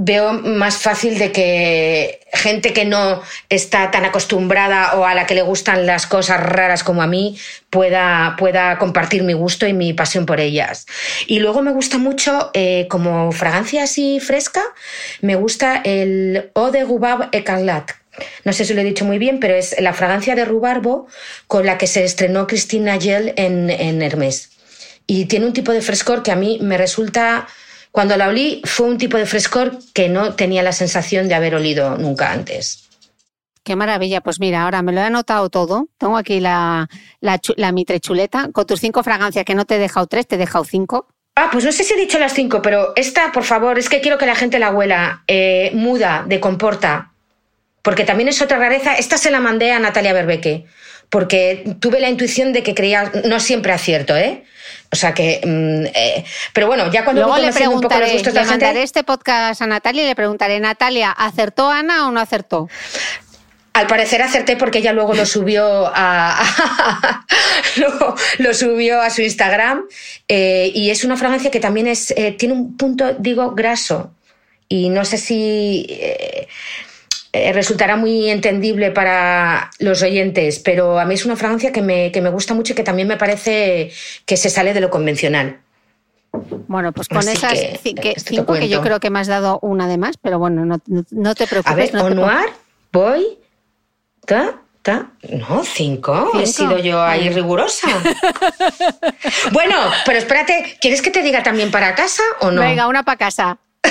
veo 0.05 0.33
más 0.33 0.79
fácil 0.79 1.19
de 1.19 1.31
que 1.31 2.21
gente 2.33 2.73
que 2.73 2.85
no 2.85 3.23
está 3.49 3.91
tan 3.91 4.05
acostumbrada 4.05 4.95
o 4.95 5.05
a 5.05 5.15
la 5.15 5.27
que 5.27 5.35
le 5.35 5.43
gustan 5.43 5.87
las 5.87 6.07
cosas 6.07 6.41
raras 6.41 6.83
como 6.83 7.03
a 7.03 7.07
mí 7.07 7.39
pueda, 7.71 8.35
pueda 8.39 8.79
compartir 8.79 9.23
mi 9.23 9.33
gusto 9.33 9.67
y 9.67 9.73
mi 9.73 9.93
pasión 9.93 10.27
por 10.27 10.41
ellas. 10.41 10.87
Y 11.27 11.39
luego 11.39 11.63
me 11.63 11.73
gusta 11.73 11.99
mucho, 11.99 12.51
eh, 12.55 12.87
como 12.91 13.31
fragancia 13.33 13.85
así 13.85 14.19
fresca, 14.19 14.63
me 15.21 15.37
gusta 15.37 15.81
el 15.85 16.51
Eau 16.55 16.71
de 16.71 16.85
Rhubarbe 16.85 17.29
Écarlate. 17.33 17.95
No 18.45 18.53
sé 18.53 18.65
si 18.65 18.75
lo 18.75 18.81
he 18.81 18.85
dicho 18.85 19.05
muy 19.05 19.19
bien, 19.19 19.41
pero 19.41 19.55
es 19.55 19.75
la 19.81 19.95
fragancia 19.95 20.35
de 20.35 20.45
rubarbo 20.45 21.07
con 21.47 21.65
la 21.65 21.79
que 21.79 21.87
se 21.87 22.05
estrenó 22.05 22.47
Christine 22.47 22.87
Nagel 22.87 23.33
en, 23.37 23.71
en 23.71 24.03
Hermès. 24.03 24.51
Y 25.07 25.27
tiene 25.27 25.47
un 25.47 25.53
tipo 25.53 25.73
de 25.73 25.81
frescor 25.81 26.23
que 26.23 26.31
a 26.31 26.37
mí 26.37 26.59
me 26.61 26.77
resulta 26.77 27.49
cuando 27.93 28.17
la 28.17 28.29
olí 28.29 28.63
fue 28.65 28.89
un 28.89 28.99
tipo 28.99 29.19
de 29.19 29.27
frescor 29.27 29.79
que 29.95 30.09
no 30.09 30.35
tenía 30.35 30.63
la 30.63 30.73
sensación 30.73 31.29
de 31.29 31.35
haber 31.35 31.55
olido 31.55 31.97
nunca 31.99 32.33
antes. 32.33 32.89
Qué 33.63 33.77
maravilla, 33.77 34.23
pues 34.23 34.41
mira, 34.41 34.65
ahora 34.65 34.83
me 34.83 34.91
lo 34.91 35.01
he 35.01 35.05
anotado 35.05 35.49
todo. 35.49 35.89
Tengo 35.99 36.17
aquí 36.17 36.41
la, 36.41 36.89
la, 37.21 37.73
mitre 37.73 38.01
chuleta 38.01 38.49
con 38.53 38.67
tus 38.67 38.81
cinco 38.81 39.05
fragancias, 39.05 39.45
que 39.45 39.55
no 39.55 39.67
te 39.67 39.77
he 39.77 39.79
dejado 39.79 40.07
tres, 40.09 40.27
te 40.27 40.35
he 40.35 40.39
dejado 40.39 40.65
cinco. 40.65 41.07
Ah, 41.37 41.49
pues 41.53 41.65
no 41.65 41.71
sé 41.71 41.85
si 41.85 41.95
he 41.95 41.97
dicho 41.97 42.19
las 42.19 42.33
cinco, 42.33 42.61
pero 42.61 42.93
esta, 42.97 43.31
por 43.31 43.45
favor, 43.45 43.79
es 43.79 43.89
que 43.89 44.01
quiero 44.01 44.19
que 44.19 44.27
la 44.27 44.35
gente 44.35 44.59
la 44.59 44.71
huela. 44.71 45.23
Eh, 45.29 45.71
muda, 45.75 46.25
de 46.27 46.41
comporta. 46.41 47.13
Porque 47.83 48.05
también 48.05 48.29
es 48.29 48.43
otra 48.43 48.59
rareza. 48.59 48.95
Esta 48.95 49.17
se 49.17 49.31
la 49.31 49.41
mandé 49.41 49.71
a 49.71 49.79
Natalia 49.79 50.13
Berbeque. 50.13 50.67
Porque 51.13 51.77
tuve 51.79 52.01
la 52.01 52.09
intuición 52.09 52.55
de 52.55 52.63
que 52.63 52.75
creía, 52.75 53.13
no 53.27 53.39
siempre 53.39 53.71
acierto, 53.71 54.17
¿eh? 54.17 54.45
O 54.91 54.97
sea 54.97 55.13
que. 55.13 55.43
mm, 55.45 55.95
eh, 55.95 56.25
pero 56.55 56.69
bueno, 56.69 56.91
ya 56.91 57.05
cuando 57.05 57.21
Luego 57.21 57.37
le 57.37 57.43
conociendo 57.43 57.77
un 57.77 57.83
poco 57.83 57.95
los 57.95 58.01
preguntaré, 58.01 58.13
gustos 58.15 58.33
de 58.33 58.41
le 58.41 58.47
la 58.47 58.51
gente. 58.51 58.65
mandaré 58.65 58.83
este 58.83 59.05
podcast 59.05 59.61
a 59.61 59.67
Natalia 59.67 60.05
y 60.05 60.07
le 60.07 60.15
preguntaré, 60.15 60.59
Natalia, 60.59 61.11
¿acertó 61.11 61.69
Ana 61.69 62.09
o 62.09 62.11
no 62.13 62.19
acertó? 62.19 62.67
Al 63.75 63.87
parecer 63.87 64.23
acerté 64.23 64.57
porque 64.57 64.79
ella 64.79 64.95
luego 64.95 65.13
lo 65.13 65.27
subió 65.27 65.91
a, 65.95 66.43
lo, 67.77 68.15
lo 68.39 68.55
subió 68.55 69.03
a 69.03 69.11
su 69.11 69.21
Instagram 69.21 69.85
eh, 70.29 70.71
y 70.75 70.89
es 70.89 71.05
una 71.05 71.19
fragancia 71.19 71.51
que 71.51 71.61
también 71.61 71.89
es 71.89 72.11
eh, 72.17 72.33
tiene 72.33 72.55
un 72.55 72.77
punto 72.77 73.15
digo 73.19 73.53
graso 73.53 74.13
y 74.69 74.91
no 74.91 75.07
sé 75.07 75.17
si 75.17 75.87
eh, 75.89 76.49
eh, 77.33 77.53
resultará 77.53 77.97
muy 77.97 78.29
entendible 78.31 78.91
para 78.91 79.71
los 79.79 80.03
oyentes, 80.03 80.59
pero 80.59 80.99
a 80.99 81.05
mí 81.05 81.15
es 81.15 81.25
una 81.25 81.37
fragancia 81.37 81.73
que 81.73 81.83
me, 81.83 82.13
que 82.13 82.21
me 82.21 82.31
gusta 82.31 82.53
mucho 82.55 82.73
y 82.73 82.77
que 82.77 82.83
también 82.85 83.09
me 83.09 83.17
parece 83.17 83.91
que 84.27 84.37
se 84.37 84.51
sale 84.51 84.75
de 84.75 84.81
lo 84.81 84.91
convencional. 84.91 85.61
Bueno, 86.67 86.93
pues 86.93 87.09
con 87.09 87.19
Así 87.19 87.31
esas 87.33 87.53
que, 87.83 87.95
que- 87.95 88.15
cinco 88.19 88.55
que 88.55 88.69
yo 88.69 88.81
creo 88.81 89.01
que 89.01 89.11
me 89.11 89.19
has 89.21 89.27
dado 89.27 89.59
una 89.63 89.87
de 89.87 89.99
más, 89.99 90.17
pero 90.17 90.39
bueno, 90.39 90.65
no, 90.65 91.35
te 91.35 91.47
preocupes. 91.47 91.73
A 91.73 91.75
ver, 91.75 91.93
no 91.95 92.09
Noir, 92.11 92.51
Boy, 92.93 93.39
¿qué? 94.27 94.51
Ta- 94.83 95.11
No, 95.31 95.63
cinco. 95.65 96.33
He 96.35 96.47
Cinco. 96.47 96.73
sido 96.75 96.79
yo 96.79 97.03
ahí 97.03 97.29
rigurosa. 97.29 97.87
bueno, 99.53 99.77
pero 100.05 100.19
espérate, 100.19 100.77
¿quieres 100.81 101.03
que 101.03 101.11
te 101.11 101.23
diga 101.23 101.43
también 101.43 101.71
para 101.71 101.95
casa 101.95 102.23
o 102.41 102.51
no? 102.51 102.61
Venga, 102.63 102.89
una 102.89 103.03
para 103.03 103.17
casa. 103.19 103.59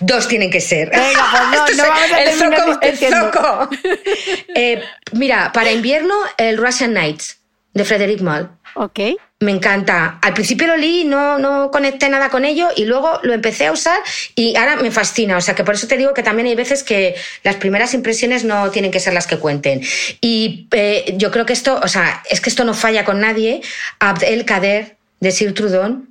Dos 0.00 0.28
tienen 0.28 0.50
que 0.50 0.60
ser. 0.60 0.90
Venga, 0.90 1.28
pues 1.30 1.42
no, 1.52 1.66
Esto 1.66 1.76
no 1.76 1.82
es 1.82 1.88
vamos 1.88 2.12
a 2.12 2.22
el 2.22 2.32
zoco, 2.32 2.80
el 2.82 2.90
discutiendo. 2.90 3.32
zoco. 3.32 3.68
Eh, 4.54 4.82
mira, 5.12 5.52
para 5.52 5.70
invierno, 5.72 6.14
el 6.36 6.58
Russian 6.58 6.92
Nights 6.92 7.38
de 7.72 7.84
Frederick 7.84 8.20
Moll. 8.20 8.50
Ok. 8.74 9.00
Me 9.42 9.52
encanta. 9.52 10.18
Al 10.20 10.34
principio 10.34 10.66
lo 10.66 10.76
leí, 10.76 11.04
no, 11.04 11.38
no 11.38 11.70
conecté 11.70 12.10
nada 12.10 12.28
con 12.28 12.44
ello 12.44 12.68
y 12.76 12.84
luego 12.84 13.20
lo 13.22 13.32
empecé 13.32 13.66
a 13.66 13.72
usar 13.72 13.98
y 14.34 14.54
ahora 14.56 14.76
me 14.76 14.90
fascina. 14.90 15.38
O 15.38 15.40
sea 15.40 15.54
que 15.54 15.64
por 15.64 15.74
eso 15.74 15.86
te 15.86 15.96
digo 15.96 16.12
que 16.12 16.22
también 16.22 16.46
hay 16.46 16.54
veces 16.54 16.82
que 16.82 17.14
las 17.42 17.56
primeras 17.56 17.94
impresiones 17.94 18.44
no 18.44 18.70
tienen 18.70 18.90
que 18.90 19.00
ser 19.00 19.14
las 19.14 19.26
que 19.26 19.38
cuenten. 19.38 19.80
Y 20.20 20.68
eh, 20.72 21.14
yo 21.16 21.30
creo 21.30 21.46
que 21.46 21.54
esto, 21.54 21.80
o 21.82 21.88
sea, 21.88 22.22
es 22.28 22.40
que 22.42 22.50
esto 22.50 22.64
no 22.64 22.74
falla 22.74 23.04
con 23.06 23.20
nadie. 23.20 23.62
Abd 23.98 24.24
el 24.24 24.44
Kader 24.44 24.96
de 25.20 25.32
Sir 25.32 25.54
Trudon, 25.54 26.10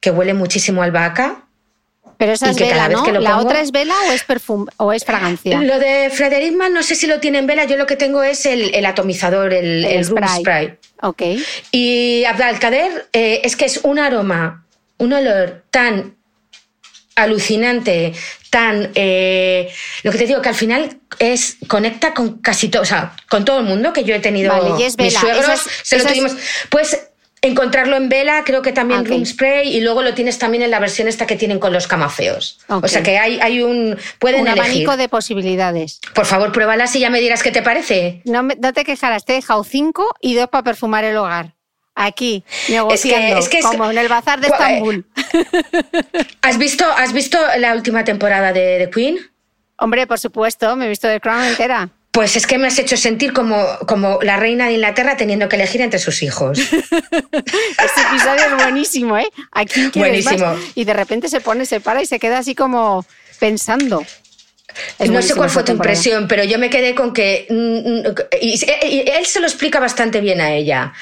que 0.00 0.10
huele 0.12 0.32
muchísimo 0.34 0.82
a 0.82 0.84
albahaca. 0.84 1.45
Pero 2.18 2.32
esa 2.32 2.50
es 2.50 2.56
vela, 2.56 2.88
¿no? 2.88 3.04
¿La 3.20 3.32
pongo- 3.36 3.42
otra 3.44 3.60
es 3.60 3.70
vela 3.72 3.94
o 4.08 4.12
es 4.12 4.24
perfume 4.24 4.70
o 4.78 4.92
es 4.92 5.04
fragancia? 5.04 5.60
Lo 5.60 5.78
de 5.78 6.10
Frederick 6.10 6.54
Mann, 6.56 6.72
no 6.72 6.82
sé 6.82 6.94
si 6.94 7.06
lo 7.06 7.20
tiene 7.20 7.38
en 7.38 7.46
vela. 7.46 7.64
Yo 7.64 7.76
lo 7.76 7.86
que 7.86 7.96
tengo 7.96 8.22
es 8.22 8.46
el, 8.46 8.74
el 8.74 8.86
atomizador, 8.86 9.52
el, 9.52 9.84
el 9.84 10.06
room 10.06 10.24
spray. 10.38 10.78
Ok. 11.02 11.22
Y 11.72 12.24
Abdalkader 12.24 13.08
eh, 13.12 13.42
es 13.44 13.54
que 13.56 13.66
es 13.66 13.80
un 13.82 13.98
aroma, 13.98 14.64
un 14.98 15.12
olor 15.12 15.64
tan 15.70 16.16
alucinante, 17.16 18.12
tan... 18.50 18.90
eh, 18.94 19.70
lo 20.02 20.12
que 20.12 20.18
te 20.18 20.26
digo, 20.26 20.42
que 20.42 20.48
al 20.50 20.54
final 20.54 20.98
es 21.18 21.56
conecta 21.66 22.12
con 22.14 22.38
casi 22.38 22.68
todo, 22.68 22.82
o 22.82 22.86
sea, 22.86 23.14
con 23.28 23.44
todo 23.44 23.58
el 23.60 23.64
mundo 23.64 23.92
que 23.92 24.04
yo 24.04 24.14
he 24.14 24.20
tenido. 24.20 24.52
Vale, 24.52 24.80
y 24.80 24.84
es 24.84 24.96
mis 24.98 25.08
vela, 25.08 25.20
suegros, 25.20 25.44
eso 25.44 25.52
es- 25.54 25.62
se 25.82 25.96
lo 25.98 26.04
es- 26.04 26.08
tuvimos... 26.10 26.32
Pues 26.70 26.98
encontrarlo 27.46 27.96
en 27.96 28.08
vela, 28.08 28.42
creo 28.44 28.62
que 28.62 28.72
también 28.72 29.00
Ok. 29.00 29.08
room 29.08 29.24
spray, 29.26 29.74
y 29.76 29.80
luego 29.80 30.02
lo 30.02 30.14
tienes 30.14 30.38
también 30.38 30.62
en 30.62 30.70
la 30.70 30.78
versión 30.80 31.08
esta 31.08 31.26
que 31.26 31.36
tienen 31.36 31.58
con 31.58 31.72
los 31.72 31.86
camafeos. 31.86 32.58
O 32.68 32.86
sea 32.88 33.02
que 33.02 33.18
hay, 33.18 33.38
hay 33.40 33.62
un... 33.62 33.96
Pueden 34.18 34.42
Un 34.42 34.48
elegir. 34.48 34.62
abanico 34.62 34.96
de 34.96 35.08
posibilidades. 35.08 36.00
Por 36.14 36.26
favor, 36.26 36.52
pruébalas 36.52 36.94
y 36.96 37.00
ya 37.00 37.10
me 37.10 37.20
dirás 37.20 37.42
qué 37.42 37.50
te 37.50 37.62
parece. 37.62 38.22
No, 38.24 38.46
te 38.72 38.84
quejarás, 38.84 39.24
te 39.24 39.32
he 39.32 39.36
dejado 39.36 39.64
cinco 39.64 40.06
y 40.20 40.34
dos 40.34 40.48
para 40.48 40.62
perfumar 40.64 41.04
el 41.04 41.16
hogar. 41.16 41.54
Aquí, 41.98 42.44
negociando, 42.68 43.38
es 43.38 43.48
que 43.48 43.60
es- 43.60 43.64
como 43.66 43.90
en 43.90 43.96
el 43.96 44.08
bazar 44.08 44.38
de 44.40 44.48
Estambul. 44.48 45.06
¿Has 46.42 46.58
visto, 46.58 46.84
¿Has 46.96 47.12
visto 47.12 47.38
la 47.58 47.74
última 47.74 48.04
temporada 48.04 48.52
de 48.52 48.84
The 48.84 48.90
Queen? 48.90 49.18
Hombre, 49.78 50.06
por 50.06 50.18
supuesto, 50.18 50.74
me 50.76 50.86
he 50.86 50.88
visto 50.88 51.08
de 51.08 51.20
Crown 51.20 51.44
entera. 51.44 51.88
Pues 52.16 52.34
es 52.34 52.46
que 52.46 52.56
me 52.56 52.68
has 52.68 52.78
hecho 52.78 52.96
sentir 52.96 53.34
como, 53.34 53.62
como 53.86 54.20
la 54.22 54.38
reina 54.38 54.68
de 54.68 54.72
Inglaterra 54.72 55.18
teniendo 55.18 55.50
que 55.50 55.56
elegir 55.56 55.82
entre 55.82 55.98
sus 55.98 56.22
hijos. 56.22 56.58
Este 56.70 58.00
episodio 58.08 58.46
es 58.46 58.56
buenísimo, 58.56 59.18
¿eh? 59.18 59.28
¿A 59.52 59.66
quién 59.66 59.90
quieres 59.90 60.24
Buenísimo. 60.24 60.54
más? 60.54 60.64
Y 60.74 60.84
de 60.84 60.94
repente 60.94 61.28
se 61.28 61.42
pone, 61.42 61.66
se 61.66 61.78
para 61.80 62.00
y 62.00 62.06
se 62.06 62.18
queda 62.18 62.38
así 62.38 62.54
como 62.54 63.04
pensando. 63.38 64.02
Es 64.98 65.10
no 65.10 65.20
sé 65.20 65.34
cuál 65.34 65.50
fue 65.50 65.62
tu 65.62 65.66
temporada. 65.66 65.92
impresión, 65.92 66.26
pero 66.26 66.42
yo 66.42 66.58
me 66.58 66.70
quedé 66.70 66.94
con 66.94 67.12
que... 67.12 67.46
mm, 67.50 68.10
mm, 68.10 68.14
y 68.40 69.10
él 69.10 69.26
se 69.26 69.40
lo 69.40 69.46
explica 69.46 69.78
bastante 69.78 70.22
bien 70.22 70.40
a 70.40 70.54
ella. 70.54 70.94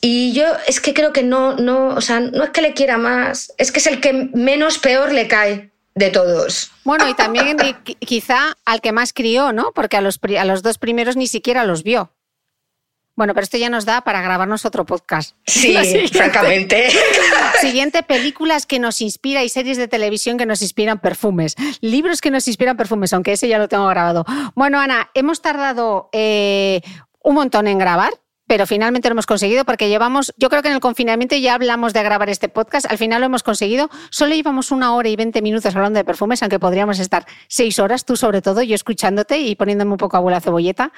Y 0.00 0.32
yo 0.32 0.46
es 0.66 0.80
que 0.80 0.94
creo 0.94 1.12
que 1.12 1.22
no, 1.22 1.54
no, 1.56 1.88
o 1.88 2.00
sea, 2.00 2.20
no 2.20 2.44
es 2.44 2.50
que 2.50 2.62
le 2.62 2.72
quiera 2.72 2.96
más, 2.96 3.52
es 3.58 3.72
que 3.72 3.78
es 3.78 3.86
el 3.86 4.00
que 4.00 4.30
menos 4.32 4.78
peor 4.78 5.12
le 5.12 5.28
cae 5.28 5.71
de 5.94 6.10
todos. 6.10 6.70
Bueno, 6.84 7.08
y 7.08 7.14
también 7.14 7.56
quizá 8.00 8.56
al 8.64 8.80
que 8.80 8.92
más 8.92 9.12
crió, 9.12 9.52
¿no? 9.52 9.72
Porque 9.74 9.96
a 9.96 10.00
los, 10.00 10.18
pri- 10.18 10.36
a 10.38 10.44
los 10.44 10.62
dos 10.62 10.78
primeros 10.78 11.16
ni 11.16 11.26
siquiera 11.26 11.64
los 11.64 11.82
vio. 11.82 12.12
Bueno, 13.14 13.34
pero 13.34 13.44
esto 13.44 13.58
ya 13.58 13.68
nos 13.68 13.84
da 13.84 14.00
para 14.00 14.22
grabarnos 14.22 14.64
otro 14.64 14.86
podcast. 14.86 15.36
Sí, 15.46 15.76
siguiente- 15.84 16.08
francamente. 16.18 16.88
Siguiente, 17.60 18.02
películas 18.02 18.64
que 18.66 18.78
nos 18.78 19.00
inspira 19.02 19.44
y 19.44 19.48
series 19.50 19.76
de 19.76 19.86
televisión 19.86 20.38
que 20.38 20.46
nos 20.46 20.62
inspiran 20.62 20.98
perfumes. 20.98 21.54
Libros 21.80 22.20
que 22.20 22.30
nos 22.30 22.48
inspiran 22.48 22.76
perfumes, 22.76 23.12
aunque 23.12 23.32
ese 23.32 23.46
ya 23.48 23.58
lo 23.58 23.68
tengo 23.68 23.86
grabado. 23.86 24.24
Bueno, 24.54 24.80
Ana, 24.80 25.10
hemos 25.14 25.42
tardado 25.42 26.08
eh, 26.12 26.80
un 27.22 27.34
montón 27.34 27.68
en 27.68 27.78
grabar. 27.78 28.12
Pero 28.52 28.66
finalmente 28.66 29.08
lo 29.08 29.14
hemos 29.14 29.24
conseguido 29.24 29.64
porque 29.64 29.88
llevamos, 29.88 30.34
yo 30.36 30.50
creo 30.50 30.60
que 30.60 30.68
en 30.68 30.74
el 30.74 30.80
confinamiento 30.80 31.34
ya 31.34 31.54
hablamos 31.54 31.94
de 31.94 32.02
grabar 32.02 32.28
este 32.28 32.50
podcast, 32.50 32.84
al 32.90 32.98
final 32.98 33.22
lo 33.22 33.24
hemos 33.24 33.42
conseguido. 33.42 33.88
Solo 34.10 34.34
llevamos 34.34 34.70
una 34.70 34.94
hora 34.94 35.08
y 35.08 35.16
20 35.16 35.40
minutos 35.40 35.74
hablando 35.74 35.96
de 35.96 36.04
perfumes, 36.04 36.42
aunque 36.42 36.58
podríamos 36.58 36.98
estar 36.98 37.24
seis 37.48 37.78
horas, 37.78 38.04
tú 38.04 38.14
sobre 38.14 38.42
todo, 38.42 38.60
yo 38.60 38.74
escuchándote 38.74 39.38
y 39.38 39.56
poniéndome 39.56 39.92
un 39.92 39.96
poco 39.96 40.18
abuela 40.18 40.38
cebolleta. 40.42 40.92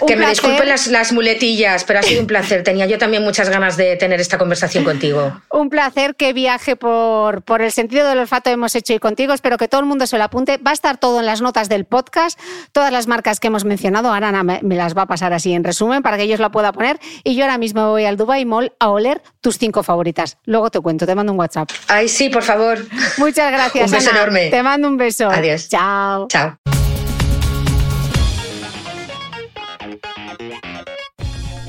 Un 0.00 0.06
que 0.06 0.14
me 0.14 0.24
placer. 0.24 0.34
disculpen 0.34 0.68
las, 0.68 0.86
las 0.86 1.12
muletillas, 1.12 1.82
pero 1.82 1.98
ha 1.98 2.02
sido 2.04 2.20
un 2.20 2.28
placer. 2.28 2.62
Tenía 2.62 2.86
yo 2.86 2.96
también 2.96 3.24
muchas 3.24 3.48
ganas 3.48 3.76
de 3.76 3.96
tener 3.96 4.20
esta 4.20 4.38
conversación 4.38 4.84
contigo. 4.84 5.40
Un 5.50 5.70
placer 5.70 6.14
que 6.14 6.32
viaje 6.32 6.76
por, 6.76 7.42
por 7.42 7.60
el 7.60 7.72
sentido 7.72 8.08
del 8.08 8.18
olfato 8.18 8.50
hemos 8.50 8.72
hecho 8.76 8.92
hoy 8.92 9.00
contigo. 9.00 9.32
Espero 9.32 9.56
que 9.56 9.66
todo 9.66 9.80
el 9.80 9.86
mundo 9.88 10.06
se 10.06 10.16
lo 10.16 10.22
apunte. 10.22 10.58
Va 10.58 10.70
a 10.70 10.74
estar 10.74 10.98
todo 10.98 11.18
en 11.18 11.26
las 11.26 11.42
notas 11.42 11.68
del 11.68 11.86
podcast. 11.86 12.38
Todas 12.70 12.92
las 12.92 13.08
marcas 13.08 13.40
que 13.40 13.48
hemos 13.48 13.64
mencionado, 13.64 14.14
ahora 14.14 14.28
Ana 14.28 14.44
me, 14.44 14.60
me 14.62 14.76
las 14.76 14.96
va 14.96 15.02
a 15.02 15.06
pasar 15.06 15.32
así 15.32 15.52
en 15.52 15.64
resumen 15.64 16.02
para 16.02 16.16
que 16.16 16.22
ellos 16.22 16.38
la 16.38 16.50
puedan 16.50 16.72
poner. 16.72 16.83
Y 17.24 17.34
yo 17.36 17.44
ahora 17.44 17.58
mismo 17.58 17.90
voy 17.90 18.04
al 18.04 18.16
Dubai 18.16 18.44
Mall 18.44 18.72
a 18.78 18.88
oler 18.90 19.22
tus 19.40 19.58
cinco 19.58 19.82
favoritas. 19.82 20.38
Luego 20.44 20.70
te 20.70 20.80
cuento, 20.80 21.06
te 21.06 21.14
mando 21.14 21.32
un 21.32 21.38
WhatsApp. 21.38 21.70
Ay, 21.88 22.08
sí, 22.08 22.28
por 22.28 22.42
favor. 22.42 22.78
Muchas 23.18 23.50
gracias, 23.52 23.90
Un 23.90 23.96
beso 23.98 24.10
Ana. 24.10 24.18
enorme. 24.20 24.50
Te 24.50 24.62
mando 24.62 24.88
un 24.88 24.96
beso. 24.96 25.28
Adiós. 25.30 25.68
Chao. 25.68 26.26
Chao. 26.28 26.56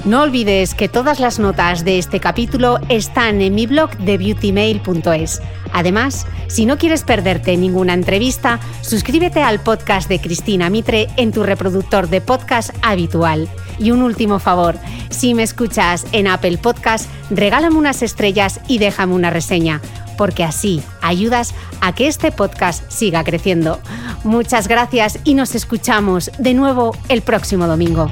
No 0.03 0.21
olvides 0.21 0.75
que 0.75 0.87
todas 0.87 1.19
las 1.19 1.39
notas 1.39 1.83
de 1.83 1.97
este 1.97 2.19
capítulo 2.19 2.79
están 2.89 3.41
en 3.41 3.55
mi 3.55 3.65
blog 3.65 3.89
de 3.97 4.19
beautymail.es. 4.19 5.41
Además, 5.73 6.25
si 6.47 6.65
no 6.65 6.77
quieres 6.77 7.03
perderte 7.03 7.57
ninguna 7.57 7.93
entrevista, 7.93 8.59
suscríbete 8.81 9.41
al 9.41 9.59
podcast 9.59 10.09
de 10.09 10.19
Cristina 10.19 10.69
Mitre 10.69 11.07
en 11.17 11.31
tu 11.31 11.43
reproductor 11.43 12.09
de 12.09 12.21
podcast 12.21 12.71
habitual. 12.81 13.49
Y 13.79 13.91
un 13.91 14.01
último 14.01 14.39
favor, 14.39 14.77
si 15.09 15.33
me 15.33 15.43
escuchas 15.43 16.05
en 16.11 16.27
Apple 16.27 16.57
Podcast, 16.57 17.09
regálame 17.29 17.77
unas 17.77 18.01
estrellas 18.01 18.59
y 18.67 18.77
déjame 18.77 19.13
una 19.13 19.29
reseña, 19.29 19.81
porque 20.17 20.43
así 20.43 20.81
ayudas 21.01 21.53
a 21.81 21.93
que 21.93 22.07
este 22.07 22.31
podcast 22.31 22.89
siga 22.89 23.23
creciendo. 23.23 23.79
Muchas 24.23 24.67
gracias 24.67 25.19
y 25.23 25.33
nos 25.33 25.55
escuchamos 25.55 26.31
de 26.39 26.53
nuevo 26.53 26.95
el 27.09 27.21
próximo 27.21 27.67
domingo. 27.67 28.09